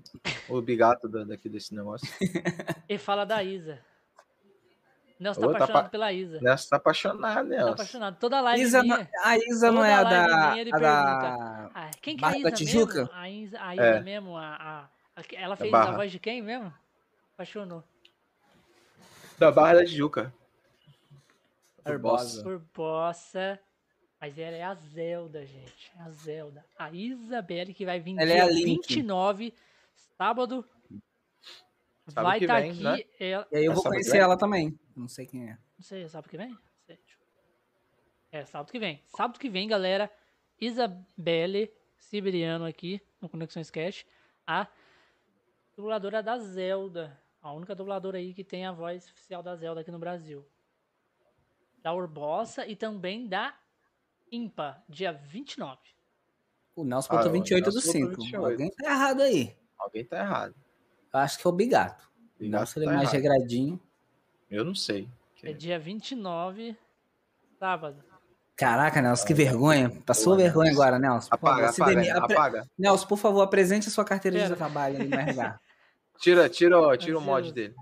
[0.48, 2.08] o bigato daqui desse negócio.
[2.88, 3.80] e fala da Isa.
[5.20, 6.40] Nelson tá Ô, apaixonado tá pela Isa.
[6.40, 7.66] Nelson tá apaixonado, Nelson.
[7.66, 8.18] Tá apaixonado.
[8.18, 10.52] Toda live Isa minha, A Isa não é a da...
[10.52, 11.72] Minha, a da...
[11.76, 12.94] Ah, quem que é a Isa Tijuca?
[12.94, 13.10] mesmo?
[13.14, 14.00] A Isa, a Isa é.
[14.00, 16.74] mesmo, a, a, a, ela fez a voz de quem mesmo?
[17.34, 17.84] Apaixonou.
[19.38, 20.34] Da Barra da Tijuca.
[21.86, 22.48] Urbosa.
[22.48, 23.60] Urbosa.
[24.22, 25.92] Mas ela é a Zelda, gente.
[25.98, 26.66] É a Zelda.
[26.78, 29.54] A Isabelle que vai vir ela dia é 29,
[30.18, 30.66] sábado.
[32.10, 32.84] Sabe vai estar tá aqui.
[32.84, 33.04] Né?
[33.20, 33.48] Ela...
[33.52, 34.78] E aí eu é vou conhecer ela também.
[34.96, 35.58] Não sei quem é.
[35.78, 36.58] Não sei, é sábado que vem?
[38.32, 39.02] É, sábado que vem.
[39.06, 40.12] Sábado que vem, galera.
[40.60, 44.06] Isabelle Siberiano aqui no Conexões Cash.
[44.46, 44.68] A
[45.76, 47.20] dubladora da Zelda.
[47.42, 50.46] A única dubladora aí que tem a voz oficial da Zelda aqui no Brasil.
[51.82, 53.58] Da Urbosa e também da
[54.32, 55.80] Impa, dia 29.
[56.76, 58.36] O Nelson botou ah, 28 do 5.
[58.38, 59.58] Alguém tá errado aí.
[59.78, 60.56] Alguém tá errado.
[61.14, 62.10] Eu acho que é o Bigato.
[62.40, 63.80] Bigato Nelson tá é mais regradinho.
[64.50, 65.10] Eu não sei.
[65.44, 66.76] É dia 29,
[67.60, 68.04] sábado.
[68.56, 69.90] Caraca, Nelson, que vergonha.
[70.06, 70.82] Passou Boa, vergonha Nelson.
[70.82, 71.28] agora, Nelson.
[71.32, 72.10] Apaga, apaga, demi...
[72.10, 72.70] apaga.
[72.78, 75.60] Nelson, por favor, apresente a sua carteira de trabalho ali no RH.
[76.20, 77.74] Tira, tira, tira o mod dele.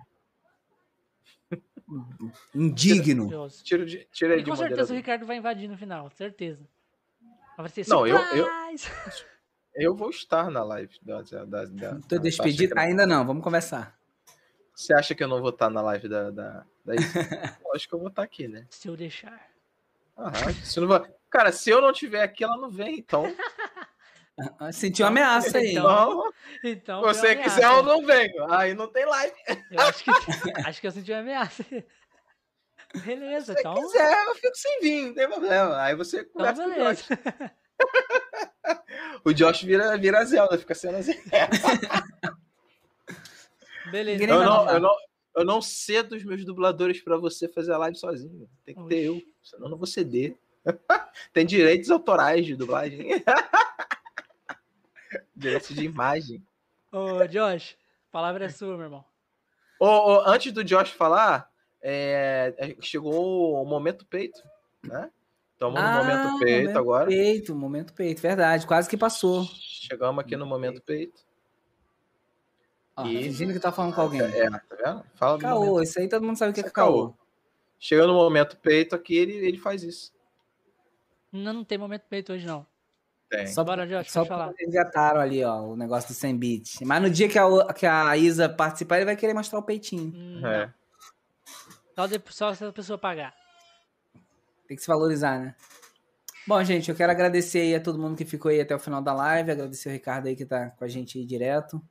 [2.53, 3.27] Indigno.
[3.63, 6.63] Tira, tira, tira ele e com certeza o Ricardo vai invadir no final, certeza.
[7.57, 8.47] Vai ser não, eu, eu,
[9.79, 11.21] Eu vou estar na live da.
[11.21, 12.73] da, da, Tô despedido?
[12.79, 13.95] Ainda não, vamos conversar.
[14.73, 16.31] Você acha que eu não vou estar na live da.
[16.31, 16.93] da, da...
[17.75, 18.65] Acho que eu vou estar aqui, né?
[18.71, 19.39] Se eu deixar.
[20.17, 20.31] Ah,
[20.63, 21.03] se não vai...
[21.29, 23.23] Cara, se eu não tiver aqui, ela não vem, então.
[24.73, 25.73] Sentiu uma ameaça aí.
[25.73, 26.33] Então,
[26.63, 28.51] então se você quiser, eu não venho.
[28.51, 29.35] Aí não tem live.
[29.69, 30.11] Eu acho que,
[30.65, 31.63] acho que eu senti uma ameaça.
[33.03, 33.75] Beleza, se então.
[33.75, 35.81] Se quiser, eu fico sem vir, não tem problema.
[35.83, 37.17] Aí você então, conversa então, beleza.
[37.17, 37.66] com o.
[39.23, 41.13] o Josh vira, vira Zelda, fica sendo assim.
[43.91, 44.23] beleza.
[44.23, 44.95] Eu não, eu, não,
[45.35, 48.49] eu não cedo os meus dubladores para você fazer a live sozinho.
[48.65, 48.89] Tem que Oxi.
[48.89, 50.37] ter eu, senão eu não vou ceder.
[51.33, 53.09] tem direitos autorais de dublagem.
[55.35, 56.45] direitos de imagem.
[56.91, 57.77] Ô, Josh,
[58.09, 59.05] a palavra é sua, meu irmão.
[59.79, 64.41] Ô, ô, antes do Josh falar, é, é chegou o momento peito,
[64.83, 65.11] né?
[65.57, 67.07] Estamos ah, no momento peito momento agora.
[67.07, 68.67] Peito, momento peito, verdade.
[68.67, 69.43] Quase que passou.
[69.55, 71.19] Chegamos aqui no momento peito.
[72.95, 73.23] Ó, e...
[73.23, 74.21] Fingindo que tá falando com alguém.
[74.21, 75.03] É, tá vendo?
[75.15, 75.83] Fala caô, momento...
[75.83, 77.11] isso aí todo mundo sabe o que é, é caô.
[77.79, 80.13] Chegando no momento peito aqui, ele, ele faz isso.
[81.31, 82.63] Não, não tem momento peito hoje, não.
[83.27, 83.47] Tem.
[83.47, 84.49] Só, Bora, Josh, só falar.
[84.49, 86.79] eles resgataram ali, ó, o negócio do 100 bits.
[86.81, 90.13] Mas no dia que a, que a Isa participar, ele vai querer mostrar o peitinho.
[90.15, 90.71] Hum, é.
[91.95, 93.46] Só, depois, só se a pessoa pagar.
[94.67, 95.55] Tem que se valorizar, né?
[96.45, 99.01] Bom, gente, eu quero agradecer aí a todo mundo que ficou aí até o final
[99.01, 101.81] da live, agradecer o Ricardo aí que tá com a gente aí direto.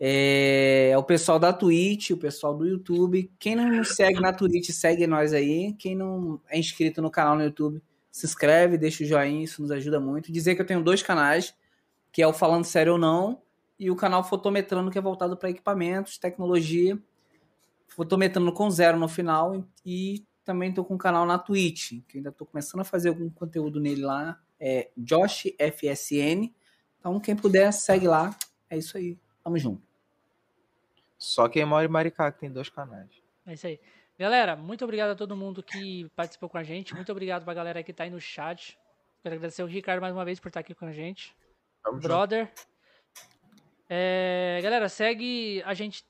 [0.00, 3.30] É, o pessoal da Twitch, o pessoal do YouTube.
[3.38, 5.74] Quem não nos segue na Twitch, segue nós aí.
[5.74, 9.70] Quem não é inscrito no canal no YouTube, se inscreve, deixa o joinha, isso nos
[9.70, 10.30] ajuda muito.
[10.32, 11.54] Dizer que eu tenho dois canais,
[12.12, 13.42] que é o Falando Sério ou Não,
[13.78, 16.98] e o canal Fotometrando, que é voltado para equipamentos, tecnologia.
[17.88, 19.64] Fotometrando com zero no final.
[19.84, 23.28] E também estou com um canal na Twitch, que ainda estou começando a fazer algum
[23.28, 24.40] conteúdo nele lá.
[24.58, 26.50] É Josh FSN.
[26.98, 28.34] Então, quem puder, segue lá.
[28.70, 29.18] É isso aí.
[29.44, 29.82] Tamo junto.
[31.18, 33.10] Só quem mora em Maricá que tem dois canais.
[33.44, 33.78] É isso aí.
[34.18, 36.94] Galera, muito obrigado a todo mundo que participou com a gente.
[36.94, 38.78] Muito obrigado pra galera que tá aí no chat.
[39.22, 41.36] Quero agradecer o Ricardo mais uma vez por estar aqui com a gente.
[41.84, 42.50] Vamos Brother.
[43.86, 46.06] É, galera, segue a gente.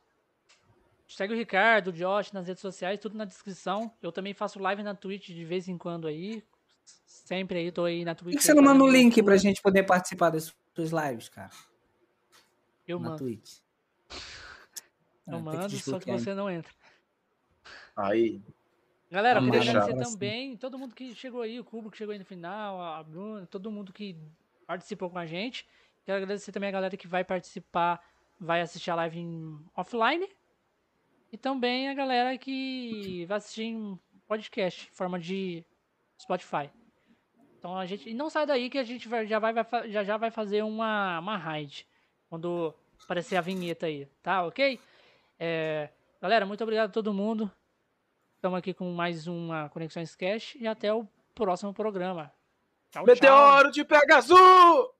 [1.08, 3.90] Segue o Ricardo, o Josh nas redes sociais, tudo na descrição.
[4.02, 6.44] Eu também faço live na Twitch de vez em quando aí.
[7.06, 8.34] Sempre aí, tô aí na Twitch.
[8.34, 11.50] Por que você não manda o link pra gente poder participar das suas lives, cara?
[12.86, 13.24] Eu na mando.
[13.24, 13.56] Twitch.
[15.26, 16.72] Eu ah, mando, só que você não entra.
[17.96, 18.40] Aí.
[19.10, 20.12] Galera, queria agradecer assim.
[20.12, 23.46] também todo mundo que chegou aí, o Cubo que chegou aí no final, a Bruna,
[23.46, 24.16] todo mundo que
[24.66, 25.66] participou com a gente.
[26.04, 28.02] Quero agradecer também a galera que vai participar,
[28.38, 30.28] vai assistir a live em offline.
[31.31, 35.65] E também a galera que vai assistir em podcast, em forma de
[36.20, 36.70] Spotify.
[37.58, 38.08] Então a gente.
[38.08, 40.62] E não sai daí que a gente vai, já, vai, vai, já, já vai fazer
[40.62, 41.86] uma, uma raid.
[42.28, 42.74] Quando
[43.05, 44.44] aparecer a vinheta aí, tá?
[44.44, 44.81] Ok?
[45.39, 45.90] É,
[46.20, 47.50] galera, muito obrigado a todo mundo.
[48.36, 52.32] Estamos aqui com mais uma Conexões Cash e até o próximo programa.
[52.90, 53.70] Tchau, Meteoro tchau.
[53.73, 54.98] de Pegasus!